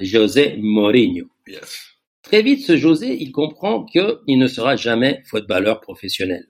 José 0.00 0.56
Mourinho. 0.56 1.26
Yes. 1.46 1.90
Très 2.22 2.40
vite, 2.42 2.64
ce 2.64 2.78
José, 2.78 3.16
il 3.22 3.30
comprend 3.30 3.84
qu'il 3.84 4.38
ne 4.38 4.46
sera 4.46 4.76
jamais 4.76 5.22
footballeur 5.26 5.82
professionnel. 5.82 6.46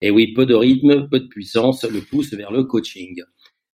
Et 0.00 0.10
oui, 0.10 0.32
peu 0.34 0.46
de 0.46 0.54
rythme, 0.54 1.08
peu 1.08 1.20
de 1.20 1.28
puissance 1.28 1.84
le 1.84 2.00
pousse 2.00 2.34
vers 2.34 2.50
le 2.50 2.64
coaching. 2.64 3.22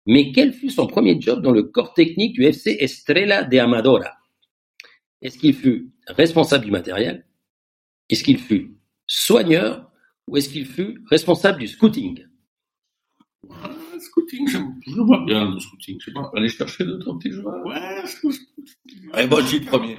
Mais 0.06 0.32
quel 0.32 0.52
fut 0.52 0.70
son 0.70 0.88
premier 0.88 1.20
job 1.20 1.40
dans 1.40 1.52
le 1.52 1.62
corps 1.62 1.94
technique 1.94 2.34
du 2.34 2.44
FC 2.44 2.76
Estrella 2.80 3.44
de 3.44 3.58
Amadora? 3.58 4.10
Est-ce 5.20 5.38
qu'il 5.38 5.54
fut 5.54 5.92
responsable 6.08 6.64
du 6.64 6.72
matériel 6.72 7.24
Est-ce 8.10 8.22
qu'il 8.24 8.38
fut 8.38 8.76
soigneur 9.06 9.90
Ou 10.28 10.36
est-ce 10.36 10.48
qu'il 10.48 10.66
fut 10.66 11.02
responsable 11.10 11.60
du 11.60 11.68
scouting? 11.68 12.24
Ah, 13.50 13.70
Scouting, 13.98 14.48
je, 14.48 14.58
je 14.86 14.96
le 14.96 15.02
vois 15.02 15.24
bien, 15.24 15.50
le 15.52 15.58
scouting, 15.60 15.96
je 16.00 16.06
sais 16.06 16.12
pas. 16.12 16.30
Aller 16.34 16.48
chercher 16.48 16.84
d'autres 16.84 17.12
petits 17.14 17.30
joueurs. 17.32 17.64
Ouais, 17.64 18.02
Allez, 19.12 19.28
moi, 19.28 19.40
je 19.42 19.46
suis 19.46 19.58
le 19.60 19.66
premier. 19.66 19.96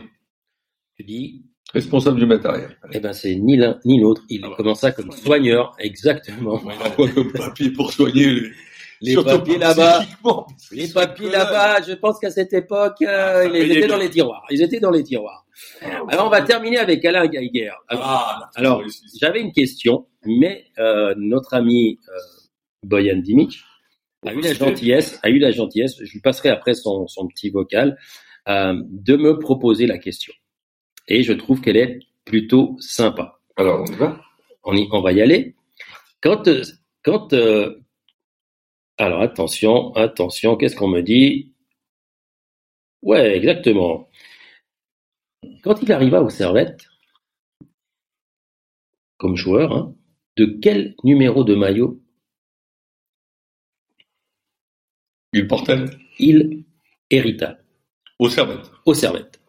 Tu 0.95 1.03
dis, 1.03 1.45
Responsable 1.73 2.19
du 2.19 2.25
matériel. 2.27 2.77
eh 2.91 2.99
ben 2.99 3.13
c'est 3.13 3.35
ni 3.35 3.57
l'un 3.57 3.79
ni 3.85 3.99
l'autre. 3.99 4.21
Il 4.29 4.41
Ah 4.43 4.49
bah, 4.49 4.55
commença 4.57 4.91
comme 4.91 5.11
soigneur, 5.11 5.73
exactement. 5.79 6.61
Il 6.65 6.69
a 6.85 6.89
quoi 6.91 7.09
comme 7.09 7.31
papier 7.33 7.71
pour 7.71 7.91
soigner 7.91 8.27
les, 8.29 8.51
Les 9.03 9.11
surtout 9.11 9.29
papiers 9.29 9.57
là-bas. 9.57 10.05
Les 10.71 10.87
papiers 10.87 11.29
là-bas, 11.29 11.81
je 11.81 11.91
pense 11.93 12.19
qu'à 12.19 12.31
cette 12.31 12.53
époque, 12.53 13.01
euh, 13.01 13.43
ils 13.45 13.51
payait 13.51 13.77
étaient 13.79 13.87
dans 13.87 13.97
les 13.97 14.09
tiroirs. 14.09 14.45
Ils 14.49 14.61
étaient 14.61 14.79
dans 14.79 14.91
les 14.91 15.03
tiroirs. 15.03 15.45
Alors, 16.07 16.27
on 16.27 16.29
va 16.29 16.41
terminer 16.41 16.77
avec 16.77 17.03
Alain 17.03 17.27
Geiger. 17.27 17.71
Alors, 17.89 18.03
Ah, 18.05 18.49
alors, 18.55 18.81
j'avais 19.19 19.41
une 19.41 19.51
question, 19.51 20.07
mais 20.25 20.65
euh, 20.79 21.13
notre 21.17 21.53
ami 21.53 21.99
euh, 22.07 22.17
Boyan 22.83 23.17
Dimic 23.17 23.59
a 24.25 24.33
eu 24.33 24.39
la 24.39 24.53
gentillesse, 24.53 25.19
a 25.21 25.29
eu 25.29 25.37
la 25.37 25.51
gentillesse, 25.51 25.97
je 26.01 26.11
lui 26.13 26.21
passerai 26.21 26.49
après 26.49 26.73
son, 26.73 27.05
son 27.07 27.27
petit 27.27 27.49
vocal, 27.49 27.97
euh, 28.47 28.73
de 28.89 29.17
me 29.17 29.37
proposer 29.37 29.85
la 29.85 29.97
question. 29.97 30.33
Et 31.09 31.23
je 31.23 31.33
trouve 31.33 31.59
qu'elle 31.59 31.75
est 31.77 31.99
plutôt 32.23 32.77
sympa. 32.79 33.39
Alors, 33.57 33.81
on 33.81 33.85
y 33.85 33.95
va? 33.95 34.21
On, 34.63 34.73
y, 34.75 34.87
on 34.93 35.01
va 35.01 35.11
y 35.11 35.21
aller. 35.21 35.55
Quand, 36.21 36.49
quand, 37.03 37.33
euh, 37.33 37.82
alors 39.05 39.21
attention, 39.21 39.93
attention, 39.95 40.55
qu'est-ce 40.57 40.75
qu'on 40.75 40.87
me 40.87 41.01
dit? 41.01 41.53
Ouais, 43.03 43.37
exactement. 43.37 44.09
Quand 45.63 45.81
il 45.81 45.91
arriva 45.91 46.21
au 46.21 46.29
Servette, 46.29 46.87
comme 49.17 49.35
joueur, 49.35 49.73
hein, 49.75 49.95
de 50.37 50.45
quel 50.61 50.95
numéro 51.03 51.43
de 51.43 51.55
maillot? 51.55 51.99
Il 55.33 55.47
portait? 55.47 55.85
Il 56.19 56.63
hérita 57.09 57.57
au 58.19 58.29
Servette. 58.29 58.71
au 58.85 58.93
Servette 58.93 59.41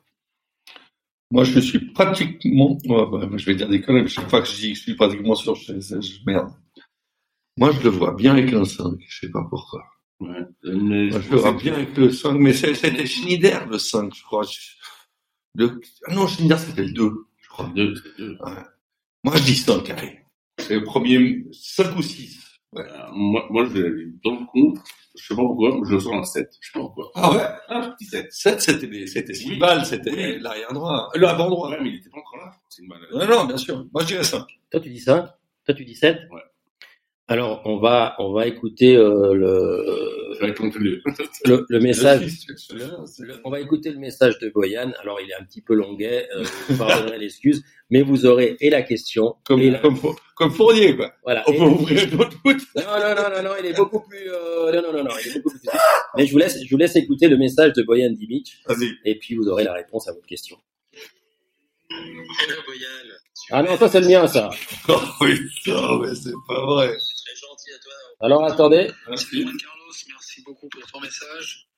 Moi, 1.30 1.44
je 1.44 1.60
suis 1.60 1.80
pratiquement, 1.92 2.78
ouais, 2.86 3.06
bah, 3.10 3.28
je 3.36 3.46
vais 3.46 3.54
dire 3.54 3.68
des 3.68 3.80
conneries, 3.82 4.08
chaque 4.08 4.30
fois 4.30 4.40
que 4.42 4.48
je 4.48 4.56
dis 4.56 4.72
que 4.72 4.78
je 4.78 4.82
suis 4.82 4.94
pratiquement 4.96 5.34
sûr, 5.34 5.54
je, 5.54 5.80
je, 5.80 6.00
je- 6.00 6.20
merde. 6.26 6.50
Moi, 7.56 7.70
je 7.72 7.80
le 7.82 7.90
vois 7.90 8.12
bien 8.14 8.32
avec 8.32 8.52
un 8.52 8.64
5, 8.64 8.94
je 9.06 9.20
sais 9.20 9.30
pas 9.30 9.44
pourquoi. 9.48 9.84
Ouais. 10.20 10.40
Mais 10.64 11.08
Moi, 11.10 11.20
je 11.20 11.30
le 11.30 11.36
vois 11.36 11.52
bien 11.52 11.74
avec 11.74 11.96
le 11.96 12.10
5, 12.10 12.32
mais 12.34 12.52
c'est- 12.52 12.74
c'était 12.74 13.06
Schneider, 13.06 13.66
le 13.66 13.78
5, 13.78 14.12
je 14.14 14.22
crois. 14.24 14.44
Le, 15.54 15.80
ah 16.08 16.14
non, 16.14 16.26
Schneider, 16.26 16.58
c'était 16.58 16.82
le 16.84 16.92
2, 16.92 17.12
je 17.40 17.48
crois. 17.48 17.70
Deux, 17.76 17.94
deux. 18.18 18.36
Moi, 19.22 19.36
je 19.36 19.42
dis 19.44 19.54
5, 19.56 19.88
allez. 19.90 20.18
C'est 20.58 20.74
le 20.74 20.84
premier, 20.84 21.44
5 21.52 21.96
ou 21.96 22.02
6. 22.02 22.40
Ouais. 22.72 22.82
Euh, 22.82 23.06
moi, 23.12 23.46
moi, 23.50 23.66
je, 23.66 24.10
dans 24.24 24.32
le 24.40 24.46
compte, 24.52 24.78
je 25.16 25.24
sais 25.24 25.34
pas 25.36 25.42
pourquoi, 25.42 25.78
je 25.88 25.96
sens 25.98 26.12
un 26.12 26.24
7. 26.24 26.50
Je 26.60 26.66
sais 26.66 26.72
pas 26.72 26.80
pourquoi. 26.80 27.10
Ah 27.14 27.32
ouais? 27.32 27.44
Ah, 27.68 27.94
petit 27.96 28.06
7. 28.06 28.32
7, 28.32 28.60
c'était 28.60 28.86
des, 28.88 29.06
c'était 29.06 29.32
Oui. 29.32 29.38
Sibal, 29.38 29.86
c'était 29.86 30.10
Oui. 30.12 30.40
l'arrière 30.40 30.72
droit, 30.72 31.08
l'avant 31.14 31.48
droit. 31.50 31.70
Ouais, 31.70 31.78
mais 31.80 31.90
il 31.90 31.94
était 31.96 32.10
pas 32.10 32.18
encore 32.18 32.38
là. 32.38 32.52
C'est 32.68 32.82
une 32.82 32.88
balle. 32.88 33.00
Non, 33.12 33.26
non, 33.26 33.44
bien 33.44 33.56
sûr. 33.56 33.86
Moi, 33.92 34.02
je 34.02 34.08
dirais 34.08 34.24
5. 34.24 34.44
Toi, 34.72 34.80
tu 34.80 34.90
dis 34.90 35.00
5 35.00 35.26
Toi, 35.64 35.74
tu 35.74 35.84
dis 35.84 35.94
7 35.94 36.18
Ouais. 36.32 36.40
Alors, 37.26 37.62
on 37.64 37.78
va, 37.78 38.14
on 38.18 38.34
va 38.34 38.46
écouter 38.46 38.96
euh, 38.96 39.32
le, 39.32 40.46
le, 41.46 41.66
le 41.70 41.80
message. 41.80 42.26
On 43.44 43.50
va 43.50 43.60
écouter 43.60 43.92
le 43.92 43.98
message 43.98 44.38
de 44.40 44.50
Boyan. 44.50 44.92
Alors, 45.00 45.18
il 45.22 45.30
est 45.30 45.34
un 45.34 45.44
petit 45.44 45.62
peu 45.62 45.72
longuet, 45.74 46.28
euh, 46.36 46.44
vous 46.68 46.76
pardonnerez 46.76 47.16
l'excuse, 47.18 47.64
mais 47.88 48.02
vous 48.02 48.26
aurez 48.26 48.58
et 48.60 48.68
la 48.68 48.82
question 48.82 49.36
Comme, 49.46 49.60
et 49.60 49.70
la- 49.70 49.78
comme, 49.78 49.96
Four- 49.96 50.16
comme 50.36 50.50
Fournier, 50.50 50.96
quoi. 50.96 51.14
voilà. 51.22 51.44
On 51.46 51.52
Et- 51.52 51.56
peut 51.56 51.64
ouvrir 51.64 52.06
d'autres. 52.10 52.36
Non, 52.44 52.82
non, 52.84 53.14
non, 53.16 53.36
non, 53.36 53.42
non, 53.48 53.54
il 53.58 53.66
est 53.66 53.76
beaucoup 53.76 54.00
plus. 54.06 54.28
Euh, 54.30 54.70
non, 54.72 54.82
non, 54.82 54.92
non, 54.98 55.04
non, 55.04 55.10
il 55.24 55.30
est 55.30 55.40
beaucoup 55.40 55.58
plus. 55.58 55.68
Mais 56.18 56.26
je 56.26 56.32
vous 56.32 56.38
laisse, 56.38 56.58
je 56.62 56.70
vous 56.70 56.76
laisse 56.76 56.94
écouter 56.96 57.28
le 57.28 57.38
message 57.38 57.72
de 57.72 57.82
Boyan 57.82 58.12
Vas-y. 58.66 58.90
et 59.06 59.18
puis 59.18 59.34
vous 59.34 59.48
aurez 59.48 59.64
la 59.64 59.72
réponse 59.72 60.06
à 60.08 60.12
votre 60.12 60.26
question. 60.26 60.58
Ah 63.50 63.62
non, 63.62 63.76
ça 63.78 63.88
c'est 63.88 64.00
le 64.00 64.08
mien, 64.08 64.26
ça. 64.26 64.50
Oh, 64.88 65.00
putain, 65.20 65.98
mais 66.02 66.14
c'est 66.14 66.32
pas 66.48 66.66
vrai. 66.66 66.96
À 67.72 67.78
toi. 67.78 67.92
Alors 68.20 68.44
attendez. 68.44 68.90
Merci. 69.08 69.44
Carlos, 69.44 69.92
merci 70.08 70.42
beaucoup 70.42 70.68
pour 70.68 70.82
ton 70.90 71.00
message. 71.00 71.68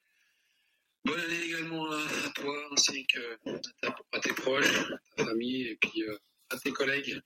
Bonne 1.05 1.21
année 1.21 1.43
également 1.45 1.91
à 1.91 1.99
à 1.99 2.31
toi 2.35 2.69
ainsi 2.73 3.07
que 3.07 3.35
à 3.49 3.59
ta- 3.81 3.97
à 4.13 4.21
tes 4.21 4.33
proches, 4.33 4.67
à 4.91 4.99
ta 5.17 5.25
famille 5.27 5.69
et 5.69 5.77
puis 5.77 6.03
euh, 6.03 6.17
à 6.51 6.59
tes 6.59 6.73
collègues 6.73 7.21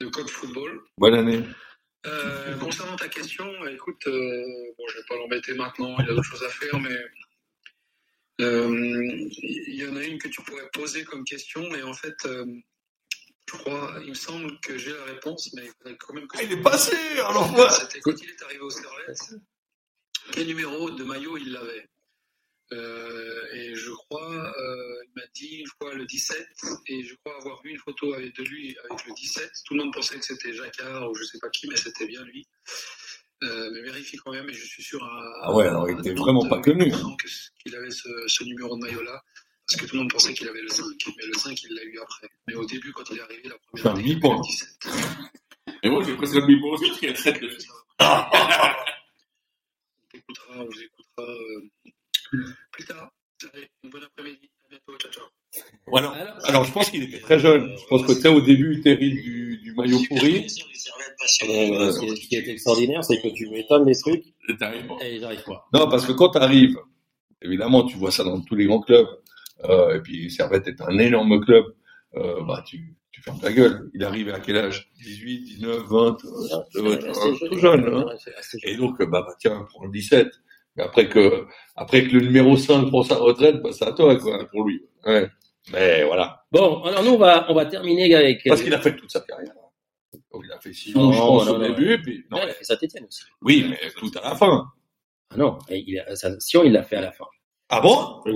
de 0.00 0.08
Code 0.08 0.28
Football. 0.30 0.80
Bonne 0.98 1.14
année. 1.14 1.42
Euh, 2.06 2.56
concernant 2.58 2.96
ta 2.96 3.08
question, 3.08 3.46
écoute, 3.68 4.04
euh, 4.08 4.44
bon, 4.76 4.84
je 4.88 4.96
vais 4.96 5.04
pas 5.08 5.16
l'embêter 5.16 5.54
maintenant, 5.54 5.94
il 6.00 6.04
a 6.04 6.14
d'autres 6.14 6.24
choses 6.24 6.42
à 6.42 6.48
faire, 6.48 6.80
mais 6.80 6.96
euh, 8.40 9.28
il 9.42 9.74
y 9.76 9.86
en 9.86 9.94
a 9.96 10.02
une 10.02 10.18
que 10.18 10.28
tu 10.28 10.42
pourrais 10.42 10.68
poser 10.72 11.04
comme 11.04 11.22
question, 11.24 11.62
et 11.74 11.82
en 11.82 11.94
fait, 11.94 12.16
euh, 12.24 12.44
je 13.48 13.56
crois, 13.58 13.94
il 14.02 14.10
me 14.10 14.14
semble 14.14 14.58
que 14.60 14.78
j'ai 14.78 14.92
la 14.92 15.04
réponse, 15.04 15.50
mais 15.54 15.64
il 15.64 15.72
faudrait 15.78 15.96
quand 15.98 16.14
même 16.14 16.26
que 16.28 16.36
Ah, 16.38 16.42
il 16.42 16.52
est 16.52 16.62
passé, 16.62 16.96
alors 17.18 17.48
moi. 17.50 17.68
Quand 18.02 18.12
il 18.22 18.30
est 18.30 18.42
arrivé 18.42 18.60
au 18.60 18.70
Servette. 18.70 19.18
Quel 20.32 20.46
numéro 20.46 20.90
de 20.90 21.04
maillot 21.04 21.36
il 21.36 21.56
avait 21.56 21.88
Euh, 22.72 23.42
Et 23.52 23.74
je 23.74 23.90
crois, 23.90 24.32
euh, 24.58 25.02
il 25.04 25.10
m'a 25.16 25.26
dit 25.34 25.56
une 25.56 25.66
fois 25.80 25.92
le 25.94 26.06
17, 26.06 26.46
et 26.86 27.04
je 27.04 27.14
crois 27.16 27.36
avoir 27.36 27.60
vu 27.62 27.70
une 27.70 27.78
photo 27.78 28.14
avec, 28.14 28.34
de 28.36 28.44
lui 28.44 28.76
avec 28.88 29.04
le 29.06 29.12
17. 29.14 29.50
Tout 29.66 29.74
le 29.74 29.82
monde 29.84 29.92
pensait 29.92 30.18
que 30.18 30.24
c'était 30.24 30.52
Jacquard 30.54 31.10
ou 31.10 31.14
je 31.14 31.24
sais 31.24 31.38
pas 31.38 31.50
qui, 31.50 31.68
mais 31.68 31.76
c'était 31.76 32.06
bien 32.06 32.24
lui. 32.24 32.46
Euh, 33.42 33.70
mais 33.72 33.82
vérifie 33.82 34.16
quand 34.18 34.30
même, 34.32 34.48
et 34.48 34.54
je 34.54 34.64
suis 34.64 34.82
sûr 34.84 35.02
à. 35.04 35.32
Ah 35.42 35.54
ouais, 35.54 35.66
alors 35.66 35.90
il 35.90 35.98
était 35.98 36.14
90, 36.14 36.18
vraiment 36.20 36.48
pas 36.48 36.60
connu. 36.62 36.94
euh, 36.94 36.96
que- 37.20 37.28
Qu'il 37.62 37.74
avait 37.76 37.90
ce, 37.90 38.08
ce 38.28 38.44
numéro 38.44 38.76
de 38.76 38.82
maillot-là, 38.86 39.20
parce 39.72 39.84
que 39.84 39.90
tout 39.90 39.96
le 39.96 40.02
monde 40.02 40.12
pensait 40.12 40.34
qu'il 40.34 40.48
avait 40.48 40.60
le 40.60 40.68
5, 40.68 40.84
mais 41.16 41.26
le 41.26 41.32
5 41.32 41.62
il 41.62 41.74
l'a 41.74 41.84
eu 41.84 41.98
après. 42.00 42.28
Mais 42.46 42.54
au 42.54 42.64
début, 42.66 42.92
quand 42.92 43.04
il 43.10 43.18
est 43.18 43.22
arrivé, 43.22 43.48
la 43.48 43.56
première 43.58 43.92
avait 43.92 44.02
mi-point. 44.02 44.36
le 44.36 44.42
17. 44.42 44.68
Et 45.84 45.90
moi, 45.90 46.02
j'ai 46.04 46.14
presque 46.14 46.34
le 46.34 46.46
même 46.46 46.64
aussi, 46.64 46.90
qui 46.90 47.06
est 47.06 47.14
très 47.14 47.32
de 47.32 47.48
On 48.00 48.24
t'écoutera, 50.10 50.54
on 50.56 50.64
vous 50.64 50.82
écoutera 50.82 51.22
euh, 51.22 51.70
plus 52.70 52.84
tard. 52.84 53.10
Allez, 53.54 53.68
une 53.82 53.90
bonne 53.90 54.04
après-midi. 54.04 54.50
À 54.64 54.68
bientôt. 54.68 54.98
Ciao, 54.98 55.10
ciao. 55.10 55.24
Voilà. 55.86 56.10
Alors, 56.44 56.64
je 56.64 56.72
pense 56.72 56.90
qu'il 56.90 57.02
était 57.02 57.20
très 57.20 57.38
jeune. 57.38 57.74
Je 57.76 57.86
pense 57.86 58.06
que, 58.06 58.12
tu 58.12 58.20
sais, 58.20 58.28
au 58.28 58.40
début, 58.40 58.80
Terry 58.82 59.10
du, 59.10 59.58
du 59.58 59.72
maillot 59.74 59.98
pourri. 60.08 60.44
Euh, 60.44 61.92
ce, 61.92 62.26
qui 62.26 62.34
est, 62.34 62.48
extraordinaire, 62.48 63.04
c'est 63.04 63.20
que 63.20 63.28
tu 63.28 63.48
m'étonnes 63.48 63.84
des 63.84 63.94
trucs 63.94 64.24
et 64.48 65.20
j'arrive 65.20 65.44
pas. 65.44 65.68
Non, 65.72 65.88
parce 65.88 66.04
que 66.04 66.12
quand 66.12 66.30
tu 66.30 66.38
arrives, 66.38 66.76
évidemment, 67.40 67.84
tu 67.84 67.96
vois 67.96 68.10
ça 68.10 68.24
dans 68.24 68.40
tous 68.40 68.56
les 68.56 68.66
grands 68.66 68.80
clubs, 68.80 69.06
euh, 69.06 69.22
et 69.68 70.00
puis 70.00 70.30
Servette 70.30 70.68
est 70.68 70.80
un 70.80 70.98
énorme 70.98 71.40
club, 71.44 71.64
euh, 72.16 72.42
bah, 72.44 72.62
tu, 72.66 72.94
tu 73.10 73.22
fermes 73.22 73.40
ta 73.40 73.52
gueule. 73.52 73.90
Il 73.94 74.04
arrive 74.04 74.28
à 74.30 74.40
quel 74.40 74.56
âge? 74.56 74.90
18, 75.02 75.44
19, 75.44 75.82
20, 75.88 76.06
euh, 76.06 76.16
C'est 76.72 76.78
euh, 76.80 77.10
assez 77.10 77.28
euh, 77.44 77.48
tout 77.50 77.58
jeune. 77.58 77.84
hein. 77.86 78.06
Jeune. 78.24 78.60
Et 78.64 78.76
donc, 78.76 78.98
bah, 79.02 79.22
bah 79.26 79.34
tiens, 79.38 79.66
prends 79.70 79.84
le 79.84 79.90
17. 79.92 80.28
Mais 80.76 80.82
après 80.84 81.08
que, 81.08 81.44
après 81.76 82.02
que 82.08 82.14
le 82.16 82.20
numéro 82.22 82.56
5 82.56 82.86
prend 82.88 83.02
sa 83.02 83.16
retraite, 83.16 83.60
bah, 83.62 83.70
c'est 83.72 83.86
à 83.86 83.92
toi, 83.92 84.16
quoi. 84.16 84.46
Pour 84.50 84.64
lui. 84.64 84.82
Ouais. 85.04 85.28
Mais 85.72 86.02
voilà. 86.04 86.44
Bon, 86.50 86.82
alors 86.82 87.04
nous, 87.04 87.10
on 87.12 87.18
va, 87.18 87.46
on 87.50 87.54
va 87.54 87.66
terminer 87.66 88.14
avec. 88.14 88.42
Parce 88.46 88.62
qu'il 88.62 88.72
a 88.74 88.80
fait 88.80 88.96
toute 88.96 89.10
sa 89.10 89.20
carrière. 89.20 89.52
Donc, 90.32 90.42
il 90.44 90.50
a 90.52 90.58
fait 90.58 90.72
Sion, 90.72 90.98
Non, 91.00 91.12
je 91.12 91.18
pense, 91.18 91.46
non, 91.46 91.54
au 91.54 91.58
non, 91.58 91.68
début, 91.68 92.00
puis, 92.02 92.24
non, 92.30 92.38
il 92.42 92.48
a 92.50 92.54
fait 92.54 92.64
Saint-Etienne 92.64 93.04
aussi. 93.06 93.22
oui, 93.42 93.66
mais 93.68 93.78
tout 93.96 94.10
à 94.18 94.30
la 94.30 94.34
fin. 94.34 94.66
Ah 95.30 95.36
non, 95.36 95.58
il 95.70 95.98
a, 96.00 96.16
ça- 96.16 96.38
Sion, 96.40 96.64
il 96.64 96.72
l'a 96.72 96.82
fait 96.82 96.96
à 96.96 97.00
la 97.02 97.12
fin. 97.12 97.26
Ah 97.74 97.80
bon? 97.80 98.20
Coup. 98.22 98.28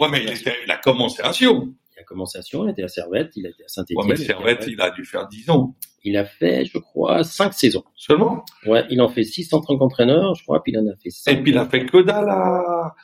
Ouais, 0.00 0.08
mais 0.10 0.22
il, 0.24 0.30
était, 0.30 0.54
il 0.64 0.70
a 0.70 0.76
commencé 0.78 1.22
à 1.22 1.32
Sion. 1.32 1.72
Il 1.96 2.00
a 2.00 2.02
commencé 2.02 2.36
à 2.38 2.42
Sion, 2.42 2.66
il 2.66 2.70
était 2.72 2.82
à 2.82 2.88
Servette, 2.88 3.30
il 3.36 3.46
a 3.46 3.50
été 3.50 3.62
à 3.64 3.68
Saint-Etienne. 3.68 3.98
Ouais, 4.00 4.06
mais 4.08 4.16
Servette, 4.16 4.64
il 4.68 4.80
a 4.80 4.90
dû 4.90 5.04
faire 5.04 5.28
10 5.28 5.50
ans. 5.50 5.74
il 6.04 6.16
a 6.16 6.24
fait, 6.24 6.64
je 6.66 6.78
crois, 6.78 7.22
cinq 7.24 7.54
saisons. 7.54 7.84
Seulement? 7.94 8.44
Ouais, 8.66 8.84
il 8.90 9.00
en 9.00 9.08
fait 9.08 9.22
six 9.24 9.50
en 9.54 9.60
tant 9.60 9.78
qu'entraîneur, 9.78 10.34
je 10.34 10.42
crois, 10.42 10.62
puis 10.62 10.72
il 10.72 10.78
en 10.78 10.86
a 10.88 10.96
fait 11.02 11.10
cinq. 11.10 11.32
Et 11.38 11.42
puis 11.42 11.52
il 11.52 11.58
a 11.58 11.66
fait 11.66 11.86
que 11.86 12.02
dalle 12.02 12.28
à... 12.28 12.94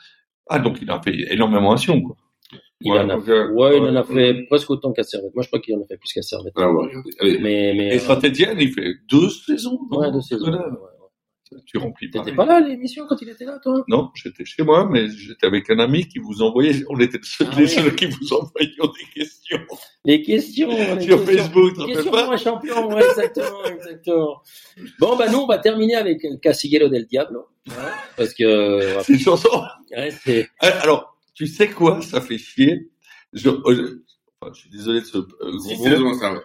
Ah, 0.49 0.59
donc 0.59 0.79
il 0.81 0.91
a 0.91 1.01
fait 1.01 1.15
énormément 1.33 1.71
à 1.71 1.77
Sion, 1.77 2.01
quoi. 2.01 2.17
Il 2.81 2.91
Ouais, 2.91 2.99
en 2.99 3.09
a, 3.09 3.15
euh, 3.17 3.49
ouais, 3.53 3.77
il 3.77 3.83
en 3.83 3.95
a 3.95 4.03
fait 4.03 4.43
presque 4.47 4.69
autant 4.69 4.91
qu'à 4.91 5.03
Servette. 5.03 5.33
Moi, 5.33 5.41
je 5.41 5.47
crois 5.47 5.61
qu'il 5.61 5.73
en 5.77 5.81
a 5.81 5.85
fait 5.87 5.95
plus 5.97 6.11
qu'à 6.11 6.21
Servette. 6.21 6.51
Ah, 6.57 6.69
ouais. 6.69 6.91
Mais, 7.21 7.73
mais, 7.73 7.87
Et 7.87 7.95
euh, 7.95 7.99
Saint-Etienne, 7.99 8.57
il 8.59 8.73
fait 8.73 8.95
deux 9.09 9.29
saisons. 9.29 9.79
ouais, 9.91 10.11
deux 10.11 10.19
saisons. 10.21 10.51
Ouais. 10.51 10.59
Tu 11.65 11.77
remplis 11.77 12.09
pas. 12.09 12.19
T'étais 12.19 12.35
pas 12.35 12.45
là 12.45 12.55
à 12.55 12.59
l'émission 12.59 13.05
quand 13.07 13.21
il 13.21 13.29
était 13.29 13.45
là, 13.45 13.59
toi? 13.61 13.83
Non, 13.87 14.11
j'étais 14.15 14.45
chez 14.45 14.63
moi, 14.63 14.87
mais 14.89 15.09
j'étais 15.09 15.45
avec 15.47 15.69
un 15.69 15.79
ami 15.79 16.07
qui 16.07 16.19
vous 16.19 16.41
envoyait, 16.41 16.83
on 16.89 16.99
était 16.99 17.17
les 17.17 17.45
Ah 17.47 17.51
les 17.57 17.61
ouais. 17.63 17.67
seuls 17.67 17.95
qui 17.95 18.05
vous 18.07 18.33
envoyions 18.33 18.85
des 18.85 19.21
questions 19.21 19.59
Les 20.05 20.21
questions, 20.21 20.67
les 20.69 21.01
sur 21.01 21.23
questions. 21.23 21.25
Facebook, 21.25 21.75
t'en 21.75 21.85
fais 21.87 21.93
Question 21.93 22.11
pour 22.11 22.19
pas 22.21 22.33
un 22.33 22.37
champion, 22.37 22.87
ouais, 22.93 23.05
exactement, 23.05 23.65
exactement. 23.65 24.41
Bon, 24.99 25.15
bah, 25.15 25.29
nous, 25.29 25.39
on 25.39 25.47
va 25.47 25.57
terminer 25.59 25.95
avec 25.95 26.21
Casiguelo 26.41 26.89
del 26.89 27.05
Diablo. 27.05 27.45
hein, 27.69 27.73
parce 28.17 28.33
que, 28.33 28.43
euh, 28.43 28.99
C'est 29.03 29.13
une 29.13 29.19
chanson. 29.19 29.49
ouais, 29.95 30.11
c'est, 30.11 30.49
Ah, 30.59 30.67
Alors, 30.81 31.17
tu 31.33 31.47
sais 31.47 31.69
quoi, 31.69 32.01
ça 32.01 32.21
fait 32.21 32.37
chier. 32.37 32.89
Je, 33.33 33.49
euh, 33.49 33.61
je, 33.67 33.81
enfin, 34.41 34.53
je 34.53 34.59
suis 34.61 34.69
désolé 34.69 35.01
de 35.01 35.05
ce 35.05 35.17
euh, 35.17 35.59
Six 35.59 35.75
gros 35.75 35.83
saisons, 35.85 36.13
ça 36.13 36.33
va. 36.33 36.39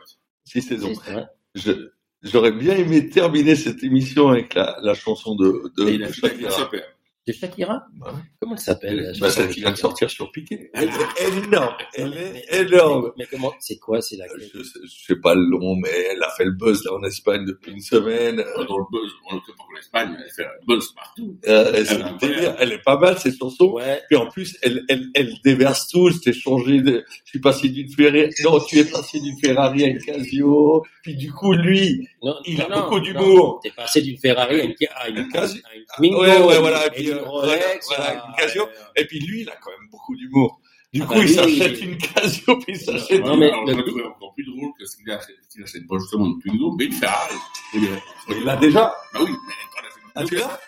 Six 0.44 0.62
saisons. 0.62 0.92
c'est 1.04 1.12
vrai. 1.12 1.26
Je, 1.54 1.90
j'aurais 2.22 2.52
bien 2.52 2.76
aimé 2.76 3.08
terminer 3.08 3.54
cette 3.54 3.82
émission 3.82 4.28
avec 4.28 4.54
la, 4.54 4.78
la 4.82 4.94
chanson 4.94 5.34
de, 5.34 5.72
super. 6.12 6.82
De 7.28 7.32
Shakira? 7.34 7.82
Bah 8.00 8.06
ouais. 8.06 8.20
Comment 8.40 8.54
elle 8.54 8.58
s'appelle? 8.60 9.12
Bah, 9.20 9.28
celle 9.30 9.48
de 9.48 9.52
qui 9.52 9.60
vient 9.60 9.70
de 9.72 9.76
sortir 9.76 10.08
sur 10.08 10.32
Piqué. 10.32 10.70
Elle 10.72 10.88
est 10.88 11.44
énorme. 11.44 11.74
Elle 11.92 12.14
est 12.16 12.60
énorme. 12.62 13.12
Mais, 13.18 13.24
mais 13.24 13.26
comment, 13.30 13.52
c'est 13.60 13.76
quoi, 13.76 14.00
c'est 14.00 14.16
la, 14.16 14.24
Je, 14.38 14.62
sais- 14.62 14.78
je 14.82 15.04
sais 15.08 15.16
pas 15.20 15.34
le 15.34 15.46
nom, 15.46 15.76
mais 15.76 15.90
elle 16.10 16.22
a 16.22 16.30
fait 16.38 16.46
le 16.46 16.52
buzz 16.52 16.82
là 16.86 16.94
en 16.94 17.02
Espagne 17.04 17.44
depuis 17.44 17.72
une 17.72 17.80
semaine. 17.82 18.36
Dans 18.36 18.78
le 18.78 18.84
buzz, 18.90 19.12
on 19.30 19.34
ne 19.36 19.40
sait 19.40 19.52
pas 19.52 19.56
pour 19.58 19.74
l'Espagne, 19.76 20.16
elle 20.24 20.30
fait 20.30 20.42
le 20.44 20.66
buzz 20.66 20.92
partout. 20.94 21.36
Euh, 21.46 21.72
elle, 21.74 22.16
délire. 22.18 22.56
Est 22.62 22.82
pas 22.82 22.96
mal, 22.98 23.18
ces 23.18 23.36
chansons. 23.36 23.72
ouais, 23.72 24.00
Puis 24.08 24.16
en 24.16 24.28
plus, 24.30 24.56
elle, 24.62 24.84
elle, 24.88 25.08
elle 25.14 25.34
déverse 25.44 25.88
tout. 25.88 26.08
Je 26.10 26.18
t'ai 26.20 26.32
changé 26.32 26.80
de, 26.80 27.04
je 27.24 27.30
suis 27.30 27.40
passé 27.40 27.68
d'une 27.68 27.90
Ferrari, 27.90 28.30
non, 28.42 28.58
tu 28.60 28.78
es 28.78 28.84
passé 28.86 29.20
d'une 29.20 29.38
Ferrari 29.38 29.84
à 29.84 29.88
une 29.88 29.98
Casio. 29.98 30.82
Puis 31.02 31.14
du 31.14 31.30
coup, 31.30 31.52
lui, 31.52 32.08
non, 32.22 32.36
Il 32.44 32.60
a 32.62 32.68
non, 32.68 32.80
beaucoup 32.80 33.00
d'humour. 33.00 33.60
T'es 33.62 33.70
passé 33.70 34.02
d'une 34.02 34.16
Ferrari 34.18 34.60
à 34.60 34.64
une, 34.64 34.74
à 34.96 35.08
une, 35.08 35.16
Une 35.18 35.28
Casio. 35.28 35.60
à 35.70 35.74
une 35.76 35.84
Twingo. 35.96 36.20
Ouais, 36.22 36.38
ouais, 36.42 36.58
voilà, 36.58 36.86
et 36.86 36.90
puis, 36.90 37.08
une 37.08 37.16
euh, 37.18 37.22
Rolex. 37.24 37.86
voilà, 37.88 38.04
à- 38.04 38.26
une 38.28 38.34
Casio. 38.34 38.64
ouais, 38.64 38.70
et 38.96 39.04
puis 39.06 39.20
lui, 39.20 39.42
il 39.42 39.48
a 39.50 39.56
quand 39.56 39.70
même 39.70 39.88
beaucoup 39.90 40.16
d'humour. 40.16 40.60
Du 40.92 41.02
Ah 41.02 41.06
coup, 41.06 41.14
bah 41.14 41.20
il 41.22 41.28
s'achète 41.28 41.80
une 41.82 41.98
Casio, 41.98 42.56
puis 42.60 42.64
il 42.74 42.76
s'achète 42.80 43.22
Non, 43.22 43.36
mais 43.36 43.50
Alors, 43.50 43.64
le- 43.66 43.84
trouvais 43.84 44.04
encore 44.04 44.32
plus 44.34 44.44
drôle 44.44 44.70
que 44.78 44.86
ce 44.86 44.96
qu'il 44.96 45.10
a, 45.10 45.18
qu'il 45.52 45.62
achète 45.62 45.86
pas 45.86 45.98
justement 45.98 46.24
une 46.26 46.40
Twingo, 46.40 46.72
mais 46.78 46.84
une 46.86 46.92
Ferrari. 46.92 47.34
Il 47.74 48.44
l'a 48.44 48.56
déjà. 48.56 48.96
Bah 49.12 49.20
oui, 49.22 49.30
mais 49.30 49.54
quand 49.72 49.80
elle 49.80 49.86
a 49.86 49.90
fait 49.90 50.00
une 50.00 50.10
Ah, 50.14 50.24
tu 50.24 50.34
l'as? 50.36 50.60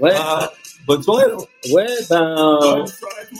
Ouais, 0.00 0.10
Ah, 0.16 0.50
bonne 0.88 1.02
soirée, 1.04 1.24
alors. 1.24 1.46
ouais, 1.72 1.86
ben. 2.10 2.84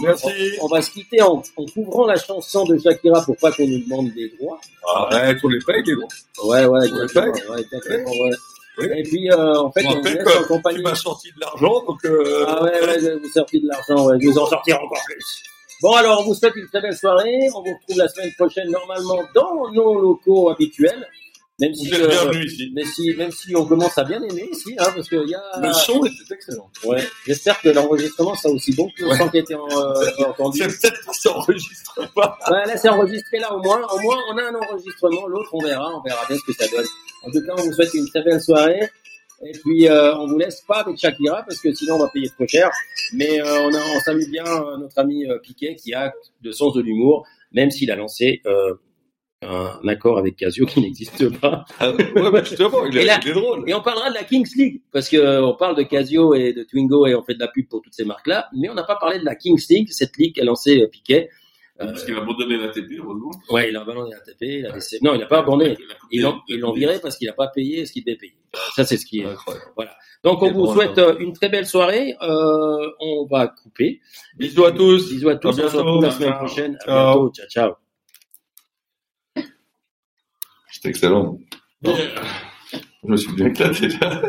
Merci. 0.02 0.28
on 0.62 0.68
va 0.68 0.82
se 0.82 0.90
quitter 0.92 1.20
en, 1.20 1.42
en 1.56 1.64
couvrant 1.66 2.06
la 2.06 2.14
chanson 2.16 2.64
de 2.64 2.78
Shakira 2.78 3.22
pour 3.24 3.36
pas 3.38 3.50
qu'on 3.50 3.66
nous 3.66 3.80
demande 3.80 4.10
des 4.14 4.28
droits. 4.38 4.60
Arrête, 4.94 5.38
on 5.42 5.48
les 5.48 5.58
paye, 5.66 5.82
les 5.84 5.94
gros. 5.94 6.06
Ouais, 6.48 6.64
ouais, 6.64 6.78
Ouais, 6.78 6.86
exactement, 6.86 7.54
ouais, 7.54 7.60
exactement, 7.60 8.10
ouais. 8.24 8.30
Oui. 8.78 8.86
Et 8.96 9.02
puis, 9.02 9.30
euh, 9.30 9.54
en 9.56 9.72
fait, 9.72 9.84
on 9.86 9.96
vous 10.00 10.04
laisse 10.04 10.36
en 10.36 10.44
compagnie. 10.44 10.78
Tu 10.78 10.82
m'as 10.84 10.94
sorti 10.94 11.28
de 11.32 11.40
l'argent, 11.40 11.82
donc, 11.86 12.04
euh, 12.04 12.44
Ah 12.46 12.62
ouais, 12.62 12.80
ouais, 12.86 13.16
vous 13.18 13.28
sortir 13.28 13.60
de 13.60 13.68
l'argent, 13.68 14.06
ouais, 14.06 14.16
vous 14.22 14.38
en 14.38 14.46
sortir 14.46 14.76
encore 14.76 15.02
plus. 15.06 15.42
Bon, 15.82 15.92
alors, 15.94 16.20
on 16.20 16.24
vous 16.24 16.34
souhaite 16.34 16.54
une 16.56 16.68
très 16.68 16.80
belle 16.80 16.96
soirée. 16.96 17.48
On 17.54 17.62
vous 17.62 17.74
retrouve 17.74 17.98
la 17.98 18.08
semaine 18.08 18.32
prochaine, 18.38 18.70
normalement, 18.70 19.22
dans 19.34 19.70
nos 19.72 20.00
locaux 20.00 20.50
habituels. 20.50 21.04
Même 21.60 21.72
si, 21.72 21.94
euh, 21.94 22.08
bienvenus 22.08 22.52
ici. 22.52 22.72
mais 22.74 22.84
si, 22.84 23.14
même 23.16 23.30
si 23.30 23.54
on 23.54 23.64
commence 23.64 23.96
à 23.96 24.02
bien 24.02 24.20
aimer 24.20 24.48
ici, 24.50 24.74
hein, 24.76 24.88
parce 24.92 25.08
qu'il 25.08 25.28
y 25.28 25.34
a, 25.36 25.42
Le 25.62 25.72
son 25.72 26.04
était 26.04 26.34
excellent. 26.34 26.68
ouais, 26.84 27.06
j'espère 27.26 27.60
que 27.60 27.68
l'enregistrement 27.68 28.34
sera 28.34 28.52
aussi 28.52 28.74
bon 28.74 28.88
que 28.96 29.04
le 29.04 29.14
son 29.16 29.28
qui 29.28 29.36
a 29.36 29.40
été 29.40 29.54
en- 29.54 29.68
euh, 29.70 30.04
entendu. 30.26 30.58
C'est 30.58 30.66
peut-être 30.90 31.06
que 31.06 31.14
ça 31.14 31.30
enregistre 31.36 32.12
pas. 32.12 32.36
Ouais, 32.50 32.66
là, 32.66 32.76
c'est 32.76 32.88
enregistré 32.88 33.38
là, 33.38 33.54
au 33.54 33.62
moins. 33.62 33.80
Au 33.86 34.00
moins, 34.00 34.16
on 34.32 34.38
a 34.38 34.42
un 34.50 34.54
enregistrement. 34.56 35.28
L'autre, 35.28 35.50
on 35.52 35.62
verra. 35.62 35.92
On 35.96 36.02
verra 36.02 36.26
bien 36.28 36.36
ce 36.36 36.42
que 36.42 36.52
ça 36.60 36.68
donne. 36.74 36.86
En 37.22 37.30
tout 37.30 37.40
cas, 37.46 37.52
on 37.56 37.62
vous 37.62 37.72
souhaite 37.72 37.94
une 37.94 38.08
très 38.08 38.24
belle 38.24 38.40
soirée. 38.40 38.90
Et 39.46 39.52
puis, 39.52 39.86
euh, 39.88 40.16
on 40.16 40.26
vous 40.26 40.38
laisse 40.38 40.60
pas 40.66 40.78
avec 40.80 40.98
Shakira 40.98 41.44
parce 41.46 41.60
que 41.60 41.72
sinon, 41.72 41.94
on 41.94 41.98
va 41.98 42.08
payer 42.08 42.30
trop 42.30 42.48
cher. 42.48 42.68
Mais 43.12 43.40
euh, 43.40 43.60
on, 43.68 43.72
a, 43.74 43.78
on 43.96 44.00
salue 44.00 44.28
bien 44.28 44.44
euh, 44.44 44.76
notre 44.78 44.98
ami 44.98 45.24
euh, 45.30 45.38
Piquet 45.38 45.76
qui 45.76 45.94
a 45.94 46.12
de 46.42 46.50
sens 46.50 46.74
de 46.74 46.80
l'humour, 46.82 47.24
même 47.52 47.70
s'il 47.70 47.92
a 47.92 47.96
lancé 47.96 48.40
euh, 48.46 48.74
un 49.46 49.88
accord 49.88 50.18
avec 50.18 50.36
Casio 50.36 50.66
qui 50.66 50.80
n'existe 50.80 51.38
pas. 51.40 51.64
Ah, 51.78 51.90
ouais, 51.92 52.12
mais 52.32 52.44
justement, 52.44 52.84
il 52.86 52.96
Et 52.96 53.02
est, 53.02 53.04
là- 53.04 53.20
il 53.22 53.30
est 53.30 53.32
drôle. 53.32 53.64
Et 53.68 53.74
on 53.74 53.82
parlera 53.82 54.10
de 54.10 54.14
la 54.14 54.24
Kings 54.24 54.48
League 54.56 54.82
parce 54.92 55.08
que 55.08 55.16
euh, 55.16 55.44
on 55.44 55.54
parle 55.54 55.76
de 55.76 55.82
Casio 55.82 56.34
et 56.34 56.52
de 56.52 56.62
Twingo 56.64 57.06
et 57.06 57.14
on 57.14 57.22
fait 57.22 57.34
de 57.34 57.40
la 57.40 57.48
pub 57.48 57.68
pour 57.68 57.82
toutes 57.82 57.94
ces 57.94 58.04
marques-là, 58.04 58.48
mais 58.56 58.68
on 58.68 58.74
n'a 58.74 58.84
pas 58.84 58.96
parlé 58.96 59.18
de 59.18 59.24
la 59.24 59.34
Kings 59.34 59.62
League, 59.70 59.88
cette 59.90 60.16
ligue 60.16 60.34
qu'a 60.36 60.44
lancé 60.44 60.80
euh, 60.82 60.88
Piquet. 60.88 61.28
Euh, 61.80 61.86
Parce 61.86 62.04
qu'il 62.04 62.14
a 62.14 62.18
abandonné 62.20 62.56
la 62.56 62.68
TP, 62.68 62.92
heureusement. 63.00 63.32
Ouais, 63.50 63.68
il 63.68 63.76
a 63.76 63.80
abandonné 63.80 64.12
la 64.12 64.20
TP, 64.20 64.42
il 64.60 64.66
a 64.66 64.74
laissé... 64.74 64.98
Non, 65.02 65.14
il 65.14 65.18
n'a 65.18 65.26
pas 65.26 65.40
abandonné. 65.40 65.76
Ils 66.12 66.22
l'ont, 66.22 66.72
viré 66.72 67.00
parce 67.00 67.16
qu'il 67.18 67.26
n'a 67.26 67.32
pas 67.32 67.48
payé 67.48 67.84
ce 67.84 67.90
qu'il 67.92 68.04
devait 68.04 68.16
payer. 68.16 68.36
Ça, 68.76 68.84
c'est 68.84 68.96
ce 68.96 69.04
qui 69.04 69.22
est. 69.22 69.24
Incroyable. 69.24 69.96
Donc, 70.22 70.40
on 70.42 70.52
vous 70.52 70.66
bon, 70.66 70.72
souhaite 70.72 70.96
euh, 70.98 71.16
une 71.18 71.32
très 71.32 71.48
belle 71.48 71.66
soirée. 71.66 72.14
Euh, 72.22 72.90
on 73.00 73.26
va 73.28 73.48
couper. 73.48 74.00
Bisous 74.38 74.64
à 74.66 74.70
tous. 74.70 75.10
Bisous 75.10 75.28
à 75.30 75.34
tous. 75.34 75.48
À 75.48 75.50
On 75.50 75.52
se 75.54 75.60
bientôt. 75.62 75.78
retrouve 75.78 76.02
la 76.04 76.10
semaine 76.12 76.34
prochaine. 76.34 76.76
À 76.82 76.84
Ciao. 76.84 76.94
bientôt. 76.94 77.32
Ciao, 77.34 77.46
ciao. 77.48 77.72
C'était 80.70 80.73
excellent. 80.84 81.38
Yeah. 81.82 81.94
Je 83.02 83.08
me 83.08 83.16
suis 83.16 83.32
bien 83.32 83.46
éclaté 83.46 83.88
là. 83.88 84.22